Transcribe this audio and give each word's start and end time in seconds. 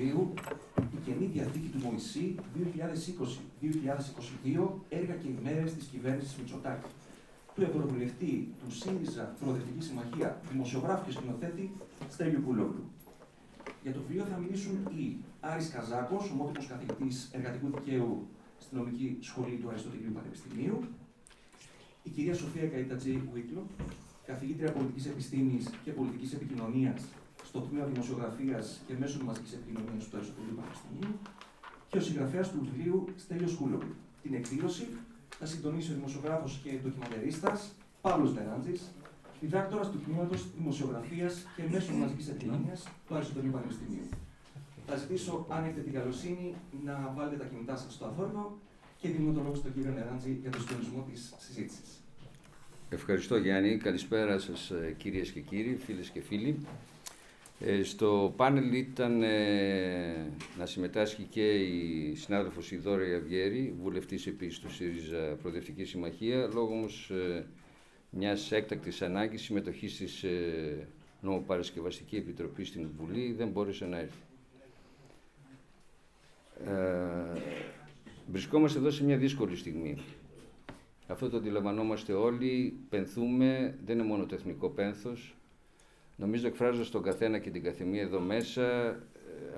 βιβλίου 0.00 0.32
«Η 0.94 0.98
Καινή 1.04 1.26
Διαθήκη 1.26 1.68
του 1.68 1.78
Μωυσή 1.78 2.34
2020-2022, 3.62 4.68
έργα 4.88 5.14
και 5.14 5.28
ημέρες 5.28 5.74
της 5.74 5.84
κυβέρνησης 5.84 6.36
Μητσοτάκη» 6.36 6.88
του 7.54 7.62
Ευρωβουλευτή 7.62 8.54
του 8.60 8.70
ΣΥΡΙΖΑ 8.74 9.34
Προοδευτική 9.40 9.82
Συμμαχία, 9.84 10.40
δημοσιογράφου 10.50 11.04
και 11.06 11.12
σκηνοθέτη 11.12 11.72
Στέλιου 12.10 12.40
Πουλόγλου. 12.44 12.84
Για 13.82 13.92
το 13.92 14.00
βιβλίο 14.06 14.24
θα 14.30 14.36
μιλήσουν 14.36 14.76
οι 14.96 15.16
Άρης 15.40 15.68
Καζάκος, 15.68 16.30
ομότιμος 16.30 16.66
καθηγητής 16.66 17.30
εργατικού 17.32 17.68
δικαίου 17.76 18.26
στην 18.58 18.78
νομική 18.78 19.16
σχολή 19.20 19.56
του 19.60 19.68
Αριστοτελείου 19.68 20.12
Πανεπιστημίου, 20.12 20.78
η 22.02 22.10
κυρία 22.10 22.34
Σοφία 22.34 22.66
Καϊτατζή 22.66 23.22
Βίκλο, 23.34 23.66
καθηγήτρια 24.26 24.72
πολιτικής 24.72 25.06
επιστήμης 25.06 25.70
και 25.84 25.90
πολιτικής 25.90 26.32
επικοινωνίας 26.32 27.00
στο 27.50 27.60
τμήμα 27.60 27.84
Δημοσιογραφίας 27.92 28.66
και 28.86 28.94
Μέσων 29.00 29.20
Μαζικής 29.28 29.52
Επικοινωνίας 29.58 30.04
του 30.08 30.16
Αριστοτελείου 30.16 30.56
Πανεπιστημίου 30.60 31.12
και 31.90 31.98
ο 32.00 32.02
συγγραφέας 32.06 32.46
του 32.50 32.58
βιβλίου 32.64 32.98
Στέλιος 33.22 33.54
Κούλογλου. 33.58 33.94
Την 34.22 34.32
εκδήλωση 34.34 34.86
θα 35.38 35.46
συντονίσει 35.46 35.90
ο 35.92 35.94
δημοσιογράφος 35.94 36.52
και 36.62 36.70
ντοκιμαντερίστας 36.82 37.58
Παύλος 38.00 38.32
Νεράντζης, 38.34 38.80
διδάκτορας 39.40 39.90
του 39.90 39.98
τμήματος 40.04 40.40
Δημοσιογραφίας 40.58 41.34
και 41.56 41.62
Μέσων 41.72 41.94
Μαζικής 42.02 42.28
Επικοινωνίας 42.28 42.80
του 43.06 43.14
Αριστοτελείου 43.14 43.52
Πανεπιστημίου. 43.56 44.06
Θα 44.86 44.96
ζητήσω, 44.96 45.46
αν 45.48 45.64
έχετε 45.64 45.80
την 45.80 45.92
καλοσύνη, 45.92 46.54
να 46.84 47.12
βάλετε 47.16 47.36
τα 47.36 47.44
κινητά 47.50 47.76
σας 47.76 47.92
στο 47.94 48.04
αθόρυβο 48.04 48.58
και 49.00 49.08
δίνω 49.08 49.32
το 49.32 49.40
λόγο 49.42 49.54
στον 49.54 49.74
κύριο 49.74 49.92
Νεράντζη 49.92 50.32
για 50.42 50.50
τον 50.50 50.60
συντονισμό 50.62 51.06
της 51.10 51.34
συζήτησης. 51.38 51.90
Ευχαριστώ 52.88 53.36
Γιάννη. 53.36 53.76
Καλησπέρα 53.76 54.38
σας 54.38 54.70
ε, 54.70 54.94
κυρίες 54.98 55.30
και 55.30 55.40
κύριοι, 55.40 55.76
φίλες 55.84 56.08
και 56.08 56.20
φίλοι. 56.20 56.66
Ε, 57.62 57.82
στο 57.82 58.32
πάνελ 58.36 58.72
ήταν 58.72 59.22
ε, 59.22 60.32
να 60.58 60.66
συμμετάσχει 60.66 61.22
και 61.22 61.54
η 61.54 62.14
συνάδελφος 62.14 62.70
Ιδώρα 62.70 63.06
Ιαβιέρη, 63.06 63.74
βουλευτής 63.82 64.26
επίσης 64.26 64.58
του 64.58 64.70
ΣΥΡΙΖΑ 64.70 65.36
Προοδευτικής 65.42 65.88
Συμμαχία, 65.88 66.48
λόγω 66.52 66.72
όμως 66.72 67.10
ε, 67.10 67.46
μιας 68.10 68.52
έκτακτης 68.52 69.02
ανάγκης 69.02 69.42
συμμετοχής 69.42 69.96
της 69.96 70.22
ε, 70.22 70.88
Νομοπαρασκευαστική 71.20 72.16
Επιτροπή 72.16 72.64
στην 72.64 72.88
Βουλή, 72.96 73.32
δεν 73.32 73.48
μπόρεσε 73.48 73.86
να 73.86 73.98
έρθει. 73.98 74.22
Ε, 76.66 77.40
βρισκόμαστε 78.30 78.78
εδώ 78.78 78.90
σε 78.90 79.04
μια 79.04 79.16
δύσκολη 79.16 79.56
στιγμή. 79.56 79.96
Αυτό 81.06 81.28
το 81.30 81.36
αντιλαμβανόμαστε 81.36 82.12
όλοι, 82.12 82.78
πενθούμε, 82.88 83.78
δεν 83.84 83.98
είναι 83.98 84.06
μόνο 84.06 84.26
τεχνικό 84.26 84.68
πένθος, 84.68 85.34
Νομίζω 86.20 86.46
εκφράζω 86.46 86.84
στον 86.84 87.02
καθένα 87.02 87.38
και 87.38 87.50
την 87.50 87.62
καθεμία 87.62 88.02
εδώ 88.02 88.20
μέσα, 88.20 88.62
ε, 88.62 88.98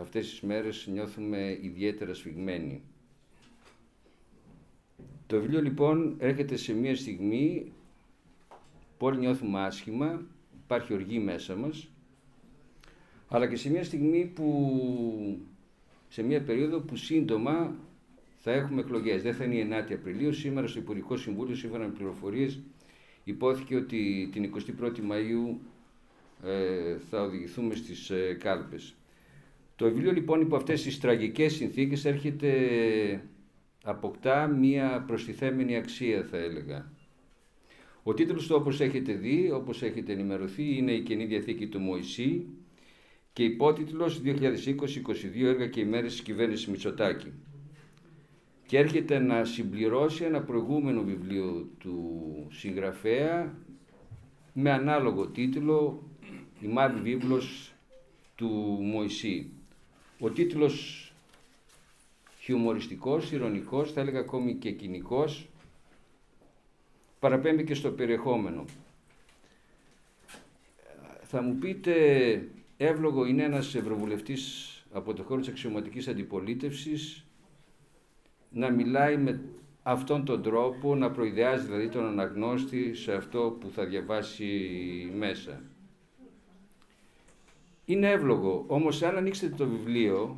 αυτές 0.00 0.28
τις 0.30 0.40
μέρες 0.40 0.86
νιώθουμε 0.92 1.58
ιδιαίτερα 1.60 2.14
σφιγμένοι. 2.14 2.82
Το 5.26 5.40
βιβλίο 5.40 5.62
λοιπόν 5.62 6.14
έρχεται 6.18 6.56
σε 6.56 6.72
μια 6.72 6.96
στιγμή 6.96 7.72
που 8.98 9.06
όλοι 9.06 9.18
νιώθουμε 9.18 9.60
άσχημα, 9.60 10.22
υπάρχει 10.64 10.92
οργή 10.92 11.18
μέσα 11.18 11.56
μας, 11.56 11.88
αλλά 13.28 13.46
και 13.48 13.56
σε 13.56 13.70
μια 13.70 13.84
στιγμή 13.84 14.24
που, 14.34 15.38
σε 16.08 16.22
μια 16.22 16.42
περίοδο 16.42 16.80
που 16.80 16.96
σύντομα 16.96 17.74
θα 18.38 18.52
έχουμε 18.52 18.80
εκλογές. 18.80 19.22
Δεν 19.22 19.34
θα 19.34 19.44
είναι 19.44 19.54
η 19.54 19.68
9η 19.70 19.92
Απριλίου. 19.92 20.32
Σήμερα 20.32 20.66
στο 20.66 20.78
Υπουργικό 20.78 21.16
Συμβούλιο, 21.16 21.54
σύμφωνα 21.54 21.84
με 21.84 21.92
πληροφορίες, 21.92 22.60
υπόθηκε 23.24 23.76
ότι 23.76 24.28
την 24.32 24.52
21η 24.54 24.98
Μαΐου 25.10 25.56
ε, 25.56 25.71
θα 27.10 27.22
οδηγηθούμε 27.22 27.74
στις 27.74 28.10
ε, 28.10 28.36
κάλπες. 28.40 28.94
Το 29.76 29.84
βιβλίο 29.84 30.12
λοιπόν 30.12 30.40
υπό 30.40 30.56
αυτές 30.56 30.82
τις 30.82 31.00
τραγικές 31.00 31.54
συνθήκες 31.54 32.04
έρχεται, 32.04 32.50
αποκτά 33.84 34.46
μία 34.46 35.04
προστιθέμενη 35.06 35.76
αξία 35.76 36.24
θα 36.30 36.36
έλεγα. 36.36 36.92
Ο 38.02 38.14
τίτλος 38.14 38.46
του 38.46 38.56
όπως 38.58 38.80
έχετε 38.80 39.12
δει, 39.12 39.50
όπως 39.50 39.82
έχετε 39.82 40.12
ενημερωθεί, 40.12 40.76
είναι 40.76 40.92
η 40.92 41.02
Καινή 41.02 41.24
Διαθήκη 41.24 41.66
του 41.66 41.80
Μωυσή 41.80 42.46
και 43.32 43.44
υπότιτλος 43.44 44.20
2020-2022 44.24 44.34
έργα 45.42 45.66
και 45.66 45.80
ημέρες 45.80 46.12
της 46.12 46.22
κυβέρνησης 46.22 46.66
Μητσοτάκη. 46.66 47.32
Και 48.66 48.78
έρχεται 48.78 49.18
να 49.18 49.44
συμπληρώσει 49.44 50.24
ένα 50.24 50.42
προηγούμενο 50.42 51.02
βιβλίο 51.02 51.68
του 51.78 52.22
συγγραφέα 52.50 53.54
με 54.52 54.70
ανάλογο 54.70 55.26
τίτλο 55.26 56.06
η 56.62 56.66
Μαύρη 56.66 57.00
Βίβλος 57.00 57.72
του 58.34 58.48
Μωυσή. 58.80 59.50
Ο 60.18 60.30
τίτλος 60.30 61.06
χιουμοριστικός, 62.38 63.32
ηρωνικός, 63.32 63.92
θα 63.92 64.00
έλεγα 64.00 64.18
ακόμη 64.18 64.54
και 64.54 64.70
κοινικός, 64.70 65.48
παραπέμπει 67.20 67.64
και 67.64 67.74
στο 67.74 67.90
περιεχόμενο. 67.90 68.64
Θα 71.22 71.42
μου 71.42 71.54
πείτε, 71.54 71.94
εύλογο 72.76 73.24
είναι 73.24 73.42
ένας 73.42 73.74
ευρωβουλευτής 73.74 74.68
από 74.92 75.14
το 75.14 75.22
χώρο 75.22 75.40
της 75.40 75.48
αξιωματικής 75.48 76.08
αντιπολίτευσης 76.08 77.24
να 78.50 78.70
μιλάει 78.70 79.16
με 79.16 79.40
αυτόν 79.82 80.24
τον 80.24 80.42
τρόπο, 80.42 80.94
να 80.94 81.10
προειδεάζει 81.10 81.66
δηλαδή 81.66 81.88
τον 81.88 82.06
αναγνώστη 82.06 82.94
σε 82.94 83.12
αυτό 83.12 83.56
που 83.60 83.70
θα 83.70 83.84
διαβάσει 83.84 84.70
μέσα. 85.16 85.62
Είναι 87.84 88.10
εύλογο, 88.10 88.64
όμως 88.66 89.02
αν 89.02 89.16
ανοίξετε 89.16 89.54
το 89.56 89.66
βιβλίο, 89.66 90.36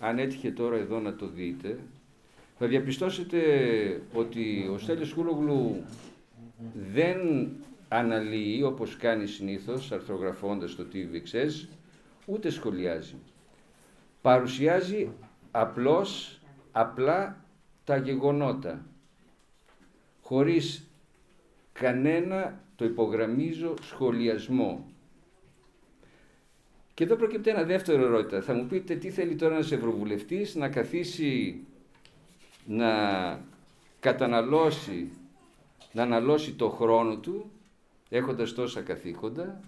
αν 0.00 0.18
έτυχε 0.18 0.50
τώρα 0.50 0.76
εδώ 0.76 1.00
να 1.00 1.14
το 1.14 1.26
δείτε, 1.26 1.78
θα 2.58 2.66
διαπιστώσετε 2.66 3.40
ότι 4.12 4.70
ο 4.72 4.78
Στέλιος 4.78 5.12
Κούλογλου 5.14 5.84
δεν 6.92 7.48
αναλύει 7.88 8.62
όπως 8.64 8.96
κάνει 8.96 9.26
συνήθως 9.26 9.92
αρθρογραφώντας 9.92 10.74
το 10.74 10.86
TVXS, 10.92 11.68
ούτε 12.26 12.50
σχολιάζει. 12.50 13.14
Παρουσιάζει 14.22 15.10
απλώς, 15.50 16.40
απλά 16.72 17.44
τα 17.84 17.96
γεγονότα, 17.96 18.86
χωρίς 20.22 20.90
κανένα, 21.72 22.60
το 22.76 22.84
υπογραμμίζω, 22.84 23.74
σχολιασμό. 23.80 24.84
Και 26.96 27.04
εδώ 27.04 27.16
προκύπτει 27.16 27.50
ένα 27.50 27.62
δεύτερο 27.62 28.02
ερώτημα. 28.02 28.40
Θα 28.40 28.54
μου 28.54 28.66
πείτε 28.66 28.94
τι 28.94 29.10
θέλει 29.10 29.34
τώρα 29.34 29.54
ένας 29.54 29.72
ευρωβουλευτής 29.72 30.54
να 30.54 30.68
καθίσει 30.68 31.60
να 32.66 32.90
καταναλώσει, 34.00 35.10
να 35.92 36.02
αναλώσει 36.02 36.52
το 36.52 36.68
χρόνο 36.68 37.16
του, 37.16 37.50
έχοντας 38.08 38.52
τόσα 38.52 38.80
καθήκοντα, 38.80 39.60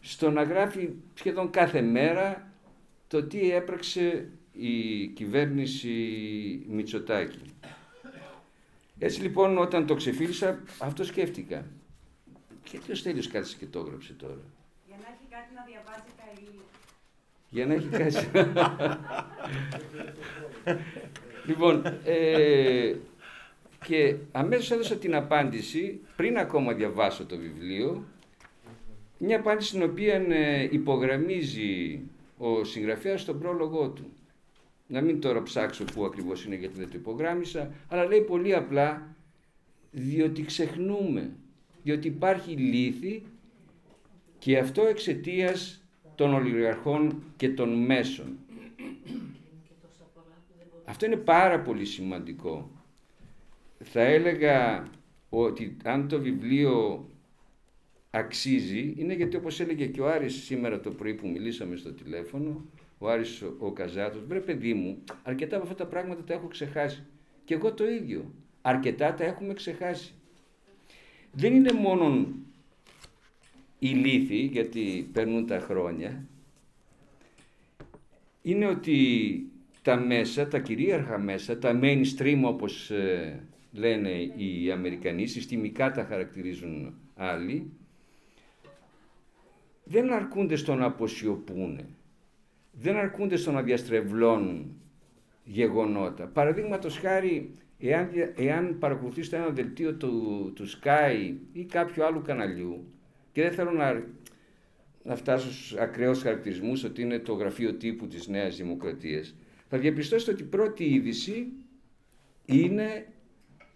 στο 0.00 0.30
να 0.30 0.42
γράφει 0.42 0.90
σχεδόν 1.14 1.50
κάθε 1.50 1.80
μέρα 1.80 2.52
το 3.08 3.22
τι 3.22 3.52
έπραξε 3.52 4.28
η 4.52 5.06
κυβέρνηση 5.06 5.96
Μητσοτάκη. 6.68 7.40
Έτσι 8.98 9.20
λοιπόν 9.20 9.58
όταν 9.58 9.86
το 9.86 9.94
ξεφύλισα 9.94 10.62
αυτό 10.78 11.04
σκέφτηκα. 11.04 11.66
Και 12.62 12.78
τι 12.78 12.92
ο 12.92 12.94
Στέλιος 12.94 13.28
κάθισε 13.28 13.56
και 13.58 13.66
το 13.66 13.78
έγραψε 13.78 14.12
τώρα; 14.12 14.34
κάτι 14.34 14.61
να 15.54 15.64
διαβάζει 15.64 16.10
Καηλή. 16.20 16.60
Για 17.50 17.66
να 17.66 17.74
έχει 17.74 17.88
κάτι. 17.88 18.28
λοιπόν, 21.48 21.82
ε, 22.04 22.94
και 23.84 24.16
αμέσως 24.32 24.70
έδωσα 24.70 24.96
την 24.96 25.14
απάντηση, 25.14 26.00
πριν 26.16 26.38
ακόμα 26.38 26.72
διαβάσω 26.72 27.26
το 27.26 27.36
βιβλίο, 27.36 28.04
μια 29.18 29.38
απάντηση 29.38 29.68
στην 29.68 29.82
οποία 29.82 30.14
ε, 30.14 30.68
υπογραμμίζει 30.70 32.00
ο 32.38 32.64
συγγραφέας 32.64 33.20
στον 33.20 33.38
πρόλογό 33.38 33.88
του. 33.88 34.12
Να 34.86 35.00
μην 35.00 35.20
τώρα 35.20 35.42
ψάξω 35.42 35.84
πού 35.84 36.04
ακριβώς 36.04 36.44
είναι 36.44 36.54
γιατί 36.54 36.78
δεν 36.78 36.90
το 36.90 36.96
υπογράμμισα, 36.96 37.70
αλλά 37.88 38.04
λέει 38.04 38.20
πολύ 38.20 38.54
απλά 38.54 39.16
διότι 39.90 40.44
ξεχνούμε, 40.44 41.30
διότι 41.82 42.08
υπάρχει 42.08 42.52
λύθη 42.52 43.22
και 44.42 44.58
αυτό 44.58 44.82
εξαιτίας 44.82 45.84
των 46.14 46.34
ολιγαρχών 46.34 47.22
και 47.36 47.48
των 47.48 47.84
μέσων. 47.84 48.38
Αυτό 50.84 51.06
είναι 51.06 51.16
πάρα 51.16 51.60
πολύ 51.60 51.84
σημαντικό. 51.84 52.70
Θα 53.78 54.00
έλεγα 54.00 54.86
ότι 55.28 55.76
αν 55.84 56.08
το 56.08 56.20
βιβλίο 56.20 57.06
αξίζει, 58.10 58.94
είναι 58.96 59.14
γιατί 59.14 59.36
όπως 59.36 59.60
έλεγε 59.60 59.86
και 59.86 60.00
ο 60.00 60.10
Άρης 60.10 60.34
σήμερα 60.34 60.80
το 60.80 60.90
πρωί 60.90 61.14
που 61.14 61.28
μιλήσαμε 61.28 61.76
στο 61.76 61.92
τηλέφωνο, 61.92 62.64
ο 62.98 63.08
Άρης 63.08 63.42
ο 63.58 63.72
Καζάτος, 63.72 64.24
βρε 64.26 64.40
παιδί 64.40 64.74
μου, 64.74 64.98
αρκετά 65.22 65.56
από 65.56 65.64
αυτά 65.64 65.76
τα 65.76 65.86
πράγματα 65.86 66.24
τα 66.24 66.34
έχω 66.34 66.46
ξεχάσει. 66.46 67.04
Και 67.44 67.54
εγώ 67.54 67.72
το 67.72 67.88
ίδιο. 67.88 68.32
Αρκετά 68.62 69.14
τα 69.14 69.24
έχουμε 69.24 69.54
ξεχάσει. 69.54 70.12
Δεν 71.32 71.54
είναι 71.54 71.72
μόνο 71.72 72.26
η 73.82 73.88
λύθη, 73.88 74.36
γιατί 74.36 75.08
περνούν 75.12 75.46
τα 75.46 75.58
χρόνια, 75.58 76.24
είναι 78.42 78.66
ότι 78.66 78.96
τα 79.82 79.96
μέσα, 79.96 80.48
τα 80.48 80.58
κυρίαρχα 80.58 81.18
μέσα, 81.18 81.58
τα 81.58 81.80
mainstream 81.82 82.40
όπως 82.44 82.90
ε, 82.90 83.42
λένε 83.72 84.10
οι 84.36 84.70
Αμερικανοί, 84.70 85.26
συστημικά 85.26 85.90
τα 85.90 86.04
χαρακτηρίζουν 86.04 86.94
άλλοι, 87.16 87.70
δεν 89.84 90.12
αρκούνται 90.12 90.56
στο 90.56 90.74
να 90.74 90.84
αποσιωπούν, 90.84 91.80
δεν 92.72 92.96
αρκούνται 92.96 93.36
στο 93.36 93.52
να 93.52 93.62
διαστρεβλώνουν 93.62 94.80
γεγονότα. 95.44 96.26
Παραδείγματος 96.26 96.98
χάρη, 96.98 97.54
εάν, 97.78 98.10
εάν 98.36 98.78
παρακολουθήσετε 98.78 99.36
ένα 99.36 99.48
δελτίο 99.48 99.94
του, 99.94 100.52
του 100.54 100.66
Sky 100.68 101.34
ή 101.52 101.64
κάποιου 101.64 102.04
άλλου 102.04 102.22
καναλιού 102.22 102.86
και 103.32 103.42
δεν 103.42 103.52
θέλω 103.52 103.70
να, 103.70 104.04
να 105.02 105.16
φτάσω 105.16 105.52
στους 105.52 105.74
ακραίους 105.76 106.22
χαρακτηρισμούς 106.22 106.84
ότι 106.84 107.02
είναι 107.02 107.18
το 107.18 107.32
γραφείο 107.32 107.74
τύπου 107.74 108.06
της 108.06 108.28
Νέας 108.28 108.56
Δημοκρατίας, 108.56 109.34
θα 109.68 109.78
διαπιστώσετε 109.78 110.30
ότι 110.30 110.42
η 110.42 110.46
πρώτη 110.46 110.84
είδηση 110.84 111.52
είναι 112.44 113.06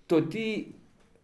το 0.07 0.23
τι, 0.23 0.67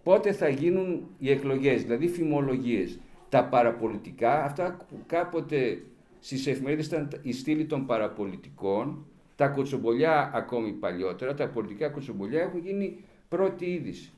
πότε 0.02 0.32
θα 0.32 0.48
γίνουν 0.48 1.06
οι 1.18 1.30
εκλογές, 1.30 1.82
δηλαδή 1.82 2.08
φημολογίες. 2.08 2.98
Τα 3.28 3.44
παραπολιτικά, 3.44 4.44
αυτά 4.44 4.86
που 4.88 4.98
κάποτε 5.06 5.82
στις 6.20 6.46
εφημερίδες 6.46 6.86
ήταν 6.86 7.08
η 7.22 7.32
στήλη 7.32 7.66
των 7.66 7.86
παραπολιτικών, 7.86 9.06
τα 9.36 9.48
κοτσομπολιά 9.48 10.30
ακόμη 10.34 10.72
παλιότερα, 10.72 11.34
τα 11.34 11.48
πολιτικά 11.48 11.88
κοτσομπολιά 11.88 12.40
έχουν 12.40 12.60
γίνει 12.60 13.04
πρώτη 13.28 13.64
είδηση. 13.64 14.12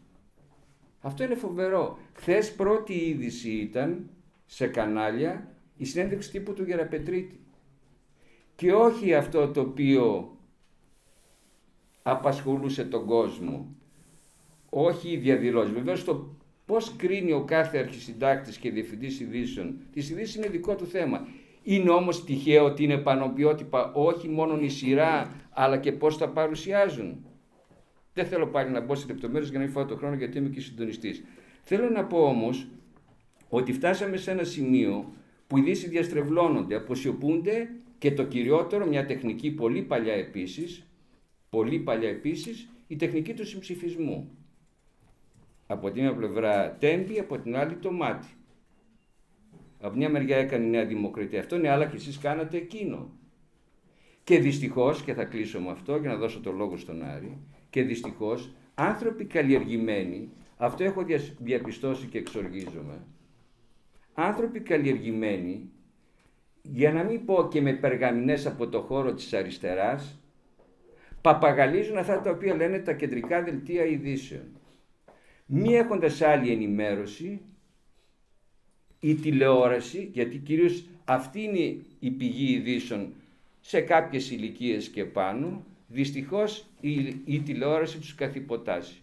Αυτό 1.06 1.24
είναι 1.24 1.34
φοβερό. 1.34 1.98
Χθες 2.12 2.54
πρώτη 2.54 2.92
είδηση 2.92 3.50
ήταν 3.50 4.10
σε 4.46 4.66
κανάλια 4.66 5.48
η 5.76 5.84
συνέντευξη 5.84 6.30
τύπου 6.30 6.52
του 6.52 6.64
Γεραπετρίτη. 6.64 7.40
Και 8.56 8.72
όχι 8.72 9.14
αυτό 9.14 9.48
το 9.48 9.60
οποίο 9.60 10.36
απασχολούσε 12.02 12.84
τον 12.84 13.06
κόσμο. 13.06 13.74
Όχι 14.68 15.10
οι 15.10 15.16
διαδηλώσεις. 15.16 15.72
Βεβαίως 15.72 16.04
το 16.04 16.36
πώς 16.66 16.96
κρίνει 16.96 17.32
ο 17.32 17.44
κάθε 17.44 17.78
αρχισυντάκτης 17.78 18.56
και 18.56 18.70
διευθυντής 18.70 19.20
ειδήσεων, 19.20 19.78
τις 19.92 20.10
ειδήσεις 20.10 20.34
είναι 20.34 20.48
δικό 20.48 20.74
του 20.74 20.86
θέμα. 20.86 21.26
Είναι 21.62 21.90
όμως 21.90 22.24
τυχαίο 22.24 22.64
ότι 22.64 22.84
είναι 22.84 22.98
πανοποιότυπα 22.98 23.92
όχι 23.92 24.28
μόνο 24.28 24.58
η 24.60 24.68
σειρά, 24.68 25.34
αλλά 25.50 25.78
και 25.78 25.92
πώς 25.92 26.18
τα 26.18 26.28
παρουσιάζουν. 26.28 27.24
Δεν 28.14 28.26
θέλω 28.26 28.46
πάλι 28.46 28.70
να 28.70 28.80
μπω 28.80 28.94
σε 28.94 29.06
λεπτομέρειες 29.06 29.50
για 29.50 29.58
να 29.58 29.64
μην 29.64 29.74
φάω 29.74 29.84
το 29.84 29.96
χρόνο 29.96 30.14
γιατί 30.14 30.38
είμαι 30.38 30.48
και 30.48 30.60
συντονιστής. 30.60 31.24
Θέλω 31.62 31.90
να 31.90 32.04
πω 32.04 32.18
όμως 32.18 32.68
ότι 33.48 33.72
φτάσαμε 33.72 34.16
σε 34.16 34.30
ένα 34.30 34.44
σημείο 34.44 35.12
που 35.46 35.56
οι 35.56 35.60
ειδήσεις 35.60 35.88
διαστρεβλώνονται, 35.88 36.74
αποσιωπούνται 36.74 37.70
και 37.98 38.12
το 38.12 38.24
κυριότερο, 38.24 38.86
μια 38.86 39.06
τεχνική 39.06 39.50
πολύ 39.50 39.82
παλιά 39.82 40.14
επίσης, 40.14 40.86
πολύ 41.50 41.78
παλιά 41.78 42.08
επίσης, 42.08 42.68
η 42.86 42.96
τεχνική 42.96 43.34
του 43.34 43.46
συμψηφισμού. 43.46 44.30
Από 45.66 45.90
την 45.90 46.02
μια 46.02 46.14
πλευρά 46.14 46.76
τέμπη, 46.78 47.18
από 47.18 47.38
την 47.38 47.56
άλλη 47.56 47.74
το 47.74 47.92
μάτι. 47.92 48.28
Από 49.80 49.96
μια 49.96 50.08
μεριά 50.08 50.36
έκανε 50.36 50.64
η 50.64 50.68
Νέα 50.68 50.84
Δημοκρατία 50.84 51.40
αυτό, 51.40 51.56
ναι, 51.56 51.68
αλλά 51.68 51.86
και 51.86 51.96
εσείς 51.96 52.18
κάνατε 52.18 52.56
εκείνο. 52.56 53.10
Και 54.24 54.38
δυστυχώς, 54.38 55.02
και 55.02 55.14
θα 55.14 55.24
κλείσω 55.24 55.60
με 55.60 55.70
αυτό 55.70 55.96
για 55.96 56.10
να 56.10 56.16
δώσω 56.16 56.40
το 56.40 56.52
λόγο 56.52 56.76
στον 56.76 57.02
Άρη, 57.02 57.38
και 57.74 57.82
δυστυχώς 57.82 58.50
άνθρωποι 58.74 59.24
καλλιεργημένοι, 59.24 60.30
αυτό 60.56 60.84
έχω 60.84 61.04
διαπιστώσει 61.38 62.06
και 62.06 62.18
εξοργίζομαι, 62.18 63.06
άνθρωποι 64.14 64.60
καλλιεργημένοι, 64.60 65.70
για 66.62 66.92
να 66.92 67.02
μην 67.02 67.24
πω 67.24 67.48
και 67.50 67.60
με 67.60 67.72
περγαμινές 67.72 68.46
από 68.46 68.68
το 68.68 68.80
χώρο 68.80 69.14
της 69.14 69.32
αριστεράς, 69.32 70.20
παπαγαλίζουν 71.20 71.96
αυτά 71.96 72.20
τα 72.20 72.30
οποία 72.30 72.54
λένε 72.54 72.78
τα 72.78 72.92
κεντρικά 72.92 73.42
δελτία 73.42 73.84
ειδήσεων. 73.84 74.44
Μη 75.46 75.74
έχοντας 75.74 76.22
άλλη 76.22 76.52
ενημέρωση, 76.52 77.40
η 79.00 79.14
τηλεόραση, 79.14 80.10
γιατί 80.12 80.38
κυρίως 80.38 80.84
αυτή 81.04 81.42
είναι 81.42 81.84
η 81.98 82.10
πηγή 82.10 82.52
ειδήσεων 82.52 83.12
σε 83.60 83.80
κάποιες 83.80 84.30
ηλικίες 84.30 84.88
και 84.88 85.04
πάνω, 85.04 85.64
δυστυχώς 85.86 86.66
η, 86.80 86.92
η 87.24 87.40
τηλεόραση 87.40 87.98
τους 87.98 88.14
καθυποτάσει 88.14 89.02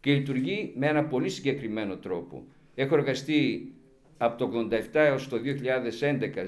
και 0.00 0.14
λειτουργεί 0.14 0.72
με 0.76 0.86
ένα 0.86 1.04
πολύ 1.04 1.28
συγκεκριμένο 1.28 1.96
τρόπο. 1.96 2.46
Έχω 2.74 2.94
εργαστεί 2.94 3.72
από 4.18 4.38
το 4.38 4.68
87 4.70 4.82
έως 4.92 5.28
το 5.28 5.36
2011 6.40 6.46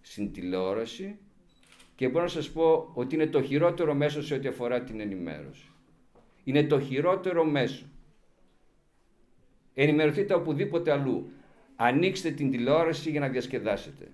στην 0.00 0.32
τηλεόραση 0.32 1.18
και 1.94 2.08
μπορώ 2.08 2.22
να 2.22 2.30
σας 2.30 2.50
πω 2.50 2.90
ότι 2.94 3.14
είναι 3.14 3.26
το 3.26 3.42
χειρότερο 3.42 3.94
μέσο 3.94 4.22
σε 4.22 4.34
ό,τι 4.34 4.48
αφορά 4.48 4.82
την 4.82 5.00
ενημέρωση. 5.00 5.70
Είναι 6.44 6.64
το 6.64 6.80
χειρότερο 6.80 7.44
μέσο. 7.44 7.84
Ενημερωθείτε 9.74 10.34
οπουδήποτε 10.34 10.90
αλλού. 10.90 11.30
Ανοίξτε 11.76 12.30
την 12.30 12.50
τηλεόραση 12.50 13.10
για 13.10 13.20
να 13.20 13.28
διασκεδάσετε, 13.28 14.08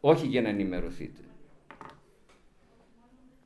όχι 0.00 0.26
για 0.26 0.42
να 0.42 0.48
ενημερωθείτε. 0.48 1.20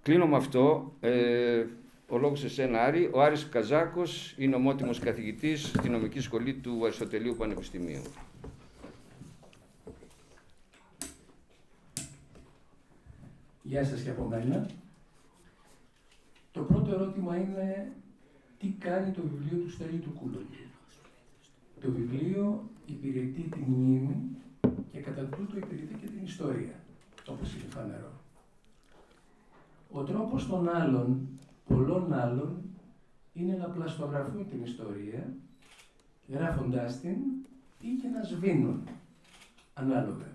Κλείνω 0.02 0.26
με 0.26 0.36
αυτό. 0.36 0.92
Ε, 1.00 1.64
ο 2.08 2.18
λόγος 2.18 2.38
σε 2.38 2.48
σένα 2.48 2.82
Άρη. 2.82 3.10
Ο 3.12 3.22
Άρης 3.22 3.48
Καζάκος 3.48 4.34
είναι 4.38 4.54
ομότιμος 4.54 4.98
καθηγητής 4.98 5.66
στη 5.66 5.88
νομική 5.88 6.20
σχολή 6.20 6.54
του 6.54 6.80
Αριστοτελείου 6.84 7.34
Πανεπιστημίου. 7.34 8.02
Γεια 13.62 13.84
σας 13.84 14.02
και 14.02 14.10
από 14.10 14.24
μένα. 14.24 14.70
Το 16.52 16.62
πρώτο 16.62 16.92
ερώτημα 16.92 17.36
είναι 17.36 17.92
τι 18.58 18.74
κάνει 18.78 19.10
το 19.10 19.22
βιβλίο 19.22 19.64
του 19.64 19.70
Στέλιου 19.70 20.00
του 20.00 20.12
Κούλογλου. 20.12 20.46
Το 21.80 21.90
βιβλίο 21.90 22.70
υπηρετεί 22.86 23.40
τη 23.40 23.58
μνήμη 23.66 24.16
και 24.92 24.98
κατά 24.98 25.22
τούτο 25.22 25.56
υπηρετεί 25.56 25.94
και 25.94 26.06
την 26.06 26.24
ιστορία, 26.24 26.74
όπως 27.28 27.54
είναι 27.54 27.64
φανερό. 27.68 28.19
Ο 29.92 30.02
τρόπος 30.02 30.46
των 30.46 30.68
άλλων, 30.68 31.28
πολλών 31.68 32.12
άλλων, 32.12 32.62
είναι 33.32 33.56
να 33.56 33.66
πλαστογραφούν 33.68 34.48
την 34.48 34.62
ιστορία, 34.62 35.34
γράφοντάς 36.28 37.00
την 37.00 37.16
ή 37.80 37.88
και 38.02 38.08
να 38.08 38.22
σβήνουν, 38.22 38.82
ανάλογα. 39.74 40.26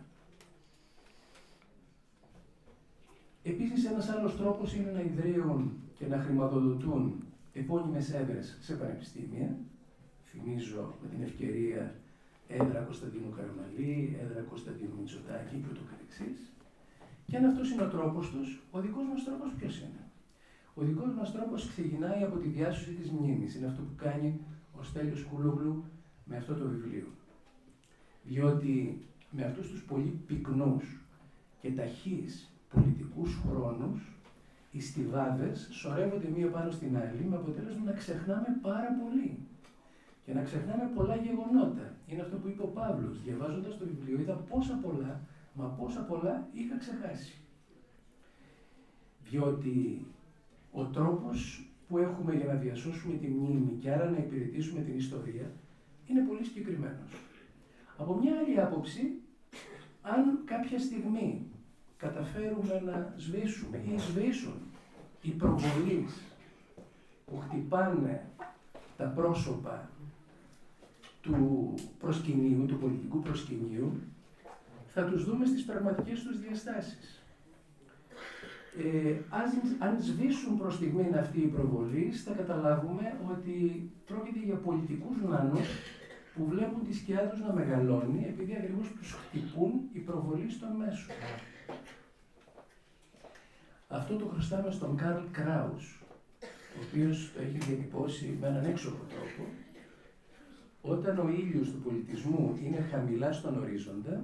Επίσης, 3.43 3.85
ένας 3.85 4.09
άλλος 4.09 4.37
τρόπος 4.37 4.75
είναι 4.75 4.91
να 4.91 5.01
ιδρύουν 5.01 5.71
και 5.97 6.07
να 6.07 6.17
χρηματοδοτούν 6.17 7.23
επώνυμες 7.53 8.13
έδρες 8.13 8.57
σε 8.61 8.75
πανεπιστήμια, 8.75 9.57
θυμίζω 10.23 10.93
με 11.01 11.07
την 11.07 11.21
ευκαιρία 11.21 11.95
έδρα 12.47 12.79
Κωνσταντίνου 12.79 13.33
Καραμαλή, 13.35 14.17
έδρα 14.21 14.41
Κωνσταντίνου 14.41 14.95
Μητσοτάκη 14.99 15.55
και 15.55 15.67
ούτω 15.71 15.81
καθεξής. 15.89 16.54
Και 17.25 17.37
αν 17.37 17.45
αυτός 17.45 17.71
είναι 17.71 17.81
ο 17.83 17.89
τρόπος 17.89 18.29
τους, 18.29 18.61
ο 18.71 18.79
δικός 18.79 19.03
μας 19.07 19.23
τρόπος 19.23 19.51
ποιος 19.59 19.79
είναι; 19.79 20.03
Ο 20.73 20.81
δικός 20.83 21.13
μας 21.13 21.31
τρόπος 21.31 21.67
ξεκινάει 21.67 22.23
από 22.23 22.37
τη 22.37 22.47
διάσωση 22.47 22.91
της 22.91 23.09
μνήμης. 23.11 23.55
Είναι 23.55 23.67
αυτό 23.67 23.81
που 23.81 23.95
κάνει 23.95 24.39
ο 24.79 24.83
Στέλιος 24.83 25.23
Κούλογλου 25.23 25.83
με 26.25 26.37
αυτό 26.37 26.53
το 26.53 26.67
βιβλίο. 26.67 27.07
Διότι 28.23 29.05
με 29.31 29.43
αυτούς 29.45 29.67
τους 29.69 29.83
πολύ 29.83 30.19
πυκνούς 30.27 30.99
και 31.61 31.71
ταχύς 31.71 32.49
πολιτικούς 32.73 33.39
χρόνους, 33.47 34.11
οι 34.71 34.81
στιβάδες 34.81 35.67
σωρεύονται 35.71 36.29
μία 36.35 36.47
πάνω 36.47 36.71
στην 36.71 36.97
άλλη 36.97 37.23
με 37.29 37.35
αποτέλεσμα 37.35 37.83
να 37.83 37.91
ξεχνάμε 37.91 38.47
πάρα 38.61 38.89
πολύ. 39.01 39.37
Και 40.25 40.33
να 40.33 40.41
ξεχνάμε 40.41 40.91
πολλά 40.95 41.15
γεγονότα. 41.15 41.93
Είναι 42.07 42.21
αυτό 42.21 42.35
που 42.37 42.47
είπε 42.47 42.61
ο 42.61 42.67
Παύλος. 42.67 43.21
Διαβάζοντας 43.23 43.77
το 43.77 43.85
βιβλίο, 43.85 44.19
είδα 44.19 44.33
πόσα 44.33 44.79
πολλά, 44.81 45.21
μα 45.55 45.65
πόσα 45.65 46.01
πολλά 46.01 46.47
είχα 46.53 46.77
ξεχάσει. 46.77 47.33
Διότι 49.29 50.05
ο 50.71 50.85
τρόπος 50.85 51.69
που 51.87 51.97
έχουμε 51.97 52.35
για 52.35 52.45
να 52.45 52.53
διασώσουμε 52.53 53.17
τη 53.17 53.27
μνήμη 53.27 53.77
και 53.79 53.91
άρα 53.91 54.09
να 54.09 54.17
υπηρετήσουμε 54.17 54.81
την 54.81 54.97
ιστορία 54.97 55.51
είναι 56.07 56.21
πολύ 56.21 56.43
συγκεκριμένος. 56.43 57.11
Από 57.97 58.13
μια 58.15 58.37
άλλη 58.37 58.61
άποψη, 58.61 59.11
αν 60.01 60.39
κάποια 60.45 60.79
στιγμή 60.79 61.45
καταφέρουμε 61.97 62.81
να 62.85 63.13
σβήσουμε 63.17 63.77
ή 63.77 63.97
σβήσουν 63.97 64.53
οι 65.21 65.29
προβολείς 65.29 66.21
που 67.25 67.39
χτυπάνε 67.39 68.29
τα 68.97 69.05
πρόσωπα 69.05 69.89
του 71.21 71.73
προσκυνείου, 71.99 72.65
του 72.65 72.77
πολιτικού 72.77 73.19
προσκυνείου, 73.19 73.91
θα 74.95 75.03
τους 75.03 75.25
δούμε 75.25 75.45
στις 75.45 75.63
πραγματικές 75.65 76.23
τους 76.23 76.39
διαστάσεις. 76.39 77.23
Ε, 78.83 79.15
αν 79.77 80.01
σβήσουν 80.01 80.57
προς 80.57 80.73
στιγμήν 80.73 81.17
αυτή 81.17 81.39
η 81.41 81.47
προβολή, 81.47 82.11
θα 82.11 82.33
καταλάβουμε 82.33 83.19
ότι 83.31 83.89
πρόκειται 84.05 84.39
για 84.39 84.55
πολιτικούς 84.55 85.17
νάνους 85.21 85.67
που 86.35 86.45
βλέπουν 86.45 86.83
τη 86.87 86.93
σκιά 86.95 87.29
τους 87.29 87.39
να 87.39 87.53
μεγαλώνει 87.53 88.25
επειδή 88.27 88.55
ακριβώς 88.55 88.87
τους 88.97 89.11
χτυπούν 89.11 89.71
οι 89.93 89.99
προβολή 89.99 90.49
στο 90.49 90.67
μέσο. 90.77 91.07
αυτό 93.87 94.15
το 94.15 94.25
χρωστάμε 94.25 94.71
στον 94.71 94.95
Καρλ 94.95 95.23
Κράους, 95.31 96.03
ο 96.77 96.79
οποίος 96.87 97.31
το 97.33 97.41
έχει 97.41 97.57
διατυπώσει 97.57 98.37
με 98.41 98.47
έναν 98.47 98.65
έξοχο 98.65 99.03
τρόπο. 99.09 99.49
Όταν 100.81 101.17
ο 101.17 101.29
ήλιος 101.29 101.71
του 101.71 101.81
πολιτισμού 101.81 102.59
είναι 102.63 102.87
χαμηλά 102.91 103.31
στον 103.31 103.57
ορίζοντα, 103.57 104.23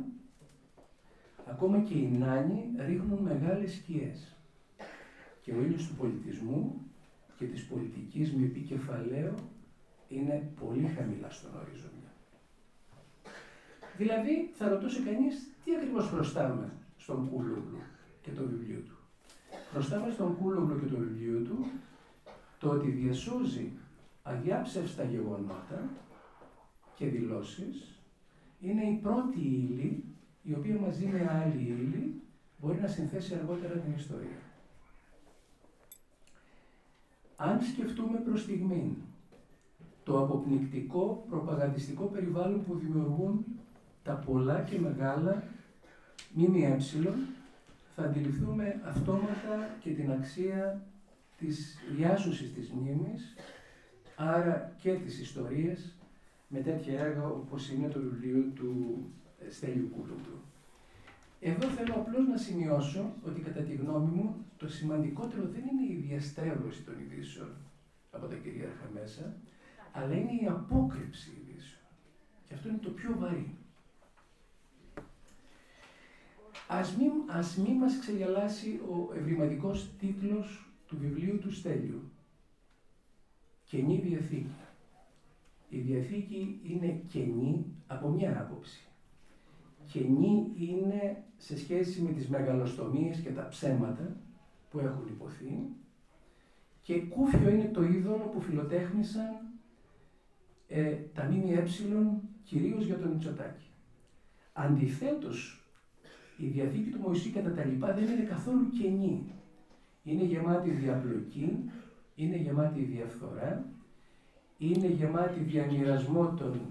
ακόμα 1.45 1.79
και 1.79 1.97
οι 1.97 2.07
νάνοι 2.07 2.65
ρίχνουν 2.77 3.19
μεγάλες 3.19 3.73
σκιές. 3.73 4.35
Και 5.41 5.51
ο 5.53 5.61
ήλιος 5.61 5.87
του 5.87 5.95
πολιτισμού 5.95 6.85
και 7.37 7.45
της 7.45 7.65
πολιτικής 7.65 8.33
με 8.33 8.45
επικεφαλαίο 8.45 9.33
είναι 10.07 10.51
πολύ 10.59 10.87
χαμηλά 10.87 11.29
στον 11.29 11.51
ορίζοντα. 11.55 12.11
Δηλαδή, 13.97 14.51
θα 14.53 14.69
ρωτούσε 14.69 15.01
κανείς 15.01 15.49
τι 15.63 15.75
ακριβώς 15.75 16.07
χρωστάμε 16.07 16.71
στον 16.97 17.29
Κούλογλου 17.29 17.81
και 18.21 18.31
το 18.31 18.43
βιβλίο 18.43 18.79
του. 18.79 18.95
Χρωστάμε 19.71 20.11
στον 20.11 20.37
Κούλογλου 20.37 20.79
και 20.79 20.85
το 20.85 20.97
βιβλίο 20.97 21.39
του 21.39 21.65
το 22.59 22.69
ότι 22.69 22.89
διασώζει 22.89 23.71
αδιάψευστα 24.23 25.03
γεγονότα 25.03 25.89
και 26.95 27.05
δηλώσεις 27.05 27.99
είναι 28.59 28.83
η 28.83 28.99
πρώτη 29.01 29.39
ύλη 29.39 30.03
η 30.43 30.53
οποία 30.53 30.79
μαζί 30.79 31.05
με 31.05 31.29
άλλη 31.29 31.61
ύλη 31.61 32.21
μπορεί 32.59 32.79
να 32.81 32.87
συνθέσει 32.87 33.33
αργότερα 33.33 33.73
την 33.73 33.93
ιστορία. 33.95 34.39
Αν 37.35 37.61
σκεφτούμε 37.61 38.17
προς 38.17 38.41
στιγμή 38.41 38.97
το 40.03 40.23
αποπνικτικό 40.23 41.25
προπαγανδιστικό 41.29 42.05
περιβάλλον 42.05 42.65
που 42.65 42.75
δημιουργούν 42.75 43.45
τα 44.03 44.13
πολλά 44.13 44.61
και 44.61 44.79
μεγάλα 44.79 45.43
ΜΜΕ, 46.33 46.77
θα 47.95 48.03
αντιληφθούμε 48.03 48.81
αυτόματα 48.85 49.75
και 49.79 49.89
την 49.89 50.11
αξία 50.11 50.81
της 51.37 51.77
διάσωσης 51.95 52.53
της 52.53 52.69
μνήμης, 52.69 53.35
άρα 54.15 54.75
και 54.81 54.93
της 54.93 55.19
ιστορίας, 55.21 55.95
με 56.47 56.59
τέτοια 56.59 56.99
έργα 56.99 57.27
όπως 57.27 57.69
είναι 57.69 57.87
το 57.87 57.99
βιβλίο 57.99 58.43
του 58.55 58.97
ε, 59.20 59.20
Στέλιου 59.49 59.89
Κούλογλου. 59.89 60.39
Εδώ 61.39 61.67
θέλω 61.67 61.93
απλώς 61.93 62.27
να 62.27 62.37
σημειώσω 62.37 63.13
ότι 63.25 63.41
κατά 63.41 63.61
τη 63.61 63.73
γνώμη 63.73 64.11
μου 64.11 64.45
το 64.57 64.69
σημαντικότερο 64.69 65.47
δεν 65.47 65.61
είναι 65.61 65.93
η 65.93 65.95
διαστρέβλωση 65.95 66.81
των 66.81 66.99
ειδήσεων 66.99 67.49
από 68.11 68.27
τα 68.27 68.35
κυρίαρχα 68.35 68.89
μέσα, 68.93 69.35
αλλά 69.91 70.13
είναι 70.13 70.31
η 70.41 70.45
απόκρυψη 70.47 71.29
ειδήσεων. 71.29 71.81
Και 72.47 72.53
αυτό 72.53 72.69
είναι 72.69 72.77
το 72.77 72.89
πιο 72.89 73.15
βαρύ. 73.19 73.55
Ας 76.67 76.95
μην, 76.95 77.11
ας 77.27 77.57
μην 77.57 77.73
μας 77.73 77.99
ξεγελάσει 77.99 78.79
ο 78.89 79.13
ευρηματικός 79.13 79.89
τίτλος 79.99 80.69
του 80.87 80.97
βιβλίου 80.97 81.39
του 81.39 81.51
Στέλιου. 81.53 82.11
Καινή 83.65 83.99
Διαθήκη. 83.99 84.55
Η 85.69 85.79
Διαθήκη 85.79 86.59
είναι 86.63 87.01
κενή 87.07 87.65
από 87.87 88.09
μια 88.09 88.39
άποψη. 88.39 88.90
Κενή 89.91 90.51
είναι 90.55 91.23
σε 91.37 91.57
σχέση 91.57 92.01
με 92.01 92.11
τις 92.11 92.27
μεγαλοστομίες 92.27 93.17
και 93.17 93.29
τα 93.29 93.47
ψέματα 93.47 94.15
που 94.69 94.79
έχουν 94.79 95.07
υποθεί 95.07 95.59
και 96.81 96.99
κούφιο 96.99 97.49
είναι 97.49 97.69
το 97.73 97.83
είδωλο 97.83 98.29
που 98.33 98.41
φιλοτέχνησαν 98.41 99.29
ε, 100.67 100.93
τα 101.13 101.23
ΜΜΕ 101.23 101.67
κυρίως 102.43 102.85
για 102.85 102.99
τον 102.99 103.09
Μητσοτάκη. 103.09 103.65
Αντιθέτως, 104.53 105.65
η 106.37 106.45
Διαθήκη 106.45 106.89
του 106.89 106.99
Μωυσή 106.99 107.29
κατά 107.29 107.53
τα 107.53 107.65
λοιπά 107.65 107.93
δεν 107.93 108.03
είναι 108.03 108.23
καθόλου 108.23 108.69
κενή. 108.69 109.23
Είναι 110.03 110.23
γεμάτη 110.23 110.69
διαπλοκή, 110.69 111.69
είναι 112.15 112.35
γεμάτη 112.35 112.81
διαφθορά, 112.81 113.65
είναι 114.57 114.87
γεμάτη 114.87 115.39
διαμοιρασμό 115.39 116.33
των 116.33 116.61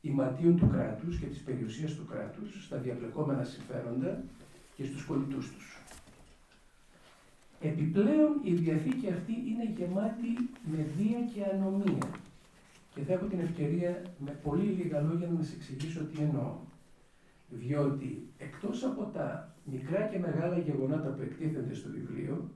ηματίων 0.00 0.56
του 0.56 0.68
κράτους 0.68 1.18
και 1.18 1.26
της 1.26 1.38
περιουσίας 1.38 1.94
του 1.94 2.06
κράτους 2.06 2.64
στα 2.64 2.76
διαπλεκόμενα 2.76 3.44
συμφέροντα 3.44 4.22
και 4.76 4.84
στους 4.84 5.06
πολιτούς 5.06 5.52
τους. 5.52 5.78
Επιπλέον 7.60 8.40
η 8.42 8.52
Διαθήκη 8.52 9.10
αυτή 9.10 9.32
είναι 9.32 9.72
γεμάτη 9.76 10.32
με 10.70 10.86
βία 10.96 11.20
και 11.34 11.44
ανομία 11.54 12.08
και 12.94 13.04
θα 13.04 13.12
έχω 13.12 13.26
την 13.26 13.40
ευκαιρία 13.40 14.02
με 14.18 14.30
πολύ 14.42 14.64
λίγα 14.64 15.00
λόγια 15.00 15.28
να 15.28 15.42
σας 15.42 15.54
εξηγήσω 15.54 16.04
τι 16.04 16.22
εννοώ. 16.22 16.56
Διότι 17.48 18.28
εκτός 18.38 18.84
από 18.84 19.04
τα 19.04 19.54
μικρά 19.64 20.00
και 20.00 20.18
μεγάλα 20.18 20.58
γεγονότα 20.58 21.08
που 21.08 21.22
εκτίθενται 21.22 21.74
στο 21.74 21.88
βιβλίο, 21.90 22.50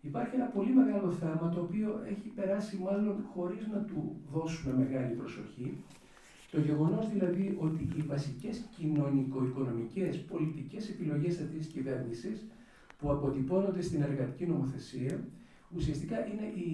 υπάρχει 0.00 0.34
ένα 0.34 0.44
πολύ 0.44 0.72
μεγάλο 0.72 1.10
θέμα 1.10 1.48
το 1.48 1.60
οποίο 1.60 2.02
έχει 2.08 2.28
περάσει 2.28 2.76
μάλλον 2.76 3.16
χωρίς 3.34 3.66
να 3.66 3.78
του 3.78 4.16
δώσουμε 4.32 4.74
μεγάλη 4.74 5.14
προσοχή. 5.14 5.84
Το 6.50 6.60
γεγονός 6.60 7.08
δηλαδή 7.08 7.56
ότι 7.60 7.88
οι 7.96 8.02
βασικές 8.02 8.60
κοινωνικο-οικονομικές 8.76 10.18
πολιτικές 10.18 10.88
επιλογές 10.88 11.40
αυτής 11.40 11.58
της 11.58 11.66
κυβέρνησης 11.66 12.46
που 12.98 13.10
αποτυπώνονται 13.10 13.82
στην 13.82 14.02
εργατική 14.02 14.46
νομοθεσία 14.46 15.28
ουσιαστικά 15.74 16.26
είναι 16.26 16.46
η, 16.46 16.70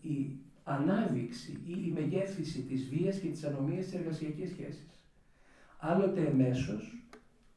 η 0.00 0.36
ανάδειξη 0.64 1.52
ή 1.66 1.72
η 1.86 1.92
μεγέθυνση 1.94 2.60
της 2.60 2.88
βίας 2.88 3.18
και 3.18 3.28
της 3.28 3.44
ανομίας 3.44 3.84
της 3.84 3.94
εργασιακής 3.94 4.50
σχέσης. 4.50 5.00
Άλλοτε 5.78 6.20
εμέσως, 6.20 7.02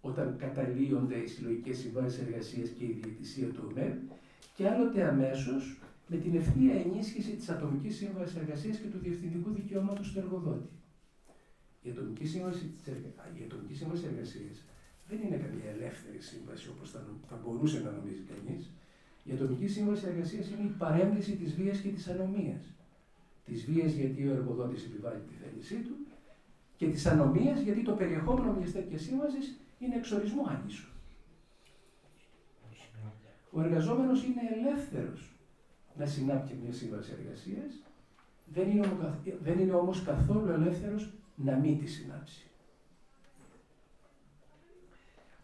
όταν 0.01 0.35
καταλύονται 0.37 1.15
οι 1.15 1.27
συλλογικές 1.27 1.77
συμβάσεις 1.77 2.19
εργασίας 2.19 2.69
και 2.69 2.83
η 2.83 2.99
διαιτησία 3.01 3.47
του 3.47 3.67
ΟΜΕΔ, 3.69 3.93
και 4.55 4.67
άλλοτε 4.67 5.07
αμέσως 5.07 5.77
με 6.07 6.17
την 6.17 6.35
ευθεία 6.35 6.73
ενίσχυση 6.73 7.31
της 7.31 7.49
ατομικής 7.49 7.95
σύμβασης 7.95 8.35
εργασίας 8.35 8.77
και 8.77 8.87
του 8.87 8.97
διευθυντικού 9.01 9.53
δικαιώματος 9.53 10.11
του 10.11 10.19
εργοδότη. 10.19 10.69
Η 11.81 11.89
ατομική 11.89 12.25
σύμβαση, 12.25 12.71
η 13.39 13.43
ατομική 13.43 13.73
σύμβαση 13.73 14.05
εργασίας 14.05 14.63
δεν 15.09 15.19
είναι 15.25 15.35
καμία 15.35 15.69
ελεύθερη 15.69 16.19
σύμβαση 16.19 16.69
όπως 16.69 16.91
θα, 16.91 16.99
θα 17.29 17.39
μπορούσε 17.43 17.79
να 17.79 17.91
νομίζει 17.91 18.23
κανείς. 18.31 18.71
Η 19.23 19.31
ατομική 19.31 19.67
σύμβαση 19.67 20.05
εργασίας 20.07 20.49
είναι 20.49 20.63
η 20.63 20.73
παρένθεση 20.77 21.35
της 21.35 21.55
βίας 21.55 21.79
και 21.79 21.89
της 21.89 22.07
ανομίας. 22.07 22.63
Της 23.45 23.65
βίας 23.65 23.91
γιατί 23.91 24.27
ο 24.27 24.31
εργοδότης 24.31 24.85
επιβάλλει 24.85 25.21
τη 25.29 25.33
θέλησή 25.33 25.75
του 25.75 25.95
και 26.77 26.87
της 26.89 27.05
ανομίας 27.05 27.61
γιατί 27.61 27.81
το 27.83 27.93
περιεχόμενο 27.93 28.53
μιας 28.53 28.71
τέτοιας 28.71 29.01
σύμβασης 29.01 29.59
είναι 29.79 29.95
εξορισμού 29.95 30.47
άνισο. 30.49 30.87
Ο 33.51 33.61
εργαζόμενος 33.61 34.23
είναι 34.23 34.41
ελεύθερος 34.57 35.31
να 35.97 36.05
συνάπτει 36.05 36.57
μια 36.63 36.73
σύμβαση 36.73 37.11
εργασίας, 37.19 37.81
δεν 38.53 38.69
είναι, 38.69 38.87
δεν 39.41 39.59
είναι 39.59 39.73
όμως 39.73 40.03
καθόλου 40.03 40.49
ελεύθερος 40.49 41.13
να 41.35 41.55
μην 41.55 41.79
τη 41.79 41.87
συνάψει. 41.87 42.45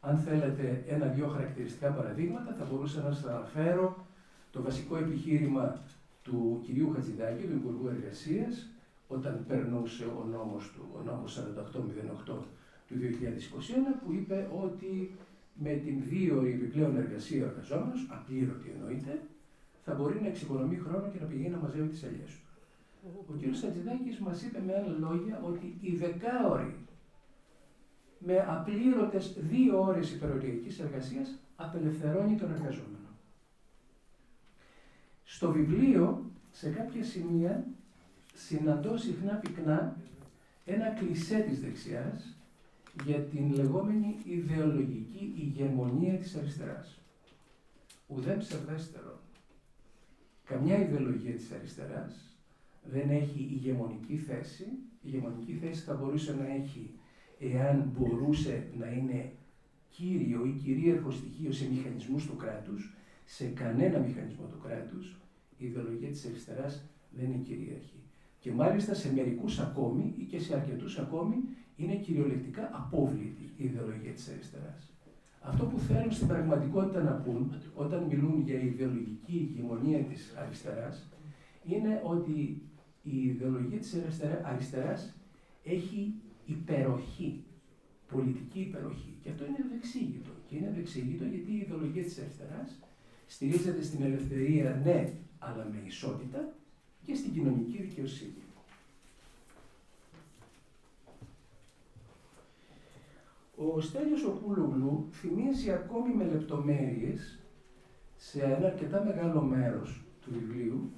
Αν 0.01 0.17
θέλετε 0.17 0.83
ένα-δυο 0.87 1.27
χαρακτηριστικά 1.27 1.89
παραδείγματα, 1.91 2.55
θα 2.59 2.65
μπορούσα 2.65 3.01
να 3.01 3.11
σας 3.11 3.25
αναφέρω 3.25 4.05
το 4.51 4.61
βασικό 4.61 4.97
επιχείρημα 4.97 5.81
του 6.23 6.61
κυρίου 6.65 6.91
Χατζηδάκη, 6.93 7.43
του 7.43 7.55
Υπουργού 7.55 7.87
Εργασίας, 7.87 8.69
όταν 9.07 9.45
περνούσε 9.47 10.05
ο 10.05 10.23
νόμος 10.31 10.71
του, 10.71 10.81
ο 10.97 11.01
νόμος 11.03 11.37
4808 11.37 12.45
του 12.87 12.95
2021, 12.95 14.01
που 14.03 14.11
είπε 14.13 14.49
ότι 14.63 15.15
με 15.53 15.73
την 15.73 16.03
δύο 16.09 16.41
επιπλέον 16.41 16.95
εργασία 16.97 17.43
ο 17.43 17.47
εργαζόμενος, 17.47 18.07
απλήρωτη 18.09 18.69
εννοείται, 18.75 19.21
θα 19.85 19.93
μπορεί 19.93 20.21
να 20.21 20.27
εξοικονομεί 20.27 20.75
χρόνο 20.75 21.09
και 21.13 21.19
να 21.19 21.25
πηγαίνει 21.25 21.49
να 21.49 21.57
μαζεύει 21.57 21.87
τις 21.87 22.03
ελιές 22.03 22.29
του. 22.29 22.46
Ο 23.03 23.33
κ. 23.33 23.55
Σατζηδάκης 23.55 24.19
μας 24.19 24.41
είπε 24.41 24.61
με 24.65 24.73
άλλα 24.75 24.97
λόγια 24.97 25.41
ότι 25.43 25.77
η 25.81 25.95
δεκάωρη 25.95 26.75
με 28.19 28.45
απλήρωτες 28.47 29.33
δύο 29.37 29.81
ώρες 29.81 30.11
υπεροριακής 30.11 30.79
εργασίας 30.79 31.39
απελευθερώνει 31.55 32.35
τον 32.35 32.51
εργαζόμενο. 32.51 33.07
Στο 35.23 35.51
βιβλίο, 35.51 36.31
σε 36.51 36.69
κάποια 36.69 37.03
σημεία, 37.03 37.65
συναντώ 38.33 38.97
συχνά 38.97 39.33
πυκνά 39.33 39.97
ένα 40.65 40.89
κλισέ 40.89 41.39
της 41.39 41.59
δεξιάς 41.61 42.37
για 43.03 43.19
την 43.19 43.53
λεγόμενη 43.53 44.17
ιδεολογική 44.23 45.33
ηγεμονία 45.37 46.17
της 46.17 46.35
αριστεράς. 46.35 46.99
Ουδέν 48.07 48.37
ψευδέστερο. 48.37 49.19
Καμιά 50.43 50.77
ιδεολογία 50.77 51.33
της 51.35 51.51
αριστεράς 51.51 52.36
δεν 52.91 53.09
έχει 53.09 53.39
ηγεμονική 53.51 54.17
θέση. 54.17 54.63
Η 54.63 54.99
ηγεμονική 55.01 55.53
θέση 55.53 55.83
θα 55.83 55.93
μπορούσε 55.93 56.35
να 56.35 56.47
έχει 56.53 56.89
εάν 57.39 57.91
μπορούσε 57.97 58.67
να 58.79 58.91
είναι 58.91 59.31
κύριο 59.89 60.45
ή 60.45 60.51
κυρίαρχο 60.63 61.11
στοιχείο 61.11 61.51
σε 61.51 61.69
μηχανισμούς 61.69 62.25
του 62.25 62.35
κράτους, 62.35 62.93
σε 63.25 63.45
κανένα 63.45 63.99
μηχανισμό 63.99 64.45
του 64.45 64.59
κράτους, 64.63 65.17
η 65.57 65.65
ιδεολογία 65.65 66.09
της 66.09 66.25
αριστεράς 66.25 66.83
δεν 67.11 67.25
είναι 67.25 67.43
κυρίαρχη. 67.43 67.99
Και 68.39 68.51
μάλιστα 68.51 68.93
σε 68.93 69.13
μερικούς 69.13 69.59
ακόμη 69.59 70.13
ή 70.17 70.23
και 70.23 70.39
σε 70.39 70.55
αρκετούς 70.55 70.97
ακόμη 70.99 71.35
είναι 71.75 71.95
κυριολεκτικά 71.95 72.69
απόβλητη 72.73 73.43
η 73.57 73.63
ιδεολογία 73.63 74.11
της 74.11 74.29
αριστεράς. 74.29 74.91
Αυτό 75.41 75.65
που 75.65 75.79
θέλουν 75.79 76.11
στην 76.11 76.27
πραγματικότητα 76.27 77.03
να 77.03 77.11
πούν 77.11 77.51
όταν 77.75 78.03
μιλούν 78.03 78.41
για 78.41 78.61
ιδεολογική 78.61 79.49
ηγεμονία 79.51 79.99
της 79.99 80.35
αριστεράς 80.37 81.09
είναι 81.65 82.01
ότι 82.03 82.61
η 83.11 83.27
ιδεολογία 83.27 83.79
της 83.79 83.95
αριστεράς 84.43 85.13
έχει 85.63 86.13
υπεροχή, 86.45 87.43
πολιτική 88.11 88.59
υπεροχή. 88.59 89.17
Και 89.23 89.29
αυτό 89.29 89.45
είναι 89.45 89.57
ευεξήγητο. 89.65 90.31
Και 90.47 90.55
είναι 90.55 90.67
ευεξήγητο 90.67 91.23
γιατί 91.23 91.51
η 91.51 91.57
ιδεολογία 91.57 92.03
της 92.03 92.19
αριστεράς 92.19 92.79
στηρίζεται 93.27 93.81
στην 93.83 94.03
ελευθερία, 94.03 94.81
ναι, 94.83 95.13
αλλά 95.39 95.67
με 95.71 95.81
ισότητα 95.85 96.53
και 97.05 97.15
στην 97.15 97.33
κοινωνική 97.33 97.81
δικαιοσύνη. 97.81 98.41
Ο 103.57 103.81
Στέλιος 103.81 104.23
Οπούλογλου 104.23 105.07
θυμίζει 105.11 105.71
ακόμη 105.71 106.13
με 106.13 106.23
λεπτομέρειες 106.23 107.39
σε 108.17 108.43
ένα 108.43 108.67
αρκετά 108.67 109.03
μεγάλο 109.03 109.41
μέρος 109.41 110.01
του 110.21 110.29
βιβλίου 110.31 110.91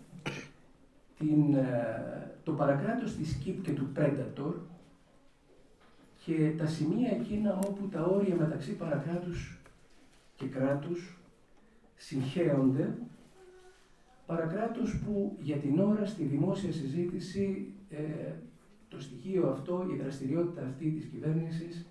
την, 1.20 1.54
ε, 1.54 2.32
το 2.44 2.52
παρακράτος 2.52 3.16
της 3.16 3.32
Σκύπ 3.32 3.64
και 3.64 3.72
του 3.72 3.92
Predator 3.96 4.54
και 6.26 6.54
τα 6.58 6.66
σημεία 6.66 7.12
εκείνα 7.12 7.60
όπου 7.68 7.88
τα 7.88 8.04
όρια 8.04 8.36
μεταξύ 8.36 8.76
παρακράτους 8.76 9.60
και 10.36 10.48
κράτους 10.48 11.18
συγχέονται 11.96 12.98
παρακράτους 14.26 15.00
που 15.00 15.38
για 15.42 15.56
την 15.58 15.80
ώρα 15.80 16.06
στη 16.06 16.24
δημόσια 16.24 16.72
συζήτηση 16.72 17.74
ε, 17.90 18.34
το 18.90 19.02
στοιχείο 19.02 19.50
αυτό, 19.50 19.88
η 19.94 20.02
δραστηριότητα 20.02 20.66
αυτή 20.66 20.92
της 20.92 21.06
κυβέρνησης 21.06 21.86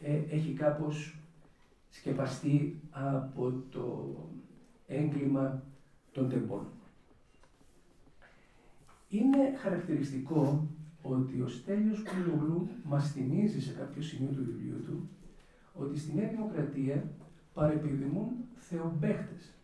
ε, 0.00 0.20
έχει 0.30 0.52
κάπως 0.52 1.16
σκεπαστεί 1.90 2.80
από 2.90 3.52
το 3.70 4.14
έγκλημα 4.86 5.62
των 6.12 6.28
τεμπών. 6.28 6.66
Είναι 9.08 9.56
χαρακτηριστικό 9.56 10.68
ότι 11.02 11.40
ο 11.40 11.48
Στέλιος 11.48 12.02
Κουλογλού 12.02 12.68
μας 12.84 13.12
θυμίζει 13.12 13.60
σε 13.60 13.72
κάποιο 13.72 14.02
σημείο 14.02 14.30
του 14.30 14.44
βιβλίου 14.44 14.82
του 14.84 15.08
ότι 15.74 15.98
στη 15.98 16.14
Νέα 16.14 16.28
Δημοκρατία 16.28 17.10
παρεπιδημούν 17.54 18.28
θεομπέχτες, 18.54 19.54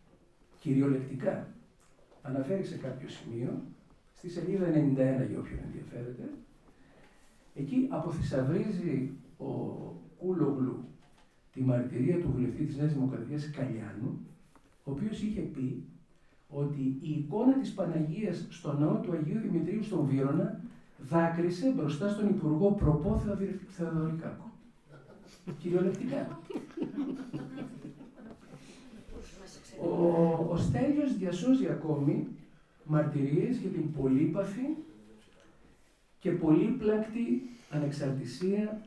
κυριολεκτικά. 0.59 1.47
Αναφέρει 2.21 2.63
σε 2.63 2.77
κάποιο 2.77 3.07
σημείο, 3.09 3.61
στη 4.13 4.29
σελίδα 4.29 4.65
91 4.65 4.73
για 5.29 5.39
όποιον 5.39 5.59
ενδιαφέρεται, 5.65 6.29
εκεί 7.55 7.87
αποθυσαυρίζει 7.91 9.11
ο 9.37 9.45
Κούλογλου 10.17 10.87
τη 11.53 11.61
μαρτυρία 11.61 12.19
του 12.19 12.31
βουλευτή 12.31 12.63
της 12.63 12.77
Νέας 12.77 12.93
Δημοκρατίας 12.93 13.49
Καλιάνου, 13.49 14.19
ο 14.83 14.91
οποίος 14.91 15.21
είχε 15.21 15.41
πει 15.41 15.83
ότι 16.53 16.97
η 17.01 17.09
εικόνα 17.09 17.53
της 17.53 17.73
Παναγίας 17.73 18.45
στο 18.49 18.77
ναό 18.77 18.95
του 18.95 19.11
Αγίου 19.11 19.39
Δημητρίου 19.39 19.83
στον 19.83 20.05
Βύρονα 20.05 20.61
δάκρυσε 21.09 21.73
μπροστά 21.75 22.09
στον 22.09 22.29
Υπουργό 22.29 22.71
Προπό 22.71 23.21
Θεοδωρικάκο. 23.67 24.51
Κυριολεκτικά. 25.59 26.39
Ο, 29.81 29.95
ο 30.49 30.57
Στέλιος 30.57 31.17
διασώζει 31.17 31.67
ακόμη 31.67 32.27
μαρτυρίες 32.83 33.57
για 33.57 33.69
την 33.69 33.93
πολύπαθη 33.93 34.77
και 36.19 36.31
πολύπλακτη 36.31 37.49
ανεξαρτησία 37.69 38.81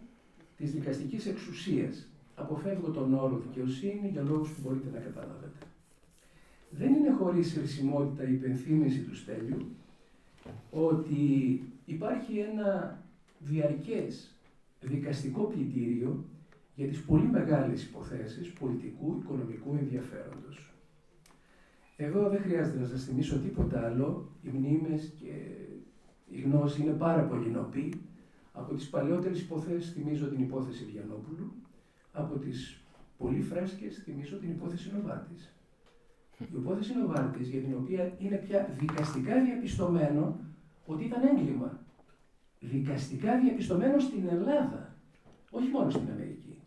της 0.57 0.73
δικαστικής 0.73 1.27
εξουσίας. 1.27 2.09
Αποφεύγω 2.35 2.91
τον 2.91 3.15
όρο 3.15 3.37
δικαιοσύνη 3.37 4.09
για 4.13 4.23
λόγους 4.23 4.51
που 4.51 4.61
μπορείτε 4.65 4.91
να 4.93 4.99
καταλάβετε. 4.99 5.67
Δεν 6.79 6.95
είναι 6.95 7.11
χωρίς 7.11 7.53
χρησιμότητα 7.53 8.29
η 8.29 8.33
υπενθύμηση 8.33 9.01
του 9.01 9.17
Στέλιου 9.17 9.67
ότι 10.71 11.63
υπάρχει 11.85 12.39
ένα 12.39 12.99
διαρκές 13.39 14.35
δικαστικό 14.81 15.43
πλητήριο 15.43 16.25
για 16.75 16.87
τις 16.87 17.03
πολύ 17.03 17.27
μεγάλες 17.27 17.85
υποθέσεις 17.85 18.53
πολιτικού, 18.53 19.19
οικονομικού 19.23 19.77
ενδιαφέροντος. 19.81 20.71
Εδώ 21.97 22.29
δεν 22.29 22.41
χρειάζεται 22.41 22.79
να 22.79 22.87
σας 22.87 23.05
θυμίσω 23.05 23.39
τίποτα 23.39 23.87
άλλο. 23.87 24.29
Οι 24.43 24.49
μνήμες 24.49 25.13
και 25.21 25.33
η 26.31 26.41
γνώση 26.41 26.83
είναι 26.83 26.93
πάρα 26.93 27.23
πολύ 27.23 27.51
νοπή. 27.51 28.01
Από 28.53 28.75
τις 28.75 28.89
παλαιότερες 28.89 29.41
υποθέσεις 29.41 29.93
θυμίζω 29.93 30.27
την 30.27 30.41
υπόθεση 30.41 30.85
Βιανόπουλου. 30.85 31.53
Από 32.13 32.39
τις 32.39 32.81
πολύ 33.19 33.41
φρέσκες 33.41 33.97
θυμίζω 34.05 34.37
την 34.37 34.51
υπόθεση 34.51 34.93
Νοβάρτης. 34.95 35.56
Η 36.39 36.45
υπόθεση 36.57 36.95
Νοβάρτης 36.99 37.49
για 37.49 37.61
την 37.61 37.75
οποία 37.75 38.13
είναι 38.19 38.37
πια 38.37 38.77
δικαστικά 38.79 39.43
διαπιστωμένο 39.45 40.41
ότι 40.87 41.05
ήταν 41.05 41.23
έγκλημα. 41.23 41.81
Δικαστικά 42.61 43.41
διαπιστωμένο 43.41 43.99
στην 43.99 44.29
Ελλάδα. 44.29 44.95
Όχι 45.51 45.69
μόνο 45.69 45.91
στην 45.91 46.11
Αμερική. 46.11 46.59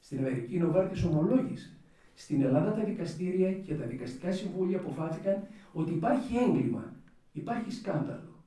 Στην 0.00 0.18
Αμερική 0.18 0.54
η 0.54 0.58
Νοβάρτης 0.58 1.04
ομολόγησε 1.04 1.76
στην 2.14 2.42
Ελλάδα 2.42 2.72
τα 2.72 2.84
δικαστήρια 2.84 3.52
και 3.52 3.74
τα 3.74 3.86
δικαστικά 3.86 4.32
συμβούλια 4.32 4.78
αποφάθηκαν 4.78 5.46
ότι 5.72 5.92
υπάρχει 5.92 6.36
έγκλημα, 6.36 6.94
υπάρχει 7.32 7.72
σκάνδαλο. 7.72 8.44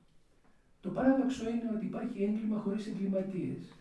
Το 0.82 0.90
παράδοξο 0.90 1.50
είναι 1.50 1.72
ότι 1.76 1.86
υπάρχει 1.86 2.24
έγκλημα 2.24 2.60
χωρίς 2.60 2.88
εγκληματίες. 2.88 3.74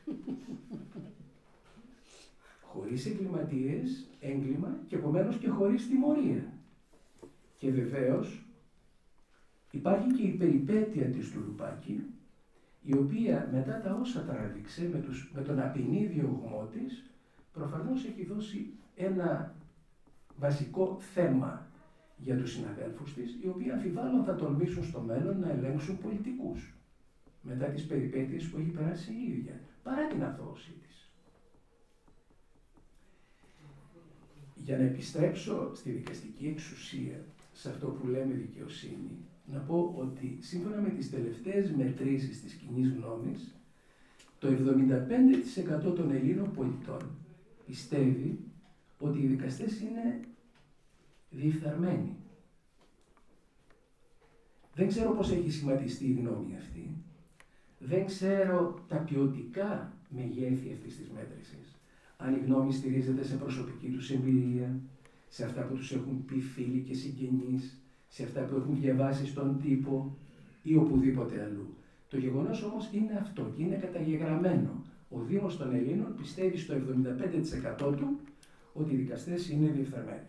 χωρίς 2.61 3.07
εγκληματίες, 3.07 4.07
έγκλημα 4.21 4.77
και 4.89 4.97
επομένως 4.97 5.37
και 5.37 5.49
χωρίς 5.49 5.89
τιμωρία. 5.89 6.54
Και 7.59 7.71
βεβαίως 7.71 8.45
υπάρχει 9.71 10.13
και 10.13 10.23
η 10.23 10.31
περιπέτεια 10.31 11.05
της 11.05 11.31
Τουλουπάκη, 11.31 12.01
η 12.83 12.97
οποία 12.97 13.49
μετά 13.53 13.81
τα 13.81 13.95
όσα 13.95 14.21
τράβηξε 14.21 14.89
με, 14.93 14.99
τους, 14.99 15.31
με 15.35 15.43
τον 15.43 15.61
απεινίδιο 15.61 16.41
γμό 16.43 16.69
της, 16.73 17.11
προφανώς 17.53 18.05
έχει 18.05 18.25
δώσει 18.25 18.73
ένα 18.97 19.55
βασικό 20.37 20.99
θέμα 21.01 21.67
για 22.17 22.37
τους 22.37 22.53
συναδέλφους 22.53 23.15
της, 23.15 23.39
οι 23.43 23.49
οποίοι 23.49 23.71
αμφιβάλλον 23.71 24.25
θα 24.25 24.35
τολμήσουν 24.35 24.85
στο 24.85 25.01
μέλλον 25.01 25.41
να 25.41 25.51
ελέγξουν 25.51 25.99
πολιτικούς, 25.99 26.75
μετά 27.43 27.67
τις 27.67 27.87
περιπέτειες 27.87 28.49
που 28.49 28.59
έχει 28.59 28.71
περάσει 28.71 29.13
η 29.13 29.33
ίδια, 29.33 29.61
παρά 29.83 30.07
την 30.07 30.25
αθώωσή 30.25 30.71
της. 30.71 31.11
Για 34.55 34.79
να 34.79 34.85
επιστρέψω 34.85 35.75
στη 35.75 35.91
δικαστική 35.91 36.47
εξουσία, 36.47 37.25
σε 37.55 37.69
αυτό 37.71 37.87
που 37.87 38.07
λέμε 38.07 38.35
δικαιοσύνη, 38.35 39.17
να 39.53 39.59
πω 39.59 39.95
ότι 39.99 40.39
σύμφωνα 40.41 40.81
με 40.81 40.89
τις 40.89 41.11
τελευταίες 41.11 41.71
μετρήσεις 41.71 42.43
της 42.43 42.53
κοινή 42.53 42.89
γνώμης, 42.89 43.55
το 44.39 44.49
75% 44.49 45.95
των 45.95 46.11
Ελλήνων 46.11 46.53
πολιτών 46.53 47.11
πιστεύει 47.67 48.39
ότι 48.99 49.19
οι 49.19 49.27
δικαστές 49.27 49.81
είναι 49.81 50.21
διεφθαρμένοι. 51.31 52.17
Δεν 54.75 54.89
ξέρω 54.89 55.11
πώς 55.11 55.31
έχει 55.31 55.51
σχηματιστεί 55.51 56.07
η 56.07 56.13
γνώμη 56.13 56.57
αυτή. 56.57 56.91
Δεν 57.79 58.07
ξέρω 58.07 58.85
τα 58.89 58.97
ποιοτικά 58.97 59.93
μεγέθη 60.09 60.73
αυτής 60.73 60.97
της 60.97 61.11
μέτρησης. 61.11 61.79
Αν 62.17 62.35
η 62.35 62.39
γνώμη 62.39 62.73
στηρίζεται 62.73 63.25
σε 63.25 63.37
προσωπική 63.37 63.89
τους 63.89 64.11
εμπειρία, 64.11 64.81
σε 65.35 65.45
αυτά 65.45 65.63
που 65.63 65.75
τους 65.75 65.93
έχουν 65.93 66.25
πει 66.25 66.41
φίλοι 66.41 66.81
και 66.81 66.95
συγγενείς, 66.95 67.83
σε 68.09 68.23
αυτά 68.23 68.41
που 68.45 68.57
έχουν 68.57 68.81
διαβάσει 68.81 69.27
στον 69.27 69.61
τύπο 69.61 70.17
ή 70.63 70.77
οπουδήποτε 70.77 71.43
αλλού. 71.43 71.75
Το 72.09 72.19
γεγονός 72.19 72.63
όμως 72.63 72.91
είναι 72.93 73.19
αυτό 73.21 73.53
και 73.57 73.63
είναι 73.63 73.77
καταγεγραμμένο. 73.77 74.85
Ο 75.09 75.21
Δήμος 75.21 75.57
των 75.57 75.75
Ελλήνων 75.75 76.17
πιστεύει 76.17 76.57
στο 76.57 76.75
75% 76.75 77.95
του 77.97 78.21
ότι 78.73 78.95
οι 78.95 78.97
δικαστές 78.97 79.49
είναι 79.51 79.71
διεφθαρμένοι. 79.71 80.27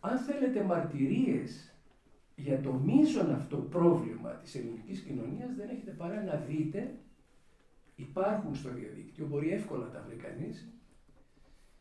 Αν 0.00 0.18
θέλετε 0.18 0.62
μαρτυρίες 0.62 1.74
για 2.36 2.60
το 2.60 2.72
μείζον 2.72 3.30
αυτό 3.30 3.56
πρόβλημα 3.56 4.30
της 4.30 4.54
ελληνικής 4.54 5.00
κοινωνίας 5.00 5.54
δεν 5.54 5.68
έχετε 5.68 5.90
παρά 5.90 6.22
να 6.22 6.36
δείτε, 6.36 6.94
υπάρχουν 7.96 8.54
στο 8.54 8.68
διαδίκτυο, 8.68 9.26
μπορεί 9.26 9.50
εύκολα 9.50 9.84
να 9.84 9.90
τα 9.90 10.04
βρει 10.06 10.16
κανείς, 10.16 10.68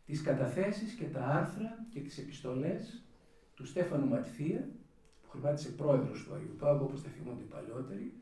τις 0.06 0.22
καταθέσεις 0.22 0.94
και 0.94 1.06
τα 1.06 1.26
άρθρα 1.26 1.86
και 1.90 2.00
τις 2.00 2.18
επιστολές 2.18 3.04
του 3.56 3.66
Στέφανου 3.66 4.08
Ματθία, 4.08 4.70
που 5.22 5.30
χρημάτισε 5.30 5.70
πρόεδρος 5.70 6.24
του 6.24 6.34
Αγίου 6.34 6.56
Πάγου, 6.58 6.86
όπως 6.86 7.04
τα 7.04 7.10
θυμούνται 7.10 7.42
οι 7.42 7.46
παλιότεροι, 7.46 8.14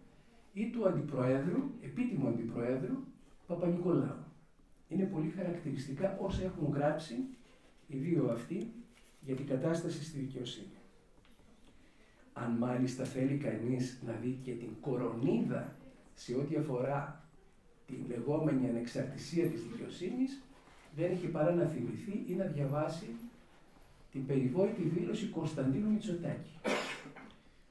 ή 0.54 0.70
του 0.70 0.88
αντιπροέδρου, 0.88 1.62
επίτιμου 1.82 2.28
αντιπροέδρου, 2.28 2.98
Παπα-Νικολάου. 3.48 4.24
Είναι 4.88 5.04
πολύ 5.04 5.30
χαρακτηριστικά 5.30 6.18
όσα 6.22 6.44
έχουν 6.44 6.74
γράψει 6.74 7.16
οι 7.88 7.98
δύο 7.98 8.32
αυτοί 8.32 8.74
για 9.22 9.36
την 9.36 9.48
κατάσταση 9.48 10.04
στη 10.04 10.20
δικαιοσύνη. 10.20 10.78
Αν 12.34 12.52
μάλιστα 12.52 13.04
θέλει 13.04 13.38
κανείς 13.38 14.02
να 14.06 14.14
δει 14.14 14.40
και 14.44 14.52
την 14.52 14.70
κορονίδα 14.82 15.76
σε 16.14 16.36
ό,τι 16.36 16.56
αφορά 16.56 17.28
την 17.86 17.98
λεγόμενη 18.08 18.70
ανεξαρτησία 18.70 19.50
της 19.50 19.62
δικαιοσύνης, 19.64 20.42
δεν 20.96 21.12
έχει 21.12 21.28
παρά 21.28 21.54
να 21.54 21.66
θυμηθεί 21.66 22.24
ή 22.28 22.34
να 22.34 22.46
διαβάσει 22.46 23.16
την 24.12 24.26
περιβόητη 24.26 24.82
δήλωση 24.82 25.26
Κωνσταντίνου 25.26 25.92
Μητσοτάκη. 25.92 26.60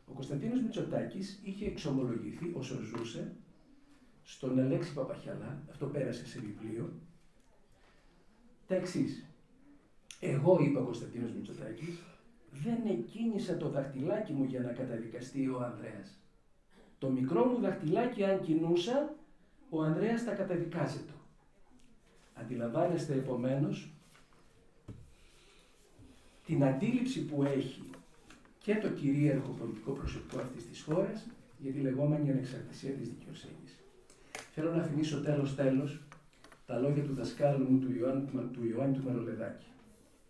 Ο 0.06 0.12
Κωνσταντίνος 0.12 0.62
Μητσοτάκης 0.62 1.40
είχε 1.42 1.66
εξομολογηθεί 1.66 2.52
όσο 2.54 2.78
ζούσε 2.80 3.32
στον 4.22 4.58
Αλέξη 4.61 4.92
Παπαχιαλά, 4.92 5.62
αυτό 5.70 5.87
πέρασε 5.87 6.26
σε 6.26 6.40
βιβλίο, 6.40 6.92
τα 8.66 8.74
εξής. 8.74 9.26
Εγώ, 10.20 10.58
είπα 10.61 10.80
ο 10.80 10.85
Κωνσταντίνος 10.85 11.32
Μητσοτάκης, 11.32 11.98
δεν 12.50 12.87
εκκίνησα 12.87 13.56
το 13.56 13.68
δαχτυλάκι 13.68 14.32
μου 14.32 14.44
για 14.44 14.61
να 14.61 14.72
καταδικαστεί 14.72 15.48
ο 15.48 15.61
Ανδρέας. 15.61 16.20
Το 16.98 17.11
μικρό 17.11 17.44
μου 17.44 17.61
δαχτυλάκι 17.61 18.24
αν 18.24 18.40
κινούσα, 18.40 19.14
ο 19.70 19.82
Ανδρέας 19.82 20.22
θα 20.22 20.35
καταδικάζεται. 20.35 21.12
Αντιλαμβάνεστε 22.42 23.14
επομένως 23.14 23.92
την 26.46 26.64
αντίληψη 26.64 27.24
που 27.24 27.42
έχει 27.42 27.83
και 28.59 28.74
το 28.74 28.88
κυρίαρχο 28.88 29.50
πολιτικό 29.52 29.92
προσωπικό 29.92 30.40
αυτής 30.40 30.68
της 30.68 30.83
χώρας 30.83 31.26
για 31.59 31.72
τη 31.72 31.78
λεγόμενη 31.78 32.31
ανεξαρτησία 32.31 32.90
της 32.90 33.09
δικαιοσύνης. 33.09 33.76
Θέλω 34.55 34.74
να 34.74 34.83
θυμίσω 34.83 35.20
τέλος 35.20 35.55
τέλος 35.55 36.02
τα 36.66 36.78
λόγια 36.78 37.02
του 37.02 37.14
δασκάλου 37.14 37.70
μου 37.70 37.78
του 37.78 37.92
Ιωάννη 37.98 38.26
του, 38.52 38.66
Ιωάννη 38.66 38.96
του 38.96 39.05
Μαρολεδάκη. 39.05 39.66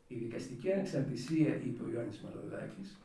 Η 0.09 0.15
δικαστική 0.15 0.73
ανεξαρτησία, 0.73 1.57
είπε 1.57 1.83
ο 1.83 1.91
Ιωάννης 1.93 2.21
Μαρολεδάκης, 2.21 2.99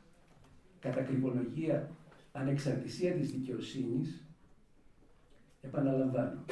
κατά 0.80 1.02
κρυβολογία 1.02 1.89
ανεξαρτησία 2.32 3.13
της 3.13 3.32
δικαιοσύνης, 3.32 4.24
επαναλαμβάνω, 5.62 6.46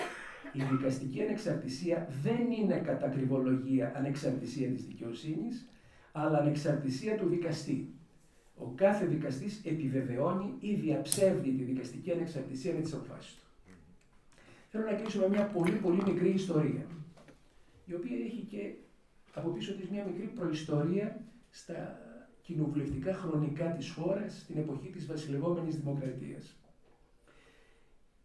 η 0.56 0.64
δικαστική 0.72 1.22
ανεξαρτησία 1.22 2.08
δεν 2.22 2.52
είναι 2.52 2.78
κατά 2.80 3.08
κρυβολογία 3.08 3.94
ανεξαρτησία 3.96 4.70
της 4.70 4.86
δικαιοσύνης, 4.86 5.66
αλλά 6.12 6.38
ανεξαρτησία 6.38 7.16
του 7.16 7.28
δικαστή. 7.28 7.94
Ο 8.58 8.72
κάθε 8.76 9.06
δικαστής 9.06 9.62
επιβεβαιώνει 9.66 10.54
ή 10.60 10.74
διαψεύδει 10.74 11.52
τη 11.52 11.64
δικαστική 11.64 12.12
ανεξαρτησία 12.12 12.74
με 12.74 12.82
τις 12.82 12.94
αποφάσεις 12.94 13.34
του. 13.34 13.42
Θέλω 14.70 14.84
να 14.86 14.94
κλείσω 14.94 15.20
με 15.20 15.30
μια 15.30 15.46
πολύ 15.46 15.76
πολύ 15.76 16.02
μικρή 16.06 16.30
ιστορία, 16.30 16.86
η 17.86 17.94
οποία 17.94 18.18
έχει 18.26 18.42
και 18.50 18.74
από 19.34 19.50
πίσω 19.50 19.74
της 19.74 19.90
μια 19.90 20.06
μικρή 20.06 20.26
προϊστορία 20.26 21.24
στα 21.50 22.00
κοινοβουλευτικά 22.42 23.14
χρονικά 23.14 23.66
της 23.66 23.90
χώρας, 23.90 24.40
στην 24.40 24.58
εποχή 24.58 24.90
της 24.90 25.06
βασιλευόμενης 25.06 25.76
δημοκρατίας. 25.76 26.56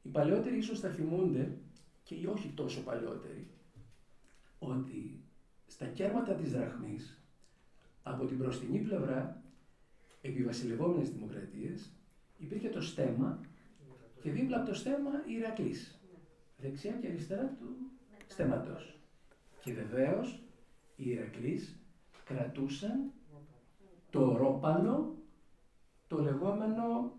Οι 0.03 0.09
παλαιότεροι 0.09 0.57
ίσως 0.57 0.81
θα 0.81 0.89
θυμούνται, 0.89 1.59
και 2.11 2.17
οι 2.17 2.27
όχι 2.27 2.49
τόσο 2.49 2.83
παλαιότεροι, 2.83 3.51
ότι 4.59 5.25
στα 5.67 5.87
κέρματα 5.87 6.35
της 6.35 6.53
δραχμής, 6.53 7.23
από 8.03 8.27
την 8.27 8.37
μπροστινή 8.37 8.79
πλευρά, 8.79 9.43
επί 10.21 10.45
βασιλευόμενης 10.45 11.11
δημοκρατίας, 11.11 11.93
υπήρχε 12.39 12.69
το 12.69 12.81
στέμα 12.81 13.41
και 14.21 14.31
δίπλα 14.31 14.57
από 14.57 14.67
το 14.67 14.75
στέμα 14.75 15.11
η 15.27 15.33
Ηρακλής 15.33 16.01
δεξιά 16.57 16.93
και 16.93 17.07
αριστερά 17.07 17.57
του 17.59 17.77
στέματος. 18.27 18.99
Και 19.63 19.73
βεβαίως 19.73 20.43
οι 20.97 21.11
Ηρακλείς 21.11 21.79
κρατούσαν 22.25 23.13
το 24.11 24.37
ρόπαλο, 24.37 25.17
το 26.07 26.23
λεγόμενο 26.23 27.19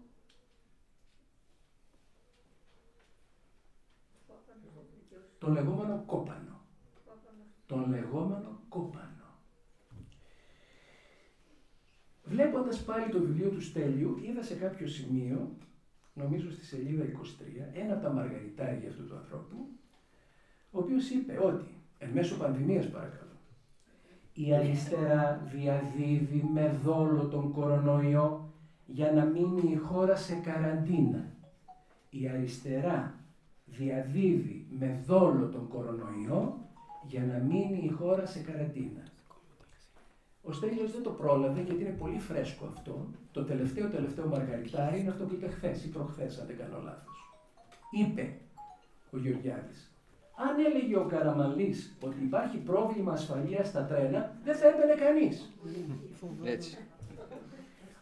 το 5.41 5.51
λεγόμενο 5.51 6.03
κόπανο. 6.05 6.59
Τον 7.65 7.89
λεγόμενο 7.89 8.59
κόπανο. 8.69 9.09
Βλέποντας 12.23 12.83
πάλι 12.83 13.11
το 13.11 13.19
βιβλίο 13.19 13.49
του 13.49 13.61
Στέλιου, 13.61 14.19
είδα 14.21 14.43
σε 14.43 14.55
κάποιο 14.55 14.87
σημείο 14.87 15.57
νομίζω 16.13 16.51
στη 16.51 16.65
σελίδα 16.65 17.03
23, 17.03 17.07
ένα 17.73 17.93
από 17.93 18.03
τα 18.03 18.11
μαργαριτάρια 18.11 18.89
αυτού 18.89 19.07
του 19.07 19.15
ανθρώπου, 19.15 19.67
ο 20.71 20.79
οποίος 20.79 21.09
είπε 21.09 21.39
ότι, 21.43 21.65
εν 21.97 22.09
μέσω 22.09 22.37
πανδημίας 22.37 22.89
παρακαλώ, 22.89 23.37
η 24.33 24.53
αριστερά 24.53 25.49
διαδίδει 25.53 26.49
με 26.53 26.79
δόλο 26.83 27.27
τον 27.27 27.51
κορονοϊό 27.51 28.53
για 28.85 29.11
να 29.11 29.25
μείνει 29.25 29.71
η 29.71 29.75
χώρα 29.75 30.15
σε 30.15 30.35
καραντίνα. 30.35 31.35
Η 32.09 32.27
αριστερά 32.27 33.20
διαδίδει 33.77 34.67
με 34.79 35.01
δόλο 35.05 35.45
τον 35.47 35.67
κορονοϊό 35.67 36.69
για 37.07 37.25
να 37.25 37.37
μείνει 37.37 37.81
η 37.83 37.89
χώρα 37.89 38.25
σε 38.25 38.39
καραντίνα. 38.39 39.03
Ο 40.43 40.51
Στέλιος 40.51 40.91
δεν 40.91 41.03
το 41.03 41.09
πρόλαβε 41.09 41.61
γιατί 41.61 41.81
είναι 41.81 41.95
πολύ 41.99 42.19
φρέσκο 42.19 42.65
αυτό. 42.65 43.07
Το 43.31 43.43
τελευταίο 43.43 43.89
τελευταίο 43.89 44.27
μαργαριτάρι 44.27 44.99
είναι 44.99 45.09
αυτό 45.09 45.25
που 45.25 45.33
είπε 45.33 45.47
χθες 45.47 45.83
ή 45.83 45.89
προχθές, 45.89 46.39
αν 46.39 46.47
δεν 46.47 46.57
κάνω 46.57 46.81
λάθος. 46.83 47.35
Είπε 47.91 48.37
ο 49.11 49.17
Γεωργιάδης, 49.17 49.91
αν 50.35 50.65
έλεγε 50.65 50.97
ο 50.97 51.05
Καραμαλής 51.05 51.97
ότι 52.01 52.23
υπάρχει 52.23 52.57
πρόβλημα 52.57 53.11
ασφαλείας 53.11 53.67
στα 53.67 53.85
τρένα, 53.85 54.35
δεν 54.43 54.55
θα 54.55 54.67
έπαιρνε 54.67 54.93
κανείς. 54.93 55.51
Έτσι. 56.43 56.77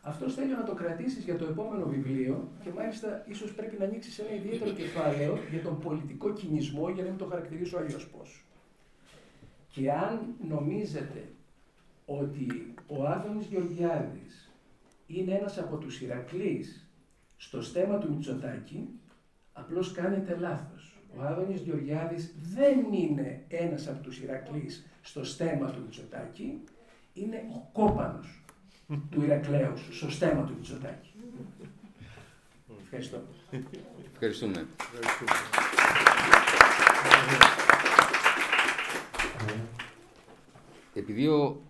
Αυτό 0.01 0.29
θέλω 0.29 0.55
να 0.55 0.63
το 0.63 0.73
κρατήσεις 0.73 1.23
για 1.23 1.37
το 1.37 1.45
επόμενο 1.45 1.85
βιβλίο 1.85 2.47
και 2.63 2.69
μάλιστα 2.69 3.23
ίσως 3.27 3.53
πρέπει 3.53 3.75
να 3.79 3.85
ανοίξεις 3.85 4.19
ένα 4.19 4.33
ιδιαίτερο 4.33 4.71
κεφάλαιο 4.71 5.37
για 5.49 5.61
τον 5.61 5.79
πολιτικό 5.79 6.33
κινησμό 6.33 6.89
για 6.89 7.03
να 7.03 7.09
μην 7.09 7.17
το 7.17 7.25
χαρακτηρίσω 7.25 7.77
αλλιώς 7.77 8.07
πώς. 8.07 8.43
Και 9.69 9.91
αν 9.91 10.35
νομίζετε 10.47 11.29
ότι 12.05 12.73
ο 12.87 13.05
Άδωνης 13.05 13.45
Γεωργιάδης 13.45 14.51
είναι 15.07 15.33
ένας 15.33 15.57
από 15.57 15.77
τους 15.77 16.01
Ηρακλείς 16.01 16.89
στο 17.37 17.61
στέμα 17.61 17.97
του 17.97 18.09
Μητσοτάκη, 18.09 18.89
απλώς 19.53 19.91
κάνετε 19.91 20.37
λάθος. 20.37 20.93
Ο 21.17 21.21
Άδωνης 21.21 21.61
Γεωργιάδης 21.61 22.35
δεν 22.53 22.93
είναι 22.93 23.43
ένας 23.47 23.87
από 23.87 24.03
τους 24.03 24.19
Ηρακλείς 24.19 24.87
στο 25.01 25.23
στέμα 25.23 25.71
του 25.71 25.81
Μητσοτάκη, 25.81 26.63
είναι 27.13 27.43
ο 27.55 27.69
κόπανος 27.71 28.43
του 29.09 29.23
Ηρακλέους 29.23 29.87
στο 29.91 30.09
στέμα 30.11 30.43
του 30.43 30.53
Μητσοτάκη. 30.57 31.09
Ευχαριστώ. 32.83 33.21
Ευχαριστούμε. 34.13 34.67
Επειδή 40.93 41.27
ο 41.27 41.61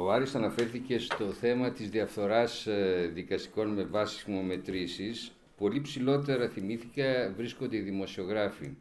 ο 0.00 0.10
Άρης 0.12 0.34
αναφέρθηκε 0.34 0.98
στο 0.98 1.24
θέμα 1.24 1.70
της 1.70 1.90
διαφθοράς 1.90 2.66
ε, 2.66 3.10
δικαστικών 3.14 3.68
με 3.68 3.84
βάση 3.84 4.22
χρησιμομετρήσεις. 4.22 5.32
Πολύ 5.56 5.80
ψηλότερα 5.80 6.48
θυμήθηκα 6.48 7.32
βρίσκονται 7.36 7.76
οι 7.76 7.80
δημοσιογράφοι. 7.80 8.76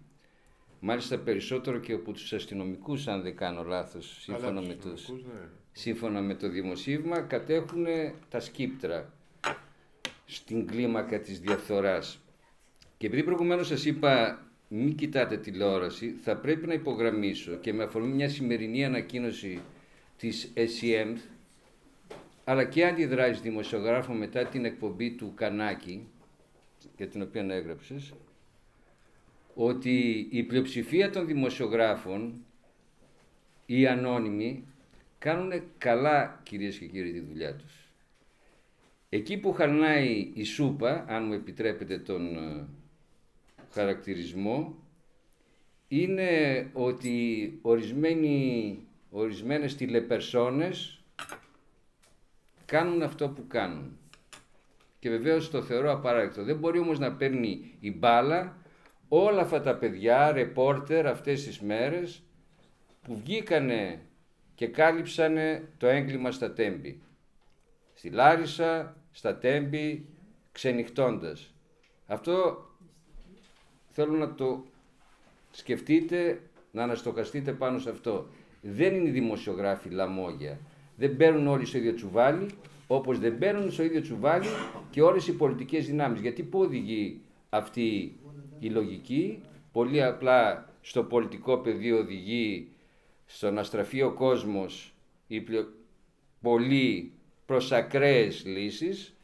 Μάλιστα 0.80 1.18
περισσότερο 1.18 1.78
και 1.78 1.94
από 1.94 2.12
τους 2.12 2.34
αστυνομικούς, 2.34 3.08
αν 3.08 3.22
δεν 3.22 3.36
κάνω 3.36 3.64
λάθος, 3.64 4.18
σύμφωνα, 4.22 4.62
με, 4.62 4.74
το, 4.74 4.88
ναι. 4.90 5.50
Σύμφωνα 5.78 6.22
με 6.22 6.36
το 6.36 6.50
δημοσίευμα, 6.50 7.20
κατέχουν 7.20 7.86
τα 8.30 8.40
σκύπτρα 8.40 9.14
στην 10.26 10.68
κλίμακα 10.68 11.20
της 11.20 11.40
διαφθοράς. 11.40 12.20
Και 12.98 13.08
επειδή 13.08 13.24
προηγουμένως 13.24 13.68
σας 13.68 13.86
είπα 13.86 14.42
μην 14.68 14.96
κοιτάτε 14.96 15.38
τηλεόραση, 15.38 16.16
θα 16.24 16.38
πρέπει 16.38 16.68
να 16.68 16.74
υπογραμμίσω 16.74 17.56
και 17.56 17.74
με 17.74 17.84
αφορμή 17.84 18.14
μια 18.14 18.30
σημερινή 18.30 18.86
ανακοίνωση 18.86 19.62
της 20.18 20.54
SEM 20.56 21.16
αλλά 22.44 22.64
και 22.64 22.86
αντιδράσεις 22.86 23.42
δημοσιογράφων 23.42 24.18
μετά 24.18 24.46
την 24.46 24.66
εκπομπή 24.66 25.12
του 25.12 25.34
Κανάκη 25.36 26.08
για 26.98 27.08
την 27.08 27.22
οποία 27.22 27.46
έγραψες 27.50 28.14
ότι 29.56 30.28
η 30.32 30.44
πλειοψηφία 30.44 31.10
των 31.10 31.26
δημοσιογράφων 31.26 32.46
οι 33.66 33.88
ανώνυμοι 33.88 34.64
κάνουν 35.18 35.64
καλά 35.78 36.40
κυρίες 36.44 36.78
και 36.78 36.86
κύριοι 36.86 37.12
τη 37.12 37.20
δουλειά 37.20 37.56
τους. 37.56 37.92
Εκεί 39.10 39.38
που 39.38 39.54
χαρνάει 39.54 40.32
η 40.34 40.44
σούπα, 40.44 41.06
αν 41.08 41.26
μου 41.26 41.34
επιτρέπετε 41.34 41.98
τον 41.98 42.38
ε, 42.38 42.68
χαρακτηρισμό, 43.74 44.76
είναι 45.88 46.70
ότι 46.74 47.60
ορισμένοι 47.62 48.80
ορισμένες 49.10 49.76
τηλεπερσόνες 49.76 51.02
κάνουν 52.66 53.02
αυτό 53.02 53.30
που 53.30 53.48
κάνουν. 53.48 53.98
Και 55.00 55.10
βεβαίως 55.10 55.50
το 55.50 55.62
θεωρώ 55.62 55.92
απαράδεκτο. 55.92 56.44
Δεν 56.44 56.58
μπορεί 56.58 56.80
όμως 56.80 57.00
να 57.00 57.14
παίρνει 57.14 57.78
η 57.80 57.92
μπάλα 57.92 58.58
όλα 59.08 59.42
αυτά 59.42 59.62
τα 59.62 59.76
παιδιά, 59.76 60.32
ρεπόρτερ 60.32 61.08
αυτές 61.08 61.44
τις 61.44 61.60
μέρες 61.60 62.22
που 63.02 63.16
βγήκανε 63.16 64.02
και 64.58 64.68
κάλυψανε 64.68 65.68
το 65.78 65.88
έγκλημα 65.88 66.32
στα 66.32 66.52
Τέμπη. 66.54 67.02
Στη 67.94 68.10
Λάρισα, 68.10 68.96
στα 69.12 69.38
Τέμπη, 69.38 70.06
ξενυχτώντας. 70.52 71.54
Αυτό 72.08 72.66
θέλω 73.90 74.14
να 74.14 74.34
το 74.34 74.64
σκεφτείτε, 75.52 76.42
να 76.72 76.84
αναστοχαστείτε 76.84 77.52
πάνω 77.52 77.80
σε 77.80 77.90
αυτό. 77.90 78.28
δεν 78.62 78.96
είναι 78.96 79.08
οι 79.08 79.12
δημοσιογράφοι 79.12 79.90
λαμόγια. 79.90 80.60
Δεν 80.96 81.12
μπαίνουν 81.12 81.48
όλοι 81.48 81.66
στο 81.66 81.78
ίδιο 81.78 81.94
τσουβάλι, 81.94 82.50
όπως 82.88 83.20
δεν 83.20 83.34
μπαίνουν 83.34 83.72
στο 83.72 83.84
ίδιο 83.84 84.02
τσουβάλι 84.02 84.48
και 84.90 85.02
όλες 85.02 85.28
οι 85.28 85.34
πολιτικές 85.34 85.86
δυνάμεις. 85.86 86.22
Γιατί 86.22 86.44
πού 86.44 86.60
οδηγεί 86.60 87.22
αυτή 87.50 88.16
η 88.60 88.70
λογική, 88.70 89.42
πολύ 89.72 90.04
απλά 90.04 90.70
στο 90.82 91.04
πολιτικό 91.04 91.58
πεδίο 91.58 91.98
οδηγεί 91.98 92.72
στο 93.28 93.52
να 93.52 93.64
στραφεί 93.64 94.02
ο 94.02 94.14
κόσμος 94.14 94.94
ή 95.28 95.46
πολύ 96.42 97.12
προς 97.46 97.72
ακραίες 97.72 98.46
λύσεις 98.46 99.16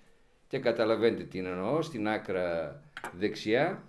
και 0.48 0.60
καταλαβαίνετε 0.60 1.24
τι 1.24 1.40
εννοώ, 1.40 1.82
στην 1.82 2.08
άκρα 2.08 2.82
δεξιά 3.18 3.84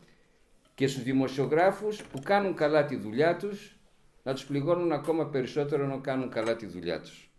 και 0.75 0.87
στους 0.87 1.03
δημοσιογράφους 1.03 2.03
που 2.03 2.21
κάνουν 2.21 2.55
καλά 2.55 2.85
τη 2.85 2.97
δουλειά 2.97 3.37
τους 3.37 3.77
να 4.23 4.33
τους 4.35 4.45
πληγώνουν 4.45 4.93
ακόμα 4.93 5.27
περισσότερο 5.27 5.87
να 5.87 5.97
κάνουν 5.97 6.31
καλά 6.31 6.57
τη 6.57 6.67
δουλειά 6.67 7.01
τους. 7.01 7.31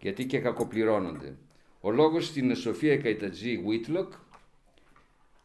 Γιατί 0.00 0.26
και 0.26 0.38
κακοπληρώνονται. 0.38 1.36
Ο 1.80 1.90
λόγος 1.90 2.26
στην 2.26 2.56
Σοφία 2.56 2.96
Καϊτατζή 2.96 3.56
Βίτλοκ. 3.56 4.12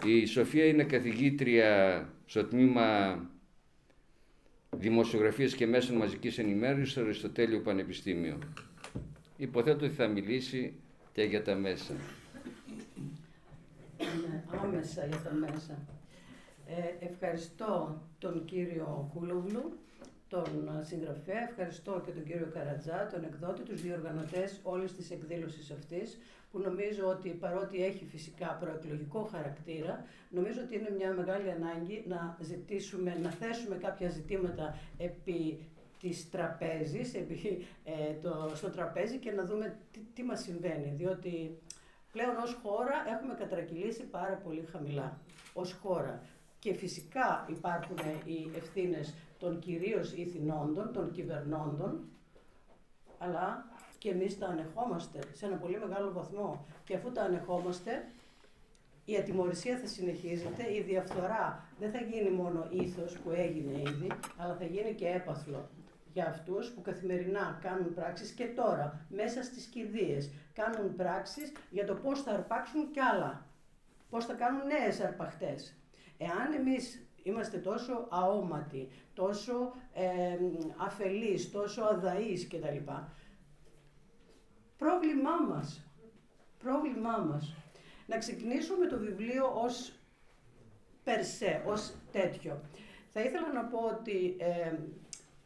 Η 0.06 0.26
Σοφία 0.26 0.66
είναι 0.66 0.84
καθηγήτρια 0.84 2.04
στο 2.26 2.44
τμήμα 2.46 3.20
Δημοσιογραφίας 4.78 5.54
και 5.54 5.68
Μέσων 5.68 5.96
Μαζικής 5.96 6.38
Ενημέρωσης 6.38 6.92
στο 6.92 7.02
Αριστοτέλειο 7.02 7.60
Πανεπιστήμιο. 7.62 8.38
Υποθέτω 9.38 9.86
ότι 9.86 9.96
θα 9.96 10.08
μιλήσει 10.08 10.74
και 11.14 11.24
για 11.24 11.44
τα 11.44 11.56
μέσα. 11.56 11.94
Ναι, 13.98 14.44
άμεσα 14.64 15.06
για 15.06 15.18
τα 15.18 15.34
μέσα. 15.34 15.78
Ε, 16.68 17.06
ευχαριστώ 17.06 18.02
τον 18.20 18.46
κύριο 18.46 19.12
Κούλογλου, 19.14 19.78
τον 20.28 20.70
συγγραφέα, 20.82 21.50
ευχαριστώ 21.50 22.02
και 22.06 22.12
τον 22.12 22.24
κύριο 22.24 22.50
Καρατζά, 22.54 23.10
τον 23.12 23.24
εκδότη, 23.24 23.62
τους 23.62 23.82
διοργανωτές 23.82 24.60
όλης 24.64 24.96
της 24.96 25.12
εκδήλωσης 25.12 25.72
αυτής, 25.72 26.18
που 26.52 26.60
νομίζω 26.60 27.08
ότι 27.08 27.30
παρότι 27.30 27.84
έχει 27.84 28.06
φυσικά 28.06 28.48
προεκλογικό 28.48 29.30
χαρακτήρα, 29.32 30.06
νομίζω 30.30 30.62
ότι 30.62 30.76
είναι 30.76 30.92
μια 30.98 31.14
μεγάλη 31.14 31.52
ανάγκη 31.52 32.04
να 32.08 32.38
ζητήσουμε, 32.42 33.18
να 33.22 33.30
θέσουμε 33.30 33.76
κάποια 33.76 34.10
ζητήματα 34.10 34.78
επί 34.98 35.60
της 36.00 36.30
τραπέζης, 36.30 37.14
επί, 37.14 37.66
ε, 37.84 38.14
το, 38.22 38.52
στο 38.56 38.70
τραπέζι 38.70 39.18
και 39.18 39.32
να 39.32 39.46
δούμε 39.46 39.78
τι, 39.92 40.00
τι 40.14 40.24
μας 40.24 40.42
συμβαίνει, 40.42 40.94
διότι 40.98 41.60
πλέον 42.12 42.36
ως 42.38 42.60
χώρα 42.64 42.94
έχουμε 43.18 43.34
κατρακυλήσει 43.34 44.04
πάρα 44.04 44.36
πολύ 44.36 44.66
χαμηλά, 44.72 45.20
ως 45.54 45.74
χώρα. 45.74 46.22
Και 46.60 46.74
φυσικά 46.74 47.46
υπάρχουν 47.50 47.98
οι 48.26 48.52
ευθύνες 48.56 49.14
των 49.40 49.60
κυρίως 49.60 50.14
ηθινόντων, 50.14 50.94
των 50.94 51.12
κυβερνώντων, 51.12 52.10
αλλά 53.18 53.66
και 54.00 54.10
εμείς 54.10 54.38
τα 54.38 54.48
ανεχόμαστε 54.48 55.20
σε 55.34 55.46
ένα 55.46 55.56
πολύ 55.56 55.80
μεγάλο 55.80 56.12
βαθμό. 56.12 56.66
Και 56.84 56.96
αφού 56.96 57.12
τα 57.12 57.22
ανεχόμαστε, 57.22 57.92
η 59.06 59.16
ατιμορρησία 59.16 59.78
θα 59.78 59.88
συνεχίζεται, 59.88 60.74
η 60.74 60.82
διαφθορά 60.82 61.66
δεν 61.80 61.92
θα 61.92 62.00
γίνει 62.00 62.30
μόνο 62.30 62.68
ήθος 62.70 63.18
που 63.18 63.30
έγινε 63.32 63.80
ήδη, 63.80 64.12
αλλά 64.38 64.56
θα 64.56 64.66
γίνει 64.66 64.94
και 64.94 65.08
έπαθλο 65.08 65.70
για 66.14 66.28
αυτούς 66.28 66.72
που 66.72 66.82
καθημερινά 66.82 67.60
κάνουν 67.62 67.94
πράξεις 67.94 68.32
και 68.32 68.46
τώρα, 68.46 69.06
μέσα 69.10 69.44
στις 69.44 69.66
κηδείες, 69.66 70.32
κάνουν 70.54 70.96
πράξεις 70.96 71.52
για 71.70 71.86
το 71.86 71.94
πώς 71.96 72.22
θα 72.22 72.32
αρπάξουν 72.32 72.92
κι 72.92 73.00
άλλα, 73.00 73.46
πώς 74.10 74.26
θα 74.26 74.34
κάνουν 74.34 74.62
νέες 74.66 75.00
αρπαχτές. 75.00 75.76
Εάν 76.18 76.54
εμείς 76.54 77.08
είμαστε 77.24 77.58
τόσο 77.58 78.08
αόματοι, 78.10 78.90
τόσο 79.14 79.74
ε, 79.94 80.38
αφελείς, 80.78 81.52
τόσο 81.52 81.84
αδαείς 81.84 82.48
κτλ. 82.48 82.92
Πρόβλημά 84.80 85.42
μας, 85.50 85.82
πρόβλημά 86.64 87.18
μας. 87.18 87.56
Να 88.08 88.18
ξεκινήσουμε 88.18 88.86
το 88.86 88.98
βιβλίο 88.98 89.52
ως 89.56 89.94
περσέ, 91.04 91.64
ως 91.66 91.94
τέτοιο. 92.12 92.62
Θα 93.10 93.22
ήθελα 93.22 93.54
να 93.54 93.64
πω 93.64 93.78
ότι 93.78 94.36
ε, 94.40 94.74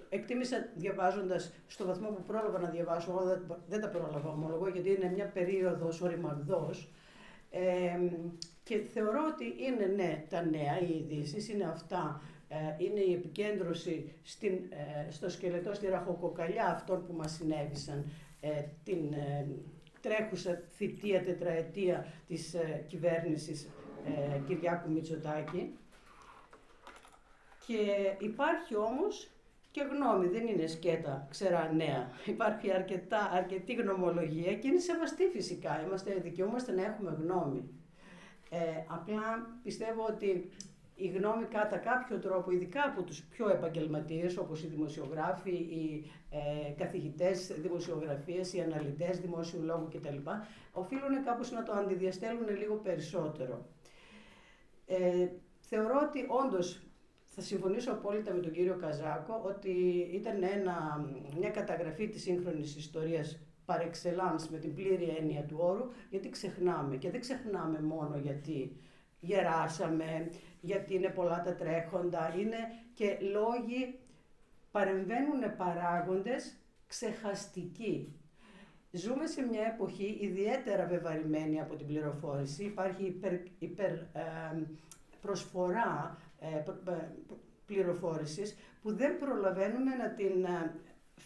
εκτίμησα 0.09 0.69
διαβάζοντας 0.75 1.53
στο 1.67 1.85
βαθμό 1.85 2.07
που 2.07 2.23
πρόλαβα 2.23 2.59
να 2.59 2.69
διαβάσω, 2.69 3.11
εγώ 3.11 3.41
δεν, 3.67 3.81
τα 3.81 3.89
πρόλαβα 3.89 4.29
ομολογώ 4.29 4.67
γιατί 4.67 4.89
είναι 4.89 5.11
μια 5.11 5.25
περίοδος 5.25 6.01
οριμαγδός, 6.01 6.91
ε, 7.49 7.99
και 8.63 8.77
θεωρώ 8.77 9.19
ότι 9.33 9.55
είναι 9.63 9.85
ναι 9.85 10.25
τα 10.29 10.41
νέα, 10.41 10.79
οι 10.79 10.97
ειδήσεις, 10.97 11.49
είναι 11.49 11.63
αυτά, 11.63 12.21
ε, 12.47 12.83
είναι 12.83 12.99
η 12.99 13.13
επικέντρωση 13.13 14.11
στην, 14.23 14.53
ε, 14.53 15.11
στο 15.11 15.29
σκελετό, 15.29 15.73
στη 15.73 15.87
ραχοκοκαλιά 15.87 16.65
αυτών 16.65 17.05
που 17.05 17.13
μας 17.13 17.31
συνέβησαν 17.31 17.97
ε, 17.97 18.03
την 18.83 19.13
τρέχουσα 20.01 20.61
θητεία, 20.75 21.23
τετραετία 21.23 22.13
της 22.27 22.55
κυβέρνησης 22.87 23.69
Κυριάκου 24.47 24.91
Μητσοτάκη. 24.91 25.77
Και 27.67 27.77
υπάρχει 28.19 28.75
όμως 28.75 29.33
και 29.73 29.81
γνώμη, 29.91 30.27
δεν 30.27 30.47
είναι 30.47 30.67
σκέτα 30.67 31.27
ξερά 31.29 31.71
νέα. 31.73 32.11
Υπάρχει 32.25 32.71
αρκετά, 32.71 33.29
αρκετή 33.31 33.73
γνωμολογία 33.73 34.53
και 34.53 34.67
είναι 34.67 34.79
σεβαστή 34.79 35.23
φυσικά. 35.25 35.81
Είμαστε, 35.85 36.13
δικαιούμαστε 36.13 36.71
να 36.71 36.83
έχουμε 36.83 37.17
γνώμη. 37.21 37.69
Ε, 38.49 38.57
απλά 38.87 39.49
πιστεύω 39.63 40.05
ότι 40.05 40.49
η 41.03 41.07
γνώμη 41.07 41.45
κατά 41.45 41.77
κάποιο 41.77 42.17
τρόπο, 42.19 42.51
ειδικά 42.51 42.83
από 42.83 43.01
τους 43.01 43.23
πιο 43.23 43.49
επαγγελματίες 43.49 44.37
όπως 44.37 44.63
οι 44.63 44.67
δημοσιογράφοι, 44.67 45.51
οι 45.51 46.11
ε, 46.29 46.71
καθηγητές 46.71 47.51
δημοσιογραφίες, 47.61 48.53
οι 48.53 48.61
αναλυτές 48.61 49.19
δημόσιου 49.19 49.61
λόγου 49.63 49.87
κτλ. 49.87 50.17
οφείλουν 50.71 51.23
κάπως 51.23 51.51
να 51.51 51.63
το 51.63 51.71
αντιδιαστέλουν 51.71 52.57
λίγο 52.57 52.75
περισσότερο. 52.75 53.65
Ε, 54.85 55.27
θεωρώ 55.59 55.99
ότι 56.07 56.25
όντως 56.27 56.83
θα 57.25 57.41
συμφωνήσω 57.41 57.91
απόλυτα 57.91 58.33
με 58.33 58.39
τον 58.39 58.51
κύριο 58.51 58.75
Καζάκο 58.75 59.41
ότι 59.45 59.71
ήταν 60.13 60.43
ένα, 60.43 61.05
μια 61.37 61.49
καταγραφή 61.49 62.07
της 62.07 62.21
σύγχρονης 62.21 62.75
ιστορίας 62.75 63.39
par 63.65 63.79
excellence 63.79 64.47
με 64.51 64.57
την 64.57 64.73
πλήρη 64.73 65.15
έννοια 65.19 65.43
του 65.43 65.57
όρου, 65.59 65.89
γιατί 66.09 66.29
ξεχνάμε. 66.29 66.97
Και 66.97 67.09
δεν 67.09 67.19
ξεχνάμε 67.19 67.81
μόνο 67.81 68.17
γιατί 68.17 68.77
γεράσαμε, 69.19 70.29
γιατί 70.63 70.95
είναι 70.95 71.09
πολλά 71.09 71.41
τα 71.41 71.55
τρέχοντα, 71.55 72.33
είναι 72.37 72.57
και 72.93 73.17
λόγοι, 73.21 73.99
παρεμβαίνουν 74.71 75.55
παράγοντες 75.57 76.55
ξεχαστικοί. 76.87 78.13
Ζούμε 78.91 79.25
σε 79.27 79.41
μια 79.41 79.63
εποχή 79.63 80.17
ιδιαίτερα 80.21 80.85
βεβαρημένη 80.85 81.61
από 81.61 81.75
την 81.75 81.87
πληροφόρηση. 81.87 82.63
Υπάρχει 82.63 83.05
υπερ, 83.05 83.33
υπερ 83.59 83.91
προσφορά 85.21 86.17
ε, 86.39 86.63
πληροφόρησης 87.65 88.57
που 88.81 88.95
δεν 88.95 89.17
προλαβαίνουμε 89.17 89.95
να 89.95 90.09
την 90.09 90.47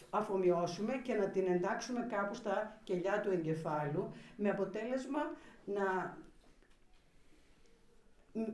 αφομοιώσουμε 0.10 0.93
και 1.04 1.13
να 1.13 1.30
την 1.30 1.47
εντάξουμε 1.47 2.08
κάπου 2.10 2.34
στα 2.34 2.80
κελιά 2.84 3.21
του 3.21 3.32
εγκεφάλου 3.32 4.12
με 4.36 4.50
αποτέλεσμα 4.50 5.21
να 5.65 6.17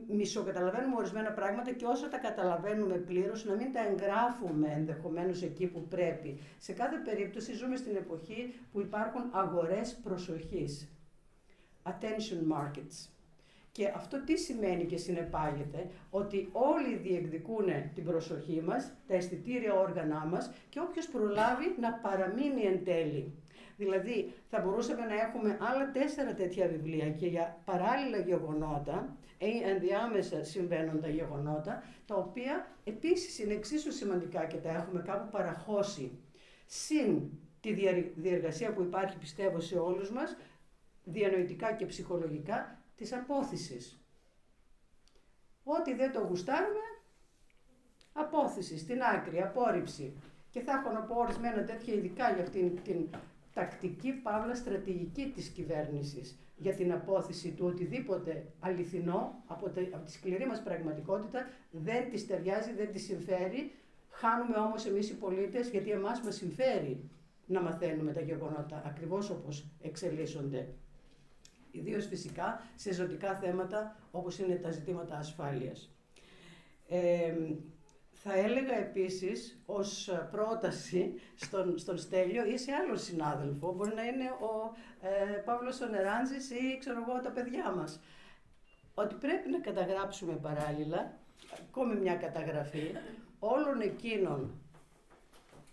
μισοκαταλαβαίνουμε 0.08 0.96
ορισμένα 0.96 1.30
πράγματα 1.30 1.72
και 1.72 1.84
όσο 1.84 2.08
τα 2.08 2.18
καταλαβαίνουμε 2.18 2.94
πλήρως 2.94 3.44
να 3.44 3.54
μην 3.54 3.72
τα 3.72 3.80
εγγράφουμε 3.86 4.72
ενδεχομένως 4.76 5.42
εκεί 5.42 5.66
που 5.66 5.86
πρέπει. 5.88 6.38
Σε 6.58 6.72
κάθε 6.72 6.96
περίπτωση 6.96 7.52
ζούμε 7.52 7.76
στην 7.76 7.96
εποχή 7.96 8.54
που 8.72 8.80
υπάρχουν 8.80 9.22
αγορές 9.32 9.94
προσοχής. 10.02 10.88
Attention 11.82 12.56
markets. 12.56 13.08
Και 13.72 13.92
αυτό 13.94 14.24
τι 14.24 14.36
σημαίνει 14.38 14.84
και 14.84 14.96
συνεπάγεται, 14.96 15.86
ότι 16.10 16.48
όλοι 16.52 16.96
διεκδικούν 16.96 17.66
την 17.94 18.04
προσοχή 18.04 18.62
μας, 18.66 18.92
τα 19.06 19.14
αισθητήρια 19.14 19.74
όργανά 19.74 20.24
μας 20.24 20.50
και 20.68 20.80
όποιος 20.80 21.08
προλάβει 21.08 21.74
να 21.80 21.92
παραμείνει 21.92 22.62
εν 22.62 22.84
τέλει. 22.84 23.32
Δηλαδή 23.76 24.32
θα 24.50 24.60
μπορούσαμε 24.60 25.04
να 25.04 25.14
έχουμε 25.14 25.58
άλλα 25.60 25.90
τέσσερα 25.90 26.34
τέτοια 26.34 26.68
βιβλία 26.68 27.10
και 27.10 27.26
για 27.26 27.62
παράλληλα 27.64 28.18
γεγονότα 28.18 29.16
ή 29.38 29.62
ενδιάμεσα 29.62 30.44
συμβαίνοντα 30.44 31.08
γεγονότα, 31.08 31.82
τα 32.06 32.14
οποία 32.14 32.66
επίσης 32.84 33.38
είναι 33.38 33.54
εξίσου 33.54 33.92
σημαντικά 33.92 34.44
και 34.44 34.56
τα 34.56 34.70
έχουμε 34.70 35.02
κάπου 35.02 35.30
παραχώσει. 35.30 36.18
Συν 36.66 37.30
τη 37.60 37.72
διεργασία 38.16 38.72
που 38.72 38.82
υπάρχει 38.82 39.18
πιστεύω 39.18 39.60
σε 39.60 39.78
όλους 39.78 40.10
μας, 40.10 40.36
διανοητικά 41.04 41.72
και 41.72 41.86
ψυχολογικά, 41.86 42.78
της 42.96 43.12
απόθυσης. 43.12 43.98
Ό,τι 45.64 45.94
δεν 45.94 46.12
το 46.12 46.20
γουστάρουμε, 46.20 46.80
απόθυσης, 48.12 48.80
στην 48.80 49.02
άκρη, 49.02 49.42
απόρριψη. 49.42 50.16
Και 50.50 50.60
θα 50.60 50.72
έχω 50.72 50.90
να 50.90 51.00
πω 51.00 51.14
ορισμένα 51.14 51.64
τέτοια 51.64 51.94
ειδικά 51.94 52.32
για 52.32 52.42
αυτήν 52.42 52.82
την 52.82 53.08
τακτική 53.54 54.12
παύλα 54.12 54.54
στρατηγική 54.54 55.32
της 55.34 55.48
κυβέρνησης 55.48 56.38
για 56.56 56.74
την 56.74 56.92
απόθεση 56.92 57.50
του 57.50 57.66
οτιδήποτε 57.66 58.46
αληθινό 58.60 59.42
από, 59.46 59.70
τη 60.04 60.10
σκληρή 60.10 60.46
μας 60.46 60.62
πραγματικότητα 60.62 61.48
δεν 61.70 62.10
της 62.10 62.26
ταιριάζει, 62.26 62.72
δεν 62.72 62.92
της 62.92 63.04
συμφέρει, 63.04 63.72
Χάνουμε 64.16 64.56
όμως 64.56 64.86
εμείς 64.86 65.10
οι 65.10 65.14
πολίτες 65.14 65.68
γιατί 65.68 65.90
εμάς 65.90 66.20
μας 66.20 66.34
συμφέρει 66.34 67.10
να 67.46 67.62
μαθαίνουμε 67.62 68.12
τα 68.12 68.20
γεγονότα 68.20 68.82
ακριβώς 68.86 69.30
όπως 69.30 69.66
εξελίσσονται. 69.82 70.68
Ιδίως 71.70 72.06
φυσικά 72.06 72.62
σε 72.74 72.92
ζωτικά 72.92 73.34
θέματα 73.34 73.96
όπως 74.10 74.38
είναι 74.38 74.54
τα 74.54 74.70
ζητήματα 74.70 75.16
ασφάλειας. 75.16 75.90
Ε, 76.88 77.34
θα 78.26 78.38
έλεγα 78.38 78.76
επίσης 78.76 79.62
ως 79.66 80.10
πρόταση 80.30 81.20
στον, 81.34 81.78
στον 81.78 81.98
Στέλιο 81.98 82.44
ή 82.44 82.58
σε 82.58 82.72
άλλο 82.72 82.96
συνάδελφο, 82.96 83.72
μπορεί 83.72 83.94
να 83.94 84.04
είναι 84.04 84.24
ο 84.24 84.76
ε, 85.00 85.32
Παύλος 85.44 85.80
ο 85.80 85.86
ή 86.64 86.78
ξέρω 86.78 87.04
εγώ 87.08 87.20
τα 87.20 87.30
παιδιά 87.30 87.70
μας, 87.70 88.00
ότι 88.94 89.14
πρέπει 89.14 89.50
να 89.50 89.58
καταγράψουμε 89.58 90.32
παράλληλα, 90.32 91.18
ακόμη 91.68 91.94
μια 91.94 92.14
καταγραφή, 92.14 92.92
όλων 93.38 93.80
εκείνων 93.80 94.50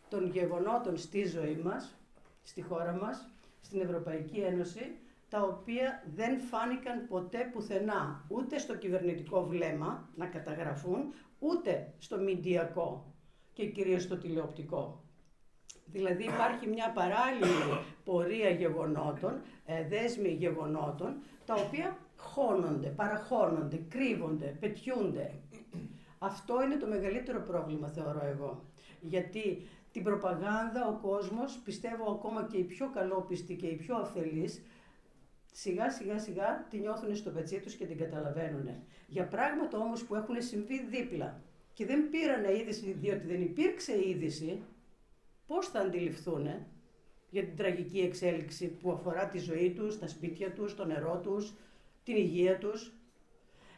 των 0.10 0.30
γεγονότων 0.30 0.98
στη 0.98 1.28
ζωή 1.28 1.62
μας, 1.64 1.96
στη 2.44 2.62
χώρα 2.62 2.94
μας, 2.94 3.30
στην 3.62 3.82
Ευρωπαϊκή 3.82 4.40
Ένωση, 4.40 4.96
τα 5.30 5.42
οποία 5.42 6.04
δεν 6.16 6.40
φάνηκαν 6.40 7.08
ποτέ 7.08 7.50
πουθενά, 7.54 8.26
ούτε 8.28 8.58
στο 8.58 8.76
κυβερνητικό 8.76 9.46
βλέμμα 9.46 10.10
να 10.16 10.26
καταγραφούν, 10.26 11.14
ούτε 11.42 11.94
στο 11.98 12.18
μηντιακό 12.18 13.14
και 13.54 13.66
κυρίως 13.66 14.04
στο 14.04 14.18
τηλεοπτικό. 14.18 15.04
Δηλαδή 15.86 16.24
υπάρχει 16.24 16.68
μια 16.68 16.92
παράλληλη 16.92 17.80
πορεία 18.04 18.50
γεγονότων, 18.50 19.42
ε, 19.66 19.88
δέσμη 19.88 20.30
γεγονότων, 20.30 21.16
τα 21.46 21.54
οποία 21.54 21.98
χώνονται, 22.18 22.88
παραχώνονται, 22.88 23.80
κρύβονται, 23.90 24.58
πετιούνται. 24.60 25.34
Αυτό 26.20 26.64
είναι 26.64 26.76
το 26.76 26.88
μεγαλύτερο 26.88 27.42
πρόβλημα 27.42 27.88
θεωρώ 27.88 28.26
εγώ. 28.26 28.64
Γιατί 29.02 29.68
την 29.92 30.04
προπαγάνδα 30.04 30.88
ο 30.88 31.00
κόσμος, 31.02 31.62
πιστεύω 31.64 32.12
ακόμα 32.12 32.48
και 32.52 32.58
οι 32.58 32.64
πιο 32.64 32.90
καλόπιστοι 32.90 33.56
και 33.56 33.68
οι 33.68 33.76
πιο 33.76 33.96
αφελείς, 33.96 34.62
σιγά 35.52 35.92
σιγά 35.92 36.20
σιγά 36.20 36.68
τη 36.70 36.78
νιώθουν 36.78 37.16
στο 37.16 37.30
πετσί 37.30 37.60
τους 37.60 37.76
και 37.76 37.86
την 37.86 37.98
καταλαβαίνουν. 37.98 38.70
Για 39.08 39.28
πράγματα 39.28 39.78
όμως 39.78 40.04
που 40.04 40.16
έχουν 40.16 40.42
συμβεί 40.42 40.86
δίπλα 40.86 41.42
και 41.74 41.86
δεν 41.86 42.10
πήραν 42.10 42.56
είδηση 42.56 42.92
διότι 42.92 43.28
δεν 43.28 43.42
υπήρξε 43.42 44.08
είδηση, 44.08 44.62
πώς 45.48 45.68
θα 45.68 45.80
αντιληφθούν 45.80 46.48
για 47.30 47.44
την 47.44 47.56
τραγική 47.56 48.00
εξέλιξη 48.00 48.68
που 48.68 48.92
αφορά 48.92 49.28
τη 49.28 49.40
ζωή 49.40 49.72
τους, 49.72 50.00
τα 50.00 50.08
σπίτια 50.08 50.54
τους, 50.54 50.76
το 50.76 50.86
νερό 50.86 51.20
τους, 51.24 51.54
την 52.04 52.16
υγεία 52.16 52.58
τους. 52.58 52.94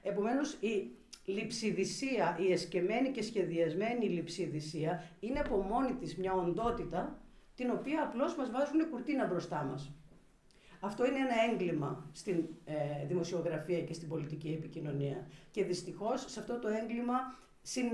Επομένως 0.03 0.53
η 0.53 0.91
λειψιδησία, 1.25 2.37
η 2.39 2.51
εσκεμμένη 2.51 3.09
και 3.09 3.21
σχεδιασμένη 3.21 4.09
λειψιδησία 4.09 5.03
είναι 5.19 5.39
από 5.39 5.57
μόνη 5.57 5.93
της 5.93 6.17
μια 6.17 6.33
οντότητα 6.33 7.17
την 7.55 7.69
οποία 7.69 8.03
απλώς 8.03 8.35
μας 8.35 8.51
βάζουν 8.51 8.89
κουρτίνα 8.89 9.27
μπροστά 9.27 9.63
μας. 9.63 9.91
Αυτό 10.85 11.05
είναι 11.05 11.17
ένα 11.17 11.51
έγκλημα 11.51 12.09
στην 12.11 12.45
ε, 12.65 13.05
δημοσιογραφία 13.07 13.81
και 13.81 13.93
στην 13.93 14.07
πολιτική 14.07 14.49
επικοινωνία. 14.59 15.27
Και 15.51 15.63
δυστυχώς 15.63 16.25
σε 16.27 16.39
αυτό 16.39 16.59
το 16.59 16.67
έγκλημα 16.67 17.15
συν, 17.61 17.85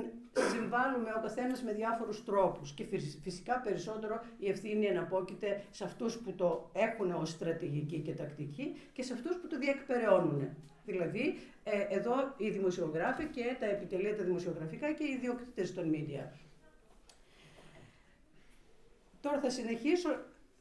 συμβάλλουμε 0.52 1.10
ο 1.18 1.22
καθένας 1.22 1.64
με 1.64 1.74
διάφορους 1.74 2.24
τρόπους. 2.24 2.72
Και 2.72 2.86
φυσικά 3.22 3.60
περισσότερο 3.60 4.22
η 4.38 4.50
ευθύνη 4.50 4.86
εναπόκειται 4.86 5.64
σε 5.72 5.84
αυτούς 5.84 6.18
που 6.18 6.34
το 6.34 6.70
έχουν 6.74 7.12
ως 7.12 7.30
στρατηγική 7.30 8.00
και 8.00 8.14
τακτική 8.14 8.76
και 8.94 9.04
σε 9.04 9.14
αυτούς 9.14 9.36
που 9.36 9.48
το 9.48 9.58
διεκπεραιώνουν. 9.58 10.50
Δηλαδή, 10.86 11.38
ε, 11.64 11.86
εδώ 11.90 12.14
οι 12.38 12.50
δημοσιογράφοι 12.50 13.26
και 13.26 13.56
τα 13.60 13.66
επιτελεία 13.66 14.16
τα 14.16 14.24
δημοσιογραφικά 14.24 14.92
και 14.92 15.04
οι 15.04 15.12
ιδιοκτήτες 15.12 15.74
των 15.74 15.92
media. 15.94 16.24
Τώρα 19.22 19.40
θα 19.40 19.50
συνεχίσω 19.50 20.10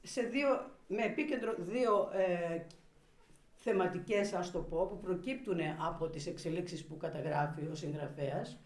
σε 0.02 0.22
δύο 0.22 0.76
με 0.88 1.03
επίκεντρο 1.03 1.55
δύο 1.59 2.11
ε, 2.12 2.61
θεματικές, 3.55 4.33
ας 4.33 4.51
το 4.51 4.59
πω, 4.59 4.87
που 4.87 4.98
προκύπτουν 4.98 5.59
από 5.87 6.09
τις 6.09 6.27
εξελίξεις 6.27 6.85
που 6.85 6.96
καταγράφει 6.96 7.66
ο 7.70 7.74
συγγραφέας, 7.74 8.61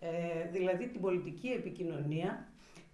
ε, 0.00 0.48
δηλαδή 0.50 0.88
την 0.88 1.00
πολιτική 1.00 1.48
επικοινωνία 1.48 2.48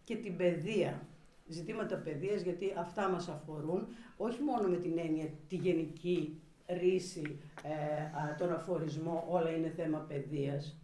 και 0.05 0.16
την 0.16 0.37
παιδεία. 0.37 1.07
Ζητήματα 1.47 1.97
παιδείας, 1.97 2.43
γιατί 2.43 2.73
αυτά 2.77 3.09
μας 3.09 3.29
αφορούν, 3.29 3.88
όχι 4.16 4.43
μόνο 4.43 4.69
με 4.69 4.77
την 4.77 4.99
έννοια 4.99 5.31
τη 5.49 5.57
γενική 5.57 6.40
ρίση, 6.66 7.38
ε, 7.62 8.35
τον 8.38 8.53
αφορισμό, 8.53 9.27
όλα 9.29 9.51
είναι 9.51 9.69
θέμα 9.69 9.99
παιδείας. 9.99 10.79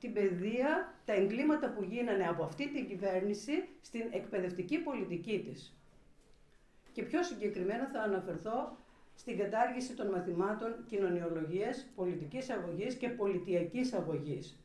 Την 0.00 0.12
παιδεία, 0.12 0.94
τα 1.04 1.12
εγκλήματα 1.12 1.70
που 1.70 1.82
γίνανε 1.82 2.26
από 2.26 2.42
αυτή 2.42 2.72
την 2.72 2.86
κυβέρνηση 2.86 3.52
στην 3.80 4.02
εκπαιδευτική 4.10 4.78
πολιτική 4.78 5.40
της. 5.48 5.76
Και 6.92 7.02
πιο 7.02 7.22
συγκεκριμένα 7.22 7.88
θα 7.92 8.00
αναφερθώ 8.00 8.76
στην 9.14 9.38
κατάργηση 9.38 9.94
των 9.94 10.06
μαθημάτων 10.06 10.84
κοινωνιολογίας, 10.86 11.86
πολιτικής 11.94 12.50
αγωγής 12.50 12.94
και 12.94 13.08
πολιτιακής 13.08 13.92
αγωγής. 13.92 14.62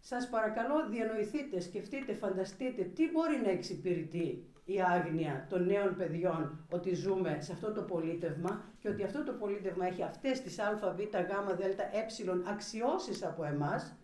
Σας 0.00 0.28
παρακαλώ 0.28 0.88
διανοηθείτε, 0.90 1.60
σκεφτείτε, 1.60 2.12
φανταστείτε 2.12 2.82
τι 2.82 3.10
μπορεί 3.10 3.40
να 3.44 3.50
εξυπηρετεί 3.50 4.44
η 4.64 4.80
άγνοια 4.82 5.46
των 5.48 5.66
νέων 5.66 5.96
παιδιών 5.96 6.66
ότι 6.70 6.94
ζούμε 6.94 7.38
σε 7.40 7.52
αυτό 7.52 7.72
το 7.72 7.82
πολίτευμα 7.82 8.64
και 8.78 8.88
ότι 8.88 9.02
αυτό 9.02 9.24
το 9.24 9.32
πολίτευμα 9.32 9.86
έχει 9.86 10.02
αυτές 10.02 10.40
τις 10.40 10.58
α, 10.58 10.94
β, 10.96 11.00
γ, 11.00 11.56
δ, 11.56 11.60
ε 11.60 12.50
αξιώσεις 12.50 13.24
από 13.24 13.44
εμάς 13.44 13.96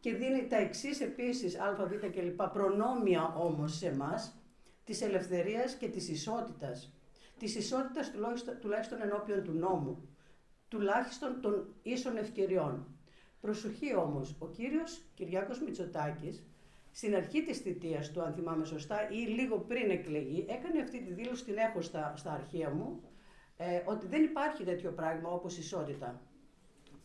και 0.00 0.14
δίνει 0.14 0.46
τα 0.46 0.56
εξής 0.56 1.00
επίσης 1.00 1.58
α, 1.60 1.74
β 1.74 2.06
κλπ. 2.06 2.42
προνόμια 2.42 3.34
όμως 3.36 3.76
σε 3.76 3.86
εμάς 3.86 4.40
της 4.86 5.02
ελευθερίας 5.02 5.74
και 5.74 5.88
της 5.88 6.08
ισότητας. 6.08 6.92
Της 7.38 7.54
ισότητας 7.56 8.12
τουλάχιστον 8.60 9.02
ενώπιον 9.02 9.42
του 9.44 9.52
νόμου, 9.52 10.08
τουλάχιστον 10.68 11.40
των 11.40 11.74
ίσων 11.82 12.16
ευκαιριών. 12.16 12.86
Προσοχή 13.40 13.94
όμως, 13.96 14.36
ο 14.38 14.46
κύριος 14.48 15.02
Κυριάκος 15.14 15.60
Μητσοτάκης, 15.60 16.46
στην 16.90 17.14
αρχή 17.14 17.42
της 17.42 17.58
θητείας 17.58 18.10
του, 18.10 18.22
αν 18.22 18.32
θυμάμαι 18.32 18.64
σωστά, 18.64 19.10
ή 19.10 19.14
λίγο 19.14 19.58
πριν 19.58 19.90
εκλεγεί, 19.90 20.46
έκανε 20.48 20.80
αυτή 20.80 21.02
τη 21.02 21.12
δήλωση, 21.12 21.44
την 21.44 21.56
έχω 21.56 21.80
στα, 21.80 22.14
στα 22.16 22.32
αρχεία 22.32 22.70
μου, 22.70 23.00
ε, 23.56 23.82
ότι 23.84 24.06
δεν 24.06 24.22
υπάρχει 24.22 24.64
τέτοιο 24.64 24.90
πράγμα 24.92 25.30
όπως 25.30 25.58
ισότητα. 25.58 26.20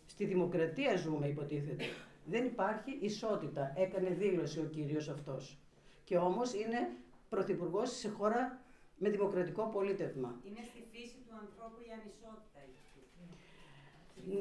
Στη 0.05 0.25
δημοκρατία 0.25 0.95
ζούμε, 0.95 1.27
υποτίθεται. 1.27 1.83
Δεν 2.25 2.45
υπάρχει 2.45 2.97
ισότητα. 2.99 3.73
Έκανε 3.75 4.09
δήλωση 4.09 4.59
ο 4.59 4.63
κύριος 4.63 5.09
αυτός. 5.09 5.57
Και 6.03 6.17
όμως 6.17 6.53
είναι 6.53 6.89
πρωθυπουργός 7.33 7.89
σε 7.97 8.09
χώρα 8.09 8.61
με 8.97 9.09
δημοκρατικό 9.09 9.63
πολίτευμα. 9.67 10.39
Είναι 10.47 10.63
στη 10.69 10.83
φύση 10.91 11.17
του 11.27 11.35
ανθρώπου 11.41 11.79
η 11.87 11.91
ανισότητα. 11.99 12.59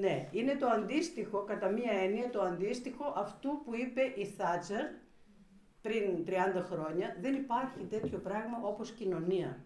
Ναι, 0.00 0.28
είναι 0.32 0.54
το 0.54 0.66
αντίστοιχο, 0.66 1.44
κατά 1.44 1.68
μία 1.68 1.92
έννοια, 1.92 2.30
το 2.30 2.40
αντίστοιχο 2.40 3.12
αυτού 3.16 3.60
που 3.64 3.74
είπε 3.74 4.00
η 4.16 4.24
Θάτσερ 4.24 4.86
πριν 5.82 6.24
30 6.26 6.30
χρόνια. 6.70 7.16
Δεν 7.20 7.34
υπάρχει 7.34 7.84
τέτοιο 7.84 8.18
πράγμα 8.18 8.58
όπως 8.62 8.90
κοινωνία. 8.90 9.64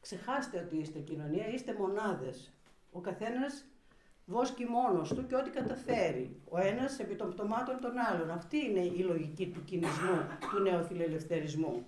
Ξεχάστε 0.00 0.58
ότι 0.58 0.76
είστε 0.76 0.98
κοινωνία, 0.98 1.48
είστε 1.48 1.74
μονάδες. 1.78 2.52
Ο 2.92 3.00
καθένας 3.00 3.64
βόσκει 4.26 4.64
μόνος 4.64 5.14
του 5.14 5.26
και 5.26 5.34
ό,τι 5.34 5.50
καταφέρει. 5.50 6.40
Ο 6.48 6.58
ένας 6.58 6.98
επί 6.98 7.14
των 7.14 7.30
πτωμάτων 7.30 7.80
των 7.80 7.98
άλλων. 7.98 8.30
Αυτή 8.30 8.56
είναι 8.56 8.80
η 8.80 8.98
λογική 8.98 9.46
του 9.46 9.64
κινησμού, 9.64 10.26
του 10.50 10.60
νεοφιλελευθερισμού. 10.60 11.86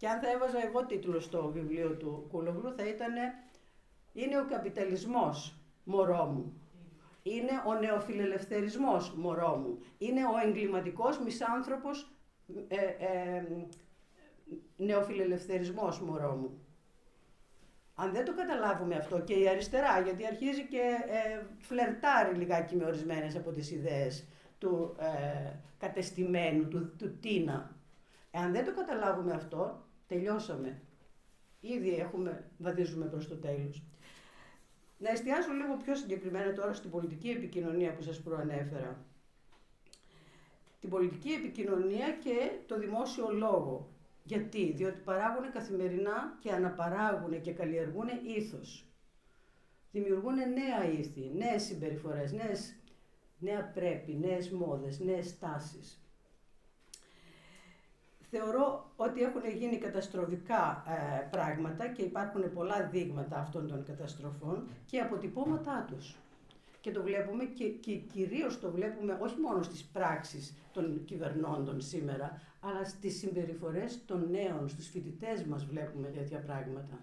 Και 0.00 0.08
αν 0.08 0.20
θα 0.20 0.30
έβαζα 0.30 0.64
εγώ 0.66 0.86
τίτλο 0.86 1.20
στο 1.20 1.50
βιβλίο 1.50 1.96
του 1.96 2.26
Κούλογλου 2.30 2.74
θα 2.76 2.88
ήταν 2.88 3.12
«Είναι 4.12 4.38
ο 4.38 4.44
καπιταλισμός, 4.44 5.54
μωρό 5.84 6.24
μου». 6.24 6.60
Είναι 7.22 7.50
ο 7.66 7.74
νεοφιλελευθερισμός, 7.74 9.14
μωρό 9.14 9.56
μου. 9.56 9.78
Είναι 9.98 10.20
ο 10.24 10.48
εγκληματικός 10.48 11.18
μισάνθρωπος 11.18 12.10
ε, 12.68 12.76
ε, 12.76 13.44
νεοφιλελευθερισμός, 14.76 16.00
μωρό 16.00 16.34
μου. 16.34 16.64
Αν 17.94 18.12
δεν 18.12 18.24
το 18.24 18.34
καταλάβουμε 18.34 18.94
αυτό 18.96 19.20
και 19.20 19.34
η 19.34 19.48
αριστερά, 19.48 20.00
γιατί 20.00 20.26
αρχίζει 20.26 20.66
και 20.66 20.82
ε, 21.08 21.42
φλερτάρει 21.58 22.34
λιγάκι 22.34 22.76
με 22.76 22.84
ορισμένες 22.84 23.36
από 23.36 23.50
τις 23.50 23.70
ιδέες 23.70 24.26
του 24.58 24.96
ε, 24.98 25.52
κατεστημένου, 25.78 26.68
του, 26.68 26.96
του 26.96 27.18
Τίνα. 27.18 27.74
Εάν 28.30 28.52
δεν 28.52 28.64
το 28.64 28.74
καταλάβουμε 28.74 29.32
αυτό, 29.32 29.88
τελειώσαμε. 30.10 30.80
Ήδη 31.60 31.94
έχουμε, 31.94 32.50
βαδίζουμε 32.58 33.06
προς 33.06 33.28
το 33.28 33.36
τέλος. 33.36 33.82
Να 34.98 35.10
εστιάσω 35.10 35.52
λίγο 35.52 35.76
πιο 35.84 35.94
συγκεκριμένα 35.94 36.52
τώρα 36.52 36.72
στην 36.72 36.90
πολιτική 36.90 37.28
επικοινωνία 37.28 37.94
που 37.94 38.02
σας 38.02 38.20
προανέφερα. 38.20 39.04
Την 40.80 40.90
πολιτική 40.90 41.30
επικοινωνία 41.30 42.10
και 42.24 42.50
το 42.66 42.78
δημόσιο 42.78 43.30
λόγο. 43.30 43.88
Γιατί, 44.24 44.72
διότι 44.72 45.00
παράγουν 45.00 45.50
καθημερινά 45.52 46.36
και 46.40 46.52
αναπαράγουν 46.52 47.40
και 47.40 47.52
καλλιεργούν 47.52 48.08
ήθος. 48.36 48.84
Δημιουργούν 49.92 50.34
νέα 50.34 50.90
ήθη, 50.98 51.30
νέες 51.34 51.62
συμπεριφορές, 51.62 52.32
νέες, 52.32 52.74
νέα 53.38 53.64
πρέπει, 53.74 54.12
νέες 54.12 54.50
μόδες, 54.50 55.00
νέες 55.00 55.38
τάσεις. 55.38 55.99
Θεωρώ 58.30 58.92
ότι 58.96 59.22
έχουν 59.22 59.42
γίνει 59.56 59.76
καταστροφικά 59.76 60.84
ε, 60.86 61.28
πράγματα 61.30 61.88
και 61.88 62.02
υπάρχουν 62.02 62.52
πολλά 62.52 62.88
δείγματα 62.92 63.38
αυτών 63.38 63.68
των 63.68 63.84
καταστροφών 63.84 64.68
και 64.86 65.00
αποτυπώματά 65.00 65.84
τους. 65.88 66.16
Και 66.80 66.90
το 66.90 67.02
βλέπουμε 67.02 67.44
και, 67.44 67.68
και 67.68 67.94
κυρίως 67.94 68.60
το 68.60 68.70
βλέπουμε 68.70 69.18
όχι 69.22 69.40
μόνο 69.40 69.62
στις 69.62 69.84
πράξεις 69.84 70.54
των 70.72 71.04
κυβερνώντων 71.04 71.80
σήμερα, 71.80 72.40
αλλά 72.60 72.84
στις 72.84 73.18
συμπεριφορές 73.18 74.04
των 74.06 74.30
νέων, 74.30 74.68
στους 74.68 74.88
φοιτητές 74.88 75.44
μας 75.44 75.64
βλέπουμε 75.64 76.08
τέτοια 76.08 76.38
πράγματα. 76.38 76.98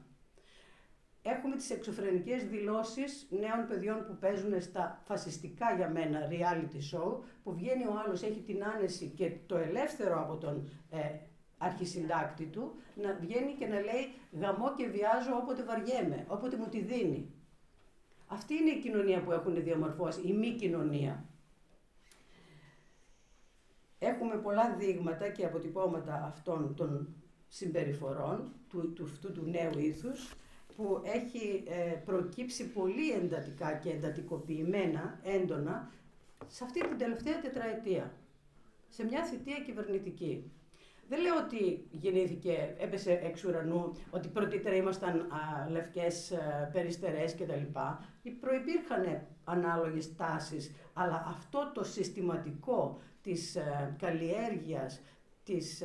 Έχουμε 1.35 1.55
τις 1.55 1.69
εξωφρενικές 1.69 2.43
δηλώσεις 2.43 3.27
νέων 3.29 3.67
παιδιών 3.67 4.05
που 4.05 4.17
παίζουν 4.19 4.61
στα 4.61 5.01
φασιστικά 5.05 5.75
για 5.75 5.89
μένα 5.89 6.19
reality 6.29 6.95
show, 6.95 7.17
που 7.43 7.53
βγαίνει 7.53 7.85
ο 7.85 7.93
άλλος, 8.05 8.21
έχει 8.21 8.41
την 8.41 8.63
άνεση 8.63 9.07
και 9.15 9.31
το 9.45 9.57
ελεύθερο 9.57 10.21
από 10.21 10.37
τον 10.37 10.69
ε, 10.89 10.99
αρχισυντάκτη 11.57 12.45
του, 12.45 12.75
να 12.95 13.13
βγαίνει 13.13 13.53
και 13.53 13.67
να 13.67 13.79
λέει 13.79 14.13
γαμώ 14.39 14.73
και 14.73 14.87
βιάζω 14.87 15.35
όποτε 15.35 15.63
βαριέμαι, 15.63 16.25
όποτε 16.27 16.57
μου 16.57 16.67
τη 16.67 16.81
δίνει. 16.81 17.31
Αυτή 18.27 18.53
είναι 18.53 18.69
η 18.69 18.79
κοινωνία 18.79 19.23
που 19.23 19.31
έχουν 19.31 19.63
διαμορφώσει, 19.63 20.21
η 20.27 20.33
μη 20.33 20.51
κοινωνία. 20.51 21.25
Έχουμε 23.99 24.35
πολλά 24.35 24.75
δείγματα 24.75 25.29
και 25.29 25.45
αποτυπώματα 25.45 26.23
αυτών 26.25 26.75
των 26.75 27.15
συμπεριφορών, 27.47 28.53
του, 28.69 28.93
του, 28.93 29.03
αυτού 29.03 29.31
του 29.31 29.43
νέου 29.43 29.79
ήθους, 29.79 30.35
που 30.77 31.01
έχει 31.03 31.63
ε, 31.67 31.95
προκύψει 32.05 32.71
πολύ 32.71 33.11
εντατικά 33.11 33.73
και 33.73 33.89
εντατικοποιημένα, 33.89 35.19
έντονα, 35.23 35.91
σε 36.47 36.63
αυτή 36.63 36.79
την 36.87 36.97
τελευταία 36.97 37.39
τετραετία, 37.39 38.11
σε 38.89 39.05
μια 39.05 39.23
θητεία 39.23 39.59
κυβερνητική. 39.59 40.51
Δεν 41.09 41.21
λέω 41.21 41.35
ότι 41.37 41.87
γεννήθηκε, 41.91 42.75
έπεσε 42.77 43.19
εξ 43.23 43.43
ουρανού, 43.43 43.91
ότι 44.09 44.27
πρωτήτερα 44.27 44.75
ήμασταν 44.75 45.19
α, 45.19 45.69
λευκές 45.69 46.31
α, 46.31 46.69
περιστερές 46.73 47.35
κτλ. 47.35 47.79
Προϋπήρχαν 48.39 49.27
ανάλογες 49.43 50.15
τάσεις, 50.15 50.71
αλλά 50.93 51.25
αυτό 51.27 51.71
το 51.73 51.83
συστηματικό 51.83 52.99
της 53.21 53.55
α, 53.57 53.95
καλλιέργειας, 53.99 55.01
της, 55.43 55.83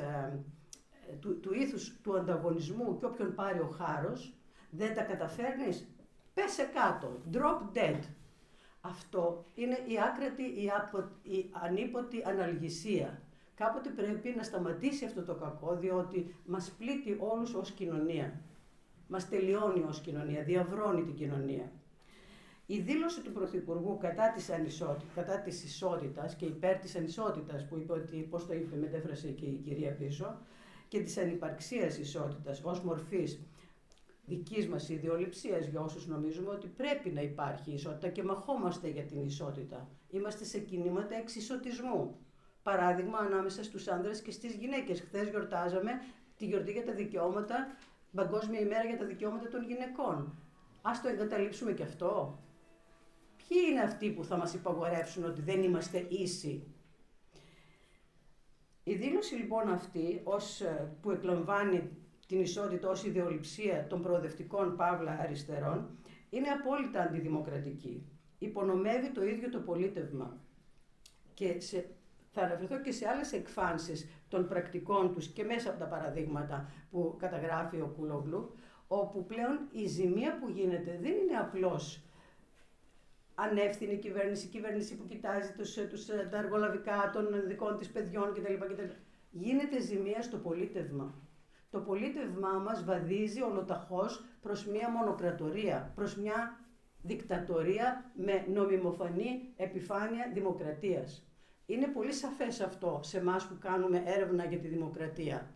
του, 1.21 1.41
του 1.41 1.55
ήθους 1.55 2.01
του 2.03 2.17
ανταγωνισμού 2.17 2.97
και 2.97 3.05
όποιον 3.05 3.35
πάρει 3.35 3.59
ο 3.59 3.67
χάρος, 3.67 4.35
δεν 4.75 4.95
τα 4.95 5.03
καταφέρνεις, 5.03 5.89
πέσε 6.35 6.71
κάτω, 6.75 7.21
drop 7.33 7.77
dead. 7.77 7.99
Αυτό 8.81 9.45
είναι 9.55 9.79
η 9.87 9.95
άκρατη, 10.09 10.43
η, 10.43 10.71
απο, 10.77 10.99
η 11.23 11.51
ανίποτη 11.53 12.23
αναλγησία. 12.27 13.23
Κάποτε 13.55 13.91
πρέπει 13.91 14.35
να 14.37 14.43
σταματήσει 14.43 15.05
αυτό 15.05 15.23
το 15.23 15.35
κακό, 15.35 15.77
διότι 15.77 16.35
μας 16.47 16.71
πλήττει 16.79 17.17
όλους 17.21 17.55
ως 17.55 17.71
κοινωνία. 17.71 18.41
Μας 19.09 19.29
τελειώνει 19.29 19.85
ως 19.89 20.01
κοινωνία, 20.01 20.43
διαβρώνει 20.43 21.05
την 21.05 21.15
κοινωνία. 21.15 21.73
Η 22.67 22.79
δήλωση 22.79 23.23
του 23.23 23.33
Πρωθυπουργού 23.33 23.99
κατά 23.99 24.33
της, 24.33 24.51
ανισότητας, 24.51 25.15
κατά 25.15 25.41
της 25.41 25.65
ισότητας 25.65 26.35
και 26.35 26.45
υπέρ 26.45 26.79
της 26.79 26.97
ανισότητας, 26.97 27.67
που 27.67 27.77
είπε 27.77 27.93
ότι, 27.93 28.17
πώς 28.31 28.47
το 28.47 28.55
είπε, 28.55 28.77
μετέφρασε 28.77 29.29
και 29.29 29.45
η 29.45 29.61
κυρία 29.65 29.93
πίσω, 29.93 30.39
και 30.89 31.01
της 31.01 31.19
ανυπαρξίας 31.19 31.99
ισότητας 31.99 32.61
ως 32.65 32.81
μορφής 32.81 33.41
δικής 34.35 34.69
μας 34.69 34.89
ιδεολειψία 34.89 35.59
για 35.59 35.81
όσους 35.81 36.07
νομίζουμε 36.07 36.51
ότι 36.51 36.67
πρέπει 36.67 37.11
να 37.11 37.21
υπάρχει 37.21 37.73
ισότητα 37.73 38.09
και 38.09 38.23
μαχόμαστε 38.23 38.89
για 38.89 39.03
την 39.03 39.25
ισότητα. 39.25 39.89
Είμαστε 40.11 40.45
σε 40.45 40.59
κινήματα 40.59 41.15
εξισωτισμού. 41.15 42.17
Παράδειγμα, 42.63 43.19
ανάμεσα 43.19 43.63
στους 43.63 43.89
άνδρες 43.89 44.23
και 44.23 44.31
στις 44.31 44.55
γυναίκες. 44.55 45.01
Χθες 45.01 45.29
γιορτάζαμε 45.29 45.91
τη 46.37 46.47
γιορτή 46.47 46.73
για 46.73 46.85
τα 46.85 46.93
δικαιώματα, 46.93 47.77
Παγκόσμια 48.15 48.61
ημέρα 48.61 48.85
για 48.85 48.99
τα 48.99 49.05
δικαιώματα 49.05 49.49
των 49.49 49.63
γυναικών. 49.65 50.17
Α 50.83 50.91
το 51.03 51.09
εγκαταλείψουμε 51.09 51.73
και 51.73 51.83
αυτό. 51.83 52.39
Ποιοι 53.37 53.59
είναι 53.71 53.81
αυτοί 53.81 54.11
που 54.11 54.25
θα 54.25 54.37
μας 54.37 54.55
υπαγορεύσουν 54.55 55.25
ότι 55.25 55.41
δεν 55.41 55.63
είμαστε 55.63 56.07
ίσοι; 56.09 56.67
Η 58.85 58.95
δήλωση 58.95 59.35
λοιπόν 59.35 59.69
αυτή, 59.69 60.21
ως, 60.25 60.61
ε, 60.61 60.97
που 61.03 61.11
εκλαμβάνει 61.11 61.91
την 62.33 62.41
ισότητα 62.41 62.89
ως 62.89 63.05
ιδεολειψία 63.05 63.87
των 63.89 64.03
προοδευτικών 64.03 64.77
παύλα 64.77 65.19
αριστερών, 65.21 65.99
είναι 66.31 66.49
απόλυτα 66.49 67.03
αντιδημοκρατική. 67.03 68.07
Υπονομεύει 68.39 69.11
το 69.11 69.25
ίδιο 69.25 69.51
το 69.51 69.59
πολίτευμα. 69.59 70.41
Και 71.35 71.61
σε, 71.61 71.89
θα 72.31 72.43
αναφερθώ 72.43 72.81
και 72.81 72.93
σε 72.93 73.09
άλλες 73.09 73.33
εκφάνσεις 73.33 74.09
των 74.29 74.49
πρακτικών 74.49 75.15
τους 75.15 75.27
και 75.29 75.45
μέσα 75.45 75.71
από 75.71 75.79
τα 75.79 75.85
παραδείγματα 75.85 76.71
που 76.91 77.17
καταγράφει 77.19 77.81
ο 77.81 77.93
Κουλόγλου, 77.97 78.55
όπου 78.87 79.27
πλέον 79.27 79.69
η 79.73 79.87
ζημία 79.87 80.39
που 80.39 80.49
γίνεται 80.49 80.99
δεν 81.03 81.13
είναι 81.13 81.37
απλώς 81.41 82.03
ανεύθυνη 83.35 83.97
κυβέρνηση, 83.97 84.47
κυβέρνηση 84.47 84.97
που 84.97 85.07
κοιτάζει 85.07 85.53
τους, 85.53 85.75
τους, 85.75 86.07
τα 86.07 86.39
εργολαβικά 86.39 87.11
των 87.13 87.27
δικών 87.47 87.79
της 87.79 87.91
παιδιών 87.91 88.35
κτλ. 88.35 88.55
κτλ. 88.55 88.93
Γίνεται 89.31 89.81
ζημία 89.81 90.23
στο 90.23 90.37
πολίτευμα 90.37 91.22
το 91.73 91.81
πολίτευμά 91.81 92.53
μας 92.53 92.85
βαδίζει 92.85 93.43
ολοταχώς 93.43 94.25
προς 94.41 94.67
μια 94.67 94.91
μονοκρατορία, 94.91 95.93
προς 95.95 96.17
μια 96.17 96.61
δικτατορία 97.03 98.13
με 98.17 98.47
νομιμοφανή 98.49 99.53
επιφάνεια 99.57 100.31
δημοκρατίας. 100.35 101.27
Είναι 101.67 101.87
πολύ 101.87 102.13
σαφές 102.13 102.61
αυτό 102.61 103.01
σε 103.03 103.19
εμάς 103.19 103.47
που 103.47 103.59
κάνουμε 103.61 104.03
έρευνα 104.07 104.45
για 104.45 104.59
τη 104.59 104.69
δημοκρατία. 104.69 105.55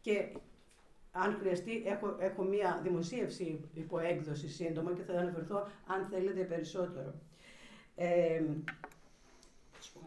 Και 0.00 0.36
αν 1.10 1.36
χρειαστεί, 1.40 1.82
έχω, 1.86 2.16
έχω 2.18 2.42
μία 2.42 2.80
δημοσίευση 2.82 3.70
υπό 3.72 3.98
έκδοση 3.98 4.48
σύντομα 4.48 4.92
και 4.92 5.02
θα 5.02 5.12
αναφερθώ 5.12 5.68
αν 5.86 6.06
θέλετε 6.06 6.44
περισσότερο. 6.44 7.14
Ε, 7.94 8.42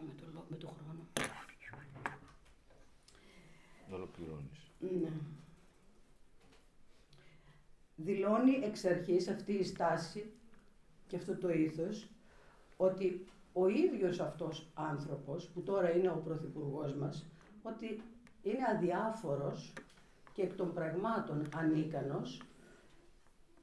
με 0.06 0.14
το, 0.16 0.44
με 0.48 0.56
το 0.56 0.66
χρόνο. 0.66 1.06
Ολοκληρώνεις. 3.90 4.70
Ναι 4.78 5.10
δηλώνει 8.02 8.60
εξ 8.64 8.84
αρχής 8.84 9.28
αυτή 9.28 9.52
η 9.52 9.64
στάση 9.64 10.32
και 11.06 11.16
αυτό 11.16 11.36
το 11.36 11.50
ήθος 11.50 12.10
ότι 12.76 13.24
ο 13.52 13.68
ίδιος 13.68 14.20
αυτός 14.20 14.70
άνθρωπος 14.74 15.48
που 15.48 15.62
τώρα 15.62 15.96
είναι 15.96 16.10
ο 16.10 16.20
Πρωθυπουργός 16.24 16.94
μας 16.94 17.26
ότι 17.62 18.02
είναι 18.42 18.64
αδιάφορος 18.74 19.72
και 20.32 20.42
εκ 20.42 20.54
των 20.54 20.72
πραγμάτων 20.72 21.48
ανίκανος 21.54 22.42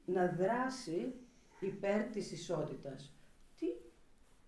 να 0.04 0.26
δράσει 0.26 1.14
υπέρ 1.60 2.02
της 2.02 2.32
ισότητας. 2.32 3.12
Τι, 3.58 3.66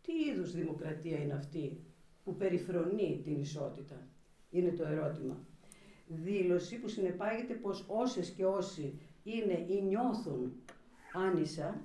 τι 0.03 0.13
είδους 0.13 0.53
δημοκρατία 0.53 1.19
είναι 1.19 1.33
αυτή 1.33 1.85
που 2.25 2.37
περιφρονεί 2.37 3.21
την 3.25 3.41
ισότητα, 3.41 4.07
είναι 4.51 4.71
το 4.71 4.85
ερώτημα. 4.85 5.45
Δήλωση 6.07 6.79
που 6.79 6.89
συνεπάγεται 6.89 7.55
πως 7.55 7.85
όσες 7.89 8.31
και 8.31 8.45
όσοι 8.45 8.99
είναι 9.37 9.65
ή 9.69 9.83
νιώθουν 9.83 10.53
άνισα, 11.13 11.81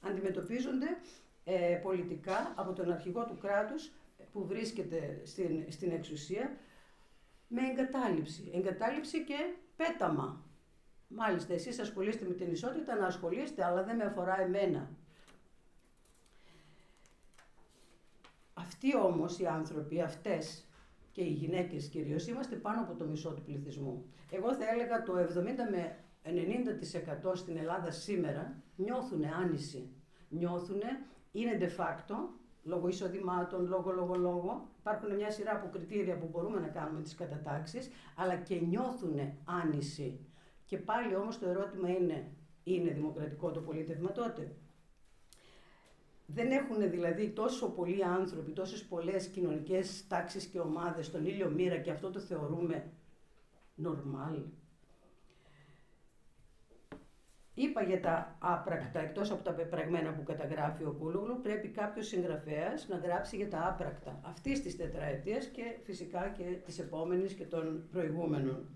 αντιμετωπίζονται 0.00 0.86
ε, 1.44 1.80
πολιτικά 1.82 2.52
από 2.56 2.72
τον 2.72 2.92
αρχηγό 2.92 3.24
του 3.24 3.38
κράτους 3.38 3.90
που 4.32 4.46
βρίσκεται 4.46 5.20
στην, 5.24 5.64
στην 5.68 5.90
εξουσία 5.90 6.56
με 7.48 7.60
εγκατάλειψη. 7.70 8.50
Εγκατάλειψη 8.54 9.24
και 9.24 9.54
πέταμα. 9.76 10.44
Μάλιστα, 11.08 11.52
εσείς 11.52 11.78
ασχολείστε 11.78 12.24
με 12.28 12.34
την 12.34 12.52
ισότητα, 12.52 12.94
να 12.94 13.06
ασχολείστε, 13.06 13.64
αλλά 13.64 13.82
δεν 13.82 13.96
με 13.96 14.04
αφορά 14.04 14.40
εμένα. 14.40 14.90
Αυτοί 18.54 18.96
όμως 18.96 19.38
οι 19.38 19.46
άνθρωποι, 19.46 20.00
αυτές 20.00 20.64
και 21.12 21.22
οι 21.22 21.32
γυναίκες 21.32 21.86
κυρίως, 21.86 22.26
είμαστε 22.26 22.56
πάνω 22.56 22.80
από 22.80 22.94
το 22.94 23.04
μισό 23.04 23.30
του 23.30 23.42
πληθυσμού. 23.42 24.04
Εγώ 24.30 24.54
θα 24.54 24.70
έλεγα 24.70 25.02
το 25.02 25.18
70 25.18 25.24
με 25.70 25.96
90% 26.24 27.34
στην 27.34 27.56
Ελλάδα 27.56 27.90
σήμερα 27.90 28.62
νιώθουν 28.76 29.24
άνηση. 29.24 29.88
Νιώθουν, 30.28 30.80
είναι 31.32 31.58
de 31.60 31.80
facto, 31.80 32.14
λόγω 32.62 32.88
εισοδημάτων, 32.88 33.66
λόγω, 33.66 33.90
λόγω, 33.92 34.14
λόγω. 34.14 34.68
Υπάρχουν 34.78 35.14
μια 35.14 35.30
σειρά 35.30 35.52
από 35.52 35.68
κριτήρια 35.68 36.18
που 36.18 36.28
μπορούμε 36.32 36.60
να 36.60 36.68
κάνουμε 36.68 37.02
τις 37.02 37.14
κατατάξεις, 37.14 37.90
αλλά 38.16 38.36
και 38.36 38.54
νιώθουν 38.54 39.18
άνηση. 39.44 40.20
Και 40.64 40.76
πάλι 40.76 41.16
όμως 41.16 41.38
το 41.38 41.48
ερώτημα 41.48 41.88
είναι, 41.88 42.32
είναι 42.62 42.90
δημοκρατικό 42.90 43.50
το 43.50 43.60
πολίτευμα 43.60 44.12
τότε; 44.12 44.54
Δεν 46.26 46.50
έχουν 46.50 46.90
δηλαδή 46.90 47.30
τόσο 47.30 47.70
πολλοί 47.70 48.04
άνθρωποι, 48.04 48.52
τόσες 48.52 48.84
πολλές 48.84 49.26
κοινωνικές 49.26 50.06
τάξεις 50.08 50.44
και 50.46 50.60
ομάδες 50.60 51.06
στον 51.06 51.26
ήλιο 51.26 51.50
μοίρα 51.50 51.76
και 51.76 51.90
αυτό 51.90 52.10
το 52.10 52.18
θεωρούμε 52.18 52.90
normal; 53.84 54.42
Είπα 57.62 57.82
για 57.82 58.00
τα 58.00 58.36
άπρακτα, 58.38 59.00
εκτός 59.00 59.30
από 59.30 59.42
τα 59.42 59.52
πεπραγμένα 59.52 60.12
που 60.12 60.22
καταγράφει 60.22 60.84
ο 60.84 60.96
Κούλογλου, 60.98 61.40
πρέπει 61.42 61.68
κάποιος 61.68 62.06
συγγραφέας 62.06 62.88
να 62.88 62.96
γράψει 62.96 63.36
για 63.36 63.48
τα 63.48 63.66
άπρακτα 63.68 64.20
αυτής 64.22 64.62
της 64.62 64.76
τετραετίας 64.76 65.46
και 65.46 65.62
φυσικά 65.84 66.28
και 66.28 66.44
της 66.64 66.78
επόμενης 66.78 67.32
και 67.32 67.44
των 67.44 67.88
προηγούμενων. 67.92 68.68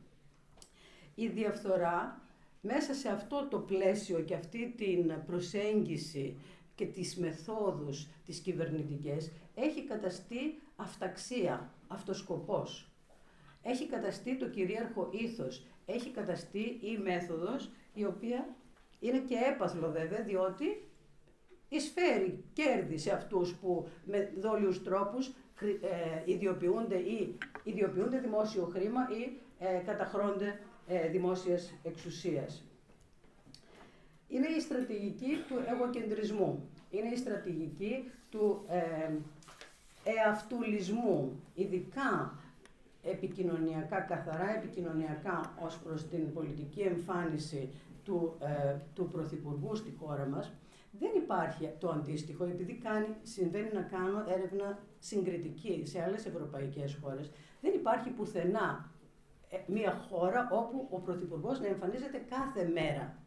Η 1.14 1.26
διαφθορά 1.26 2.20
μέσα 2.60 2.94
σε 2.94 3.08
αυτό 3.08 3.46
το 3.50 3.58
πλαίσιο 3.58 4.20
και 4.20 4.34
αυτή 4.34 4.74
την 4.76 5.12
προσέγγιση 5.26 6.38
και 6.74 6.86
τις 6.86 7.16
μεθόδους 7.16 8.08
τις 8.26 8.38
κυβερνητικές 8.38 9.30
έχει 9.54 9.84
καταστεί 9.84 10.60
αυταξία, 10.76 11.72
αυτοσκοπός. 11.88 12.88
Έχει 13.62 13.86
καταστεί 13.86 14.38
το 14.38 14.48
κυρίαρχο 14.48 15.08
ήθος, 15.12 15.66
έχει 15.86 16.10
καταστεί 16.10 16.78
η 16.80 16.98
μέθοδος 17.02 17.70
η 17.94 18.04
οποία 18.04 18.56
είναι 19.06 19.18
και 19.18 19.36
έπαθλο 19.54 19.90
βέβαια, 19.90 20.22
διότι 20.22 20.88
εισφέρει 21.68 22.44
κέρδη 22.52 22.98
σε 22.98 23.12
αυτούς 23.12 23.54
που 23.54 23.88
με 24.04 24.32
δόλιους 24.40 24.82
τρόπους 24.82 25.26
ε, 25.26 26.32
ιδιοποιούνται 26.32 26.96
ή 26.96 27.38
ιδιοποιούνται 27.62 28.18
δημόσιο 28.18 28.64
χρήμα 28.64 29.00
ή 29.10 29.36
ε, 29.58 29.78
καταχρώνται 29.86 30.58
ε, 30.86 31.08
δημόσιας 31.08 31.74
εξουσίας. 31.82 32.64
Είναι 34.28 34.48
η 34.48 34.60
στρατηγική 34.60 35.36
του 35.48 35.54
εγωκεντρισμού. 35.66 36.68
Είναι 36.90 37.08
η 37.08 37.16
στρατηγική 37.16 38.10
του 38.30 38.64
ε, 38.68 39.12
εαυτουλισμού, 40.04 41.40
ειδικά 41.54 42.38
επικοινωνιακά, 43.02 44.00
καθαρά 44.00 44.56
επικοινωνιακά 44.56 45.54
ως 45.60 45.78
προς 45.78 46.08
την 46.08 46.32
πολιτική 46.32 46.80
εμφάνιση 46.80 47.68
του, 48.04 48.36
ε, 48.40 48.76
του 48.94 49.08
Πρωθυπουργού 49.08 49.74
στη 49.74 49.96
χώρα 49.98 50.26
μας, 50.26 50.52
δεν 50.98 51.10
υπάρχει 51.16 51.70
το 51.78 51.88
αντίστοιχο, 51.88 52.44
επειδή 52.44 52.74
κάνει, 52.74 53.06
συμβαίνει 53.22 53.70
να 53.72 53.82
κάνω 53.82 54.24
έρευνα 54.28 54.78
συγκριτική 54.98 55.82
σε 55.86 56.02
άλλες 56.02 56.26
ευρωπαϊκές 56.26 56.98
χώρες, 57.02 57.30
δεν 57.60 57.72
υπάρχει 57.74 58.10
πουθενά 58.10 58.90
ε, 59.50 59.56
μια 59.72 60.06
χώρα 60.08 60.48
όπου 60.52 60.88
ο 60.90 60.98
Πρωθυπουργός 60.98 61.60
να 61.60 61.66
εμφανίζεται 61.66 62.18
κάθε 62.28 62.68
μέρα 62.68 63.18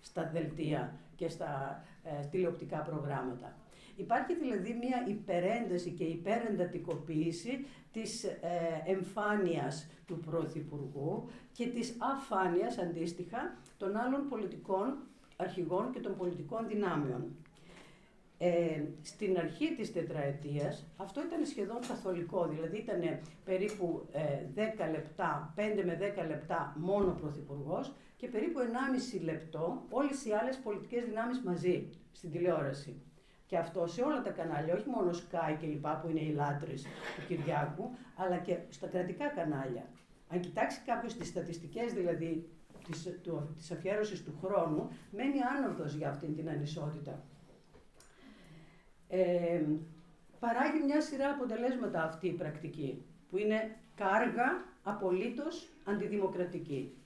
στα 0.00 0.30
δελτία 0.32 0.98
και 1.16 1.28
στα 1.28 1.82
ε, 2.02 2.26
τηλεοπτικά 2.26 2.78
προγράμματα. 2.78 3.56
Υπάρχει 3.96 4.34
δηλαδή 4.34 4.78
μια 4.82 5.04
υπερένταση 5.08 5.90
και 5.90 6.04
υπερεντατικοποίηση 6.04 7.66
της 8.00 8.24
ε, 8.24 8.40
εμφάνειας 8.84 9.88
του 10.06 10.18
Πρωθυπουργού 10.18 11.28
και 11.52 11.66
της 11.66 11.96
αφάνειας 11.98 12.78
αντίστοιχα 12.78 13.56
των 13.76 13.96
άλλων 13.96 14.28
πολιτικών 14.28 14.98
αρχηγών 15.36 15.92
και 15.92 16.00
των 16.00 16.16
πολιτικών 16.16 16.66
δυνάμεων. 16.66 17.36
Ε, 18.38 18.82
στην 19.02 19.38
αρχή 19.38 19.74
της 19.74 19.92
τετραετίας 19.92 20.86
αυτό 20.96 21.22
ήταν 21.22 21.46
σχεδόν 21.46 21.80
καθολικό, 21.88 22.46
δηλαδή 22.46 22.76
ήταν 22.76 23.00
περίπου 23.44 24.06
ε, 24.12 24.64
10 24.88 24.90
λεπτά, 24.90 25.54
5 25.56 25.60
με 25.84 25.98
10 26.24 26.26
λεπτά 26.28 26.74
μόνο 26.78 27.16
πρωθυπουργός 27.20 27.92
και 28.16 28.28
περίπου 28.28 28.58
1,5 29.18 29.22
λεπτό 29.22 29.84
όλες 29.90 30.24
οι 30.24 30.32
άλλες 30.32 30.56
πολιτικές 30.56 31.04
δυνάμεις 31.04 31.40
μαζί 31.40 31.90
στην 32.12 32.30
τηλεόραση. 32.30 33.00
Και 33.46 33.58
αυτό 33.58 33.86
σε 33.86 34.02
όλα 34.02 34.22
τα 34.22 34.30
κανάλια, 34.30 34.74
όχι 34.74 34.88
μόνο 34.88 35.10
Sky 35.10 35.56
και 35.60 35.66
λοιπά 35.66 36.00
που 36.02 36.08
είναι 36.08 36.20
οι 36.20 36.32
λάτρες 36.32 36.82
του 36.82 37.26
Κυριάκου, 37.26 37.90
αλλά 38.16 38.36
και 38.36 38.58
στα 38.68 38.86
κρατικά 38.86 39.28
κανάλια. 39.28 39.84
Αν 40.28 40.40
κοιτάξει 40.40 40.80
κάποιος 40.86 41.16
τις 41.16 41.28
στατιστικές 41.28 41.92
δηλαδή 41.92 42.48
της, 42.86 43.18
του, 43.22 43.54
της 43.56 43.70
αφιέρωσης 43.70 44.24
του 44.24 44.38
χρόνου, 44.42 44.90
μένει 45.10 45.40
άνορδος 45.56 45.94
για 45.94 46.08
αυτήν 46.08 46.36
την 46.36 46.48
ανισότητα. 46.48 47.22
Ε, 49.08 49.62
παράγει 50.38 50.84
μια 50.84 51.00
σειρά 51.00 51.28
αποτελέσματα 51.28 52.02
αυτή 52.02 52.28
η 52.28 52.32
πρακτική, 52.32 53.04
που 53.30 53.36
είναι 53.36 53.76
κάργα, 53.94 54.64
απολύτως 54.82 55.68
αντιδημοκρατική. 55.84 56.96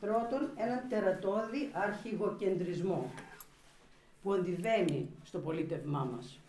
Πρώτον, 0.00 0.50
έναν 0.56 0.88
τερατώδη 0.88 1.70
αρχηγοκεντρισμό, 1.72 3.10
που 4.26 4.32
αντιβαίνει 4.32 5.08
στο 5.24 5.38
πολίτευμά 5.38 6.04
μας. 6.04 6.40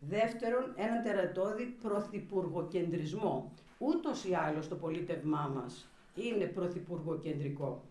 Δεύτερον, 0.00 0.72
έναν 0.76 1.02
τερατώδη 1.02 1.64
πρωθυπουργοκεντρισμό. 1.82 3.52
Ούτως 3.78 4.24
ή 4.24 4.34
άλλως 4.34 4.68
το 4.68 4.74
πολίτευμά 4.74 5.52
μας 5.54 5.88
είναι 6.14 6.44
πρωθυπουργοκεντρικό. 6.44 7.84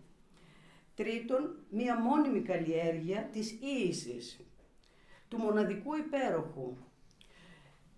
Τρίτον, 0.94 1.54
μία 1.70 2.00
μόνιμη 2.00 2.40
καλλιέργεια 2.40 3.28
της 3.32 3.58
ίησης, 3.60 4.40
του 5.28 5.38
μοναδικού 5.38 5.94
υπέροχου. 5.96 6.76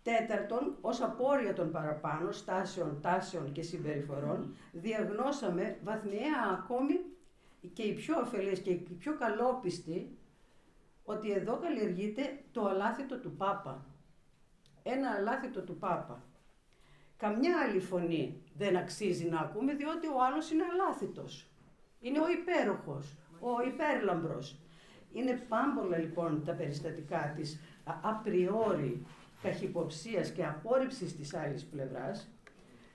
Τέταρτον, 0.03 0.77
ως 0.81 1.01
απόρρια 1.01 1.53
των 1.53 1.71
παραπάνω 1.71 2.33
στάσεων, 2.33 3.01
τάσεων 3.01 3.53
και 3.53 3.63
συμπεριφορών, 3.63 4.55
διαγνώσαμε 4.73 5.79
βαθμιαία 5.85 6.63
ακόμη 6.63 7.01
και 7.73 7.83
οι 7.83 7.93
πιο 7.93 8.21
ωφελείς 8.21 8.59
και 8.59 8.71
οι 8.71 8.77
πιο 8.99 9.17
καλόπιστοι 9.17 10.19
ότι 11.05 11.33
εδώ 11.33 11.59
καλλιεργείται 11.59 12.39
το 12.53 12.65
αλάθητο 12.65 13.19
του 13.19 13.37
Πάπα. 13.37 13.87
Ένα 14.83 15.11
αλάθητο 15.11 15.63
του 15.63 15.79
Πάπα. 15.79 16.23
Καμιά 17.17 17.59
άλλη 17.59 17.81
φωνή 17.81 18.43
δεν 18.55 18.77
αξίζει 18.77 19.29
να 19.29 19.41
ακούμε 19.41 19.75
διότι 19.75 20.07
ο 20.07 20.23
άλλος 20.25 20.51
είναι 20.51 20.63
αλάθητος. 20.73 21.51
Είναι 22.01 22.21
ο 22.21 22.29
υπέροχος, 22.29 23.17
ο 23.41 23.67
υπέρλαμπρος. 23.67 24.59
Είναι 25.13 25.43
πάμπολα 25.49 25.99
λοιπόν 25.99 26.45
τα 26.45 26.53
περιστατικά 26.53 27.33
της 27.37 27.61
απριόρι 28.03 29.07
καχυποψίας 29.43 30.31
και 30.31 30.45
απόρριψης 30.45 31.17
της 31.17 31.35
άλλης 31.35 31.65
πλευράς. 31.65 32.29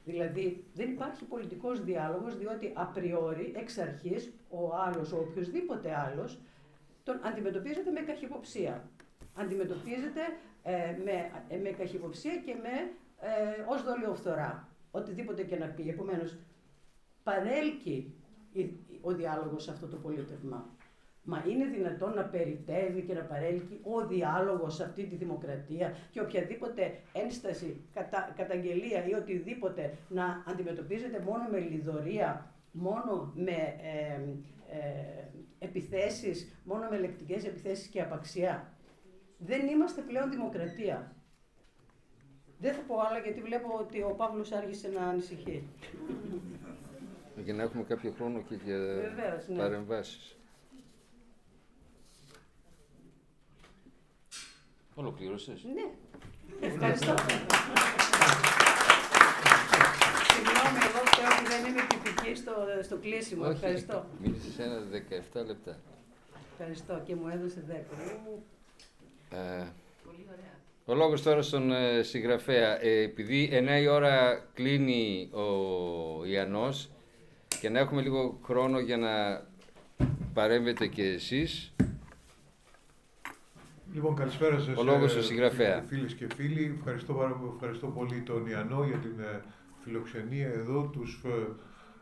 Δηλαδή 0.05 0.65
δεν 0.73 0.89
υπάρχει 0.89 1.25
πολιτικός 1.25 1.83
διάλογος 1.83 2.37
διότι 2.37 2.73
απριόρι 2.75 3.53
εξ 3.55 3.77
αρχής 3.77 4.33
ο 4.49 4.75
άλλος, 4.75 5.11
ο 5.11 5.17
οποιοδήποτε 5.17 5.95
άλλος 5.99 6.39
τον 7.09 7.19
αντιμετωπίζεται 7.23 7.91
με 7.91 7.99
καχυποψία. 7.99 8.89
Αντιμετωπίζεται 9.35 10.23
ε, 10.63 10.95
με, 11.05 11.15
ε, 11.49 11.57
με 11.57 11.69
καχυποψία 11.69 12.35
και 12.45 12.55
με, 12.63 12.75
ε, 13.19 13.63
ως 13.67 13.83
δολιοφθορά. 13.83 14.67
Οτιδήποτε 14.91 15.43
και 15.43 15.57
να 15.57 15.65
πει. 15.65 15.89
Επομένως, 15.89 16.37
παρέλκει 17.23 18.13
ο 19.01 19.11
διάλογος 19.11 19.63
σε 19.63 19.71
αυτό 19.71 19.87
το 19.87 19.97
πολίτευμα. 19.97 20.69
Μα 21.23 21.43
είναι 21.47 21.65
δυνατόν 21.65 22.13
να 22.13 22.23
περιτεύει 22.23 23.01
και 23.01 23.13
να 23.13 23.21
παρέλκει 23.21 23.79
ο 23.83 24.07
διάλογος 24.07 24.75
σε 24.75 24.83
αυτή 24.83 25.03
τη 25.03 25.15
δημοκρατία 25.15 25.95
και 26.11 26.21
οποιαδήποτε 26.21 26.99
ένσταση, 27.13 27.81
κατα, 27.93 28.33
καταγγελία 28.35 29.07
ή 29.07 29.13
οτιδήποτε 29.13 29.97
να 30.09 30.43
αντιμετωπίζεται 30.47 31.19
μόνο 31.19 31.43
με 31.51 31.59
λιδωρία, 31.59 32.51
μόνο 32.71 33.31
με 33.35 33.57
ε, 33.81 34.21
ε, 34.77 35.27
επιθέσεις, 35.59 36.47
μόνο 36.63 36.87
με 36.89 36.97
λεκτικές 36.97 37.45
επιθέσεις 37.45 37.87
και 37.87 38.01
απαξιά. 38.01 38.73
Δεν 39.37 39.67
είμαστε 39.67 40.01
πλέον 40.01 40.29
δημοκρατία. 40.29 41.15
Δεν 42.59 42.73
θα 42.73 42.81
πω 42.81 42.95
άλλα 42.99 43.19
γιατί 43.19 43.41
βλέπω 43.41 43.77
ότι 43.79 44.01
ο 44.01 44.13
Παύλος 44.17 44.51
άργησε 44.51 44.87
να 44.87 45.01
ανησυχεί. 45.01 45.67
Για 47.43 47.53
να 47.53 47.63
έχουμε 47.63 47.83
κάποιο 47.83 48.11
χρόνο 48.17 48.41
και 48.41 48.55
για 48.55 48.77
Βεβαίως, 48.77 49.47
ναι. 49.47 49.57
παρεμβάσεις. 49.57 50.37
Ολοκλήρωσες; 54.95 55.63
Ναι. 55.63 55.91
Ευχαριστώ. 56.67 57.15
Συγγνώμη, 60.31 60.79
εγώ 60.89 61.01
ξέρω 61.11 61.29
ότι 61.39 61.47
δεν 61.47 61.65
είμαι 61.65 61.83
τυπική 62.29 62.41
στο, 62.41 62.83
στο 62.83 62.97
κλείσιμο. 62.97 63.43
Ευχαριστώ. 63.49 64.05
Μίλησες 64.21 64.59
ένα 64.59 64.81
17 65.41 65.45
λεπτά. 65.45 65.77
Ευχαριστώ 66.51 67.01
και 67.05 67.15
μου 67.15 67.27
έδωσε 67.27 67.63
10. 67.69 67.73
Ε, 69.35 69.67
ο 70.85 70.95
λόγος 70.95 71.23
τώρα 71.23 71.41
στον 71.41 71.71
ε, 71.71 72.03
συγγραφέα. 72.03 72.83
Ε, 72.83 73.01
επειδή 73.01 73.49
9 73.53 73.81
η 73.81 73.87
ώρα 73.87 74.45
κλείνει 74.53 75.29
ο 75.31 76.25
Ιαννός 76.25 76.89
και 77.61 77.69
να 77.69 77.79
έχουμε 77.79 78.01
λίγο 78.01 78.39
χρόνο 78.43 78.79
για 78.79 78.97
να 78.97 79.43
παρέμβετε 80.33 80.87
και 80.87 81.03
εσείς. 81.03 81.73
Λοιπόν, 83.93 84.15
καλησπέρα 84.15 84.59
σας. 84.59 84.77
Ο 84.77 84.83
λόγος 84.83 85.15
ε, 85.15 85.17
του 85.17 85.23
συγγραφέα. 85.23 85.83
Φίλες 85.87 86.13
και 86.13 86.27
φίλοι, 86.35 86.75
ευχαριστώ, 86.77 87.13
πάρα, 87.13 87.39
ευχαριστώ 87.53 87.87
πολύ 87.87 88.21
τον 88.21 88.47
Ιαννό 88.47 88.83
για 88.83 88.97
την 88.97 89.19
ε, 89.19 89.43
φιλοξενία 89.83 90.47
εδώ, 90.47 90.89
τους, 90.93 91.21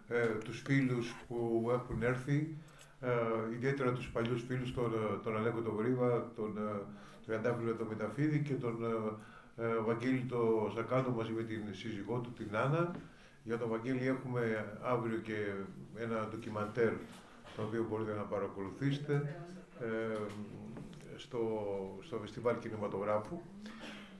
ε, 0.09 0.21
ε, 0.21 0.27
τους 0.43 0.61
φίλους 0.65 1.15
που 1.27 1.69
έχουν 1.73 2.03
έρθει, 2.03 2.57
ε, 3.01 3.09
ιδιαίτερα 3.53 3.91
τους 3.93 4.09
παλιούς 4.09 4.43
φίλους, 4.47 4.73
τον, 4.73 4.93
ε, 4.93 5.17
τον 5.23 5.37
Αλέκο 5.37 5.61
τον 5.61 5.75
Βρίβα, 5.75 6.31
τον 6.35 6.57
ε, 6.57 6.81
Τριαντάφυλλο 7.25 7.73
τον 7.75 7.87
Μεταφίδη 7.87 8.39
και 8.41 8.53
τον 8.53 8.77
ε, 8.83 9.63
ε, 9.63 9.77
Βαγγέλη 9.85 10.25
τον 10.29 10.71
Ζακάνο 10.75 11.09
μαζί 11.09 11.31
με 11.31 11.43
την 11.43 11.61
σύζυγό 11.71 12.19
του, 12.19 12.31
την 12.33 12.55
Άννα. 12.55 12.91
Για 13.43 13.57
τον 13.57 13.69
Βαγγέλη 13.69 14.07
έχουμε 14.07 14.65
αύριο 14.81 15.17
και 15.17 15.35
ένα 15.95 16.27
ντοκιμαντέρ 16.29 16.93
το 17.55 17.61
οποίο 17.61 17.85
μπορείτε 17.89 18.13
να 18.13 18.21
παρακολουθήσετε 18.21 19.35
ε, 19.79 20.17
στο, 21.15 21.39
στο 22.01 22.17
Φεστιβάλ 22.17 22.59
Κινηματογράφου. 22.59 23.41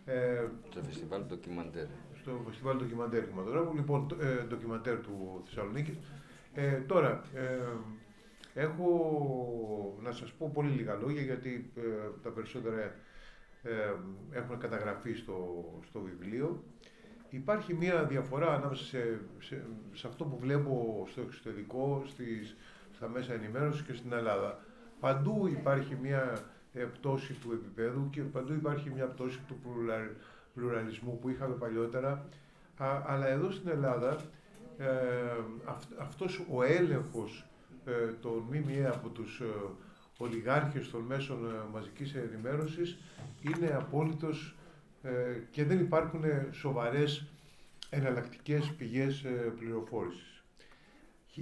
Ε, 0.05 0.47
το 0.73 0.81
Φεστιβάλ 0.85 1.21
Ντοκιμαντέρ. 1.27 1.85
Στο 2.27 2.41
Φεστιβάλ 2.47 2.77
Ντοκιμαντέρ 2.77 3.23
Κινηματογράφου, 3.23 3.75
λοιπόν, 3.75 4.07
ε, 4.21 4.43
ντοκιμαντέρ 4.43 4.99
του 4.99 5.41
Θεσσαλονίκη. 5.45 5.97
Ε, 6.53 6.71
τώρα, 6.71 7.23
ε, 7.33 7.57
έχω 8.53 9.99
να 10.01 10.11
σας 10.11 10.31
πω 10.31 10.51
πολύ 10.53 10.69
λίγα 10.69 10.95
λόγια, 10.95 11.21
γιατί 11.21 11.71
ε, 11.75 11.81
τα 12.23 12.29
περισσότερα 12.29 12.81
ε, 13.63 13.93
έχουν 14.31 14.59
καταγραφεί 14.59 15.13
στο, 15.13 15.65
στο 15.87 15.99
βιβλίο. 15.99 16.63
Υπάρχει 17.29 17.73
μία 17.73 18.03
διαφορά 18.03 18.53
ανάμεσα 18.53 18.83
σε, 18.83 19.19
σε, 19.93 20.07
αυτό 20.07 20.23
που 20.23 20.37
βλέπω 20.37 21.05
στο 21.11 21.21
εξωτερικό, 21.21 22.03
στις, 22.07 22.55
στα 22.95 23.07
μέσα 23.07 23.33
ενημέρωσης 23.33 23.81
και 23.81 23.93
στην 23.93 24.13
Ελλάδα. 24.13 24.59
Παντού 24.99 25.47
υπάρχει 25.47 25.97
μία 26.01 26.39
ε, 26.73 26.83
πτώση 26.83 27.33
του 27.33 27.51
επίπεδου 27.51 28.09
και 28.09 28.21
παντού 28.21 28.53
υπάρχει 28.53 28.89
μια 28.89 29.05
πτώση 29.05 29.39
του 29.47 29.57
πλουραλισμού 30.57 31.19
που 31.21 31.29
είχαμε 31.29 31.53
παλιότερα. 31.55 32.25
αλλά 33.05 33.27
εδώ 33.27 33.51
στην 33.51 33.69
Ελλάδα 33.69 34.17
ε, 34.77 34.85
αυτός 35.99 36.41
ο 36.51 36.63
έλεγχος 36.63 37.45
ε, 37.85 37.91
των 38.21 38.43
ΜΜΕ 38.49 38.87
από 38.93 39.09
τους 39.09 39.39
ε, 39.39 39.45
ολιγάρχες 40.17 40.89
των 40.89 41.01
μέσων 41.01 41.45
ε, 41.45 41.57
μαζικής 41.73 42.15
ενημέρωσης 42.15 42.97
είναι 43.41 43.73
απόλυτος 43.75 44.55
ε, 45.01 45.09
και 45.51 45.63
δεν 45.65 45.79
υπάρχουν 45.79 46.23
σοβαρές 46.51 47.25
εναλλακτικές 47.89 48.73
πηγές 48.77 49.23
ε, 49.23 49.29
πληροφόρησης. 49.59 50.43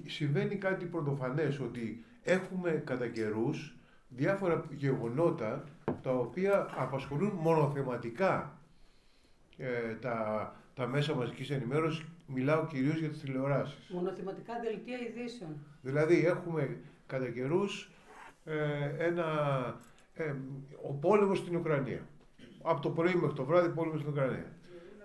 Συμβαίνει 0.06 0.56
κάτι 0.56 0.86
πρωτοφανές 0.86 1.60
ότι 1.60 2.04
έχουμε 2.24 2.70
κατά 2.86 3.08
καιρούς 3.08 3.76
διάφορα 4.10 4.66
γεγονότα 4.72 5.64
τα 6.02 6.12
οποία 6.16 6.68
απασχολούν 6.78 7.32
μονοθεματικά 7.42 8.60
ε, 9.58 9.94
τα, 10.02 10.56
τα 10.76 10.88
μέσα 10.88 11.16
μαζικής 11.16 11.50
ενημέρωσης, 11.50 12.06
μιλάω 12.28 12.66
κυρίως 12.66 12.98
για 12.98 13.10
τις 13.10 13.20
τηλεοράσεις. 13.20 13.78
Μονοθεματικά 13.90 14.54
δελτία 14.64 14.98
ειδήσεων. 15.00 15.50
Δηλαδή 15.82 16.26
έχουμε 16.26 16.78
κατά 17.08 17.30
καιρούς 17.30 17.90
ένα, 18.98 19.26
ο 20.90 20.94
πόλεμος 20.94 21.38
στην 21.38 21.56
Ουκρανία. 21.56 22.08
Από 22.62 22.82
το 22.82 22.90
πρωί 22.90 23.14
μέχρι 23.14 23.36
το 23.36 23.46
βράδυ 23.46 23.70
πόλεμος 23.70 24.00
στην 24.00 24.12
Ουκρανία. 24.12 24.56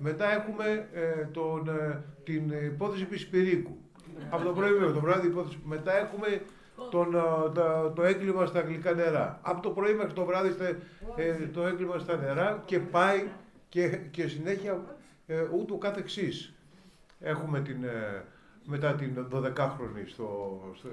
Μετά 0.02 0.32
έχουμε 0.32 0.88
ε, 0.92 1.24
τον, 1.24 1.68
ε, 1.68 2.04
την 2.24 2.50
υπόθεση 2.50 3.04
Πισπυρίκου. 3.04 3.76
Από 4.30 4.44
το 4.44 4.52
πρωί 4.52 4.70
μέχρι 4.70 4.92
το 4.92 5.00
βράδυ 5.00 5.26
υπόθεση. 5.26 5.58
Μετά 5.64 5.98
έχουμε 5.98 6.42
τον, 6.90 7.10
το, 7.54 7.92
το 7.94 8.02
έγκλημα 8.02 8.46
στα 8.46 8.58
αγγλικά 8.58 8.92
νερά. 8.92 9.40
Από 9.42 9.62
το 9.62 9.70
πρωί 9.70 9.94
μέχρι 9.94 10.12
το 10.12 10.24
βράδυ 10.24 10.54
ε, 11.16 11.34
το 11.52 11.66
έγκλημα 11.66 11.98
στα 11.98 12.16
νερά 12.16 12.62
και 12.64 12.78
πάει 12.78 13.28
και, 13.70 13.88
και 14.10 14.26
συνέχεια 14.26 14.96
ε, 15.26 15.46
ούτω 15.52 15.76
κάθε 15.76 16.00
εξής. 16.00 16.54
Έχουμε 17.20 17.60
την, 17.60 17.84
ε, 17.84 18.24
μετά 18.64 18.94
την 18.94 19.26
12χρονη 19.32 20.06
στο, 20.06 20.60
στο, 20.76 20.88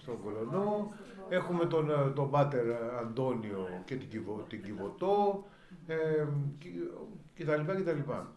στον 0.00 0.20
Κολονό. 0.22 0.92
Έχουμε 1.28 1.64
τον, 1.66 1.90
ε, 1.90 2.10
τον 2.14 2.30
Πάτερ 2.30 2.64
Αντώνιο 3.00 3.82
και 3.84 3.94
την, 3.94 4.08
την 4.48 4.62
Κιβωτό 4.62 5.46
ε, 5.86 6.26
κτλ. 7.34 7.92
λοιπά. 7.96 8.32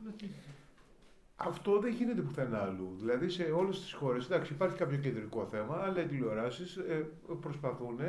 Αυτό 1.35 1.79
δεν 1.79 1.91
γίνεται 1.93 2.21
πουθενά 2.21 2.61
αλλού. 2.61 2.95
Δηλαδή 2.99 3.29
σε 3.29 3.43
όλες 3.43 3.81
τις 3.81 3.93
χώρες, 3.93 4.25
εντάξει 4.25 4.53
υπάρχει 4.53 4.77
κάποιο 4.77 4.97
κεντρικό 4.97 5.47
θέμα, 5.51 5.83
αλλά 5.83 6.01
οι 6.01 6.05
τηλεοράσεις 6.05 6.75
ε, 6.75 7.07
προσπαθούν 7.41 7.99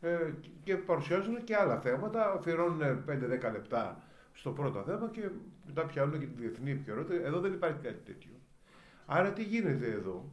ε, 0.00 0.32
και 0.64 0.76
παρουσιάζουν 0.76 1.44
και 1.44 1.56
άλλα 1.56 1.80
θέματα, 1.80 2.32
αφιερώνουν 2.32 3.04
5-10 3.08 3.12
λεπτά 3.52 4.02
στο 4.34 4.50
πρώτο 4.50 4.82
θέμα 4.82 5.08
και 5.12 5.28
μετά 5.66 5.82
πιάνουν 5.86 6.18
και 6.20 6.26
τη 6.26 6.40
διεθνή 6.40 6.70
επικαιρότητα. 6.70 7.26
Εδώ 7.26 7.40
δεν 7.40 7.52
υπάρχει 7.52 7.78
κάτι 7.82 8.00
τέτοιο. 8.04 8.30
Άρα 9.06 9.32
τι 9.32 9.42
γίνεται 9.42 9.86
εδώ; 9.86 10.28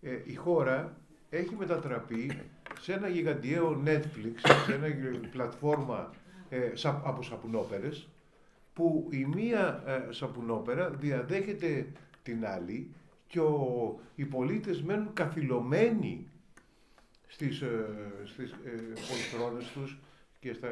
Ε, 0.00 0.18
η 0.24 0.34
χώρα 0.34 0.96
έχει 1.30 1.54
μετατραπεί 1.54 2.40
σε 2.80 2.92
ένα 2.92 3.08
γιγαντιαίο 3.08 3.82
Netflix, 3.84 4.34
σε 4.64 4.72
ένα 4.72 4.86
πλατφόρμα 5.30 6.10
ε, 6.48 6.72
από 7.04 7.22
σαπουνόπερες, 7.22 8.08
που 8.72 9.08
η 9.10 9.24
μία 9.24 9.82
ε, 9.86 10.12
σαπουνόπερα 10.12 10.90
διαδέχεται 10.90 11.86
την 12.22 12.46
άλλη 12.46 12.94
και 13.26 13.40
ο, 13.40 14.00
οι 14.14 14.24
πολίτες 14.24 14.82
μένουν 14.82 15.12
καθυλωμένοι 15.12 16.26
στις, 17.26 17.60
ε, 17.60 17.86
στις 18.24 18.50
ε, 18.50 18.92
τους 19.74 19.98
και 20.40 20.52
στα, 20.52 20.68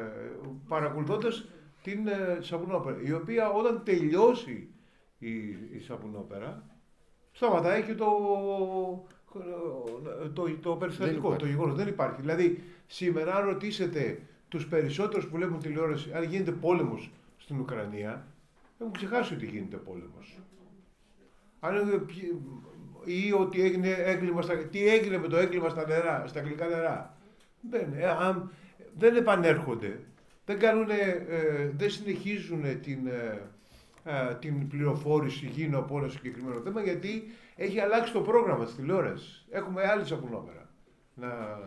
παρακολουθώντας 0.67 1.45
την 1.87 2.07
ε, 2.07 2.37
σαπουνόπερα, 2.39 2.97
η 3.03 3.13
οποία 3.13 3.49
όταν 3.49 3.81
τελειώσει 3.83 4.69
η, 5.17 5.29
η 5.49 5.79
σαπουνόπερα 5.79 6.63
σταματάει 7.31 7.83
και 7.83 7.93
το, 7.95 8.07
το, 10.33 10.49
το 10.61 10.75
περιστατικό, 10.75 11.35
το 11.35 11.45
γεγονός. 11.45 11.75
Δεν 11.75 11.87
υπάρχει. 11.87 12.21
Δηλαδή, 12.21 12.63
σήμερα 12.87 13.35
αν 13.35 13.45
ρωτήσετε 13.45 14.19
τους 14.47 14.67
περισσότερους 14.67 15.27
που 15.27 15.35
βλέπουν 15.35 15.59
τηλεόραση, 15.59 16.11
αν 16.13 16.23
γίνεται 16.23 16.51
πόλεμος 16.51 17.11
στην 17.37 17.59
Ουκρανία, 17.59 18.27
έχουν 18.79 18.93
ξεχάσει 18.93 19.33
ότι 19.33 19.45
γίνεται 19.45 19.77
πόλεμος. 19.77 20.39
Αν, 21.59 22.05
ή 23.05 23.31
ότι 23.31 23.61
έγινε 23.61 23.89
έγκλημα 23.89 24.41
στα, 24.41 24.57
τι 24.57 24.87
έγινε 24.87 25.17
με 25.17 25.27
το 25.27 25.37
έγκλημα 25.37 25.69
στα 25.69 25.87
νερά, 25.87 26.23
στα 26.27 26.39
αγγλικά 26.39 26.67
νερά. 26.67 27.17
Δεν, 27.69 27.93
ε, 27.93 28.05
αν, 28.05 28.51
δεν 28.97 29.15
επανέρχονται, 29.15 29.99
δεν, 30.55 30.89
ε, 30.89 31.71
δεν 31.77 31.89
συνεχίζουν 31.89 32.81
την, 32.81 33.07
ε, 33.07 33.41
ε, 34.03 34.35
την 34.35 34.67
πληροφόρηση 34.67 35.45
γύρω 35.45 35.79
από 35.79 35.97
ένα 35.97 36.07
συγκεκριμένο 36.07 36.59
θέμα, 36.59 36.81
γιατί 36.81 37.23
έχει 37.55 37.79
αλλάξει 37.79 38.13
το 38.13 38.21
πρόγραμμα 38.21 38.65
της 38.65 38.75
τηλεόρασης. 38.75 39.45
Έχουμε 39.49 39.83
άλλη 39.87 40.05
σαπουνόπερα. 40.05 40.69
Να... 41.15 41.59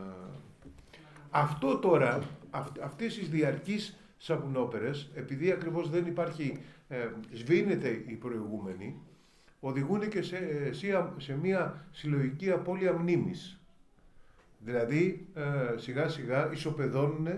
Αυτό 1.31 1.79
τώρα, 1.79 2.23
αυ, 2.51 2.69
αυτές 2.83 3.19
τις 3.19 3.29
διαρκείς 3.29 3.99
σαπουνόπερες, 4.17 5.11
επειδή 5.15 5.51
ακριβώς 5.51 5.91
δεν 5.91 6.07
υπάρχει, 6.07 6.59
ε, 6.89 7.09
σβήνεται 7.33 7.89
η 8.07 8.15
προηγούμενη, 8.15 9.01
οδηγούν 9.61 10.09
και 10.09 10.23
σε, 10.23 10.39
σε, 11.17 11.39
μια 11.43 11.87
συλλογική 11.91 12.51
απώλεια 12.51 12.93
μνήμης. 12.93 13.61
Δηλαδή, 14.59 15.27
ε, 15.35 15.79
σιγά 15.79 16.09
σιγά 16.09 16.51
ισοπεδώνουν 16.53 17.29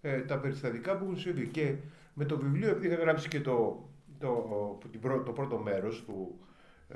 ε, 0.00 0.20
τα 0.20 0.38
περιστατικά 0.38 0.96
που 0.96 1.04
έχουν 1.04 1.18
συμβεί. 1.18 1.46
Και 1.46 1.74
με 2.14 2.24
το 2.24 2.38
βιβλίο, 2.38 2.68
επειδή 2.68 2.86
είχα 2.86 3.02
γράψει 3.02 3.28
και 3.28 3.40
το, 3.40 3.88
το, 4.18 4.78
το 5.24 5.32
πρώτο 5.32 5.58
μέρος 5.58 6.04
του, 6.04 6.38
ε, 6.88 6.94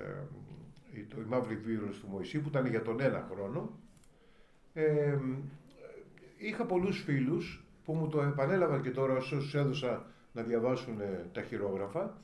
το, 1.09 1.20
η 1.20 1.24
μαύρη 1.28 1.57
βίρος 1.57 2.00
του 2.00 2.07
Μωυσή, 2.09 2.38
που 2.38 2.48
ήταν 2.48 2.66
για 2.66 2.82
τον 2.82 3.00
ένα 3.00 3.28
χρόνο, 3.32 3.70
ε, 4.72 5.18
είχα 6.38 6.64
πολλούς 6.64 7.03
φίλους 7.03 7.64
που 7.84 7.92
μου 7.92 8.09
το 8.09 8.22
επανέλαβαν 8.22 8.82
και 8.82 8.90
τώρα 8.90 9.16
όσους 9.16 9.55
έδωσα 9.55 10.07
να 10.32 10.42
διαβάσουν 10.42 11.00
ε, 11.00 11.28
τα 11.32 11.42
χειρόγραφα 11.42 12.16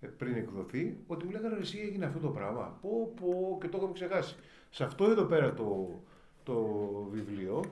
ε, 0.00 0.06
πριν 0.06 0.34
εκδοθεί, 0.34 0.96
ότι 1.06 1.24
μου 1.24 1.30
λέγανε 1.30 1.58
εσύ 1.60 1.78
έγινε 1.78 2.04
αυτό 2.04 2.18
το 2.18 2.28
πράγμα. 2.28 2.78
Πω, 2.80 3.12
πω, 3.20 3.58
και 3.60 3.68
το 3.68 3.76
είχαμε 3.76 3.92
ξεχάσει. 3.92 4.36
Σε 4.70 4.84
αυτό 4.84 5.04
εδώ 5.04 5.24
πέρα 5.24 5.54
το, 5.54 6.00
το 6.42 6.54
βιβλίο 7.10 7.64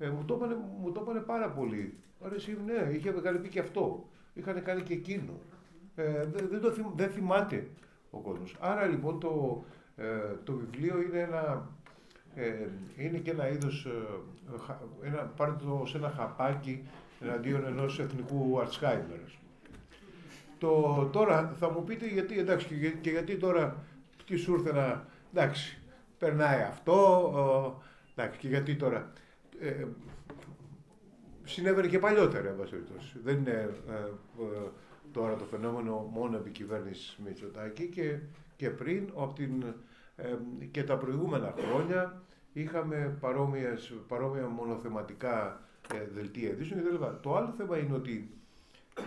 ε, 0.00 0.08
μου, 0.08 0.24
το 0.24 0.34
έπανε, 0.34 0.56
μου 0.80 0.92
το 0.92 1.00
έπανε 1.00 1.20
πάρα 1.20 1.48
πολύ. 1.50 1.94
Άρα 2.24 2.34
εσύ, 2.34 2.56
ναι, 2.66 2.92
είχε 2.92 3.10
κάνει 3.10 3.38
πει 3.38 3.48
και 3.48 3.60
αυτό. 3.60 4.08
Είχαν 4.34 4.62
κάνει 4.62 4.82
και 4.82 4.92
εκείνο. 4.92 5.32
Ε, 5.94 6.26
δεν, 6.50 6.60
το 6.60 6.70
θυμ, 6.70 6.84
δεν 6.94 7.10
θυμάται 7.10 7.68
ο 8.10 8.18
κόσμος. 8.18 8.56
Άρα 8.60 8.86
λοιπόν 8.86 9.20
το, 9.20 9.64
ε, 9.96 10.04
το 10.44 10.52
βιβλίο 10.52 11.02
είναι 11.02 11.18
ένα 11.18 11.68
ε, 12.34 12.68
είναι 12.96 13.18
και 13.18 13.30
ένα 13.30 13.48
είδος, 13.48 13.84
ε, 13.84 15.06
ένα, 15.06 15.22
πάρτε 15.22 15.64
το 15.64 15.86
σε 15.86 15.96
ένα 15.96 16.10
χαπάκι 16.16 16.82
εναντίον 17.20 17.66
ενός 17.66 17.98
εθνικού 17.98 18.60
Αλτσχάιμερ. 18.60 19.18
Το, 20.58 21.04
τώρα 21.12 21.54
θα 21.58 21.70
μου 21.70 21.84
πείτε 21.84 22.06
γιατί, 22.06 22.38
εντάξει, 22.38 22.96
και, 23.00 23.10
γιατί 23.10 23.36
τώρα 23.36 23.76
τι 24.26 24.36
σου 24.36 24.52
ήρθε 24.52 24.72
να, 24.72 25.04
εντάξει, 25.34 25.78
περνάει 26.18 26.62
αυτό, 26.62 27.74
εντάξει, 28.14 28.38
και 28.38 28.48
γιατί 28.48 28.76
τώρα. 28.76 29.12
Ε, 29.60 29.86
συνέβαινε 31.44 31.88
και 31.88 31.98
παλιότερα, 31.98 32.48
εν 32.48 32.56
Δεν 33.22 33.38
είναι 33.38 33.70
ε, 33.88 33.92
ε, 33.92 34.68
τώρα 35.12 35.36
το 35.36 35.44
φαινόμενο 35.44 36.10
μόνο 36.12 36.36
επί 36.36 36.50
κυβέρνησης 36.50 37.18
Μητσοτάκη 37.24 37.88
και, 37.88 38.18
και 38.56 38.70
πριν 38.70 39.10
από 39.16 39.32
την 39.32 39.64
και 40.70 40.84
τα 40.84 40.96
προηγούμενα 40.96 41.54
χρόνια 41.56 42.22
είχαμε 42.52 43.16
παρόμοιες, 43.20 43.94
παρόμοια 44.08 44.46
μονοθεματικά 44.46 45.60
ε, 45.94 46.06
δελτία 46.14 46.48
ειδήσεων 46.48 46.80
κτλ. 46.80 47.04
Το 47.20 47.36
άλλο 47.36 47.54
θέμα 47.56 47.78
είναι 47.78 47.94
ότι 47.94 48.30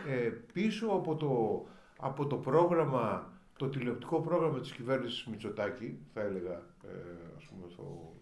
ε, 0.09 0.29
πίσω 0.53 0.87
από 0.87 1.15
το, 1.15 1.65
από 1.97 2.27
το 2.27 2.35
πρόγραμμα, 2.35 3.33
το 3.57 3.69
τηλεοπτικό 3.69 4.21
πρόγραμμα 4.21 4.59
της 4.59 4.71
κυβέρνησης 4.71 5.25
Μητσοτάκη, 5.25 5.99
θα 6.13 6.21
έλεγα, 6.21 6.61
ε, 6.83 6.89
ας 7.37 7.43
πούμε, 7.43 7.65
στο 7.69 8.13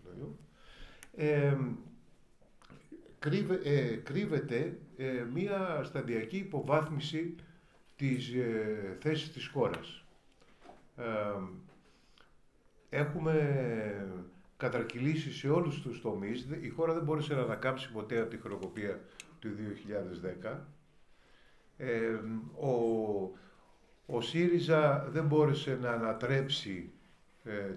ε, 1.16 1.58
κρύβεται 4.04 4.78
ε, 4.98 5.26
μία 5.34 5.82
σταδιακή 5.84 6.38
υποβάθμιση 6.38 7.36
της 7.96 8.34
ε, 8.34 8.98
θέσης 9.02 9.32
της 9.32 9.48
χώρας. 9.48 10.04
έχουμε 12.90 13.36
κατρακυλήσει 14.58 15.34
σε 15.34 15.50
όλους 15.50 15.82
τους 15.82 16.02
τομείς. 16.02 16.48
Η 16.62 16.70
χώρα 16.70 16.94
δεν 16.94 17.04
μπόρεσε 17.04 17.34
να 17.34 17.42
ανακάμψει 17.42 17.92
ποτέ 17.92 18.20
από 18.20 18.30
τη 18.30 18.38
χρεοκοπία 18.38 19.00
του 19.40 19.50
2010. 20.44 20.58
ο, 22.60 24.16
ο 24.16 24.22
ΣΥΡΙΖΑ 24.22 25.08
δεν 25.12 25.26
μπόρεσε 25.26 25.78
να 25.82 25.92
ανατρέψει 25.92 26.92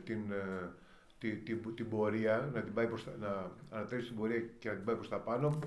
την 0.05 0.21
την, 1.31 1.75
την, 1.75 1.89
πορεία, 1.89 2.51
να 2.55 2.61
την 2.61 2.73
πάει 2.75 2.87
προς 2.87 3.07
να 3.21 3.51
ανατρέψει 3.71 4.07
την 4.07 4.17
πορεία 4.17 4.41
και 4.59 4.69
να 4.69 4.75
την 4.75 4.85
πάει 4.85 4.95
προς 4.95 5.09
τα 5.09 5.17
πάνω. 5.17 5.59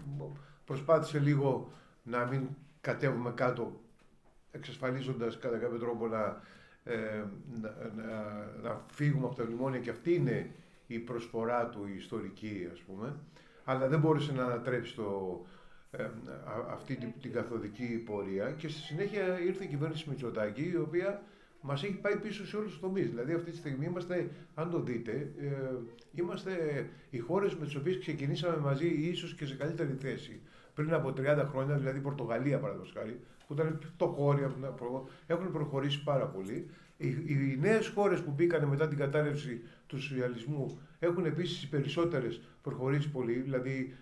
Προσπάθησε 0.66 1.20
λίγο 1.20 1.72
να 2.03 2.26
μην 2.26 2.47
κατέβουμε 2.82 3.32
κάτω, 3.36 3.82
εξασφαλίζοντας 4.51 5.38
κατά 5.38 5.58
κάποιο 5.58 5.78
τρόπο 5.78 6.08
να, 6.08 6.41
ε, 6.84 7.24
να, 7.62 7.74
να, 8.64 8.82
φύγουμε 8.91 9.26
από 9.26 9.36
τα 9.36 9.43
λιμόνια 9.43 9.80
και 9.80 9.89
αυτή 9.89 10.14
είναι 10.14 10.51
η 10.88 10.99
προσφορά 10.99 11.70
του 11.70 11.88
η 11.88 11.95
ιστορική 11.97 12.70
ας 12.72 12.80
πούμε. 12.80 13.16
Αλλά 13.64 13.88
δεν 13.88 13.99
μπόρεσε 13.99 14.32
να 14.32 14.43
ανατρέψει 14.43 14.95
το, 14.95 15.41
ε, 15.91 16.10
αυτή 16.70 16.95
την, 16.95 17.14
την 17.22 17.32
καθοδική 17.32 18.03
πορεία 18.05 18.51
και 18.51 18.68
στη 18.68 18.80
συνέχεια 18.80 19.39
ήρθε 19.39 19.64
η 19.64 19.68
κυβέρνηση 19.68 20.10
Μητσοτάκη 20.10 20.70
η 20.74 20.78
οποία 20.78 21.22
μας 21.68 21.84
έχει 21.84 21.93
πάει 21.93 22.18
πίσω 22.18 22.47
σε 22.47 22.57
όλους 22.57 22.72
τους 22.72 22.80
τομείς. 22.80 23.09
Δηλαδή, 23.09 23.34
αυτή 23.34 23.51
τη 23.51 23.57
στιγμή 23.57 23.86
είμαστε, 23.86 24.30
αν 24.55 24.70
το 24.70 24.80
δείτε, 24.80 25.32
ε, 25.39 25.47
είμαστε 26.13 26.86
οι 27.09 27.18
χώρες 27.18 27.55
με 27.55 27.65
τις 27.65 27.76
οποίες 27.76 27.97
ξεκινήσαμε 27.99 28.57
μαζί, 28.57 28.88
ίσως 28.88 29.36
και 29.36 29.45
σε 29.45 29.55
καλύτερη 29.55 29.97
θέση. 29.99 30.39
Πριν 30.74 30.93
από 30.93 31.13
30 31.13 31.47
χρόνια, 31.51 31.76
δηλαδή 31.76 31.97
η 31.97 32.01
Πορτογαλία, 32.01 32.59
παραδείγματος 32.59 32.93
χάρη, 32.97 33.20
που 33.47 33.53
ήταν 33.53 33.80
φτωχόρια, 33.93 34.51
έχουν 35.28 35.51
προχωρήσει 35.51 36.03
πάρα 36.03 36.26
πολύ. 36.26 36.70
Οι, 36.97 37.07
οι 37.07 37.57
νέες 37.61 37.88
χώρες 37.88 38.22
που 38.22 38.32
μπήκαν 38.32 38.65
μετά 38.65 38.88
την 38.88 38.97
κατάρρευση 38.97 39.61
του 39.88 40.01
σοσιαλισμού 40.01 40.80
έχουν 40.99 41.26
επίσης 41.26 41.63
οι 41.63 41.70
περισσότερες 41.70 42.41
προχωρήσει 42.61 43.09
πολύ, 43.09 43.34
δηλαδή 43.34 43.93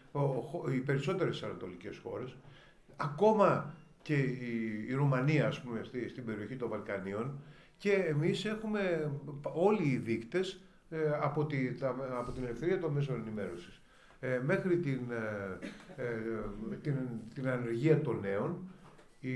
οι 0.73 0.79
περισσότερες 0.79 1.43
ανατολικές 1.43 1.97
χώρες. 2.03 2.35
Ακόμα 2.95 3.73
και 4.01 4.15
η, 4.15 4.85
η 4.89 4.93
Ρουμανία, 4.93 5.47
ας 5.47 5.61
πούμε, 5.61 5.83
στη, 5.83 6.09
στην 6.09 6.25
περιοχή 6.25 6.55
των 6.55 6.69
Βαλκανίων 6.69 7.39
και 7.77 7.91
εμείς 7.91 8.45
έχουμε 8.45 9.11
όλοι 9.53 9.83
οι 9.83 9.97
δείκτες 9.97 10.61
ε, 10.89 10.97
από, 11.21 11.45
τη, 11.45 11.57
από 12.19 12.31
την 12.31 12.43
ελευθερία 12.43 12.79
των 12.79 12.91
μέσων 12.91 13.15
ενημέρωσης 13.15 13.81
ε, 14.19 14.39
μέχρι 14.45 14.77
την, 14.77 14.99
ε, 15.11 15.57
ε, 16.01 16.75
την, 16.81 16.95
την 17.33 17.47
ανεργία 17.47 18.01
των 18.01 18.19
νέων, 18.19 18.69
οι, 19.19 19.29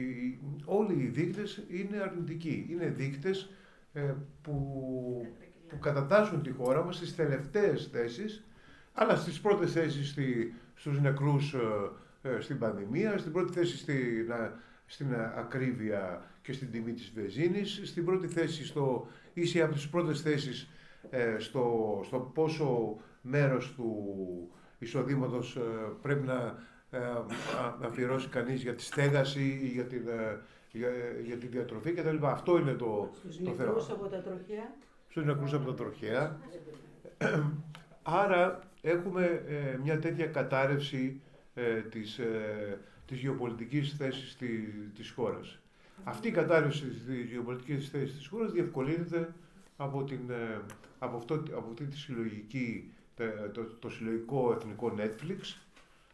όλοι 0.65 1.03
οι 1.03 1.07
δείκτες 1.07 1.63
είναι 1.67 1.97
αρνητικοί. 1.97 2.67
Είναι 2.69 2.85
δείκτες 2.85 3.49
που, 4.41 4.55
που 5.67 5.79
κατατάσσουν 5.79 6.43
τη 6.43 6.51
χώρα 6.51 6.83
μας 6.83 6.95
στις 6.95 7.15
τελευταίες 7.15 7.89
θέσεις, 7.91 8.43
αλλά 8.93 9.15
στις 9.15 9.39
πρώτες 9.41 9.71
θέσεις 9.71 10.09
στη, 10.09 10.53
στους 10.75 11.01
νεκρούς 11.01 11.55
ε, 12.21 12.39
στην 12.39 12.59
πανδημία, 12.59 13.17
στην 13.17 13.31
πρώτη 13.31 13.53
θέση 13.53 13.77
στην, 13.77 14.31
στην 14.89 15.15
ακρίβεια 15.35 16.21
και 16.41 16.53
στην 16.53 16.71
τιμή 16.71 16.93
της 16.93 17.11
βεζίνης, 17.15 17.81
στην 17.83 18.05
πρώτη 18.05 18.27
θέση 18.27 18.65
στο, 18.65 19.07
ή 19.33 19.61
από 19.61 19.73
τις 19.73 19.89
πρώτες 19.89 20.21
θέσεις 20.21 20.69
ε, 21.09 21.35
στο, 21.39 21.99
στο 22.05 22.19
πόσο 22.19 22.97
μέρος 23.21 23.73
του 23.75 23.95
εισοδήματος 24.79 25.55
ε, 25.55 25.61
πρέπει 26.01 26.25
να 26.27 26.55
αφιερώσει 27.81 28.27
κανείς 28.27 28.61
για 28.61 28.75
τη 28.75 28.83
στέγαση 28.83 29.59
ή 29.63 29.67
για, 29.67 29.85
την, 29.85 30.01
για, 30.71 30.89
για 31.23 31.37
τη 31.37 31.47
διατροφή 31.47 31.91
κτλ. 31.91 32.25
Αυτό 32.25 32.57
είναι 32.57 32.73
το, 32.73 33.09
Στους 33.13 33.43
το 33.43 33.51
θέμα. 33.51 33.71
από 33.71 34.07
τα 34.07 34.21
τροχέα. 34.21 34.75
Στους 35.09 35.25
νεκρούς 35.25 35.53
από 35.53 35.65
τα 35.65 35.73
τροχέα. 35.73 36.39
Άρα 38.23 38.59
έχουμε 38.81 39.43
μια 39.83 39.99
τέτοια 39.99 40.25
κατάρρευση 40.25 41.21
ε, 41.53 41.81
της, 41.81 42.17
ε, 42.17 42.79
της 43.09 43.19
γεωπολιτικής 43.19 43.95
θέσης 43.97 44.35
τη, 44.35 44.47
της 44.95 45.11
χώρας. 45.11 45.59
Αυτή 46.03 46.27
η 46.27 46.31
κατάρρευση 46.31 46.85
της 46.85 47.31
γεωπολιτικής 47.31 47.89
θέσης 47.89 48.17
της 48.17 48.27
χώρας 48.27 48.51
διευκολύνεται 48.51 49.33
από, 49.77 50.03
την, 50.03 50.29
ε, 50.29 50.61
από, 50.99 51.17
αυτό, 51.17 51.33
από 51.33 51.69
αυτή 51.69 51.85
τη 51.85 51.97
συλλογική, 51.97 52.93
το, 53.53 53.63
το 53.63 53.89
συλλογικό 53.89 54.51
εθνικό 54.51 54.93
Netflix, 54.97 55.57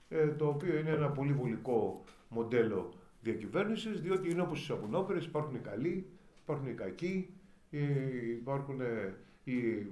ε, 0.09 0.27
το 0.27 0.47
οποίο 0.47 0.77
είναι 0.77 0.89
ένα 0.89 1.09
πολύ 1.09 1.31
βολικό 1.31 2.03
μοντέλο 2.29 2.93
διακυβέρνησης, 3.21 4.01
διότι 4.01 4.29
είναι 4.29 4.41
όπως 4.41 4.61
οι 4.61 4.65
σαπουνόπερες, 4.65 5.25
υπάρχουν 5.25 5.55
οι 5.55 5.59
καλοί, 5.59 6.09
υπάρχουν 6.43 6.67
οι 6.67 6.73
κακοί, 6.73 7.29
υπάρχουν 8.39 8.79
οι 9.43 9.87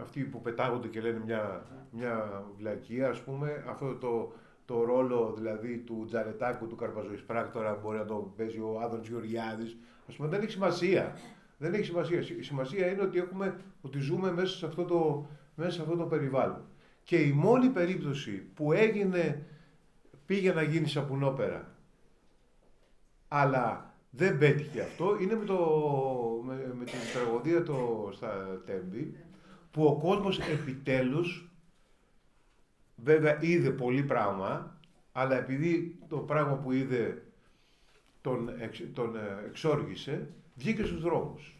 αυτοί 0.00 0.20
που 0.22 0.40
πετάγονται 0.40 0.88
και 0.88 1.00
λένε 1.00 1.20
μια, 1.24 1.66
μια 1.90 2.44
βλακία, 2.58 3.08
ας 3.08 3.22
πούμε, 3.22 3.64
αυτό 3.68 3.94
το, 3.94 4.32
το 4.64 4.84
ρόλο 4.84 5.34
δηλαδή 5.36 5.78
του 5.78 6.04
Τζαρετάκου, 6.06 6.66
του 6.66 6.76
Καρπαζοϊσπράκτορα, 6.76 7.78
μπορεί 7.82 7.98
να 7.98 8.04
το 8.04 8.32
παίζει 8.36 8.58
ο 8.58 8.80
Άδωνης 8.82 9.08
Γεωργιάδης, 9.08 9.76
ας 10.08 10.14
πούμε, 10.14 10.28
δεν 10.28 10.40
έχει 10.40 10.50
σημασία. 10.50 11.16
Δεν 11.58 11.74
έχει 11.74 11.84
σημασία. 11.84 12.18
Η 12.18 12.42
σημασία 12.42 12.86
είναι 12.86 13.02
ότι, 13.02 13.18
έχουμε, 13.18 13.56
ότι 13.80 13.98
ζούμε 13.98 14.32
μέσα 14.32 14.56
σε, 14.56 14.66
αυτό 14.66 14.84
το, 14.84 15.26
μέσα 15.54 15.70
σε 15.70 15.82
αυτό 15.82 15.96
το 15.96 16.04
περιβάλλον. 16.04 16.64
Και 17.04 17.16
η 17.16 17.32
μόνη 17.32 17.68
περίπτωση 17.68 18.32
που 18.54 18.72
έγινε, 18.72 19.46
πήγε 20.26 20.52
να 20.52 20.62
γίνει 20.62 20.88
σαπουνόπερα, 20.88 21.74
αλλά 23.28 23.94
δεν 24.10 24.38
πέτυχε 24.38 24.80
αυτό. 24.80 25.16
Είναι 25.20 25.34
με, 25.34 25.44
το, 25.44 25.58
με, 26.44 26.74
με 26.78 26.84
την 26.84 26.98
τραγωδία 27.14 27.62
το, 27.62 28.08
στα 28.12 28.62
Τέμπη, 28.66 29.16
που 29.70 29.84
ο 29.84 29.98
κόσμος 29.98 30.38
επιτέλους, 30.38 31.51
βέβαια 33.02 33.38
είδε 33.40 33.70
πολύ 33.70 34.02
πράγμα, 34.02 34.78
αλλά 35.12 35.38
επειδή 35.38 35.98
το 36.08 36.16
πράγμα 36.16 36.54
που 36.54 36.72
είδε 36.72 37.22
τον, 38.20 38.50
τον 38.92 39.16
ε, 39.16 39.46
εξόργησε, 39.46 40.28
βγήκε 40.54 40.84
στους 40.84 41.02
δρόμους. 41.02 41.56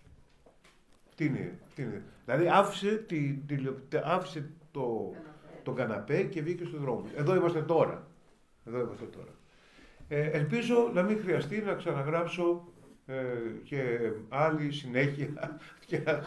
Τι 1.15 1.25
είναι, 1.25 1.59
είναι. 1.77 2.03
Δηλαδή 2.25 2.49
άφησε, 2.49 2.97
τη, 2.97 3.33
τη, 3.35 3.57
άφησε 4.05 4.51
το, 4.71 5.15
το 5.63 5.73
καναπέ 5.73 6.23
και 6.23 6.43
βγήκε 6.43 6.65
στους 6.65 6.81
δρόμους. 6.81 7.11
Εδώ 7.13 7.35
είμαστε 7.35 7.63
τώρα. 7.63 8.07
Εδώ 8.65 8.81
είμαστε 8.81 9.05
τώρα. 9.05 9.31
Ε, 10.09 10.31
ελπίζω 10.31 10.91
να 10.95 11.03
μην 11.03 11.21
χρειαστεί 11.21 11.61
να 11.61 11.75
ξαναγράψω 11.75 12.69
ε, 13.07 13.15
και 13.65 14.11
άλλη 14.29 14.73
συνέχεια 14.73 15.59
και 15.87 16.01
να, 16.05 16.23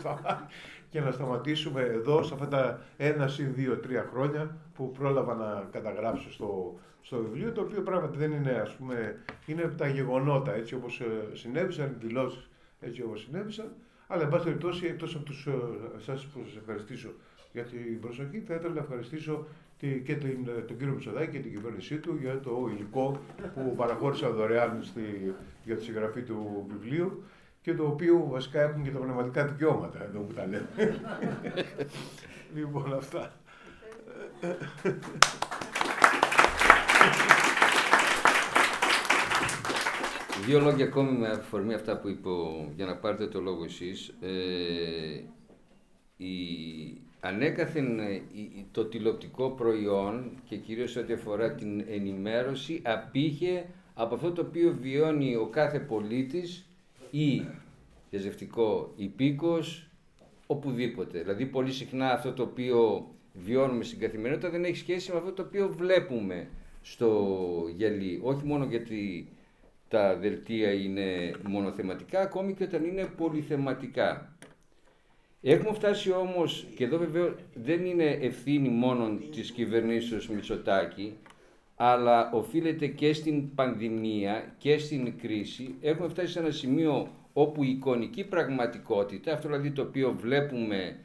και 0.89 0.99
να 0.99 1.11
σταματήσουμε 1.11 1.81
εδώ 1.81 2.23
σε 2.23 2.33
αυτά 2.33 2.47
τα 2.47 2.81
ένα 2.97 3.29
ή 3.39 3.43
δύο, 3.43 3.77
τρία 3.77 4.09
χρόνια 4.11 4.57
που 4.75 4.91
πρόλαβα 4.91 5.35
να 5.35 5.67
καταγράψω 5.71 6.31
στο, 6.31 6.79
στο 7.01 7.17
βιβλίο, 7.17 7.51
το 7.51 7.61
οποίο 7.61 7.81
πράγματι 7.81 8.17
δεν 8.17 8.31
είναι, 8.31 8.51
ας 8.51 8.75
πούμε, 8.75 9.15
είναι 9.45 9.73
τα 9.77 9.87
γεγονότα 9.87 10.53
έτσι 10.53 10.75
όπως 10.75 10.99
ε, 10.99 11.35
συνέβησαν, 11.35 11.85
οι 11.85 12.05
δηλώσεις 12.05 12.49
έτσι 12.79 13.01
όπως 13.01 13.21
συνέβησαν, 13.21 13.71
αλλά 14.07 14.23
εν 14.23 14.29
πάση 14.29 14.43
περιπτώσει 14.43 14.85
εκτός 14.85 15.15
από 15.15 15.25
τους, 15.25 15.45
ε, 15.45 15.51
εσάς 15.97 16.25
που 16.25 16.39
σας 16.45 16.55
ευχαριστήσω 16.55 17.09
για 17.51 17.63
την 17.63 17.99
προσοχή, 17.99 18.39
θα 18.47 18.53
ήθελα 18.53 18.73
να 18.73 18.79
ευχαριστήσω 18.79 19.45
και 19.77 20.15
την, 20.15 20.45
τον 20.67 20.77
κύριο 20.77 20.93
Μητσοδάκη 20.93 21.31
και 21.31 21.39
την 21.39 21.51
κυβέρνησή 21.51 21.97
του 21.97 22.17
για 22.21 22.39
το 22.39 22.69
υλικό 22.73 23.19
που 23.53 23.73
παραχώρησαν 23.75 24.33
δωρεάν 24.33 24.83
στη, 24.83 25.33
για 25.63 25.75
τη 25.75 25.83
συγγραφή 25.83 26.21
του 26.21 26.65
βιβλίου 26.69 27.23
και 27.61 27.73
το 27.73 27.85
οποίο 27.85 28.27
βασικά 28.29 28.61
έχουν 28.61 28.83
και 28.83 28.91
τα 28.91 28.99
πνευματικά 28.99 29.45
δικαιώματα 29.45 30.03
εδώ 30.03 30.19
που 30.19 30.33
τα 30.33 30.45
λέμε. 30.45 30.69
λοιπόν, 32.55 32.93
αυτά. 32.93 33.31
Δύο 40.45 40.59
λόγια 40.59 40.85
ακόμη 40.85 41.17
με 41.17 41.27
αφορμή 41.27 41.73
αυτά 41.73 41.97
που 41.97 42.09
είπε 42.09 42.29
για 42.75 42.85
να 42.85 42.95
πάρετε 42.95 43.27
το 43.27 43.41
λόγο 43.41 43.63
εσείς. 43.63 44.13
Ε, 44.21 45.23
η, 46.17 46.35
ανέκαθεν 47.19 47.99
ε, 47.99 48.21
το 48.71 48.85
τηλεοπτικό 48.85 49.49
προϊόν 49.49 50.31
και 50.49 50.55
κυρίως 50.55 50.95
ό,τι 50.95 51.13
αφορά 51.13 51.55
την 51.55 51.83
ενημέρωση 51.89 52.81
απήχε 52.85 53.65
από 53.93 54.15
αυτό 54.15 54.31
το 54.31 54.41
οποίο 54.41 54.77
βιώνει 54.81 55.35
ο 55.35 55.47
κάθε 55.47 55.79
πολίτης 55.79 56.65
ή 57.11 57.45
διαζευτικό 58.09 58.93
υπήκος 58.95 59.89
οπουδήποτε. 60.47 61.19
Δηλαδή 61.19 61.45
πολύ 61.45 61.71
συχνά 61.71 62.11
αυτό 62.11 62.33
το 62.33 62.43
οποίο 62.43 63.07
βιώνουμε 63.43 63.83
στην 63.83 63.99
καθημερινότητα 63.99 64.49
δεν 64.49 64.63
έχει 64.63 64.77
σχέση 64.77 65.11
με 65.11 65.17
αυτό 65.17 65.31
το 65.31 65.41
οποίο 65.41 65.73
βλέπουμε 65.77 66.47
στο 66.81 67.37
γυαλί. 67.75 68.19
Όχι 68.23 68.45
μόνο 68.45 68.65
γιατί 68.65 69.27
τα 69.87 70.15
δελτία 70.15 70.73
είναι 70.73 71.31
μονοθεματικά, 71.43 72.21
ακόμη 72.21 72.53
και 72.53 72.63
όταν 72.63 72.83
είναι 72.83 73.09
πολυθεματικά. 73.17 74.37
Έχουμε 75.41 75.73
φτάσει 75.73 76.11
όμως, 76.11 76.67
και 76.75 76.83
εδώ 76.83 76.97
βεβαίως 76.97 77.33
δεν 77.53 77.85
είναι 77.85 78.09
ευθύνη 78.21 78.69
μόνο 78.69 79.17
της 79.31 79.51
κυβερνήσεως 79.51 80.29
Μητσοτάκη, 80.29 81.13
αλλά 81.75 82.31
οφείλεται 82.31 82.87
και 82.87 83.13
στην 83.13 83.55
πανδημία 83.55 84.55
και 84.57 84.77
στην 84.77 85.17
κρίση. 85.19 85.75
Έχουμε 85.81 86.07
φτάσει 86.07 86.31
σε 86.31 86.39
ένα 86.39 86.51
σημείο 86.51 87.09
όπου 87.33 87.63
η 87.63 87.69
εικονική 87.69 88.23
πραγματικότητα, 88.23 89.33
αυτό 89.33 89.47
δηλαδή 89.47 89.71
το 89.71 89.81
οποίο 89.81 90.15
βλέπουμε 90.19 90.99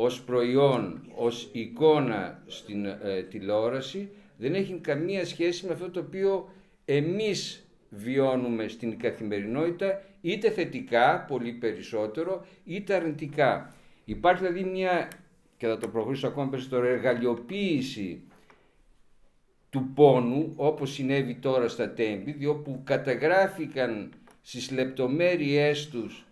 ως 0.00 0.22
προϊόν, 0.22 1.02
ως 1.14 1.48
εικόνα 1.52 2.42
στην 2.46 2.84
ε, 2.84 3.22
τηλεόραση, 3.30 4.10
δεν 4.36 4.54
έχει 4.54 4.74
καμία 4.74 5.26
σχέση 5.26 5.66
με 5.66 5.72
αυτό 5.72 5.90
το 5.90 6.00
οποίο 6.00 6.52
εμείς 6.84 7.68
βιώνουμε 7.90 8.68
στην 8.68 8.98
καθημερινότητα, 8.98 10.02
είτε 10.20 10.50
θετικά, 10.50 11.24
πολύ 11.28 11.52
περισσότερο, 11.52 12.46
είτε 12.64 12.94
αρνητικά. 12.94 13.74
Υπάρχει 14.04 14.46
δηλαδή 14.46 14.64
μια, 14.64 15.08
και 15.56 15.66
θα 15.66 15.78
το 15.78 15.88
προχωρήσω 15.88 16.26
ακόμα 16.26 16.48
περισσότερο, 16.48 16.86
εργαλειοποίηση 16.86 18.22
του 19.70 19.90
πόνου, 19.94 20.52
όπως 20.56 20.92
συνέβη 20.92 21.34
τώρα 21.34 21.68
στα 21.68 21.90
τέμπη, 21.92 22.46
όπου 22.46 22.80
καταγράφηκαν 22.84 24.12
στις 24.42 24.70
λεπτομέρειές 24.70 25.88
τους 25.88 26.22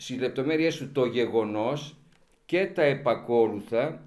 στις 0.00 0.18
λεπτομέρειές 0.18 0.76
του 0.76 0.92
το 0.92 1.04
γεγονός 1.04 1.97
και 2.48 2.66
τα 2.66 2.82
επακόλουθα, 2.82 4.02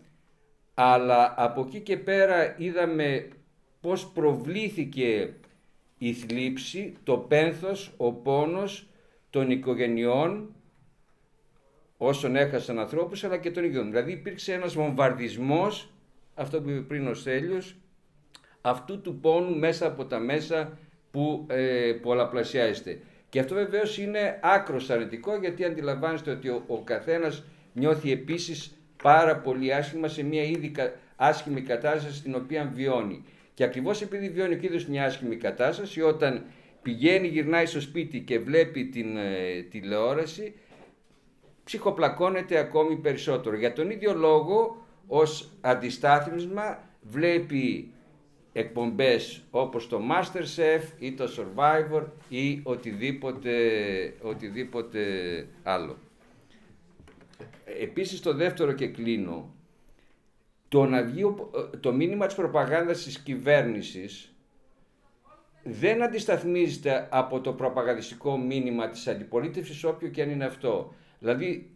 αλλά 0.73 1.33
από 1.37 1.61
εκεί 1.61 1.79
και 1.79 1.97
πέρα 1.97 2.55
είδαμε 2.57 3.27
πώς 3.81 4.07
προβλήθηκε 4.07 5.33
η 5.97 6.13
θλίψη, 6.13 6.93
το 7.03 7.17
πένθος, 7.17 7.93
ο 7.97 8.11
πόνος 8.11 8.89
των 9.29 9.51
οικογενειών 9.51 10.55
όσων 11.97 12.35
έχασαν 12.35 12.79
ανθρώπους 12.79 13.23
αλλά 13.23 13.37
και 13.37 13.51
των 13.51 13.63
ίδιων. 13.63 13.89
Δηλαδή 13.89 14.11
υπήρξε 14.11 14.53
ένας 14.53 14.73
βομβαρδισμός, 14.73 15.93
αυτό 16.35 16.61
που 16.61 16.69
είπε 16.69 16.79
πριν 16.79 17.07
ο 17.07 17.13
Στέλιος, 17.13 17.75
αυτού 18.61 19.01
του 19.01 19.19
πόνου 19.19 19.57
μέσα 19.57 19.87
από 19.87 20.05
τα 20.05 20.19
μέσα 20.19 20.77
που 21.11 21.45
ε, 21.49 21.91
πολλαπλασιάζεται. 22.01 23.01
Και 23.29 23.39
αυτό 23.39 23.55
βεβαίως 23.55 23.97
είναι 23.97 24.39
άκρος 24.41 24.89
αρνητικό 24.89 25.37
γιατί 25.37 25.63
αντιλαμβάνεστε 25.63 26.31
ότι 26.31 26.49
ο, 26.49 26.63
ο 26.67 26.81
καθένας 26.83 27.43
νιώθει 27.73 28.11
επίσης 28.11 28.75
πάρα 29.03 29.37
πολύ 29.37 29.73
άσχημα 29.73 30.07
σε 30.07 30.23
μια 30.23 30.43
ήδη 30.43 30.71
άσχημη 31.15 31.61
κατάσταση 31.61 32.15
στην 32.15 32.35
οποία 32.35 32.71
βιώνει. 32.73 33.23
Και 33.53 33.63
ακριβώς 33.63 34.01
επειδή 34.01 34.29
βιώνει 34.29 34.53
ο 34.53 34.57
ίδιος 34.61 34.85
μια 34.85 35.05
άσχημη 35.05 35.35
κατάσταση, 35.35 36.01
όταν 36.01 36.45
πηγαίνει, 36.81 37.27
γυρνάει 37.27 37.65
στο 37.65 37.81
σπίτι 37.81 38.19
και 38.19 38.39
βλέπει 38.39 38.85
την 38.85 39.17
ε, 39.17 39.61
τηλεόραση, 39.69 40.53
ψυχοπλακώνεται 41.63 42.57
ακόμη 42.57 42.95
περισσότερο. 42.95 43.55
Για 43.55 43.73
τον 43.73 43.89
ίδιο 43.89 44.13
λόγο, 44.13 44.85
ως 45.07 45.51
αντιστάθμισμα, 45.61 46.89
βλέπει 47.01 47.93
εκπομπές 48.53 49.43
όπως 49.51 49.87
το 49.87 50.01
Masterchef 50.11 50.81
ή 50.99 51.13
το 51.13 51.29
Survivor 51.37 52.03
ή 52.29 52.59
οτιδήποτε, 52.63 53.53
οτιδήποτε 54.21 55.01
άλλο. 55.63 55.97
Επίσης 57.81 58.21
το 58.21 58.33
δεύτερο 58.33 58.71
και 58.71 58.87
κλείνω, 58.87 59.55
το, 60.67 60.85
να 60.85 61.03
το 61.79 61.93
μήνυμα 61.93 62.25
της 62.25 62.35
προπαγάνδας 62.35 63.03
της 63.03 63.19
κυβέρνησης 63.19 64.35
δεν 65.63 66.03
αντισταθμίζεται 66.03 67.07
από 67.11 67.41
το 67.41 67.53
προπαγανδιστικό 67.53 68.37
μήνυμα 68.37 68.89
της 68.89 69.07
αντιπολίτευσης 69.07 69.83
όποιο 69.83 70.09
και 70.09 70.21
αν 70.21 70.29
είναι 70.29 70.45
αυτό. 70.45 70.93
Δηλαδή 71.19 71.69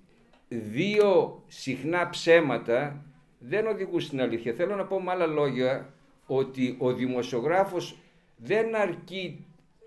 δύο 0.48 1.44
συχνά 1.48 2.10
ψέματα 2.10 3.06
δεν 3.40 3.68
οδηγούν 3.68 4.02
στην 4.02 4.22
αλήθεια. 4.22 4.54
Θέλω 4.54 4.76
να 4.76 4.86
πω 4.86 5.02
με 5.02 5.12
άλλα 5.12 5.26
λόγια 5.26 5.94
ότι 6.26 6.76
ο 6.80 6.94
δημοσιογράφος 6.94 7.98
δεν, 8.38 8.76
αρκεί, 8.76 9.46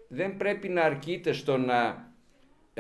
δεν 0.09 0.37
πρέπει 0.37 0.69
να 0.69 0.83
αρκείται 0.83 1.33
στο 1.33 1.57
να 1.57 2.08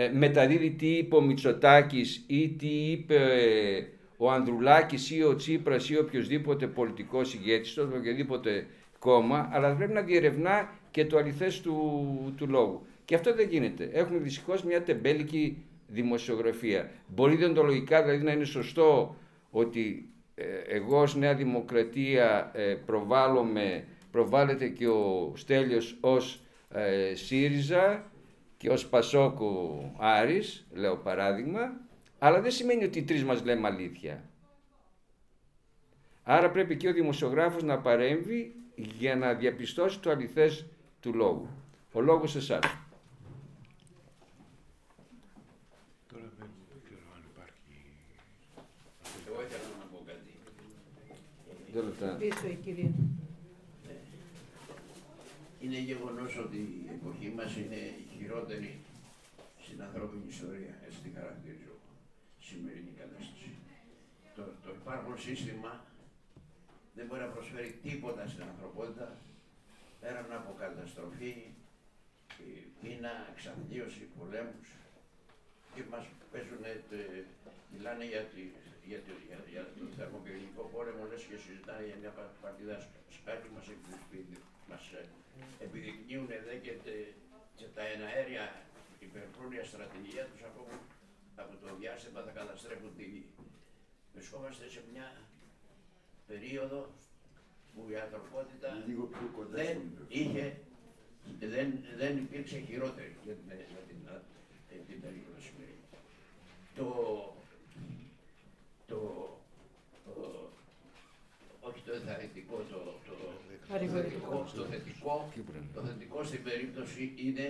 ε, 0.00 0.08
μεταδίδει 0.08 0.70
τι 0.70 0.86
είπε 0.86 1.16
ο 1.16 1.20
Μητσοτάκης 1.20 2.24
ή 2.26 2.48
τι 2.48 2.66
είπε 2.66 3.14
ε, 3.14 3.84
ο 4.16 4.30
Ανδρουλάκης 4.30 5.10
ή 5.10 5.22
ο 5.22 5.34
Τσίπρας 5.34 5.90
ή 5.90 5.98
οποιοδήποτε 5.98 6.66
πολιτικός 6.66 7.34
ηγέτης, 7.34 7.74
το 7.74 7.82
οποιοδήποτε 7.82 8.66
κόμμα, 8.98 9.48
αλλά 9.52 9.74
πρέπει 9.74 9.92
να 9.92 10.00
διερευνά 10.00 10.70
και 10.90 11.04
το 11.04 11.18
αληθές 11.18 11.60
του, 11.60 12.34
του 12.36 12.48
λόγου. 12.48 12.86
Και 13.04 13.14
αυτό 13.14 13.34
δεν 13.34 13.48
γίνεται. 13.48 13.90
Έχουμε 13.92 14.18
δυστυχώς 14.18 14.62
μια 14.62 14.82
τεμπέλικη 14.82 15.64
δημοσιογραφία. 15.86 16.90
Μπορεί 17.06 17.36
διοντολογικά 17.36 18.02
δηλαδή 18.02 18.24
να 18.24 18.32
είναι 18.32 18.44
σωστό 18.44 19.16
ότι 19.50 20.10
ε, 20.34 20.44
εγώ 20.66 21.00
ως 21.00 21.16
Νέα 21.16 21.34
Δημοκρατία 21.34 22.50
ε, 22.54 22.74
προβάλλομαι, 22.86 23.84
προβάλλεται 24.10 24.68
και 24.68 24.88
ο 24.88 25.32
Στέλιος 25.36 25.96
ως 26.00 26.40
ε, 26.70 27.14
ΣΥΡΙΖΑ 27.14 28.10
και 28.58 28.70
ως 28.70 28.88
Πασόκο 28.88 29.80
Άρης, 29.98 30.66
λέω 30.72 30.96
παράδειγμα, 30.96 31.80
αλλά 32.18 32.40
δεν 32.40 32.50
σημαίνει 32.50 32.84
ότι 32.84 32.98
οι 32.98 33.02
τρεις 33.02 33.24
μας 33.24 33.44
λέμε 33.44 33.68
αλήθεια. 33.68 34.24
Άρα 36.22 36.50
πρέπει 36.50 36.76
και 36.76 36.88
ο 36.88 36.92
δημοσιογράφος 36.92 37.62
να 37.62 37.78
παρέμβει 37.78 38.54
για 38.74 39.16
να 39.16 39.34
διαπιστώσει 39.34 40.00
το 40.00 40.10
αληθές 40.10 40.66
του 41.00 41.14
λόγου. 41.14 41.48
Ο 41.92 42.00
λόγος 42.00 42.36
εσάς. 42.36 42.60
Πίσω 52.18 52.46
η 52.46 52.58
κυρία. 52.64 52.90
Είναι 55.60 55.78
γεγονός 55.78 56.38
ότι 56.38 56.56
η 56.56 56.90
εποχή 56.94 57.32
μας 57.36 57.56
είναι 57.56 57.76
η 57.76 58.07
χειρότερη 58.18 58.70
στην 59.64 59.82
ανθρώπινη 59.82 60.26
ιστορία. 60.28 60.74
Έτσι 60.86 60.98
την 61.04 61.12
χαρακτηρίζω 61.18 61.74
σημερινή 62.48 62.92
κατάσταση. 63.00 63.50
Το, 64.36 64.42
το 64.64 64.70
υπάρχον 64.80 65.18
σύστημα 65.26 65.72
δεν 66.96 67.06
μπορεί 67.06 67.20
να 67.20 67.34
προσφέρει 67.36 67.70
τίποτα 67.86 68.22
στην 68.32 68.42
ανθρωπότητα 68.50 69.06
πέραν 70.00 70.32
από 70.38 70.50
καταστροφή, 70.62 71.34
πείνα, 72.80 73.12
εξαθλίωση, 73.32 74.02
πολέμους 74.18 74.68
και 75.74 75.82
μας 75.90 76.04
παίζουν, 76.32 76.64
μιλάνε 77.72 78.04
για 78.12 78.22
τη 78.32 78.42
για, 78.90 79.00
το, 79.06 79.12
για, 79.28 79.38
για 79.54 79.64
τον 79.78 79.88
θερμοκαιλικό 79.96 80.62
πόλεμο 80.74 81.02
λες 81.10 81.22
και 81.28 81.36
συζητάνε 81.44 81.84
για 81.88 81.98
μια 82.02 82.12
παρτίδα 82.42 82.76
σκάκι 83.16 83.48
μας, 83.54 83.66
μας 84.70 84.82
ε, 84.98 85.02
επιδεικνύουν 85.64 86.28
εδώ 86.38 86.54
και, 86.64 86.72
και 87.58 87.66
τα 87.74 87.82
εναέρια 87.94 88.44
υπερφρούνια 89.06 89.64
στρατηγία 89.64 90.24
τους 90.30 90.42
ακόμα 90.50 90.76
από 91.42 91.52
το 91.62 91.68
διάστημα 91.80 92.20
θα 92.26 92.32
καταστρέφουν 92.40 92.92
τη 92.96 93.04
γη. 93.12 93.24
Βρισκόμαστε 94.14 94.64
σε 94.74 94.80
μια 94.92 95.08
περίοδο 96.26 96.80
που 97.72 97.80
η 97.92 97.96
ανθρωπότητα 98.04 98.70
δεν 99.56 99.76
είχε, 100.08 100.44
δεν, 101.54 101.68
δεν 101.96 102.16
υπήρξε 102.16 102.58
χειρότερη 102.58 103.16
για 103.24 103.34
την, 103.34 103.46
για 103.74 103.82
την, 103.88 103.98
για 104.70 104.82
την 104.88 105.00
περίοδο 105.00 105.38
σημερινή. 105.46 105.86
Το 106.76 106.88
το, 108.88 108.98
όχι 111.60 111.80
το 111.86 111.92
ενθαρρυντικό, 111.92 112.56
το, 112.56 112.78
το, 112.78 112.92
το, 113.06 113.07
θετικό, 113.72 114.36
το, 114.56 114.64
θετικό, 114.72 115.14
το 115.74 115.80
θετικό 115.86 116.18
στην 116.30 116.42
περίπτωση 116.48 117.02
είναι 117.26 117.46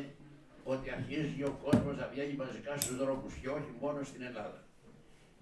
ότι 0.73 0.87
αρχίζει 0.97 1.43
ο 1.51 1.53
κόσμος 1.65 1.95
να 2.01 2.07
βγαίνει 2.13 2.35
μαζικά 2.43 2.73
στους 2.83 2.97
δρόμους 3.03 3.35
και 3.41 3.49
όχι 3.59 3.73
μόνο 3.83 3.99
στην 4.11 4.23
Ελλάδα. 4.29 4.61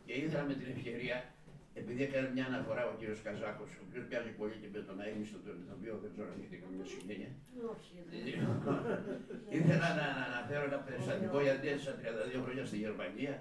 Και 0.07 0.13
ήθελα 0.23 0.43
με 0.51 0.55
την 0.61 0.69
ευκαιρία, 0.75 1.19
επειδή 1.81 2.01
έκανε 2.09 2.29
μια 2.35 2.47
αναφορά 2.51 2.83
ο 2.91 2.95
κύριος 2.99 3.21
Καζάκος, 3.27 3.71
ο 3.81 3.83
οποίος 3.87 4.05
πιάνει 4.09 4.31
πολύ 4.41 4.57
και 4.63 4.69
με 4.75 4.81
τον 4.89 4.97
αίμιστο 5.05 5.39
τον 5.47 5.75
οποίο 5.77 5.93
δεν 6.03 6.11
ξέρω 6.15 6.29
αν 6.33 6.37
έχετε 6.41 6.57
καμία 6.65 6.87
συγγένεια. 6.93 7.31
ήθελα 9.59 9.89
να, 9.99 10.07
να 10.19 10.23
αναφέρω 10.31 10.65
ένα 10.71 10.81
περιστατικό 10.87 11.39
γιατί 11.47 11.65
έζησα 11.73 11.93
32 12.39 12.45
χρόνια 12.45 12.65
στη 12.71 12.77
Γερμανία 12.85 13.35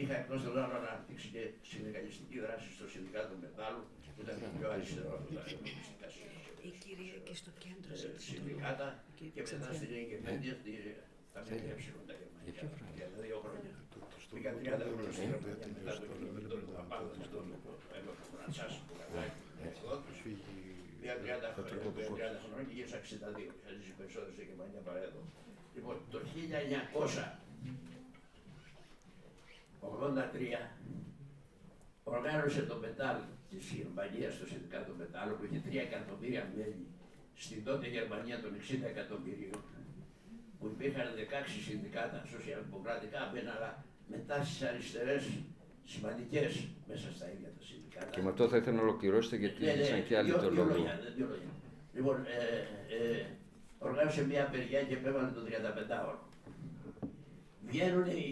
Είχα 0.00 0.14
εκτός 0.22 0.38
των 0.44 0.52
άλλων 0.62 0.82
αναπτύξει 0.90 1.28
και 1.34 1.42
συνεργαλιστική 1.70 2.36
δράση 2.44 2.68
στο 2.76 2.86
Συνδικάτο 2.92 3.34
Μετάλλου, 3.44 3.82
που 4.14 4.20
ήταν 4.24 4.36
το 4.42 4.48
πιο 4.56 4.66
αριστερό 4.74 5.10
από 5.18 5.26
τα 5.34 6.08
κομμουνιστικά 6.74 8.18
συνδικάτα 8.26 8.88
και 9.34 9.42
μετά 9.52 9.68
στην 9.78 9.90
Εγκεφέντια 10.00 10.54
τα 11.32 11.40
ΜΕ 11.46 11.56
τα 12.08 12.14
γερμανικά. 12.20 12.64
Για 12.98 13.08
δύο 13.24 13.38
χρόνια. 13.44 13.72
Πήγα 14.32 14.50
30 14.52 14.86
χρόνια 14.90 15.12
στην 15.16 15.28
Γερμανία 15.32 15.68
μετά 15.78 15.92
το 16.00 16.06
κινητό 16.12 16.56
του 16.62 16.70
Παπάδου, 16.76 17.10
τον 17.34 17.46
Φραντσάς 18.30 18.74
που 18.86 18.92
κατάγει 19.00 19.32
Πήγα 21.00 21.14
30 21.22 22.40
χρόνια 22.42 22.66
και 22.68 22.74
γύρισα 22.78 22.98
62. 22.98 23.42
Είχα 23.58 23.70
ζήσει 23.78 23.94
περισσότερο 24.00 24.32
στη 24.36 24.42
Γερμανία 24.50 24.82
παρά 24.86 25.00
εδώ. 25.08 25.20
Λοιπόν, 25.74 25.96
το 26.12 26.18
1900 26.34 27.46
83 29.80 30.70
οργάνωσε 32.04 32.62
το 32.62 32.76
Μετάλ 32.84 33.16
της 33.50 33.64
Γερμανίας, 33.78 34.32
το 34.40 34.44
Συνδικάτο 34.52 34.92
Μετάλ, 35.02 35.28
που 35.36 35.44
είχε 35.46 35.58
3 35.66 35.80
εκατομμύρια 35.88 36.42
μέλη 36.56 36.86
στην 37.44 37.58
τότε 37.68 37.86
Γερμανία 37.96 38.36
των 38.44 38.52
60 38.60 38.86
εκατομμυρίων, 38.92 39.58
που 40.58 40.66
υπήρχαν 40.74 41.06
16 41.16 41.58
συνδικάτα 41.68 42.18
σοσιαλδημοκρατικά 42.32 43.20
μεν, 43.32 43.46
αλλά 43.54 43.70
μετά 44.14 44.36
στις 44.44 44.62
αριστερές 44.68 45.22
σημαντικές 45.92 46.52
μέσα 46.88 47.08
στα 47.16 47.26
ίδια 47.34 47.48
τα 47.56 47.62
συνδικάτα. 47.68 48.10
Και 48.14 48.22
με 48.24 48.30
αυτό 48.32 48.48
θα 48.48 48.56
ήθελα 48.56 48.76
να 48.76 48.82
ολοκληρώσετε 48.88 49.36
γιατί 49.36 49.58
Ναι, 49.64 49.66
ναι, 49.70 49.76
ζήτησαν 49.76 50.04
και 50.06 50.16
άλλοι 50.18 50.30
δύο- 50.30 50.38
το 50.44 50.50
δύο 50.50 50.62
λόγο. 50.62 50.74
λόγια, 50.76 50.94
ναι, 51.02 51.10
δύο 51.16 51.26
λόγια. 51.32 51.50
Λοιπόν, 51.96 52.16
ε, 52.36 52.40
ε, 52.96 53.26
οργάνωσε 53.78 54.26
μια 54.26 54.42
απεργία 54.46 54.82
και 54.88 54.94
επέβαλε 54.94 55.30
το 55.38 55.42
35ωρο. 55.48 56.18
Βγαίνουν 57.68 58.06
οι, 58.06 58.24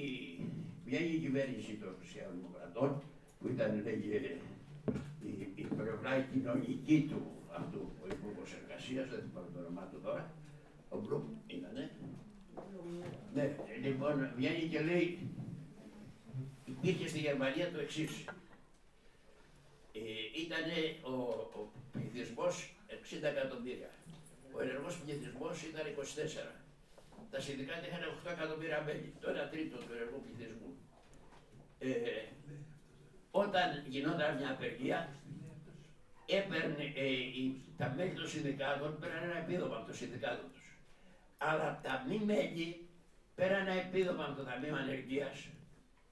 βγαίνει 0.85 1.11
η 1.15 1.19
κυβέρνηση 1.19 1.73
των 1.83 1.93
Σοσιαλδημοκρατών, 2.03 3.03
που 3.39 3.49
ήταν 3.49 3.83
λέγε, 3.85 4.37
η, 5.27 5.53
η 5.55 5.63
πλευρά 5.63 6.19
η 6.19 6.25
κοινωνική 6.33 7.07
του 7.11 7.21
αυτού, 7.59 7.93
ο 8.03 8.07
Υπουργός 8.07 8.51
Εργασίας, 8.63 9.09
δεν 9.09 9.21
θυμάμαι 9.29 9.49
το 9.55 9.59
όνομά 9.59 9.89
του 9.93 10.01
τώρα, 10.03 10.35
ο 10.89 10.99
Μπλουμ 11.01 11.25
ήτανε. 11.47 11.91
Ναι, 13.35 13.57
λοιπόν, 13.83 14.33
βγαίνει 14.37 14.69
και 14.69 14.81
λέει, 14.81 15.19
υπήρχε 16.65 17.09
στη 17.09 17.19
Γερμανία 17.19 17.71
το 17.73 17.79
εξής. 17.79 18.25
Ε, 19.93 20.01
ήταν 20.45 20.67
ο, 21.03 21.15
ο 21.59 21.71
πληθυσμός 21.93 22.75
60 22.89 23.23
εκατομμύρια. 23.23 23.91
Ο 24.53 24.61
ενεργός 24.61 24.99
πληθυσμός 24.99 25.63
ήταν 25.63 25.85
24. 25.87 26.65
Τα 27.31 27.41
συνδικάτα 27.41 27.87
είχαν 27.87 28.03
8 28.27 28.31
εκατομμύρια 28.37 28.83
μέλη, 28.87 29.13
το 29.21 29.29
1 29.31 29.51
τρίτο 29.51 29.77
του 29.77 29.93
ενεργού 29.97 30.23
πληθυσμού. 30.25 30.71
Ε, 31.79 31.89
όταν 33.37 33.83
γινόταν 33.87 34.37
μια 34.37 34.51
απεργία, 34.51 35.09
έπαιρνε 36.27 36.85
ε, 36.95 37.07
οι- 37.09 37.61
τα 37.77 37.93
μέλη 37.97 38.11
των 38.15 38.29
συνδικάτων 38.29 38.99
πέραν 39.01 39.23
ένα 39.23 39.37
επίδομα 39.39 39.77
από 39.77 39.87
το 39.87 39.95
συνδικάτο 39.95 40.43
τους. 40.53 40.77
Αλλά 41.39 41.81
τα 41.83 42.05
μη 42.09 42.19
μέλη 42.25 42.89
πέραν 43.35 43.67
ένα 43.67 43.81
επίδομα 43.81 44.25
από 44.25 44.35
το 44.37 44.45
Ταμείο 44.45 44.77
Ανεργίας, 44.77 45.47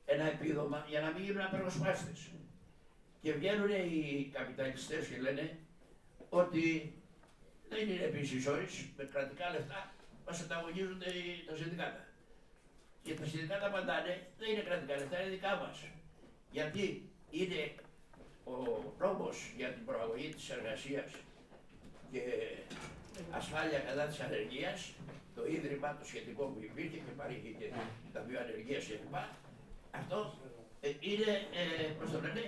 ένα 0.05 0.25
επίδομα 0.25 0.87
για 0.89 1.01
να 1.01 1.11
μην 1.11 1.23
γίνουν 1.25 1.41
απεργοσπάστε. 1.41 2.12
Και 3.20 3.33
βγαίνουν 3.33 3.70
οι 3.70 4.31
καπιταλιστές 4.33 5.07
και 5.07 5.20
λένε 5.20 5.59
ότι 6.29 6.95
δεν 7.68 7.89
είναι 7.89 8.03
επίσης 8.05 8.47
όρει 8.47 8.66
με 8.97 9.05
κρατικά 9.05 9.51
λεφτά 9.51 9.93
μας 10.27 10.41
ανταγωνίζουν 10.41 11.01
οι- 11.01 11.45
τα 11.47 11.57
συνδικάτα. 11.57 12.05
Και 13.03 13.14
τα 13.14 13.25
συνδικάτα 13.25 13.66
απαντάνε, 13.66 14.27
δεν 14.39 14.51
είναι 14.51 14.61
κρατικά 14.61 14.97
λεφτά, 14.97 15.20
είναι 15.20 15.31
δικά 15.31 15.57
μας. 15.57 15.85
Γιατί; 16.51 17.12
Είναι 17.39 17.61
ο 18.45 18.57
νόμος 19.03 19.37
για 19.57 19.68
την 19.74 19.85
προαγωγή 19.85 20.28
της 20.37 20.51
εργασίας 20.57 21.11
και 22.12 22.22
ασφάλεια 23.30 23.78
κατά 23.78 24.05
της 24.11 24.20
ανεργίας, 24.20 24.78
το 25.37 25.43
ίδρυμα 25.57 25.89
το 25.99 26.05
σχετικό 26.11 26.45
που 26.53 26.61
υπήρχε 26.68 26.99
και 27.07 27.14
παρήχε 27.20 27.51
και 27.59 27.68
τα 28.12 28.20
δύο 28.26 28.39
ανεργίες 28.45 28.83
κλπ. 28.87 29.16
Αυτό 29.91 30.18
ε, 30.80 30.89
είναι, 31.11 31.33
ε, 31.61 31.87
πώς 31.99 32.11
το 32.12 32.18
λένε, 32.24 32.45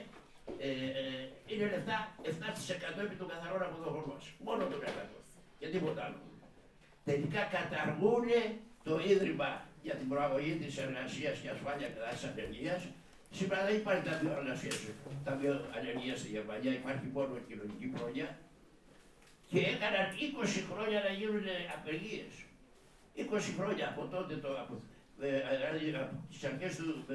ε, 0.66 0.68
ε, 1.00 1.28
είναι 1.50 1.66
λεφτά 1.74 1.96
7% 2.22 3.00
επί 3.06 3.14
των 3.20 3.28
καθαρών 3.32 3.62
αποδοχών 3.62 4.04
μας. 4.12 4.24
Μόνο 4.46 4.62
το 4.66 4.76
100 4.76 5.24
και 5.58 5.68
τίποτα 5.68 6.04
άλλο. 6.04 6.20
Τελικά 7.04 7.42
καταργούν 7.56 8.26
το 8.84 8.94
ίδρυμα 9.12 9.50
για 9.82 9.94
την 9.94 10.08
προαγωγή 10.08 10.54
της 10.62 10.78
εργασίας 10.78 11.38
και 11.38 11.48
ασφάλεια 11.48 11.88
κατά 11.88 12.08
της 12.14 12.24
ανεργίας 12.24 12.82
Σήμερα 13.38 13.60
δεν 13.68 13.76
υπάρχει 13.82 14.02
ταμείο 14.08 14.32
εργασίας. 14.40 14.76
Ταμείο 15.26 15.54
ανεργία 15.78 16.16
στη 16.20 16.28
Γερμανία, 16.34 16.72
υπάρχει 16.80 17.06
μόνο 17.16 17.32
κοινωνική 17.48 17.86
πρόνοια. 17.94 18.28
Και 19.50 19.60
έκαναν 19.72 20.06
20 20.20 20.60
χρόνια 20.70 20.98
να 21.06 21.10
γίνουν 21.18 21.46
απεργίες. 21.76 22.32
20 23.16 23.52
χρόνια 23.58 23.84
από 23.92 24.02
τότε, 24.14 24.34
το, 24.44 24.50
από, 24.62 24.74
ε, 25.20 25.28
δηλαδή 25.58 25.84
από 26.02 26.14
τις 26.30 26.40
αρχές 26.50 26.72
του, 26.78 26.88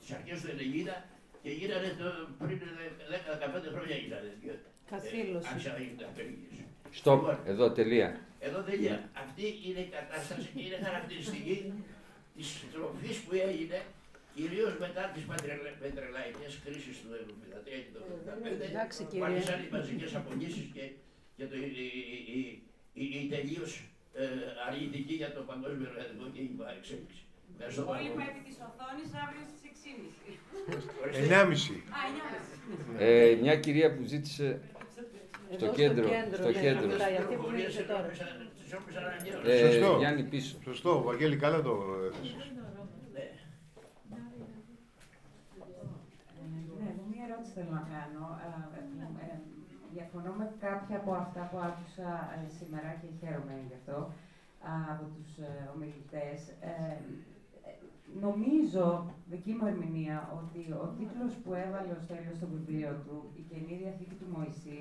τις 0.00 0.10
αρχές 0.16 0.36
του 0.40 0.48
90 0.52 0.96
και 1.42 1.50
γίνανε 1.58 1.88
το, 2.00 2.08
πριν 2.38 2.58
10-15 3.12 3.68
χρόνια 3.74 3.96
γίνανε. 4.02 4.30
Καθήλωση. 4.90 5.46
Ε, 5.48 5.50
άρχισαν 5.52 5.72
να 5.76 5.80
γίνονται 5.84 6.06
απεργίες. 6.12 6.56
Στοπ, 6.98 7.20
Λοιπόν, 7.20 7.38
εδώ 7.52 7.66
τελεία. 7.78 8.08
εδώ 8.46 8.60
τελεία. 8.68 8.96
Αυτή 9.24 9.44
είναι 9.66 9.80
η 9.88 9.90
κατάσταση 9.98 10.48
και 10.54 10.62
είναι 10.66 10.78
χαρακτηριστική 10.86 11.56
της 12.36 12.46
στροφή 12.70 13.12
που 13.24 13.32
έγινε 13.48 13.78
κυρίως 14.38 14.72
μετά 14.84 15.02
τις 15.14 15.24
πετρελαϊκέ 15.82 16.46
κρίσεις 16.64 16.94
του 17.00 17.08
1973 17.12 17.16
και 17.84 17.90
του 17.94 18.00
1975. 18.00 18.68
Εντάξει, 18.70 18.98
που 19.02 19.08
κύριε. 19.10 19.24
άρχισαν 19.28 19.58
οι 19.64 19.68
μαζικές 19.76 20.10
απολύσεις 20.20 20.66
και, 20.74 20.84
και 21.36 21.44
το, 21.50 21.56
η, 21.56 21.68
η, 22.36 22.40
η, 23.02 23.04
η 23.18 23.20
τελείως 23.34 23.70
ε, 24.22 24.24
αρνητική 24.68 25.14
για 25.22 25.30
το 25.36 25.40
παγκόσμιο 25.50 25.86
εργατικό 25.90 26.24
και 26.34 26.40
η 26.46 26.50
εξέλιξη. 26.78 27.20
Ευχαριστώ 27.52 27.82
πάρα 27.82 27.98
Πόλημα 27.98 28.14
πολύ. 28.14 28.28
επί 28.32 28.40
της 28.48 28.56
οθόνης 28.68 29.08
αύριο 29.22 29.42
στις 29.50 29.60
6.30. 29.74 31.02
Ορίστε. 31.02 31.22
9.30. 31.34 31.96
Α, 31.98 32.00
9.30. 32.96 33.06
Ε, 33.06 33.36
μια 33.44 33.54
κυρία 33.64 33.88
που 33.94 34.02
ζήτησε 34.12 34.46
Εδώ 35.54 35.66
κέντρο, 35.80 36.06
στο 36.40 36.50
ναι, 36.50 36.60
κέντρο. 36.64 36.86
μιλάει, 36.86 37.14
αυτή 37.16 37.22
που 37.22 37.26
Πληροφορίες 37.28 37.60
μίλησε 37.62 37.82
τώρα. 37.90 37.98
ενώπισαν- 38.00 38.46
τις 38.62 38.72
όπισαν 38.78 39.02
αναγκαίως. 39.04 39.42
ε, 39.46 39.72
Σωστό. 39.72 39.96
Γιάννη 39.98 40.22
πίσω. 40.32 40.56
Σωστό, 40.64 41.02
Βαγγέλη, 41.02 41.36
καλά 41.36 41.62
το 41.62 41.72
έθεσες. 42.06 42.36
Ναι. 43.14 43.26
Ναι, 46.80 46.86
εγώ 46.92 47.04
μία 47.12 47.24
ερώτηση 47.28 47.47
θέλω 47.58 47.74
να 47.80 47.86
κάνω. 47.94 48.24
Ε, 48.44 48.48
ε, 48.78 49.26
ε, 49.26 49.36
Διαφωνώ 49.96 50.32
με 50.40 50.46
κάποια 50.66 50.96
από 51.02 51.12
αυτά 51.24 51.42
που 51.50 51.58
άκουσα 51.68 52.08
ε, 52.36 52.48
σήμερα 52.58 52.90
και 53.00 53.08
χαίρομαι 53.18 53.56
γι' 53.68 53.78
αυτό 53.80 53.96
α, 54.70 54.72
από 54.92 55.04
τους 55.14 55.30
ε, 55.48 55.52
ομιλητές. 55.74 56.38
Ε, 56.48 56.72
ε, 57.68 57.70
νομίζω, 58.24 58.86
δική 59.34 59.52
μου 59.56 59.66
ερμηνεία, 59.72 60.18
ότι 60.40 60.60
ο 60.82 60.86
τίτλος 60.98 61.32
που 61.42 61.50
έβαλε 61.64 61.92
ο 61.98 62.00
Στέλιος 62.04 62.36
στο 62.36 62.46
βιβλίο 62.54 62.90
του, 63.04 63.16
«Η 63.40 63.42
Καινή 63.50 63.74
Διαθήκη 63.80 64.16
του 64.20 64.32
Μωυσή», 64.34 64.80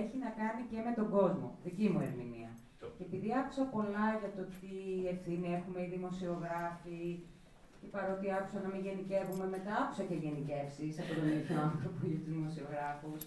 έχει 0.00 0.16
να 0.24 0.30
κάνει 0.40 0.62
και 0.70 0.78
με 0.86 0.92
τον 0.98 1.08
κόσμο, 1.16 1.48
δική 1.66 1.86
μου 1.92 2.00
ερμηνεία. 2.08 2.50
Και 2.96 3.04
επειδή 3.08 3.30
άκουσα 3.40 3.64
πολλά 3.74 4.06
για 4.20 4.32
το 4.36 4.42
τι 4.56 4.74
ευθύνη 5.14 5.48
έχουμε 5.58 5.78
οι 5.82 5.92
δημοσιογράφοι, 5.94 7.02
και 7.22 7.31
παρότι 7.90 8.32
άκουσα 8.32 8.58
να 8.60 8.68
μην 8.68 8.82
γενικεύουμε, 8.86 9.46
μετά 9.46 9.72
άκουσα 9.82 10.02
και 10.02 10.14
γενικεύσεις 10.14 10.98
από 11.00 11.14
τον 11.14 11.28
ίδιο 11.28 11.60
άνθρωπο 11.60 12.06
για 12.06 12.18
τους 12.18 12.28
δημοσιογράφους. 12.34 13.20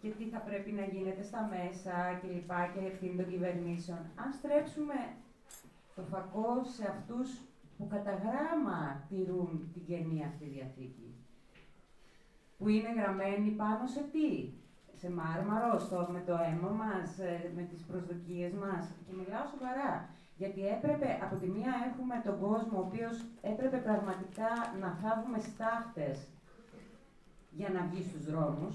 Και 0.00 0.08
τι 0.08 0.24
θα 0.32 0.38
πρέπει 0.38 0.70
να 0.72 0.84
γίνεται 0.92 1.22
στα 1.22 1.40
μέσα 1.54 1.94
κλπ. 2.20 2.52
Και 2.72 2.86
ευθύνη 2.90 3.16
των 3.16 3.28
κυβερνήσεων. 3.32 3.98
Αν 4.22 4.28
στρέψουμε 4.38 4.98
το 5.94 6.02
φακό 6.02 6.48
σε 6.76 6.84
αυτούς 6.94 7.28
που 7.76 7.86
κατά 7.86 8.14
γράμμα 8.24 8.80
τηρούν 9.08 9.70
την 9.72 9.84
καινή 9.84 10.24
αυτή 10.24 10.44
διαθήκη, 10.44 11.08
που 12.58 12.68
είναι 12.68 12.92
γραμμένοι 12.98 13.50
πάνω 13.50 13.86
σε 13.86 14.02
τι, 14.12 14.28
σε 15.00 15.10
μάρμαρο, 15.10 15.78
στο, 15.78 16.08
με 16.12 16.22
το 16.26 16.32
αίμα 16.32 16.70
μας, 16.82 17.18
ε, 17.18 17.52
με 17.56 17.62
τις 17.62 17.82
προσδοκίες 17.88 18.52
μας. 18.52 18.84
Και 19.06 19.12
μιλάω 19.18 19.46
σοβαρά. 19.46 20.08
Γιατί 20.40 20.60
έπρεπε, 20.76 21.08
από 21.24 21.36
τη 21.40 21.46
μία 21.56 21.72
έχουμε 21.88 22.16
τον 22.26 22.36
κόσμο, 22.44 22.74
ο 22.78 22.84
οποίος 22.88 23.16
έπρεπε 23.52 23.76
πραγματικά 23.88 24.50
να 24.82 24.88
θάβουμε 25.02 25.38
στάχτες 25.48 26.16
για 27.58 27.68
να 27.74 27.80
βγει 27.88 28.02
στους 28.08 28.24
δρόμους. 28.30 28.74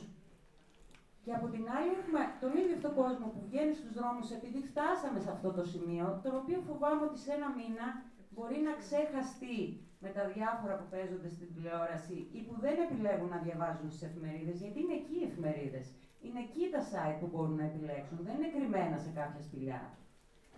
Και 1.24 1.34
από 1.38 1.48
την 1.54 1.64
άλλη 1.76 1.92
έχουμε 2.02 2.22
τον 2.44 2.52
ίδιο 2.60 2.76
αυτόν 2.80 2.94
κόσμο 3.02 3.26
που 3.34 3.42
βγαίνει 3.48 3.74
στους 3.80 3.94
δρόμους 3.98 4.28
επειδή 4.38 4.60
φτάσαμε 4.70 5.20
σε 5.26 5.30
αυτό 5.36 5.50
το 5.58 5.64
σημείο, 5.74 6.06
τον 6.24 6.34
οποίο 6.42 6.60
φοβάμαι 6.68 7.04
ότι 7.10 7.20
σε 7.26 7.32
ένα 7.38 7.50
μήνα 7.60 7.88
μπορεί 8.34 8.58
να 8.68 8.74
ξεχαστεί 8.82 9.60
με 10.04 10.10
τα 10.16 10.24
διάφορα 10.36 10.74
που 10.80 10.88
παίζονται 10.94 11.30
στην 11.36 11.48
τηλεόραση 11.54 12.18
ή 12.38 12.40
που 12.46 12.56
δεν 12.64 12.76
επιλέγουν 12.86 13.30
να 13.36 13.40
διαβάζουν 13.46 13.88
στις 13.92 14.04
εφημερίδες, 14.10 14.58
γιατί 14.64 14.78
είναι 14.84 14.98
εκεί 15.02 15.16
οι 15.20 15.28
εφημερίδες. 15.30 15.86
Είναι 16.26 16.40
εκεί 16.48 16.64
τα 16.74 16.82
site 16.92 17.18
που 17.20 17.30
μπορούν 17.32 17.56
να 17.62 17.66
επιλέξουν, 17.72 18.18
δεν 18.28 18.36
είναι 18.38 18.54
κρυμμένα 18.56 18.98
σε 19.06 19.10
κάποια 19.20 19.42
σπηλιά. 19.48 19.82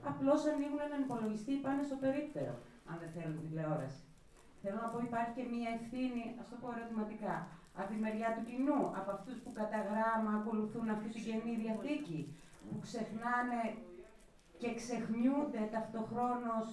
Απλώς 0.09 0.39
ανοίγουν 0.51 0.81
έναν 0.87 1.01
υπολογιστή 1.05 1.51
ή 1.57 1.63
πάνε 1.65 1.83
στο 1.89 1.95
περίπτερο, 2.03 2.53
αν 2.89 2.95
δεν 3.01 3.09
θέλουν 3.15 3.39
τηλεόραση. 3.47 4.01
Θέλω 4.61 4.77
να 4.81 4.89
πω, 4.91 4.97
υπάρχει 5.09 5.33
και 5.37 5.45
μία 5.53 5.69
ευθύνη, 5.77 6.23
ας 6.41 6.47
το 6.49 6.55
πω 6.61 6.67
ερωτηματικά, 6.75 7.35
από 7.77 7.87
τη 7.91 7.97
μεριά 8.03 8.29
του 8.35 8.43
κοινού, 8.49 8.81
από 8.99 9.09
αυτούς 9.17 9.37
που 9.43 9.51
κατά 9.59 9.79
γράμμα 9.89 10.31
ακολουθούν 10.39 10.87
αυτή 10.95 11.07
την 11.13 11.23
καινή 11.27 11.53
διαθήκη, 11.63 12.19
που 12.67 12.77
ξεχνάνε 12.85 13.61
και 14.61 14.69
ξεχνιούνται 14.79 15.61
ταυτοχρόνως 15.73 16.67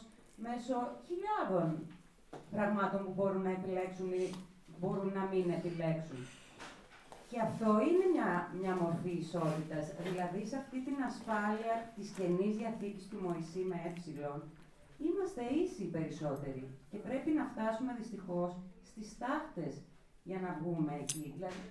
μέσω 0.46 0.76
χιλιάδων 1.06 1.68
πραγμάτων 2.50 3.04
που 3.04 3.12
μπορούν 3.16 3.42
να 3.42 3.50
επιλέξουν 3.50 4.12
ή 4.12 4.30
μπορούν 4.78 5.12
να 5.18 5.24
μην 5.30 5.50
επιλέξουν. 5.50 6.20
Και 7.32 7.40
αυτό 7.48 7.70
είναι 7.88 8.06
μια, 8.14 8.30
μια 8.60 8.74
μορφή 8.82 9.14
ισότητας. 9.24 9.84
Δηλαδή, 10.06 10.40
σε 10.50 10.56
αυτή 10.62 10.78
την 10.86 10.96
ασφάλεια 11.08 11.74
της 11.96 12.08
καινής 12.18 12.54
διαθήκης 12.60 13.08
του 13.08 13.18
Μωυσή 13.24 13.62
με 13.70 13.78
ε, 13.86 13.92
είμαστε 15.06 15.42
ίσοι 15.62 15.84
περισσότεροι 15.96 16.64
και 16.90 16.98
πρέπει 17.06 17.30
να 17.38 17.44
φτάσουμε 17.50 17.92
δυστυχώς 18.00 18.50
στις 18.88 19.18
τάχτες 19.22 19.74
για 20.28 20.38
να 20.44 20.50
βγούμε 20.58 20.92
εκεί. 21.02 21.24
Δηλαδή, 21.36 21.62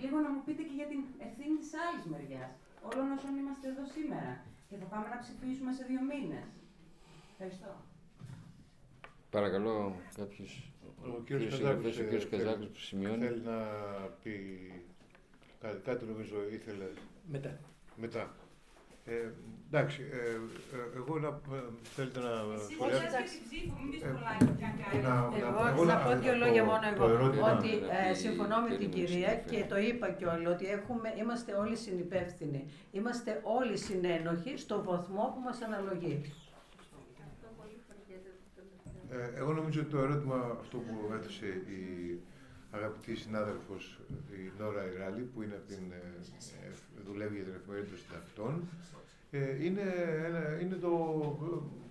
λίγο 0.00 0.16
να 0.24 0.30
μου 0.32 0.42
πείτε 0.44 0.62
και 0.68 0.76
για 0.80 0.88
την 0.92 1.00
ευθύνη 1.26 1.56
της 1.62 1.72
άλλης 1.84 2.04
μεριάς, 2.12 2.52
όλων 2.88 3.06
όσων 3.16 3.32
είμαστε 3.40 3.66
εδώ 3.72 3.84
σήμερα 3.96 4.32
και 4.68 4.76
θα 4.80 4.86
πάμε 4.92 5.06
να 5.14 5.18
ψηφίσουμε 5.24 5.72
σε 5.78 5.84
δύο 5.90 6.02
μήνες. 6.10 6.46
Ευχαριστώ. 7.32 7.72
Παρακαλώ 9.30 9.74
κάποιος. 10.20 10.52
Ο 11.06 11.22
κύριος 11.26 11.54
συνεργατής, 11.54 11.96
Καζάκος, 11.96 11.98
ο 11.98 12.02
κύριος 12.04 12.24
ε, 12.24 12.28
Καζάκος 12.28 12.54
θέλει- 12.54 12.68
που 12.72 12.78
σημειώνει. 12.78 13.24
Θέλει 13.26 13.40
να 13.44 13.58
πει 14.22 14.34
κάτι, 15.60 15.80
κάτι 15.84 16.04
νομίζω 16.04 16.36
ήθελε 16.52 16.86
Μετά. 17.32 17.58
μετά. 17.96 18.34
Ε, 19.06 19.12
εντάξει, 19.70 20.02
ε, 20.12 20.16
ε, 20.76 20.96
εγώ 20.96 21.18
να, 21.18 21.28
ε, 21.28 21.60
θέλετε 21.96 22.18
να 22.20 22.30
Εσύ 22.54 22.72
σχολιάσετε; 22.74 23.06
βολιάζεις 23.08 23.30
την 23.38 23.42
ψήφο, 23.48 23.74
μην 23.80 23.90
πεις 23.90 24.02
Ε, 24.02 24.06
πολλά 24.16 24.32
και 24.58 24.64
αν 24.70 24.74
κάνει. 24.82 25.02
να- 25.02 25.14
να- 25.14 25.38
Εγώ 25.48 25.62
εγώ 25.72 25.82
θα 25.90 25.96
πω 26.04 26.10
δύο 26.22 26.32
το- 26.32 26.38
λόγια 26.42 26.64
μόνο 26.64 26.80
το 26.96 27.04
εγώ. 27.04 27.12
ερώτημα- 27.14 27.52
Ότι 27.58 27.68
Ναι, 27.68 27.98
ε, 27.98 28.08
ναι, 28.08 28.14
συμφωνώ 28.24 28.56
με 28.64 28.68
ναι, 28.68 28.76
την 28.80 28.88
ναι, 28.88 28.94
κυρία 28.96 29.28
ναι, 29.32 29.42
και 29.50 29.58
ναι. 29.58 29.66
το 29.70 29.76
είπα 29.88 30.06
κιόλα 30.18 30.48
ότι 30.54 30.64
έχουμε, 30.76 31.08
είμαστε 31.20 31.50
όλοι 31.62 31.76
συνυπεύθυνοι. 31.76 32.60
Είμαστε 32.98 33.30
όλοι 33.58 33.76
συνένοχοι 33.86 34.52
στο 34.64 34.76
βαθμό 34.88 35.24
που 35.34 35.40
μας 35.46 35.58
αναλογεί. 35.66 36.14
Ε, 39.14 39.38
εγώ 39.40 39.52
νομίζω 39.52 39.80
ότι 39.80 39.90
το 39.90 39.98
ερώτημα 39.98 40.56
αυτό 40.60 40.76
που 40.76 40.94
έθεσε 41.18 41.46
η 41.46 41.82
αγαπητή 42.70 43.14
συνάδελφος 43.16 43.98
η 44.30 44.50
Νόρα 44.58 44.82
Ιράλη 44.94 45.22
που 45.22 45.42
είναι 45.42 45.54
από 45.54 45.66
την, 45.72 45.84
ε, 45.92 46.02
ε, 46.66 46.70
δουλεύει 47.06 47.34
για 47.34 47.44
την 47.44 47.54
εφημερίδα 47.58 47.88
των 47.90 47.98
συντακτών 48.02 48.54
ε, 49.30 49.64
είναι, 49.64 49.82
ένα, 50.28 50.60
είναι 50.60 50.74
το, 50.74 50.92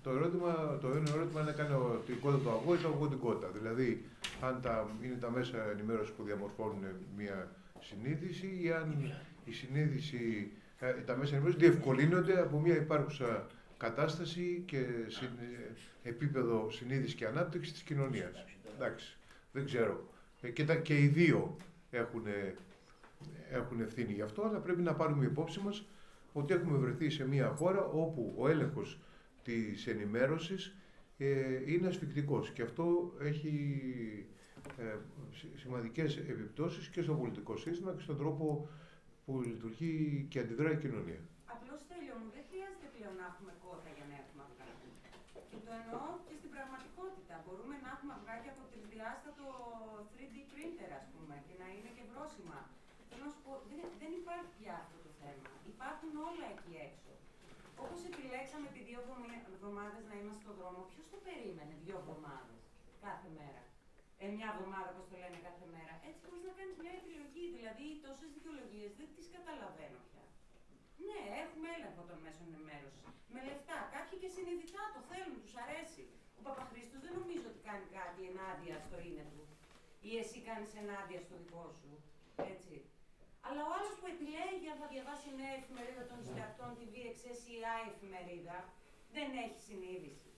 το 0.03 0.09
ερώτημα, 0.09 0.77
το 0.81 0.87
ένα 0.87 1.09
ερώτημα 1.15 1.41
είναι 1.41 1.51
κάνει 1.51 1.73
ο- 1.73 2.01
την 2.05 2.19
κότα 2.19 2.37
του 2.37 2.49
αγώ 2.49 2.73
ή 2.73 2.77
το 2.77 2.87
αγώ 2.87 3.07
την 3.07 3.19
κότα. 3.19 3.47
Δηλαδή, 3.57 4.03
αν 4.41 4.59
τα, 4.61 4.87
είναι 5.03 5.15
τα 5.19 5.29
μέσα 5.31 5.57
ενημέρωσης 5.71 6.13
που 6.13 6.23
διαμορφώνουν 6.23 6.83
μια 7.17 7.37
συνείδηση 7.79 8.59
ή 8.63 8.71
αν 8.71 9.13
η 9.45 9.51
συνείδηση, 9.51 10.51
ε, 10.79 10.91
τα 10.93 11.15
μέσα 11.17 11.31
ενημέρωσης 11.35 11.61
διευκολύνονται 11.61 12.39
από 12.39 12.59
μια 12.59 12.75
υπάρχουσα 12.75 13.47
κατάσταση 13.77 14.63
και 14.65 14.81
συν- 15.07 15.39
ε, 15.39 15.71
επίπεδο 16.03 16.69
συνείδησης 16.71 17.13
και 17.15 17.25
ανάπτυξης 17.25 17.73
της 17.73 17.81
κοινωνίας. 17.81 18.45
Εντάξει, 18.75 19.17
δεν 19.51 19.65
ξέρω. 19.65 20.07
Ε, 20.41 20.49
και, 20.49 20.65
τα, 20.65 20.75
και 20.75 20.99
οι 20.99 21.07
δύο 21.07 21.57
έχουν, 21.91 22.25
έχουν 23.51 23.81
ευθύνη 23.81 24.13
γι' 24.13 24.21
αυτό, 24.21 24.41
αλλά 24.43 24.59
πρέπει 24.59 24.81
να 24.81 24.93
πάρουμε 24.95 25.25
υπόψη 25.25 25.59
μας 25.59 25.85
ότι 26.33 26.53
έχουμε 26.53 26.77
βρεθεί 26.77 27.09
σε 27.09 27.27
μια 27.27 27.47
χώρα 27.49 27.83
όπου 27.85 28.33
ο 28.37 28.47
έλεγχος 28.49 28.99
της 29.43 29.87
ενημέρωσης 29.87 30.75
ε, 31.17 31.71
είναι 31.71 31.87
ασφικτικός 31.87 32.49
και 32.51 32.61
αυτό 32.61 33.13
έχει 33.19 33.55
ε, 34.77 34.95
σι- 35.37 35.57
σημαντικές 35.61 36.17
επιπτώσεις 36.17 36.87
και 36.93 37.01
στο 37.01 37.13
πολιτικό 37.13 37.57
σύστημα 37.57 37.91
και 37.95 38.01
στον 38.07 38.17
τρόπο 38.17 38.67
που 39.25 39.41
λειτουργεί 39.41 40.25
και 40.29 40.39
αντιδράει 40.43 40.73
η 40.79 40.81
κοινωνία. 40.85 41.21
Απλώς 41.55 41.79
τέλειο 41.91 42.15
μου, 42.21 42.29
δεν 42.35 42.43
χρειάζεται 42.49 42.87
πλέον 42.95 43.15
να 43.21 43.25
έχουμε 43.31 43.51
κότα 43.65 43.89
για 43.97 44.05
να 44.11 44.15
έχουμε 44.21 44.41
αυγά. 44.47 44.67
Και 45.51 45.59
το 45.65 45.71
εννοώ 45.81 46.03
και 46.27 46.35
στην 46.39 46.49
πραγματικότητα. 46.55 47.33
Μπορούμε 47.45 47.75
να 47.85 47.89
έχουμε 47.95 48.13
αυγά 48.17 48.35
και 48.43 48.51
από 49.03 49.11
τρισδιάστατο 49.11 49.47
3D 50.13 50.35
printer, 50.51 50.89
ας 51.01 51.05
πούμε, 51.13 51.35
και 51.47 51.55
να 51.61 51.67
είναι 51.75 51.91
και 51.97 52.05
βρόσιμα. 52.11 52.59
Θέλω 53.07 53.23
να 53.27 53.31
σου 53.33 53.41
πω, 53.45 53.51
δεν, 53.69 53.79
δεν 54.01 54.11
υπάρχει 54.21 54.51
πια 54.59 54.73
αυτό 54.83 54.97
το 55.05 55.11
θέμα. 55.21 55.49
Υπάρχουν 55.73 56.11
όλα 56.29 56.45
εκεί 56.55 56.73
έξω. 56.87 57.11
Όπως 57.83 57.99
επιλέξαμε 58.11 58.65
επί 58.71 58.81
δύο 58.89 58.99
εβδομάδε 59.55 59.99
να 60.09 60.15
είμαστε 60.19 60.41
στον 60.45 60.55
δρόμο, 60.59 60.79
ποιος 60.91 61.05
το 61.13 61.17
περίμενε 61.27 61.73
δύο 61.85 61.95
εβδομάδες 62.01 62.61
κάθε 63.05 63.29
μέρα; 63.39 63.63
Ε, 64.21 64.25
μια 64.37 64.47
εβδομάδα, 64.53 64.87
όπως 64.93 65.05
το 65.11 65.15
λένε 65.23 65.37
κάθε 65.47 65.65
μέρα. 65.75 65.93
Έτσι 66.09 66.21
μπορείς 66.25 66.45
να 66.49 66.53
κάνεις 66.59 66.75
μια 66.83 66.93
επιλογή. 67.01 67.45
Δηλαδή, 67.57 67.85
τόσες 68.05 68.29
δικαιολογίες 68.35 68.91
δεν 68.99 69.09
τις 69.15 69.27
καταλαβαίνω 69.35 69.99
πια. 70.07 70.25
Ναι, 71.07 71.21
έχουμε 71.43 71.67
έλεγχο 71.77 72.01
των 72.09 72.17
μέσων 72.25 72.45
ενημέρωσης. 72.51 73.05
Με 73.33 73.39
λεφτά. 73.47 73.79
Κάποιοι 73.95 74.15
και 74.21 74.29
συνειδητά 74.35 74.83
το 74.95 75.01
θέλουν, 75.11 75.37
τους 75.45 75.55
αρέσει. 75.63 76.05
Ο 76.43 76.47
Παπαχρήστος 76.49 76.99
δεν 77.05 77.13
νομίζω 77.21 77.45
ότι 77.51 77.61
κάνει 77.69 77.87
κάτι 77.99 78.21
ενάντια 78.31 78.75
στο 78.85 78.97
είναι 79.07 79.25
του. 79.31 79.43
Ή 80.09 80.11
εσύ 80.21 80.37
κάνεις 80.49 80.71
ενάντια 80.81 81.19
στο 81.25 81.35
δικό 81.41 81.65
σου. 81.79 81.91
Έτσι. 82.53 82.75
Αλλά 83.47 83.61
ο 83.69 83.71
άλλος 83.77 83.93
που 83.99 84.07
επιλέγει 84.15 84.67
αν 84.73 84.77
θα 84.81 84.87
διαβάσει 84.93 85.27
νέα 85.39 85.53
εφημερίδα 85.61 86.03
των 86.11 86.19
συντακτών, 86.27 86.69
τη 86.77 86.85
VXS 86.93 87.41
ή 87.53 87.57
η 87.85 87.89
εφημερίδα, 87.93 88.57
δεν 89.15 89.29
έχει 89.43 89.59
συνείδηση. 89.67 90.29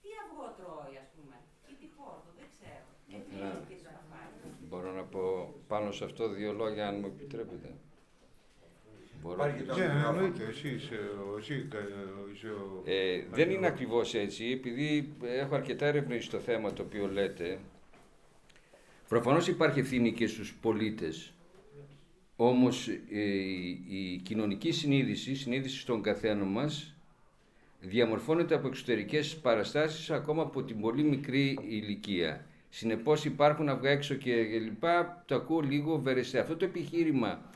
Τι 0.00 0.08
αυγό 0.22 0.46
τρώει, 0.58 0.94
ας 1.04 1.08
πούμε, 1.14 1.36
ή 1.70 1.72
τι 1.80 1.86
χόρτο, 1.96 2.30
δεν 2.38 2.46
ξέρω. 2.54 2.88
Επιλέγει 3.18 3.60
και 3.68 3.76
τι 3.78 3.84
θα 3.88 3.94
φάει. 4.08 4.30
Μπορώ 4.68 4.90
να 4.98 5.04
πω 5.12 5.24
πάνω 5.72 5.88
σε 5.98 6.04
αυτό 6.08 6.22
δύο 6.38 6.52
λόγια, 6.60 6.84
αν 6.90 6.94
μου 7.00 7.08
επιτρέπετε. 7.14 7.70
Μπορώ. 9.26 9.34
Υπάρχει 9.34 9.56
και 9.56 9.62
το 9.62 9.76
Ναι, 9.78 9.84
μικρόφωνο. 9.86 10.16
εννοείται. 10.18 10.44
Εσύ 10.48 10.68
είσαι, 10.68 10.94
ο- 11.34 11.38
εσύ 11.38 11.66
κα- 11.70 11.78
είσαι 12.34 12.46
ο... 12.46 12.82
Ε, 12.84 13.22
δεν 13.32 13.50
είναι 13.50 13.66
ακριβώς 13.66 14.14
έτσι, 14.14 14.44
επειδή 14.44 15.12
έχω 15.38 15.54
αρκετά 15.54 15.86
έρευνες 15.86 16.24
στο 16.24 16.38
θέμα 16.38 16.72
το 16.72 16.82
οποίο 16.82 17.06
λέτε. 17.12 17.58
Προφανώς 19.08 19.48
υπάρχει 19.48 19.78
ευθύνη 19.80 20.12
και 20.12 20.26
στους 20.26 20.54
πολίτες. 20.54 21.32
Όμως 22.36 22.88
ε, 22.88 23.20
η, 23.20 23.84
η 23.88 24.20
κοινωνική 24.22 24.70
συνείδηση, 24.72 25.30
η 25.30 25.34
συνείδηση 25.34 25.78
στον 25.78 26.02
καθένα 26.02 26.44
μας, 26.44 26.94
διαμορφώνεται 27.80 28.54
από 28.54 28.66
εξωτερικές 28.68 29.36
παραστάσεις 29.36 30.10
ακόμα 30.10 30.42
από 30.42 30.62
την 30.62 30.80
πολύ 30.80 31.02
μικρή 31.02 31.58
ηλικία. 31.68 32.46
Συνεπώς 32.68 33.24
υπάρχουν 33.24 33.68
αυγά 33.68 33.90
έξω 33.90 34.14
και 34.14 34.34
λοιπά, 34.34 35.22
το 35.26 35.34
ακούω 35.34 35.60
λίγο 35.60 35.98
βερεσέ. 35.98 36.38
Αυτό 36.38 36.56
το 36.56 36.64
επιχείρημα 36.64 37.50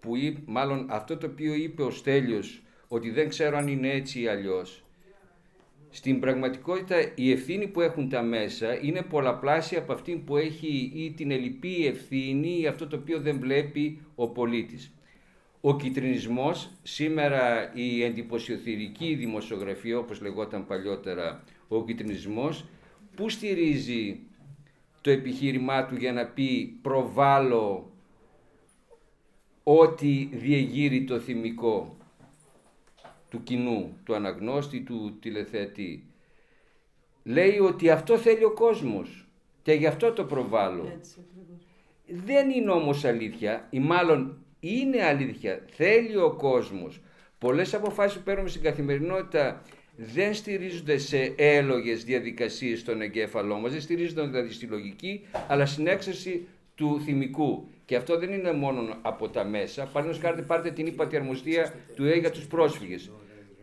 που 0.00 0.16
είπε, 0.16 0.40
μάλλον 0.46 0.86
αυτό 0.90 1.16
το 1.16 1.26
οποίο 1.26 1.54
είπε 1.54 1.82
ο 1.82 1.90
Στέλιος, 1.90 2.62
ότι 2.88 3.10
δεν 3.10 3.28
ξέρω 3.28 3.56
αν 3.56 3.68
είναι 3.68 3.90
έτσι 3.90 4.20
ή 4.20 4.26
αλλιώς, 4.26 4.84
στην 5.90 6.20
πραγματικότητα 6.20 7.12
η 7.14 7.30
ευθύνη 7.30 7.66
που 7.66 7.80
έχουν 7.80 8.08
τα 8.08 8.22
μέσα 8.22 8.80
είναι 8.82 9.02
πολλαπλάσια 9.02 9.78
από 9.78 9.92
αυτή 9.92 10.22
που 10.26 10.36
έχει 10.36 10.92
ή 10.94 11.12
την 11.12 11.30
ελλειπή 11.30 11.86
ευθύνη 11.86 12.60
ή 12.60 12.66
αυτό 12.66 12.86
το 12.86 12.96
οποίο 12.96 13.20
δεν 13.20 13.38
βλέπει 13.38 14.00
ο 14.14 14.28
πολίτης. 14.28 14.94
Ο 15.60 15.76
κυτρινισμός, 15.76 16.70
σήμερα 16.82 17.72
η 17.74 18.02
εντυπωσιοθυρική 18.02 19.14
δημοσιογραφία 19.14 19.98
όπως 19.98 20.20
λεγόταν 20.20 20.66
παλιότερα 20.66 21.44
ο 21.68 21.84
κυτρινισμός, 21.84 22.64
που 23.16 23.28
στηρίζει 23.28 24.20
το 25.00 25.10
επιχείρημά 25.10 25.86
του 25.86 25.96
για 25.96 26.12
να 26.12 26.26
πει 26.26 26.78
προβάλλω 26.82 27.89
ό,τι 29.62 30.28
διεγείρει 30.32 31.04
το 31.04 31.18
θυμικό 31.18 31.96
του 33.30 33.42
κοινού, 33.42 33.96
του 34.04 34.14
αναγνώστη, 34.14 34.80
του 34.80 35.18
τηλεθεατή. 35.20 36.04
Λέει 37.24 37.58
ότι 37.58 37.90
αυτό 37.90 38.18
θέλει 38.18 38.44
ο 38.44 38.50
κόσμος 38.50 39.28
και 39.62 39.72
γι' 39.72 39.86
αυτό 39.86 40.12
το 40.12 40.24
προβάλλω. 40.24 40.92
Έτσι, 40.96 41.20
ακριβώς. 41.20 41.66
Δεν 42.26 42.50
είναι 42.50 42.70
όμως 42.70 43.04
αλήθεια, 43.04 43.66
ή 43.70 43.78
μάλλον 43.78 44.44
είναι 44.60 45.04
αλήθεια, 45.04 45.64
θέλει 45.70 46.16
ο 46.16 46.30
κόσμος. 46.30 47.00
Πολλές 47.38 47.74
αποφάσεις 47.74 48.16
που 48.18 48.24
παίρνουμε 48.24 48.48
στην 48.48 48.62
καθημερινότητα 48.62 49.62
δεν 49.96 50.34
στηρίζονται 50.34 50.98
σε 50.98 51.34
έλογες 51.36 52.04
διαδικασίες 52.04 52.80
στον 52.80 53.00
εγκέφαλό 53.00 53.58
μας, 53.58 53.72
δεν 53.72 53.80
στηρίζονται 53.80 54.26
δηλαδή 54.26 54.52
στη 54.52 54.66
λογική, 54.66 55.26
αλλά 55.48 55.66
στην 55.66 55.86
έξαρση 55.86 56.46
του 56.74 57.00
θυμικού. 57.04 57.68
Και 57.90 57.96
αυτό 57.96 58.18
δεν 58.18 58.32
είναι 58.32 58.52
μόνο 58.52 58.96
από 59.02 59.28
τα 59.28 59.44
μέσα. 59.44 59.84
Παραδείγματος 59.84 60.30
χάρη 60.30 60.42
πάρτε 60.42 60.70
την 60.70 60.86
ύπατη 60.86 61.16
αρμοστία 61.16 61.74
του 61.96 62.04
ΕΕ 62.04 62.16
για 62.18 62.30
τους 62.30 62.46
πρόσφυγες. 62.46 63.10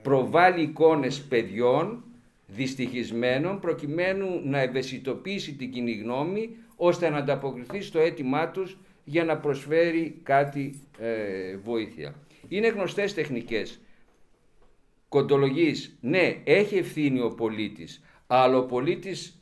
Προβάλλει 0.01 0.61
εικόνες 0.61 1.21
παιδιών 1.21 2.03
δυστυχισμένων 2.47 3.59
προκειμένου 3.59 4.41
να 4.43 4.59
ευαισθητοποιήσει 4.59 5.53
την 5.53 5.71
κοινή 5.71 5.91
γνώμη 5.91 6.55
ώστε 6.75 7.09
να 7.09 7.17
ανταποκριθεί 7.17 7.81
στο 7.81 7.99
αίτημά 7.99 8.49
τους 8.49 8.77
για 9.03 9.23
να 9.23 9.37
προσφέρει 9.37 10.19
κάτι 10.23 10.79
ε, 10.99 11.57
βοήθεια. 11.57 12.15
Είναι 12.47 12.67
γνωστές 12.67 13.13
τεχνικές. 13.13 13.81
Κοντολογής, 15.09 15.97
ναι, 16.01 16.35
έχει 16.43 16.77
ευθύνη 16.77 17.19
ο 17.19 17.29
πολίτης, 17.29 18.03
αλλά 18.27 18.57
ο 18.57 18.65
πολίτης 18.65 19.36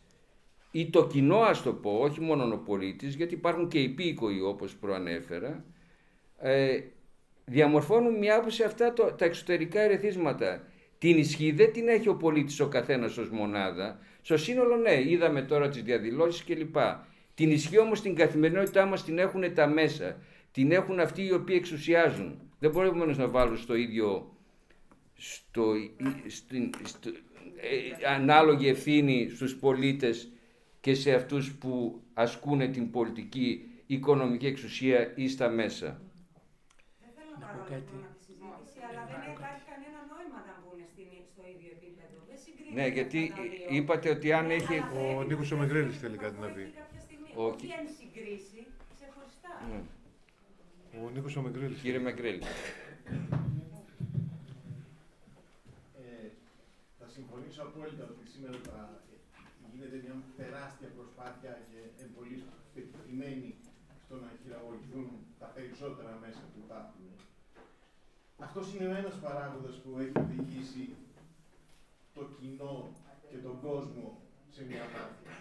ή 0.78 0.90
το 0.90 1.08
κοινό 1.08 1.38
ας 1.38 1.62
το 1.62 1.74
πω, 1.74 1.92
όχι 2.02 2.22
μόνο 2.22 2.54
ο 2.54 2.58
πολίτης, 2.58 3.16
γιατί 3.16 3.34
υπάρχουν 3.34 3.68
και 3.68 3.80
υπήκοοι 3.80 4.42
όπως 4.42 4.76
προανέφερα, 4.76 5.66
ε, 6.38 6.80
διαμορφώνουν 7.46 8.18
μια 8.18 8.36
άποψη 8.36 8.64
αυτά 8.64 8.94
το, 8.94 9.14
τα 9.18 9.26
εξωτερικά 9.26 9.82
ερεθίσματα. 9.82 10.68
Την 10.98 11.18
ισχύ 11.18 11.52
δεν 11.52 11.72
την 11.72 11.88
έχει 11.88 12.10
ο 12.10 12.16
πολίτης 12.16 12.60
ο 12.60 12.68
καθένας 12.68 13.18
ως 13.18 13.30
μονάδα. 13.30 14.00
Στο 14.22 14.38
σύνολο 14.38 14.76
ναι, 14.76 15.02
είδαμε 15.10 15.42
τώρα 15.42 15.70
τις 15.70 15.84
διαδηλώσεις 15.84 16.44
κλπ. 16.44 16.76
Την 17.34 17.52
ισχύ 17.52 17.80
όμως 17.80 17.98
στην 17.98 18.16
καθημερινότητά 18.16 18.86
μας 18.86 19.04
την 19.04 19.20
έχουν 19.20 19.54
τα 19.54 19.68
μέσα. 19.68 20.18
Την 20.52 20.72
έχουν 20.72 21.00
αυτοί 21.00 21.26
οι 21.26 21.34
οποίοι 21.34 21.56
εξουσιάζουν. 21.60 22.40
Δεν 22.60 22.72
μπορούμε 22.72 23.06
να 23.06 23.28
βάλουν 23.28 23.58
στο 23.58 23.76
ίδιο, 23.76 24.36
στο, 25.14 25.74
στην- 26.28 26.70
στο- 26.84 27.10
ε, 27.56 28.08
ανάλογη 28.16 28.68
ευθύνη 28.68 29.30
στους 29.30 29.56
πολίτες 29.56 30.30
και 30.86 30.94
σε 30.96 31.14
αυτούς 31.14 31.54
που 31.56 32.02
ασκούν 32.14 32.72
την 32.72 32.92
πολιτική 32.92 33.50
οικονομική 33.86 34.48
εξουσία 34.48 35.12
ή 35.16 35.28
στα 35.30 35.50
μέσα. 35.50 35.90
Δεν 37.02 37.10
θέλω 37.18 37.32
να 37.40 37.46
πάρω 37.46 37.64
κάτι. 37.70 37.94
από 38.08 38.16
τη 38.18 38.24
συζήτηση, 38.30 38.80
αλλά 38.90 39.02
δεν 39.12 39.22
υπάρχει 39.36 39.64
κανένα 39.72 40.00
νόημα 40.14 40.40
να 40.50 40.54
μπουν 40.62 40.80
στην- 40.92 41.24
στο 41.34 41.42
ίδιο 41.54 41.70
επίπεδο. 41.78 42.18
Δεν 42.30 42.38
συγκρίνεται 42.46 42.76
Ναι, 42.82 42.86
γιατί 42.98 43.20
αυτά 43.24 43.36
τα 43.36 43.42
δύο. 43.42 43.76
είπατε 43.78 44.08
ότι 44.16 44.28
αν 44.40 44.46
Ναι, 44.48 44.54
έχει... 44.60 44.76
αλλά 44.78 44.88
πρέπει 44.92 45.16
Ο 45.20 45.24
Νίκος 45.30 45.50
να 45.52 45.56
Ομεγρέλης 45.58 45.94
το 45.96 46.00
θέλει 46.04 46.18
κάτι 46.26 46.38
να 46.46 46.48
πει. 46.56 46.64
κάποια 46.82 47.00
στιγμή. 47.06 47.30
Ο 47.40 47.42
Όχι 47.50 47.58
Κι- 47.62 47.76
εν 47.82 47.88
συγκρίση, 48.00 48.60
ξεχωριστά. 48.96 49.54
Ναι. 49.72 49.80
Ο 51.02 51.10
Νίκος 51.14 51.34
Ομεγρέλης. 51.40 51.80
Κύριε 51.84 52.02
Μακρέλη. 52.08 52.42
Ε, 56.02 56.28
θα 57.00 57.08
συμφωνήσω 57.16 57.62
απόλυτα 57.68 58.04
ότι 58.12 58.24
σήμερα 58.34 58.58
θα 58.68 58.78
γίνεται 59.76 59.98
μια 60.06 60.16
τεράστια 60.40 60.90
προσπάθεια 60.98 61.54
και 61.98 62.06
πολύ 62.18 62.38
πετυχημένη 62.74 63.50
στο 64.04 64.16
να 64.24 64.30
χειραγωγηθούν 64.42 65.08
τα 65.42 65.48
περισσότερα 65.56 66.12
μέσα 66.24 66.42
που 66.52 66.58
υπάρχουν. 66.66 67.08
Αυτός 68.48 68.66
είναι 68.74 68.88
ο 68.92 68.96
ένας 69.02 69.16
παράγοντας 69.26 69.76
που 69.82 69.90
έχει 70.04 70.18
οδηγήσει 70.26 70.84
το 72.16 72.24
κοινό 72.38 72.76
και 73.30 73.38
τον 73.46 73.56
κόσμο 73.68 74.06
σε 74.56 74.62
μια 74.70 74.84
μάθεια. 74.94 75.34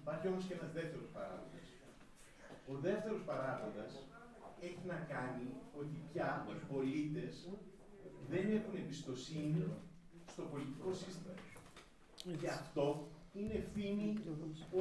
Υπάρχει 0.00 0.26
όμως 0.28 0.44
και 0.46 0.54
ένας 0.58 0.72
δεύτερος 0.78 1.08
παράγοντας. 1.16 1.66
Ο 2.72 2.74
δεύτερος 2.86 3.22
παράγοντας 3.30 3.92
έχει 4.60 4.82
να 4.86 4.98
κάνει 5.14 5.46
ότι 5.80 5.94
πια 6.12 6.46
οι 6.50 6.72
πολίτες 6.72 7.48
δεν 8.30 8.44
έχουν 8.56 8.74
εμπιστοσύνη 8.76 9.64
στο 10.32 10.42
πολιτικό 10.42 10.94
σύστημα. 10.94 11.34
Και 12.40 12.48
αυτό 12.48 13.08
είναι 13.38 13.54
ευθύνη 13.62 14.06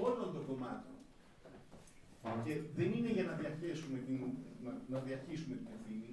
όλων 0.03 0.27
των 0.33 0.45
κομμάτων. 0.49 0.95
Και 2.45 2.53
δεν 2.77 2.89
είναι 2.95 3.11
για 3.17 3.23
να 3.23 3.33
διαχέσουμε 3.41 3.97
την, 4.07 4.21
να, 4.63 4.71
να 4.93 4.99
διαχύσουμε 5.07 5.55
την 5.55 5.67
ευθύνη, 5.75 6.09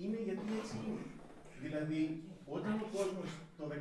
είναι 0.00 0.18
γιατί 0.26 0.46
έτσι 0.60 0.76
είναι. 0.86 1.04
Δηλαδή, 1.64 2.00
όταν 2.56 2.74
ο 2.84 2.88
κόσμος 2.96 3.28
το 3.58 3.64
2015 3.68 3.72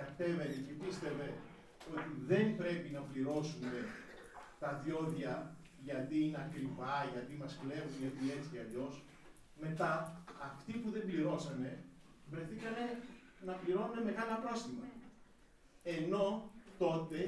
κατέβαινε 0.00 0.56
και 0.66 0.74
πίστευε 0.80 1.28
ότι 1.94 2.12
δεν 2.30 2.56
πρέπει 2.56 2.88
να 2.96 3.00
πληρώσουμε 3.00 3.72
τα 4.58 4.80
διόδια 4.84 5.56
γιατί 5.84 6.16
είναι 6.24 6.40
ακριβά, 6.46 6.96
γιατί 7.12 7.32
μας 7.42 7.52
κλέβουν, 7.60 7.96
γιατί 8.04 8.22
έτσι 8.36 8.48
και 8.52 8.60
αλλιώς, 8.64 8.94
μετά 9.64 9.90
αυτοί 10.48 10.72
που 10.72 10.90
δεν 10.90 11.04
πληρώσανε 11.08 11.72
βρεθήκανε 12.30 12.84
να 13.44 13.52
πληρώνουν 13.52 14.02
μεγάλα 14.04 14.34
πρόστιμα. 14.44 14.86
Ενώ 15.82 16.51
τότε 16.82 17.18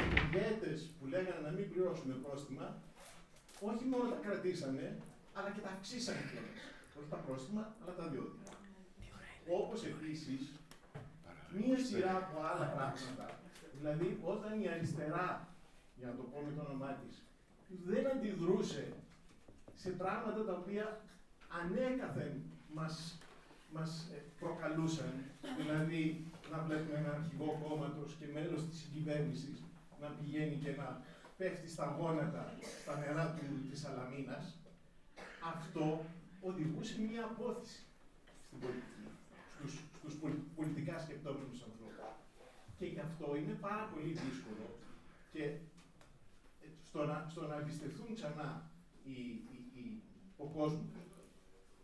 οι 0.00 0.06
ηγέτες 0.22 0.78
που 0.98 1.06
λέγανε 1.06 1.40
να 1.46 1.50
μην 1.56 1.70
πληρώσουμε 1.70 2.14
πρόστιμα, 2.24 2.66
όχι 3.60 3.84
μόνο 3.84 4.04
τα 4.12 4.18
κρατήσανε, 4.24 4.86
αλλά 5.36 5.50
και 5.50 5.60
τα 5.60 5.70
αυξήσανε 5.74 6.22
κιόλας. 6.30 6.60
Όχι 6.98 7.08
τα 7.10 7.20
πρόστιμα, 7.26 7.62
αλλά 7.80 7.92
τα 8.00 8.06
διόδια. 8.12 8.50
Όπως 9.60 9.84
επίσης, 9.92 10.40
μία 11.58 11.78
σειρά 11.86 12.16
από 12.22 12.36
άλλα 12.50 12.66
πράγματα. 12.76 13.26
Δηλαδή, 13.78 14.08
όταν 14.22 14.60
η 14.62 14.68
αριστερά, 14.68 15.28
για 15.98 16.06
να 16.06 16.14
το 16.18 16.22
πω 16.22 16.38
με 16.46 16.52
το 16.56 16.62
όνομά 16.68 16.92
της, 17.00 17.14
δεν 17.84 18.04
αντιδρούσε 18.12 18.92
σε 19.74 19.90
πράγματα 19.90 20.44
τα 20.44 20.52
οποία 20.52 21.00
ανέκαθεν 21.60 22.42
μας, 22.72 23.18
μας 23.74 24.08
ε, 24.14 24.16
προκαλούσαν. 24.40 25.12
Δηλαδή, 25.58 26.24
να 26.50 26.58
βλέπουμε 26.58 26.98
έναν 26.98 27.14
αρχηγό 27.14 27.60
κόμματος 27.68 28.16
και 28.18 28.26
μέλος 28.32 28.62
της 28.68 28.88
κυβέρνηση 28.92 29.50
να 30.00 30.08
πηγαίνει 30.08 30.54
και 30.64 30.70
να 30.76 31.04
πέφτει 31.36 31.68
στα 31.68 31.96
γόνατα, 31.98 32.54
στα 32.82 32.98
νερά 32.98 33.34
του, 33.38 33.68
της 33.70 33.80
Σαλαμίνας, 33.80 34.56
αυτό 35.54 36.04
οδηγούσε 36.40 37.00
μια 37.00 37.24
απόθεση 37.24 37.80
στην 38.46 38.58
πολιτική, 38.60 39.06
στους, 39.58 39.74
στους 39.98 40.14
πολι- 40.20 40.46
πολιτικά 40.56 40.98
σκεπτόμενους 40.98 41.62
ανθρώπους. 41.62 42.10
Και 42.78 42.86
γι' 42.86 43.00
αυτό 43.00 43.36
είναι 43.36 43.52
πάρα 43.60 43.84
πολύ 43.94 44.10
δύσκολο 44.12 44.66
και 45.32 45.42
ε, 45.44 45.56
στο 46.88 47.04
να, 47.04 47.26
στο 47.30 47.46
να 47.46 47.54
εμπιστευτούν 47.56 48.14
ξανά 48.14 48.70
οι, 49.04 49.12
οι, 49.52 49.58
οι- 49.74 50.02
ο 50.36 50.44
κόσμος 50.46 50.90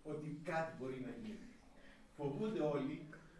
ότι 0.05 0.41
κάτι 0.45 0.73
μπορεί 0.79 1.01
να 1.07 1.13
γίνει. 1.23 1.47
Φοβούνται 2.19 2.63
όλοι 2.75 2.97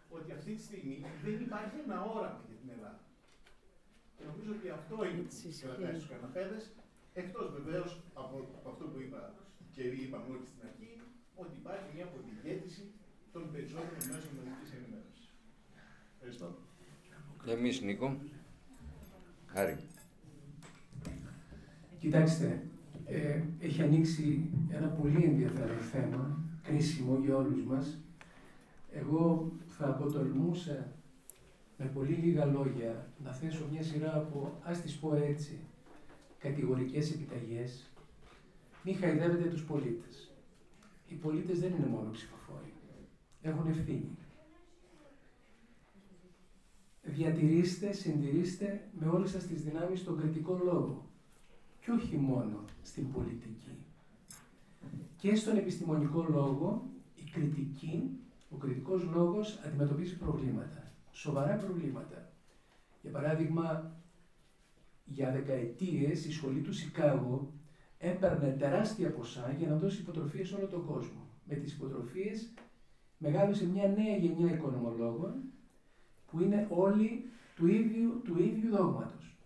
ότι 0.09 0.31
αυτή 0.37 0.51
τη 0.55 0.61
στιγμή 0.67 0.97
δεν 1.23 1.35
υπάρχει 1.45 1.75
ένα 1.85 1.97
όραμα 2.15 2.41
για 2.49 2.57
την 2.61 2.69
Ελλάδα. 2.75 3.03
Και 4.15 4.23
νομίζω 4.29 4.51
ότι 4.57 4.67
αυτό 4.79 4.95
είναι 5.07 5.23
που 5.27 5.37
κρατάει 5.61 5.95
στους 5.97 6.09
καναπέδες, 6.13 6.63
εκτός 7.21 7.45
βεβαίως 7.57 7.89
από, 8.21 8.35
από 8.57 8.67
αυτό 8.73 8.83
που 8.91 8.99
είπα 9.03 9.21
και 9.73 9.81
είπαμε 9.81 10.27
όλοι 10.33 10.45
στην 10.51 10.61
αρχή, 10.67 10.91
ότι 11.41 11.53
υπάρχει 11.61 11.89
μια 11.95 12.05
αποδηγέτηση 12.09 12.83
των 13.33 13.51
περισσότερων 13.51 14.03
μέσων 14.11 14.31
μαζικής 14.37 14.69
ενημέρωσης. 14.77 15.27
Ευχαριστώ. 16.13 16.47
Εμείς 17.55 17.81
Νίκο. 17.81 18.17
Άρη. 19.53 19.77
Κοιτάξτε, 21.99 22.47
ε, 23.05 23.41
έχει 23.59 23.81
ανοίξει 23.81 24.49
ένα 24.69 24.87
πολύ 24.87 25.23
ενδιαφέρον 25.23 25.77
θέμα, 25.77 26.43
κρίσιμο 26.63 27.19
για 27.23 27.35
όλους 27.35 27.63
μας. 27.63 27.99
Εγώ 28.91 29.51
θα 29.67 29.89
αποτολμούσα 29.89 30.93
με 31.77 31.85
πολύ 31.85 32.13
λίγα 32.13 32.45
λόγια 32.45 33.07
να 33.23 33.31
θέσω 33.33 33.67
μια 33.71 33.83
σειρά 33.83 34.15
από, 34.17 34.59
ας 34.63 34.81
τις 34.81 34.97
πω 34.97 35.15
έτσι, 35.15 35.59
κατηγορικές 36.39 37.11
επιταγές. 37.13 37.91
Μην 38.83 38.95
χαϊδεύετε 38.95 39.49
τους 39.49 39.65
πολίτες. 39.65 40.31
Οι 41.07 41.13
πολίτες 41.13 41.59
δεν 41.59 41.73
είναι 41.73 41.87
μόνο 41.87 42.09
ψηφοφόροι. 42.11 42.73
Έχουν 43.41 43.67
ευθύνη. 43.67 44.17
Διατηρήστε, 47.03 47.91
συντηρήστε 47.91 48.89
με 48.99 49.07
όλες 49.07 49.29
σας 49.29 49.47
τις 49.47 49.63
δυνάμεις 49.63 50.03
τον 50.03 50.17
κριτικό 50.17 50.59
λόγο 50.63 51.09
και 51.79 51.91
όχι 51.91 52.17
μόνο 52.17 52.65
στην 52.81 53.11
πολιτική. 53.11 53.77
Και 55.17 55.35
στον 55.35 55.57
επιστημονικό 55.57 56.25
λόγο, 56.29 56.89
η 57.15 57.29
κριτική, 57.31 58.09
ο 58.49 58.55
κριτικός 58.55 59.03
λόγος 59.03 59.59
αντιμετωπίζει 59.65 60.17
προβλήματα, 60.17 60.91
σοβαρά 61.11 61.55
προβλήματα. 61.55 62.31
Για 63.01 63.11
παράδειγμα, 63.11 63.91
για 65.05 65.31
δεκαετίες 65.31 66.25
η 66.25 66.31
σχολή 66.31 66.61
του 66.61 66.73
Σικάγο 66.73 67.53
έπαιρνε 67.97 68.55
τεράστια 68.59 69.11
ποσά 69.11 69.55
για 69.57 69.67
να 69.67 69.75
δώσει 69.75 70.01
υποτροφίες 70.01 70.47
σε 70.47 70.55
όλο 70.55 70.67
τον 70.67 70.85
κόσμο. 70.85 71.27
Με 71.47 71.55
τις 71.55 71.73
υποτροφίες 71.73 72.53
μεγάλωσε 73.17 73.67
μια 73.67 73.87
νέα 73.87 74.15
γενιά 74.15 74.53
οικονομολόγων 74.53 75.33
που 76.31 76.39
είναι 76.39 76.67
όλοι 76.69 77.29
του 77.55 77.67
ίδιου, 77.67 78.21
του 78.23 78.39
ίδιου 78.39 78.69
δόγματος. 78.69 79.37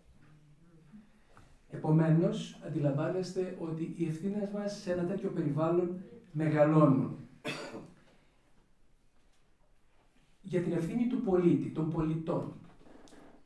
Επομένως, 1.69 2.59
αντιλαμβάνεστε 2.65 3.57
ότι 3.59 3.93
οι 3.97 4.05
ευθύνες 4.05 4.49
μας 4.53 4.81
σε 4.81 4.91
ένα 4.91 5.05
τέτοιο 5.05 5.29
περιβάλλον 5.29 6.03
μεγαλώνουν. 6.31 7.17
Για 10.53 10.61
την 10.61 10.71
ευθύνη 10.71 11.07
του 11.07 11.21
πολίτη, 11.21 11.69
των 11.69 11.89
πολιτών. 11.89 12.53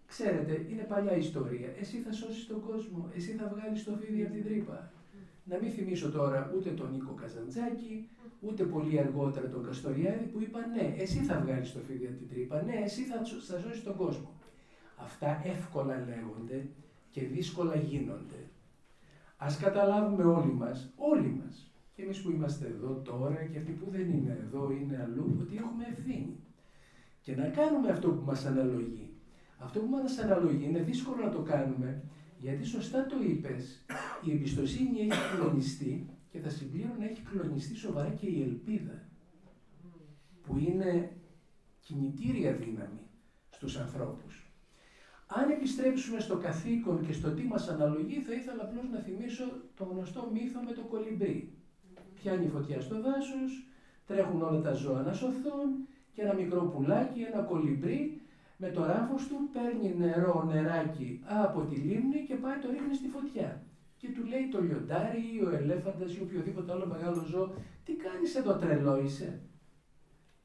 Ξέρετε, 0.05 0.65
είναι 0.69 0.81
παλιά 0.81 1.15
ιστορία. 1.17 1.69
Εσύ 1.79 1.97
θα 1.97 2.11
σώσεις 2.11 2.47
τον 2.47 2.61
κόσμο, 2.61 3.09
εσύ 3.15 3.31
θα 3.31 3.51
βγάλεις 3.53 3.83
το 3.83 3.91
φίδι 3.99 4.23
από 4.23 4.33
την 4.33 4.43
τρύπα. 4.43 4.91
Να 5.43 5.57
μην 5.61 5.71
θυμίσω 5.71 6.11
τώρα 6.11 6.51
ούτε 6.55 6.69
τον 6.69 6.91
Νίκο 6.91 7.13
Καζαντζάκη, 7.21 8.09
ούτε 8.39 8.63
πολύ 8.63 8.99
αργότερα 8.99 9.49
τον 9.49 9.63
Καστοριάδη 9.63 10.25
που 10.25 10.41
είπαν 10.41 10.71
ναι, 10.71 10.95
εσύ 10.97 11.19
θα 11.19 11.39
βγάλεις 11.39 11.73
το 11.73 11.79
φίδι 11.87 12.05
από 12.05 12.17
την 12.17 12.29
τρύπα, 12.29 12.61
ναι, 12.61 12.75
εσύ 12.83 13.01
θα, 13.01 13.23
σω- 13.23 13.43
θα 13.49 13.59
σώσεις 13.59 13.83
τον 13.83 13.95
κόσμο. 13.95 14.31
Αυτά 14.97 15.41
εύκολα 15.45 15.95
λέγονται 16.09 16.67
και 17.09 17.21
δύσκολα 17.21 17.75
γίνονται. 17.75 18.39
Ας 19.37 19.57
καταλάβουμε 19.57 20.23
όλοι 20.23 20.53
μας, 20.53 20.93
όλοι 20.95 21.41
μας, 21.43 21.71
και 21.93 22.01
εμείς 22.03 22.21
που 22.21 22.29
είμαστε 22.31 22.65
εδώ 22.67 23.01
τώρα 23.03 23.43
και 23.51 23.57
αυτοί 23.57 23.71
που 23.71 23.87
δεν 23.91 24.09
είναι 24.09 24.37
εδώ, 24.45 24.71
είναι 24.71 25.01
αλλού, 25.03 25.37
ότι 25.41 25.55
έχουμε 25.57 25.85
ευθύνη. 25.91 26.35
Και 27.27 27.35
να 27.35 27.47
κάνουμε 27.47 27.89
αυτό 27.89 28.09
που 28.09 28.25
μας 28.25 28.45
αναλογεί. 28.45 29.13
Αυτό 29.57 29.79
που 29.79 29.87
μας 29.87 30.17
αναλογεί 30.17 30.65
είναι 30.65 30.79
δύσκολο 30.79 31.23
να 31.23 31.29
το 31.29 31.41
κάνουμε, 31.41 32.03
γιατί 32.37 32.65
σωστά 32.65 33.05
το 33.05 33.15
είπες, 33.23 33.85
η 34.23 34.31
εμπιστοσύνη 34.31 34.99
έχει 34.99 35.35
κλονιστεί 35.35 36.09
και 36.29 36.39
θα 36.39 36.49
συμπλήρω 36.49 36.95
να 36.99 37.05
έχει 37.05 37.21
κλονιστεί 37.21 37.75
σοβαρά 37.75 38.09
και 38.09 38.25
η 38.25 38.41
ελπίδα, 38.41 39.03
που 40.41 40.57
είναι 40.57 41.11
κινητήρια 41.79 42.51
δύναμη 42.53 43.01
στους 43.49 43.77
ανθρώπους. 43.77 44.51
Αν 45.27 45.49
επιστρέψουμε 45.49 46.19
στο 46.19 46.37
καθήκον 46.37 47.05
και 47.05 47.13
στο 47.13 47.31
τι 47.31 47.43
μας 47.43 47.69
αναλογεί, 47.69 48.21
θα 48.21 48.33
ήθελα 48.33 48.63
απλώς 48.63 48.89
να 48.89 48.99
θυμίσω 48.99 49.43
το 49.75 49.83
γνωστό 49.83 50.29
μύθο 50.33 50.61
με 50.61 50.71
το 50.71 50.81
κολυμπρί. 50.81 51.53
Πιάνει 52.13 52.47
φωτιά 52.47 52.81
στο 52.81 53.01
δάσος, 53.01 53.67
τρέχουν 54.05 54.41
όλα 54.41 54.61
τα 54.61 54.73
ζώα 54.73 55.01
να 55.01 55.13
σωθούν 55.13 55.87
και 56.17 56.23
ένα 56.23 56.33
μικρό 56.33 56.65
πουλάκι, 56.65 57.21
ένα 57.21 57.41
κολυμπρί, 57.41 58.21
Με 58.57 58.69
το 58.69 58.85
ράφος 58.85 59.27
του 59.27 59.49
παίρνει 59.51 59.93
νερό, 59.93 60.41
νεράκι 60.41 61.19
από 61.23 61.63
τη 61.63 61.75
λίμνη 61.75 62.23
και 62.23 62.35
πάει 62.35 62.57
το 62.57 62.69
ρίχνει 62.69 62.93
στη 62.93 63.07
φωτιά. 63.07 63.61
Και 63.97 64.09
του 64.09 64.23
λέει 64.23 64.47
το 64.51 64.59
λιοντάρι 64.61 65.33
ή 65.35 65.41
ο 65.41 65.49
ελέφαντας 65.49 66.15
ή 66.15 66.19
οποιοδήποτε 66.19 66.71
άλλο 66.71 66.85
μεγάλο 66.85 67.23
ζώο, 67.23 67.49
τι 67.83 67.93
κάνεις 67.93 68.35
εδώ 68.35 68.55
τρελό 68.55 68.97
είσαι; 68.97 69.39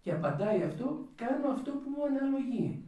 Και 0.01 0.11
απαντάει 0.11 0.63
αυτό, 0.63 0.99
κάνω 1.15 1.49
αυτό 1.49 1.73
που 1.73 1.89
μου 1.89 2.05
αναλογεί. 2.05 2.79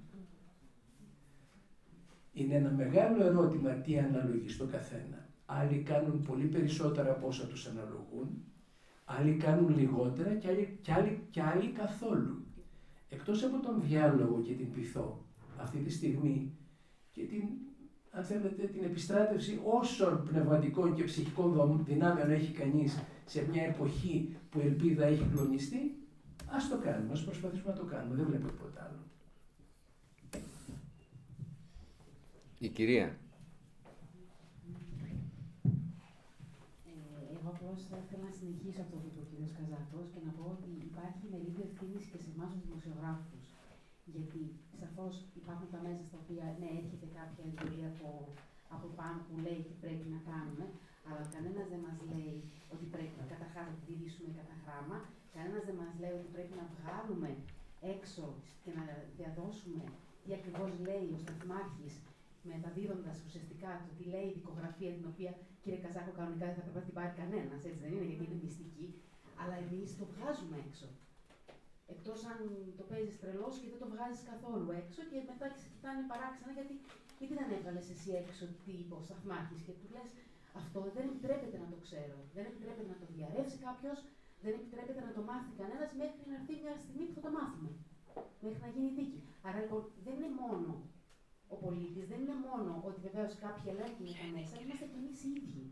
Είναι 2.32 2.55
ένα 2.55 2.70
μεγάλο 2.70 3.20
ερώτημα 3.20 3.74
τι 3.74 3.98
αναλογεί 3.98 4.48
στο 4.48 4.65
καθένα. 4.65 5.27
Άλλοι 5.44 5.78
κάνουν 5.78 6.23
πολύ 6.23 6.47
περισσότερα 6.47 7.11
από 7.11 7.27
όσα 7.27 7.47
τους 7.47 7.66
αναλογούν, 7.66 8.39
άλλοι 9.05 9.32
κάνουν 9.32 9.69
λιγότερα 9.69 10.32
και 10.32 10.48
άλλοι, 10.48 10.69
και 10.81 10.93
άλλοι, 10.93 11.19
και 11.31 11.43
άλλοι 11.43 11.69
καθόλου. 11.69 12.39
Εκτός 13.14 13.42
από 13.44 13.60
τον 13.66 13.82
διάλογο 13.82 14.40
και 14.40 14.52
την 14.52 14.72
πειθό 14.72 15.24
αυτή 15.56 15.78
τη 15.78 15.90
στιγμή 15.90 16.52
και 17.10 17.22
την, 17.22 17.42
αν 18.10 18.24
θέλετε, 18.24 18.66
την 18.66 18.84
επιστράτευση 18.84 19.60
όσων 19.64 20.24
πνευματικών 20.28 20.94
και 20.94 21.04
ψυχικών 21.04 21.84
δυνάμεων 21.84 22.30
έχει 22.30 22.52
κανείς 22.52 23.02
σε 23.24 23.46
μια 23.50 23.62
εποχή 23.62 24.36
που 24.50 24.60
η 24.60 24.66
ελπίδα 24.66 25.04
έχει 25.04 25.26
κλονιστεί, 25.32 25.82
ας 26.46 26.68
το 26.68 26.78
κάνουμε, 26.78 27.12
ας 27.12 27.24
προσπαθήσουμε 27.24 27.72
να 27.72 27.78
το 27.78 27.84
κάνουμε, 27.84 28.14
δεν 28.14 28.26
βλέπω 28.26 28.46
τίποτα 28.46 28.80
άλλο. 28.86 29.02
Η 32.58 32.68
κυρία. 32.68 33.08
Ε, 36.88 36.92
εγώ 37.34 37.48
απλώ 37.54 37.72
θα 37.90 37.96
ήθελα 38.02 38.22
να 38.28 38.32
συνεχίσω 38.38 38.80
αυτό 38.84 38.96
που 39.00 39.06
είπε 39.10 39.20
ο 39.24 39.26
κ. 39.30 39.32
Καζάκο 39.56 39.98
και 40.12 40.20
να 40.26 40.30
πω 40.36 40.44
ότι 40.56 40.70
υπάρχει 40.90 41.24
μερίδιο 41.32 41.64
ευθύνη 41.70 41.98
και 42.10 42.18
σε 42.24 42.30
εμά 42.34 42.44
του 42.50 42.60
δημοσιογράφου. 42.64 43.36
Γιατί 44.14 44.40
σαφώ 45.05 45.24
υπάρχουν 45.43 45.68
τα 45.74 45.81
μέσα 45.86 46.02
στα 46.09 46.16
οποία 46.22 46.47
ναι, 46.60 46.68
έρχεται 46.81 47.09
κάποια 47.18 47.43
εντολή 47.48 47.82
από, 47.93 48.09
από 48.74 48.86
πάνω 48.98 49.18
που 49.26 49.35
λέει 49.44 49.60
τι 49.66 49.74
πρέπει 49.82 50.06
να 50.14 50.20
κάνουμε, 50.31 50.64
αλλά 51.09 51.22
κανένας 51.35 51.66
δεν 51.72 51.81
μας 51.86 51.97
λέει 52.12 52.36
ότι 52.74 52.85
πρέπει 52.94 53.14
καταρχά 53.32 53.60
να 53.68 53.74
τηρήσουμε 53.85 54.31
κατά 54.39 54.55
γράμμα, 54.62 54.98
κανένας 55.35 55.62
δεν 55.68 55.76
μας 55.82 55.93
λέει 56.02 56.14
ότι 56.18 56.28
πρέπει 56.35 56.55
να 56.60 56.66
βγάλουμε 56.76 57.31
έξω 57.94 58.24
και 58.62 58.70
να 58.78 58.82
διαδώσουμε 59.18 59.85
τι 60.22 60.31
ακριβώς 60.39 60.70
λέει 60.86 61.06
ο 61.16 61.18
Σταθμάρχης 61.24 61.94
μεταδίδοντας 62.52 63.16
ουσιαστικά 63.26 63.70
το 63.85 63.90
τι 63.97 64.05
λέει 64.12 64.26
η 64.31 64.36
δικογραφία, 64.39 64.93
την 64.98 65.06
οποία 65.12 65.32
κύριε 65.62 65.81
Καζάκο 65.85 66.12
κανονικά 66.18 66.44
δεν 66.48 66.56
θα 66.59 66.64
πρέπει 66.64 66.81
να 66.82 66.89
την 66.89 66.97
πάρει 66.98 67.12
κανένας, 67.20 67.60
έτσι 67.68 67.81
δεν 67.85 67.93
είναι, 67.94 68.09
γιατί 68.10 68.22
είναι 68.26 68.40
μυστική, 68.47 68.86
αλλά 69.40 69.56
εμείς 69.64 69.89
το 69.98 70.05
βγάζουμε 70.12 70.56
έξω. 70.66 70.86
Εκτός 71.93 72.19
αν 72.32 72.39
το 72.78 72.85
παίζεις 72.90 73.20
τρελός 73.23 73.55
και 73.61 73.69
δεν 73.73 73.81
το 73.82 73.89
βγάζεις 73.93 74.23
καθόλου 74.32 74.69
έξω 74.81 75.01
και 75.11 75.19
μετά 75.31 75.47
σε 75.61 75.66
κοιτάνε 75.73 76.02
παράξενα 76.11 76.52
γιατί, 76.56 76.74
γιατί 77.19 77.35
δεν 77.40 77.48
έβγαλες 77.56 77.86
εσύ 77.94 78.11
έξω 78.23 78.44
τι 78.62 78.73
είπε 78.81 78.94
ο 79.01 79.02
Σταθμάρχη 79.06 79.56
και 79.66 79.74
του 79.78 79.89
λες 79.94 80.11
αυτό 80.61 80.78
δεν 80.97 81.05
επιτρέπεται 81.11 81.59
να 81.62 81.69
το 81.73 81.78
ξέρω. 81.85 82.16
Δεν 82.36 82.44
επιτρέπεται 82.51 82.90
να 82.93 82.98
το 83.02 83.06
διαρρεύσει 83.15 83.59
κάποιος, 83.66 83.98
δεν 84.44 84.52
επιτρέπεται 84.59 85.02
να 85.09 85.12
το 85.16 85.23
μάθει 85.28 85.52
κανένας 85.61 85.90
μέχρι 86.01 86.23
να 86.28 86.35
έρθει 86.39 86.55
μια 86.65 86.74
στιγμή 86.82 87.05
που 87.06 87.15
θα 87.16 87.23
το 87.27 87.31
μάθουμε. 87.39 87.70
Μέχρι 88.44 88.61
να 88.66 88.70
γίνει 88.74 88.90
δίκη. 88.98 89.20
Άρα 89.47 89.59
λοιπόν 89.65 89.82
δεν 90.05 90.15
είναι 90.19 90.32
μόνο 90.43 90.70
ο 91.52 91.56
πολίτης 91.65 92.06
δεν 92.11 92.20
είναι 92.23 92.39
μόνο 92.48 92.73
ότι 92.89 92.98
βεβαίως 93.06 93.32
κάποιοι 93.44 93.66
ελέγχουν 93.74 94.06
τα 94.20 94.27
μέσα, 94.36 94.55
είμαστε 94.62 94.86
και 94.90 94.98
εμείς 95.02 95.19
οι 95.24 95.31
ίδιοι. 95.40 95.65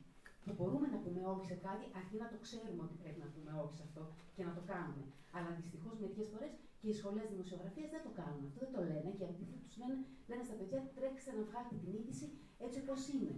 Που 0.44 0.52
μπορούμε 0.56 0.86
να 0.94 0.98
πούμε 1.04 1.20
όχι 1.32 1.46
σε 1.52 1.56
κάτι, 1.66 1.84
αρκεί 1.98 2.16
να 2.22 2.28
το 2.32 2.38
ξέρουμε 2.46 2.80
ότι 2.86 2.96
πρέπει 3.02 3.20
να 3.24 3.28
πούμε 3.32 3.50
όχι 3.62 3.74
σε 3.78 3.84
αυτό 3.88 4.02
και 4.34 4.42
να 4.48 4.52
το 4.56 4.62
κάνουμε. 4.72 5.04
Αλλά 5.36 5.48
δυστυχώς 5.58 5.94
μερικές 6.02 6.26
φορές 6.32 6.52
και 6.80 6.88
οι 6.90 6.96
σχολές 7.00 7.26
δημοσιογραφίας 7.32 7.88
δεν 7.94 8.02
το 8.06 8.12
κάνουν 8.20 8.42
αυτό, 8.48 8.58
δεν 8.64 8.72
το 8.76 8.80
λένε 8.90 9.10
και 9.18 9.24
αντίθετα 9.30 9.58
τους 9.64 9.76
λένε, 9.80 9.96
λένε 10.30 10.42
στα 10.48 10.56
παιδιά 10.58 10.80
τρέξτε 10.96 11.30
να 11.38 11.42
βγάλετε 11.48 11.76
την 11.82 11.90
είδηση 11.98 12.26
έτσι 12.66 12.78
όπως 12.84 13.00
είναι. 13.12 13.34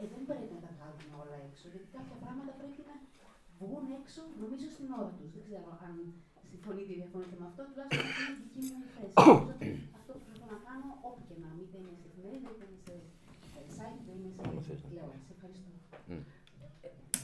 Ε, 0.00 0.04
δεν 0.12 0.22
πρέπει 0.28 0.48
να 0.54 0.60
τα 0.64 0.70
βγάλουμε 0.76 1.14
όλα 1.22 1.36
έξω, 1.48 1.64
γιατί 1.72 1.88
κάποια 1.96 2.16
πράγματα 2.22 2.52
πρέπει 2.60 2.82
να 2.90 2.96
βγουν 3.58 3.84
έξω, 4.00 4.20
νομίζω 4.42 4.66
στην 4.76 4.86
ώρα 5.00 5.10
τους. 5.16 5.28
Δεν 5.34 5.42
ξέρω 5.46 5.70
αν 5.86 5.94
συμφωνείτε 6.50 6.92
ή 6.94 6.98
διαφωνείτε 7.00 7.36
με 7.40 7.46
αυτό, 7.50 7.60
τουλάχιστον 7.68 8.06
είναι 8.10 8.32
η 8.34 8.38
δική 8.42 8.62
μου 8.68 8.78
θέση. 8.94 9.14
αυτό 9.98 10.10
που 10.18 10.24
θέλω 10.30 10.46
να 10.54 10.58
κάνω, 10.66 10.88
όπου 11.08 11.22
και 11.28 11.36
να 11.44 11.50
μην 11.56 11.66
είναι 11.76 11.94
σε 12.00 12.06
εφημερίδα, 12.10 12.48
είτε 12.52 12.64
είναι 12.68 12.80
σε 12.86 12.94
site, 13.76 13.98
είτε 14.00 14.10
είναι 14.12 14.62
σε 14.62 14.74
τηλεόραση. 14.88 15.28
Ευχαριστώ. 15.34 15.68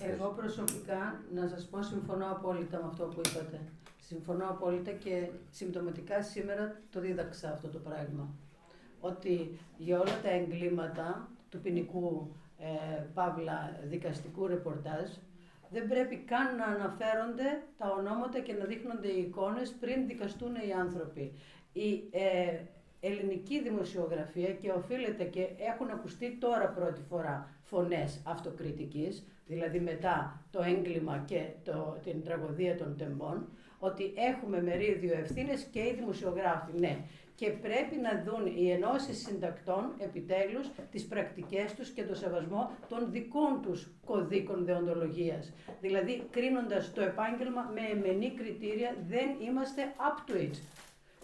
Εγώ 0.02 0.28
προσωπικά, 0.36 1.20
να 1.34 1.48
σας 1.48 1.68
πω, 1.68 1.82
συμφωνώ 1.82 2.30
απόλυτα 2.30 2.78
με 2.78 2.86
αυτό 2.86 3.04
που 3.04 3.20
είπατε. 3.26 3.60
Συμφωνώ 3.98 4.48
απόλυτα 4.48 4.90
και 4.90 5.28
συμπτωματικά 5.50 6.22
σήμερα 6.22 6.80
το 6.90 7.00
δίδαξα 7.00 7.52
αυτό 7.52 7.68
το 7.68 7.78
πράγμα. 7.78 8.34
Ότι 9.00 9.58
για 9.76 10.00
όλα 10.00 10.20
τα 10.22 10.30
εγκλήματα 10.30 11.28
του 11.48 11.60
ποινικού 11.60 12.34
ε, 12.58 13.02
παύλα 13.14 13.80
δικαστικού 13.84 14.46
ρεπορτάζ 14.46 15.10
δεν 15.70 15.88
πρέπει 15.88 16.16
καν 16.16 16.56
να 16.56 16.64
αναφέρονται 16.64 17.62
τα 17.78 17.94
ονόματα 17.98 18.40
και 18.40 18.52
να 18.52 18.64
δείχνονται 18.64 19.08
οι 19.08 19.20
εικόνες 19.20 19.70
πριν 19.80 20.06
δικαστούν 20.06 20.54
οι 20.54 20.72
άνθρωποι. 20.72 21.32
Η 21.72 22.04
ε, 22.10 22.60
ελληνική 23.00 23.62
δημοσιογραφία 23.62 24.52
και 24.52 24.70
οφείλεται 24.70 25.24
και 25.24 25.48
έχουν 25.58 25.90
ακουστεί 25.90 26.36
τώρα 26.40 26.68
πρώτη 26.68 27.00
φορά 27.08 27.48
φωνές 27.62 28.20
αυτοκριτικής, 28.24 29.26
δηλαδή 29.46 29.80
μετά 29.80 30.42
το 30.50 30.62
έγκλημα 30.62 31.22
και 31.26 31.46
το, 31.64 31.98
την 32.04 32.22
τραγωδία 32.22 32.76
των 32.76 32.96
τεμπών, 32.96 33.48
ότι 33.78 34.12
έχουμε 34.16 34.62
μερίδιο 34.62 35.14
ευθύνες 35.18 35.62
και 35.62 35.80
οι 35.80 35.94
δημοσιογράφοι, 35.98 36.72
ναι 36.78 36.98
και 37.40 37.50
πρέπει 37.50 37.96
να 37.96 38.22
δουν 38.24 38.46
οι 38.46 38.70
ενώσεις 38.70 39.18
συντακτών 39.22 39.92
επιτέλους 39.98 40.66
τις 40.90 41.06
πρακτικές 41.06 41.74
τους 41.74 41.88
και 41.90 42.04
το 42.04 42.14
σεβασμό 42.14 42.70
των 42.88 43.10
δικών 43.10 43.62
τους 43.62 43.90
κωδίκων 44.04 44.64
δεοντολογίας. 44.64 45.52
Δηλαδή, 45.80 46.22
κρίνοντας 46.30 46.92
το 46.92 47.00
επάγγελμα 47.02 47.70
με 47.74 47.80
εμενή 47.98 48.30
κριτήρια, 48.30 48.94
δεν 49.08 49.28
είμαστε 49.46 49.82
up 49.96 50.30
to 50.30 50.34
it. 50.34 50.54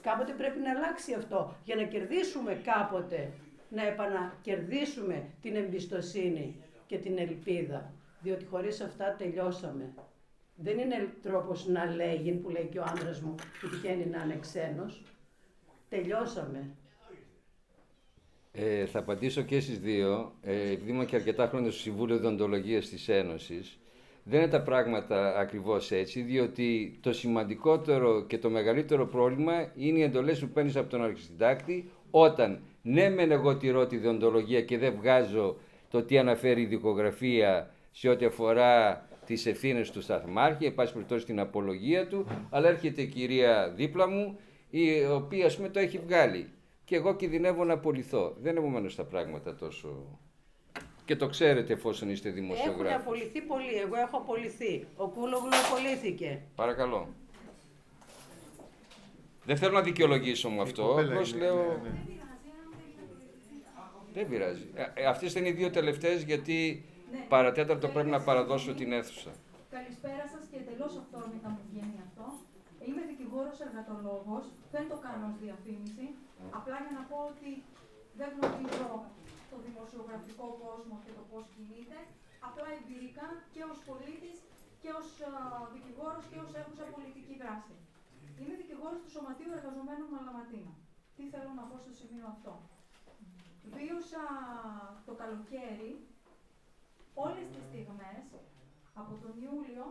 Κάποτε 0.09 0.33
πρέπει 0.33 0.59
να 0.59 0.71
αλλάξει 0.71 1.15
αυτό 1.15 1.57
για 1.65 1.77
να 1.77 1.83
κερδίσουμε 1.83 2.61
κάποτε, 2.65 3.33
να 3.69 3.87
επανακερδίσουμε 3.87 5.25
την 5.43 5.57
εμπιστοσύνη 5.57 6.57
και 6.87 6.99
την 6.99 7.19
ελπίδα. 7.19 7.93
Διότι 8.21 8.45
χωρίς 8.45 8.81
αυτά 8.81 9.15
τελειώσαμε. 9.19 9.95
Δεν 10.57 10.79
είναι 10.79 11.09
τρόπος 11.23 11.67
να 11.67 11.95
λέγει, 11.95 12.33
που 12.33 12.51
λέει 12.51 12.69
και 12.73 12.79
ο 12.79 12.85
άντρας 12.87 13.21
μου, 13.21 13.35
που 13.61 13.69
τυχαίνει 13.69 14.07
να 14.07 14.23
είναι 14.23 14.39
ξένος. 14.41 15.03
Τελειώσαμε. 15.89 16.71
Ε, 18.53 18.87
θα 18.87 18.99
απαντήσω 18.99 19.43
και 19.43 19.61
στις 19.61 19.79
δύο. 19.79 20.35
Ε, 20.43 20.71
επειδή 20.71 20.91
είμαι 20.91 21.05
και 21.05 21.17
αρκετά 21.17 21.47
χρόνια 21.47 21.71
στο 21.71 21.81
Συμβούλιο 21.81 22.19
Διοντολογίας 22.19 22.89
της 22.89 23.09
Ένωσης, 23.09 23.79
δεν 24.29 24.41
είναι 24.41 24.51
τα 24.51 24.63
πράγματα 24.63 25.37
ακριβώς 25.39 25.91
έτσι, 25.93 26.21
διότι 26.21 26.99
το 27.01 27.13
σημαντικότερο 27.13 28.25
και 28.27 28.39
το 28.39 28.51
μεγαλύτερο 28.51 29.07
πρόβλημα 29.07 29.53
είναι 29.77 29.99
οι 29.99 30.03
εντολές 30.03 30.41
που 30.41 30.49
παίρνεις 30.49 30.77
από 30.77 30.91
τον 30.91 31.03
αρχισυντάκτη, 31.03 31.91
όταν 32.11 32.61
ναι 32.83 33.09
μεν 33.09 33.31
εγώ 33.31 33.57
τηρώ 33.57 33.87
τη 33.87 33.97
διοντολογία 33.97 34.63
και 34.63 34.79
δεν 34.79 34.95
βγάζω 34.97 35.57
το 35.91 36.03
τι 36.03 36.19
αναφέρει 36.19 36.61
η 36.61 36.67
δικογραφία 36.67 37.71
σε 37.91 38.09
ό,τι 38.09 38.25
αφορά 38.25 39.01
τις 39.27 39.47
ευθύνες 39.47 39.91
του 39.91 40.03
σταθμάρχη, 40.03 40.65
εν 40.65 40.75
πάση 40.75 40.93
περιπτώσει 40.93 41.25
την 41.25 41.41
απολογία 41.41 42.07
του, 42.07 42.27
αλλά 42.51 42.69
έρχεται 42.69 43.03
η 43.03 43.07
κυρία 43.07 43.73
δίπλα 43.77 44.09
μου 44.09 44.39
η 44.71 45.05
οποία 45.05 45.47
ας 45.47 45.57
πούμε 45.57 45.69
το 45.69 45.79
έχει 45.79 45.99
βγάλει 45.99 46.49
και 46.85 46.97
εγώ 46.97 47.15
κινδυνεύω 47.15 47.65
να 47.65 47.73
απολυθώ. 47.73 48.35
Δεν 48.41 48.51
είναι 48.51 48.61
επομένως 48.61 48.95
τα 48.95 49.05
πράγματα 49.05 49.55
τόσο... 49.55 50.19
Και 51.07 51.17
το 51.17 51.27
ξέρετε 51.27 51.73
εφόσον 51.73 52.11
είστε 52.11 52.31
δημοσιογράφοι. 52.31 52.95
Έχουν 52.95 53.01
απολυθεί 53.01 53.41
πολλοί. 53.41 53.75
Εγώ 53.85 53.97
έχω 53.97 54.17
απολυθεί. 54.17 54.87
Ο 54.97 55.09
Κούλογλου 55.09 55.57
απολύθηκε. 55.67 56.41
Παρακαλώ. 56.55 57.09
Δεν 59.45 59.57
θέλω 59.57 59.73
να 59.73 59.83
δικαιολογήσω 59.83 60.49
μου 60.49 60.61
αυτό. 60.63 60.85
Απλώς 61.01 61.35
λέω. 61.35 61.57
Ναι, 61.57 61.89
ναι. 61.89 61.95
Δεν 64.13 64.29
πειράζει. 64.29 64.67
Ε, 64.75 64.85
ε 64.95 65.07
Αυτές 65.07 65.35
είναι 65.35 65.49
οι 65.49 65.57
δύο 65.61 65.71
τελευταίες 65.71 66.23
γιατί 66.23 66.85
ναι. 67.13 67.19
παρατέταρτο 67.29 67.89
πρέπει 67.89 68.11
να 68.17 68.21
παραδώσω 68.21 68.75
την 68.75 68.93
αίθουσα. 68.93 69.31
Καλησπέρα 69.71 70.25
σας 70.33 70.43
και 70.51 70.57
εντελώς 70.63 70.93
αυθόρμητα 71.01 71.49
μου 71.55 71.63
βγαίνει 71.71 71.99
αυτό. 72.07 72.27
Είμαι 72.87 73.03
δικηγόρος 73.11 73.59
εργατολόγος, 73.67 74.45
δεν 74.75 74.85
το 74.91 74.97
κάνω 75.07 75.25
ως 75.31 75.37
διαφήμιση. 75.45 76.07
Απλά 76.59 76.77
για 76.85 76.95
να 76.99 77.03
πω 77.11 77.17
ότι 77.33 77.51
δεν 78.19 78.29
γνωρίζω 78.35 78.89
το 79.57 79.63
δημοσιογραφικό 79.69 80.47
κόσμο 80.65 80.95
και 81.05 81.13
το 81.19 81.23
πώς 81.31 81.45
κινείται. 81.55 81.99
Απλά 82.49 82.69
εμπειρικά 82.79 83.27
και 83.55 83.63
ως 83.71 83.79
πολίτης 83.89 84.37
και 84.83 84.91
ως 84.99 85.09
δικηγόρος 85.75 86.25
και 86.31 86.39
ως 86.45 86.51
έχουσα 86.61 86.85
πολιτική 86.95 87.35
δράση. 87.43 87.75
Είμαι 88.39 88.55
δικηγόρος 88.63 89.01
του 89.03 89.11
Σωματείου 89.15 89.53
Εργαζομένων 89.59 90.09
Μαλαματίνα. 90.15 90.75
Τι 91.17 91.23
θέλω 91.33 91.53
να 91.59 91.65
πω 91.69 91.77
στο 91.85 91.93
σημείο 92.01 92.27
αυτό. 92.35 92.53
Βίωσα 93.77 94.25
το 95.07 95.13
καλοκαίρι 95.23 95.93
όλες 97.25 97.47
τις 97.53 97.65
στιγμές 97.69 98.25
από 99.01 99.13
τον 99.23 99.35
Ιούλιο, 99.47 99.87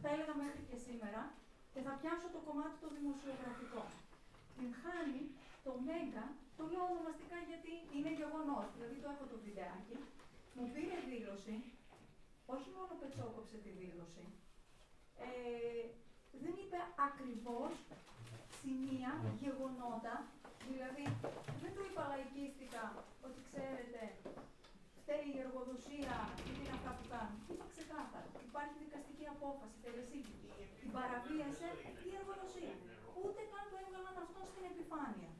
θα 0.00 0.08
έλεγα 0.12 0.34
μέχρι 0.42 0.62
και 0.70 0.78
σήμερα, 0.86 1.22
και 1.72 1.80
θα 1.86 1.92
πιάσω 2.00 2.28
το 2.34 2.40
κομμάτι 2.46 2.76
το 2.84 2.88
δημοσιογραφικό. 2.96 3.82
Την 4.56 4.70
χάνει 4.82 5.22
το 5.66 5.72
Μέγκα 5.86 6.26
Το 6.56 6.62
λέω 6.70 6.84
ονομαστικά 6.92 7.38
γιατί 7.50 7.72
είναι 7.96 8.12
γεγονός. 8.20 8.66
Δηλαδή 8.76 8.96
το 9.02 9.08
έχω 9.14 9.24
το 9.32 9.36
βιντεάκι. 9.44 9.96
Μου 10.56 10.66
πήρε 10.74 10.96
δήλωση, 11.10 11.54
όχι 12.54 12.68
μόνο 12.76 12.92
πετσόκοψε 13.00 13.56
τη 13.64 13.70
δήλωση, 13.80 14.24
ε, 15.26 15.82
δεν 16.42 16.54
είπε 16.62 16.78
ακριβώς 17.08 17.72
σημεία, 18.60 19.10
γεγονότα, 19.42 20.14
δηλαδή 20.68 21.04
δεν 21.62 21.70
του 21.74 21.82
είπα 21.88 22.02
λαϊκίστικα 22.12 22.82
ότι 23.26 23.40
ξέρετε 23.48 24.00
φταίει 24.98 25.28
η 25.36 25.38
εργοδοσία 25.44 26.16
και 26.42 26.50
τι 26.54 26.60
είναι 26.62 26.76
αυτά 26.78 26.90
που 26.96 27.04
κάνουν. 27.12 27.38
Είπα 27.52 27.66
ξεκάθαρα. 27.74 28.28
Υπάρχει 28.50 28.76
δικαστική 28.84 29.26
απόφαση, 29.36 29.76
τελεσίγητη. 29.84 30.48
Την 30.80 30.90
παραβίασε 30.96 31.68
η 32.08 32.10
εργοδοσία. 32.20 32.74
Ούτε 33.22 33.40
καν 33.52 33.64
το 33.70 33.76
έβγαλαν 33.82 34.16
αυτό 34.24 34.40
στην 34.50 34.64
επιφάνεια. 34.72 35.32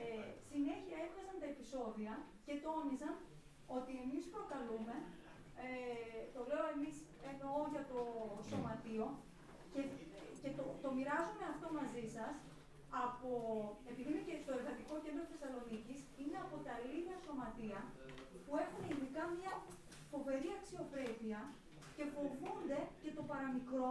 Ε, 0.00 0.04
συνέχεια 0.50 0.96
έβγαζαν 1.04 1.36
τα 1.42 1.48
επεισόδια 1.54 2.12
και 2.46 2.54
τόνιζαν 2.64 3.14
ότι 3.78 3.92
εμείς 4.04 4.24
προκαλούμε, 4.34 4.96
ε, 5.66 5.68
το 6.34 6.40
λέω 6.50 6.64
εμείς 6.76 6.96
εννοώ 7.30 7.56
για 7.74 7.84
το 7.92 8.00
σωματείο, 8.48 9.06
και, 9.72 9.82
και 10.42 10.50
το, 10.58 10.64
το 10.82 10.88
μοιράζομαι 10.96 11.46
αυτό 11.52 11.66
μαζί 11.80 12.04
σας, 12.16 12.34
από, 13.04 13.30
επειδή 13.90 14.08
είμαι 14.10 14.24
και 14.28 14.36
στο 14.42 14.50
Εργατικό 14.58 14.94
Κέντρο 15.04 15.24
Θεσσαλονίκης, 15.30 16.00
είναι 16.20 16.38
από 16.44 16.56
τα 16.66 16.74
λίγα 16.90 17.14
σωματεία 17.26 17.80
που 18.44 18.52
έχουν 18.64 18.82
ειδικά 18.92 19.22
μια 19.38 19.52
φοβερή 20.10 20.50
αξιοπρέπεια 20.58 21.40
και 21.96 22.04
φοβούνται 22.14 22.80
και 23.02 23.10
το 23.16 23.22
παραμικρό, 23.30 23.90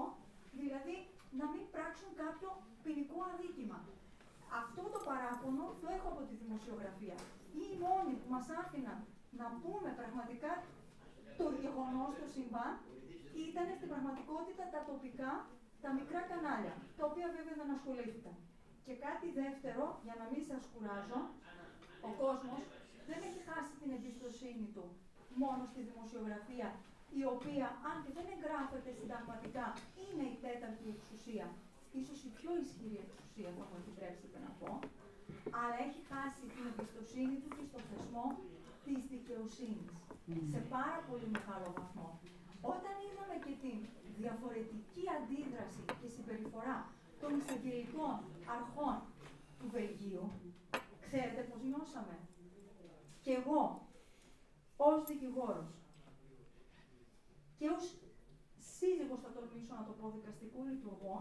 δηλαδή 0.60 0.95
να 1.39 1.45
μην 1.51 1.64
πράξουν 1.73 2.11
κάποιο 2.23 2.49
ποινικό 2.84 3.18
αδίκημα. 3.31 3.80
Αυτό 4.61 4.81
το 4.93 4.99
παράπονο 5.09 5.65
το 5.81 5.88
έχω 5.95 6.07
από 6.13 6.21
τη 6.30 6.35
δημοσιογραφία. 6.43 7.17
Ή 7.61 7.63
οι 7.71 7.77
μόνοι 7.85 8.13
που 8.21 8.30
μας 8.35 8.47
άφηναν 8.61 8.99
να 9.39 9.47
πούμε 9.61 9.89
πραγματικά 9.99 10.51
το 11.39 11.45
γεγονός 11.63 12.11
το 12.19 12.26
συμβάν 12.35 12.73
ήταν 13.47 13.67
στην 13.77 13.89
πραγματικότητα 13.91 14.63
τα 14.73 14.81
τοπικά, 14.89 15.31
τα 15.84 15.89
μικρά 15.97 16.21
κανάλια, 16.31 16.76
τα 16.97 17.03
οποία 17.09 17.27
βέβαια 17.35 17.55
δεν 17.61 17.69
ασχολήθηκαν. 17.77 18.35
Και 18.85 18.93
κάτι 19.05 19.27
δεύτερο, 19.41 19.85
για 20.05 20.15
να 20.21 20.26
μην 20.31 20.43
σας 20.49 20.61
κουράζω, 20.71 21.19
ο 22.07 22.09
κόσμος 22.23 22.63
δεν 23.09 23.19
έχει 23.27 23.41
χάσει 23.49 23.73
την 23.81 23.89
εμπιστοσύνη 23.97 24.67
του 24.76 24.85
μόνο 25.41 25.61
στη 25.71 25.81
δημοσιογραφία, 25.89 26.69
η 27.19 27.21
οποία, 27.34 27.67
αν 27.89 27.95
και 28.03 28.11
δεν 28.17 28.27
εγγράφεται 28.34 28.91
συνταγματικά, 28.99 29.67
είναι 30.03 30.26
η 30.34 30.35
τέταρτη 30.45 30.85
εξουσία, 30.95 31.47
ίσως 31.99 32.20
η 32.28 32.30
πιο 32.38 32.52
ισχυρή 32.64 32.98
εξουσία, 33.06 33.49
θα 33.57 33.64
μου 33.70 33.78
επιτρέψετε 33.82 34.38
να 34.45 34.52
πω, 34.60 34.72
αλλά 35.60 35.78
έχει 35.88 36.02
χάσει 36.11 36.44
την 36.53 36.64
εμπιστοσύνη 36.72 37.36
του 37.41 37.49
και 37.56 37.66
στο 37.70 37.80
θεσμό 37.90 38.26
της 38.86 38.99
δικαιοσύνης, 39.14 39.94
σε 40.53 40.60
πάρα 40.76 40.99
πολύ 41.07 41.28
μεγάλο 41.38 41.68
βαθμό. 41.78 42.10
Όταν 42.74 42.94
είδαμε 43.06 43.36
και 43.45 43.53
την 43.64 43.78
διαφορετική 44.22 45.03
αντίδραση 45.18 45.82
και 45.99 46.10
συμπεριφορά 46.16 46.78
των 47.22 47.32
εισαγγελικών 47.38 48.16
αρχών 48.57 48.95
του 49.60 49.68
Βελγίου, 49.76 50.26
ξέρετε 51.06 51.41
πώς 51.49 51.60
νιώσαμε; 51.68 52.16
Και 53.24 53.32
εγώ, 53.40 53.64
ως 54.78 54.99
δικηγόρος 55.10 55.70
και 57.57 57.68
ως 57.76 57.84
σύζυγος, 58.76 59.20
θα 59.24 59.32
τολμήσω 59.36 59.74
να 59.80 59.84
το 59.88 59.94
πω, 59.99 60.06
δικαστικού 60.18 60.60
λειτουργό, 60.72 61.16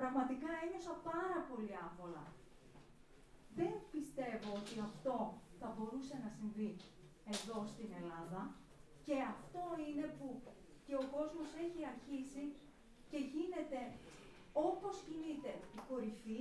πραγματικά 0.00 0.50
ένιωσα 0.62 0.94
πάρα 1.10 1.38
πολύ 1.48 1.72
άβολα. 1.86 2.26
Δεν 3.58 3.72
πιστεύω 3.94 4.50
ότι 4.60 4.74
αυτό 4.88 5.16
θα 5.60 5.68
μπορούσε 5.74 6.14
να 6.24 6.30
συμβεί 6.38 6.70
εδώ 7.34 7.58
στην 7.72 7.90
Ελλάδα 8.00 8.42
και 9.06 9.16
αυτό 9.34 9.62
είναι 9.86 10.06
που 10.18 10.28
και 10.86 10.94
ο 11.02 11.04
κόσμος 11.16 11.48
έχει 11.64 11.80
αρχίσει 11.94 12.44
και 13.10 13.18
γίνεται 13.32 13.80
όπως 14.68 14.94
κινείται 15.06 15.52
η 15.78 15.80
κορυφή, 15.88 16.40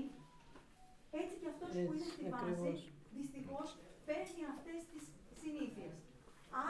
έτσι 1.19 1.35
και 1.41 1.49
αυτός 1.53 1.71
που 1.83 1.91
είναι 1.93 2.09
στη 2.15 2.25
βάση, 2.35 2.73
δυστυχώς, 3.17 3.67
παίρνει 4.07 4.43
αυτές 4.53 4.79
τις 4.91 5.03
συνήθειες. 5.41 5.95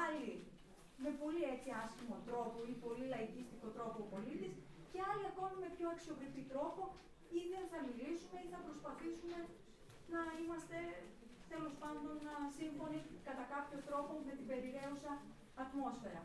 Άλλοι 0.04 0.34
με 1.04 1.10
πολύ 1.22 1.42
έτσι 1.54 1.70
άσχημο 1.84 2.18
τρόπο 2.28 2.58
ή 2.72 2.74
πολύ 2.86 3.06
λαϊκίστικο 3.14 3.68
τρόπο 3.78 3.98
ο 4.06 4.10
πολίτης 4.14 4.56
και 4.92 5.00
άλλοι 5.10 5.26
ακόμη 5.32 5.56
με 5.64 5.68
πιο 5.80 5.90
αξιοπρεπή 5.96 6.44
τρόπο 6.54 6.82
ή 7.38 7.40
δεν 7.54 7.66
θα 7.72 7.80
μιλήσουμε 7.88 8.38
ή 8.46 8.48
θα 8.54 8.60
προσπαθήσουμε 8.68 9.38
να 10.14 10.22
είμαστε 10.40 10.78
τέλος 11.52 11.74
πάντων 11.82 12.16
σύμφωνοι 12.60 13.00
κατά 13.28 13.44
κάποιο 13.54 13.78
τρόπο 13.90 14.12
με 14.28 14.32
την 14.38 14.46
περιραίουσα 14.52 15.12
ατμόσφαιρα. 15.64 16.22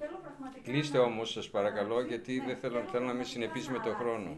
Θέλω 0.00 0.16
πραγματικά 0.24 0.64
Κλείστε 0.70 0.98
να... 0.98 1.04
όμως 1.10 1.26
σας 1.36 1.46
παρακαλώ 1.56 1.96
Ναι, 2.00 2.08
γιατί 2.10 2.32
ναι, 2.38 2.46
δεν 2.48 2.56
θέλω, 2.62 2.78
θέλω 2.92 3.06
να 3.12 3.16
μην 3.18 3.26
συνεπίσει 3.32 3.68
με 3.76 3.80
το 3.86 3.92
χρόνο. 4.00 4.30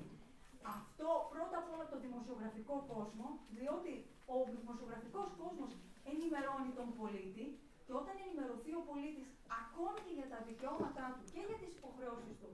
Αυτό 0.77 1.09
πρώτα 1.35 1.57
απ' 1.63 1.71
όλα 1.75 1.87
το 1.93 1.99
δημοσιογραφικό 2.07 2.75
κόσμο, 2.93 3.27
διότι 3.59 3.93
ο 4.35 4.37
δημοσιογραφικός 4.57 5.29
κόσμος 5.43 5.71
ενημερώνει 6.13 6.71
τον 6.79 6.89
πολίτη 6.99 7.47
και 7.85 7.93
όταν 8.01 8.15
ενημερωθεί 8.25 8.73
ο 8.81 8.83
πολίτης 8.91 9.29
ακόμη 9.63 9.99
και 10.07 10.13
για 10.19 10.29
τα 10.33 10.39
δικαιώματά 10.49 11.07
του 11.15 11.25
και 11.35 11.43
για 11.49 11.59
τις 11.63 11.73
υποχρεώσεις 11.79 12.35
του 12.41 12.51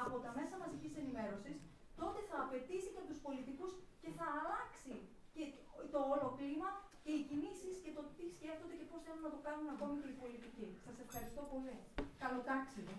από 0.00 0.14
τα 0.24 0.30
μέσα 0.38 0.54
μαζικής 0.62 0.92
ενημέρωσης, 1.00 1.56
τότε 2.00 2.18
θα 2.28 2.36
απαιτήσει 2.44 2.88
και 2.92 3.00
από 3.02 3.08
τους 3.12 3.20
πολιτικούς 3.26 3.72
και 4.02 4.10
θα 4.18 4.26
αλλάξει 4.38 4.94
και 5.34 5.44
το 5.94 6.00
όλο 6.12 6.26
κλίμα 6.38 6.70
και 7.04 7.12
οι 7.16 7.22
κινήσεις 7.28 7.74
και 7.84 7.92
το 7.96 8.02
τι 8.16 8.24
σκέφτονται 8.36 8.76
και 8.80 8.86
πώς 8.90 9.00
θέλουν 9.06 9.24
να 9.28 9.32
το 9.34 9.40
κάνουν 9.46 9.66
ακόμη 9.74 9.94
και 10.02 10.10
οι 10.12 10.18
πολιτικοί. 10.22 10.66
Σας 10.86 10.96
ευχαριστώ 11.04 11.42
πολύ. 11.52 11.74
Καλό 12.22 12.40
τάξιδο. 12.48 12.94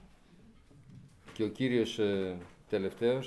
Και 1.36 1.44
ο 1.50 1.52
κύριος 1.58 1.92
ε, 2.00 2.38
τελευταίος. 2.74 3.26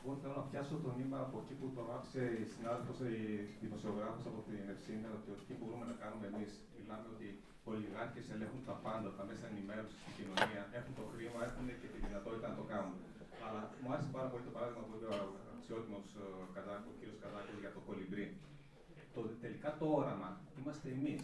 Εγώ 0.00 0.14
θέλω 0.20 0.34
να 0.40 0.46
πιάσω 0.50 0.74
το 0.84 0.90
νήμα 0.98 1.18
από 1.26 1.36
εκεί 1.42 1.54
που 1.60 1.66
το 1.76 1.82
άφησε 1.96 2.22
η 2.42 2.44
συνάδελφος, 2.54 2.98
η 3.18 3.22
δημοσιογράφος 3.64 4.24
από 4.30 4.40
την 4.48 4.60
Ευσύνη, 4.74 5.06
ότι 5.16 5.30
τι 5.46 5.54
μπορούμε 5.58 5.84
να 5.90 5.96
κάνουμε 6.02 6.26
εμείς. 6.32 6.50
Μιλάμε 6.76 7.06
ότι 7.14 7.28
οι 7.64 7.68
ολιγάρχες 7.76 8.24
ελέγχουν 8.34 8.62
τα 8.68 8.76
πάντα, 8.84 9.08
τα 9.18 9.24
μέσα 9.28 9.44
ενημέρωσης 9.52 9.98
στην 10.02 10.12
κοινωνία, 10.18 10.62
έχουν 10.78 10.92
το 11.00 11.04
χρήμα, 11.12 11.40
έχουν 11.48 11.66
και 11.80 11.88
τη 11.92 11.98
δυνατότητα 12.06 12.46
να 12.52 12.56
το 12.60 12.64
κάνουν. 12.72 12.96
Αλλά 13.46 13.60
μου 13.80 13.88
άρεσε 13.92 14.10
πάρα 14.16 14.28
πολύ 14.32 14.44
το 14.48 14.52
παράδειγμα 14.56 14.82
που 14.86 14.94
είπε 14.96 15.08
ο 15.16 15.18
αξιότιμος 15.56 16.04
ο 16.22 16.46
κ. 16.52 16.56
Καδάκο 16.56 17.52
για 17.64 17.72
το 17.76 17.80
κολυμπρί. 17.88 18.26
Το, 19.14 19.20
τελικά 19.44 19.68
το 19.80 19.86
όραμα 20.00 20.28
είμαστε 20.58 20.88
εμείς. 20.96 21.20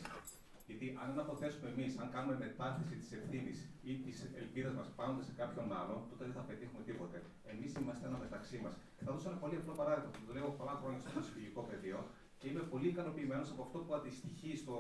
Γιατί 0.69 0.87
αν 1.03 1.07
δεν 1.13 1.21
αποθέσουμε 1.25 1.69
εμείς, 1.75 1.91
αν 2.03 2.09
κάνουμε 2.15 2.35
μετάθεση 2.45 2.95
της 3.01 3.11
ευθύνης 3.19 3.59
ή 3.91 3.93
της 4.05 4.17
ελπίδας 4.43 4.75
μας 4.79 4.89
πάνω 4.99 5.13
σε 5.29 5.33
κάποιον 5.41 5.67
άλλον, 5.81 5.99
τότε 6.11 6.23
δεν 6.29 6.35
θα 6.39 6.45
πετύχουμε 6.49 6.83
τίποτε. 6.89 7.19
Εμείς 7.53 7.71
είμαστε 7.79 8.05
ένα 8.11 8.19
μεταξύ 8.25 8.57
μας. 8.65 8.75
Θα 9.07 9.13
δώσω 9.13 9.29
ένα 9.31 9.39
πολύ 9.43 9.57
απλό 9.61 9.75
παράδειγμα 9.81 10.11
που 10.15 10.23
το 10.27 10.33
λέω 10.37 10.49
πολλά 10.59 10.75
χρόνια 10.81 10.99
στο 11.03 11.11
ψυχολογικό 11.23 11.61
πεδίο 11.71 12.01
και 12.39 12.47
είμαι 12.51 12.65
πολύ 12.73 12.89
ικανοποιημένος 12.95 13.49
από 13.55 13.63
αυτό 13.67 13.79
που 13.85 13.93
αντιστοιχεί 13.99 14.51
στο 14.63 14.75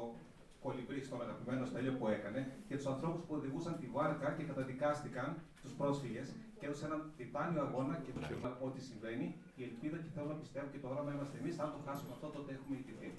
κολυμπρί, 0.65 1.01
στον 1.09 1.19
αγαπημένο 1.25 1.63
στέλιο 1.71 1.93
που 1.99 2.07
έκανε 2.17 2.41
και 2.69 2.75
τους 2.79 2.89
ανθρώπους 2.93 3.21
που 3.27 3.35
οδηγούσαν 3.39 3.75
τη 3.81 3.87
βάρκα 3.97 4.29
και 4.37 4.45
καταδικάστηκαν, 4.51 5.29
τους 5.63 5.73
πρόσφυγες, 5.81 6.27
και 6.59 6.67
έδωσε 6.67 6.85
έναν 6.89 7.01
τιτάνιο 7.19 7.61
αγώνα 7.67 7.95
και 8.05 8.11
το 8.15 8.49
ό,τι 8.67 8.81
συμβαίνει. 8.89 9.27
Η 9.61 9.63
ελπίδα 9.69 9.97
και 10.05 10.11
θέλω 10.15 10.29
να 10.35 10.39
πιστεύω 10.43 10.67
και 10.73 10.81
το 10.83 10.87
όραμα 10.93 11.11
είμαστε 11.15 11.37
εμείς. 11.43 11.55
Αν 11.65 11.69
το 11.75 11.79
χάσουμε 11.87 12.11
αυτό, 12.17 12.27
τότε 12.37 12.51
έχουμε 12.57 12.75
ιτηθεί. 12.83 13.11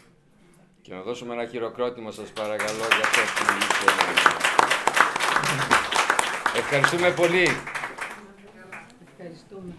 Και 0.82 0.94
να 0.94 1.02
δώσουμε 1.08 1.32
ένα 1.38 1.46
χειροκρότημα 1.52 2.12
σας 2.12 2.30
παρακαλώ 2.40 2.86
για 2.98 3.06
αυτό 3.10 3.22
που 3.36 3.44
είπε. 3.64 3.88
Ευχαριστούμε 6.62 7.10
πολύ. 7.22 7.46
Ευχαριστούμε. 9.12 9.72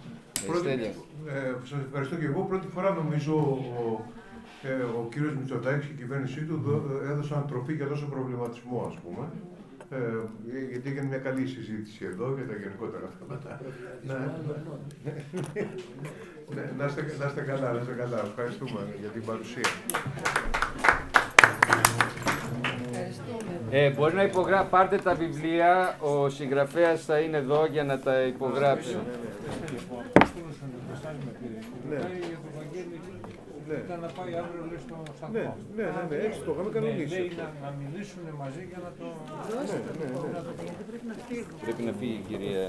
Πρώτη, 0.46 0.68
ε, 1.28 1.54
σας 1.64 1.80
ευχαριστώ 1.86 2.16
και 2.16 2.24
εγώ. 2.24 2.40
Πρώτη 2.42 2.66
φορά 2.66 2.90
νομίζω 2.94 3.34
ο, 4.64 4.68
ε, 4.68 4.82
ο 4.82 5.08
κύριος 5.12 5.34
Μητσοτάκης 5.36 5.86
και 5.86 5.92
η 5.92 5.96
κυβέρνησή 5.96 6.40
του 6.40 6.56
δω- 6.64 7.00
έδωσαν 7.10 7.46
τροφή 7.48 7.72
για 7.74 7.86
τόσο 7.86 8.06
προβληματισμό, 8.06 8.84
ας 8.90 8.96
πούμε. 9.02 9.24
Ε, 9.92 9.96
γιατί 10.70 10.88
έγινε 10.88 11.06
μια 11.06 11.18
καλή 11.18 11.46
συζήτηση 11.46 12.04
εδώ 12.04 12.34
για 12.36 12.46
τα 12.46 12.54
γενικότερα 12.62 13.08
θέματα. 13.18 13.60
Ναι. 14.06 14.14
Ναι, 16.54 16.70
να, 16.78 16.84
είστε, 16.84 17.14
να 17.18 17.26
είστε 17.26 17.40
καλά, 17.40 17.72
να 17.72 17.80
είστε 17.80 17.92
καλά. 17.92 18.18
Ευχαριστούμε 18.28 18.80
για 19.00 19.08
την 19.08 19.24
παρουσία. 19.24 19.68
Ε, 23.70 23.90
μπορεί 23.90 24.14
να 24.14 24.22
υπογράψει, 24.22 24.70
πάρτε 24.70 24.96
τα 24.96 25.14
βιβλία, 25.14 25.96
ο 26.00 26.28
συγγραφέας 26.28 27.04
θα 27.04 27.18
είναι 27.18 27.36
εδώ 27.36 27.66
για 27.66 27.84
να 27.84 27.98
τα 27.98 28.20
υπογράψει. 28.22 28.96
Ναι. 33.70 33.76
Ναι. 33.76 33.82
Ήταν 33.86 33.98
να 34.06 34.10
πάει 34.18 34.32
αύριο 34.42 34.62
λέει, 34.70 34.80
στο 34.86 34.96
σταθμό. 35.18 35.34
Ναι, 35.36 35.46
ναι, 35.76 35.86
ναι, 35.96 36.02
ναι, 36.10 36.16
έτσι 36.26 36.38
το 36.46 36.50
είχαμε 36.52 36.70
κανονίσει 36.76 37.14
Ναι, 37.14 37.14
λέει 37.14 37.28
αυτό. 37.28 37.42
να, 37.42 37.48
να 37.64 37.70
μιλήσουν 37.80 38.24
μαζί 38.42 38.62
για 38.70 38.80
να 38.84 38.90
το... 38.98 39.06
Ναι, 39.48 39.62
ναι, 39.72 39.78
ναι. 39.98 40.28
να 40.36 40.42
το 40.46 40.52
Πρέπει 41.64 41.82
να 41.88 41.92
φύγει 42.00 42.18
η 42.22 42.24
κυρία 42.28 42.66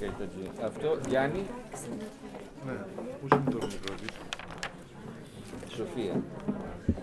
Καϊτατζή. 0.00 0.46
Αυτό, 0.68 0.88
Γιάννη. 1.10 1.42
Ναι, 2.66 2.76
πού 3.18 3.24
είναι 3.32 3.50
το 3.54 3.60
μικρό 3.72 3.92
της. 4.00 4.14
Σοφία. 5.76 6.14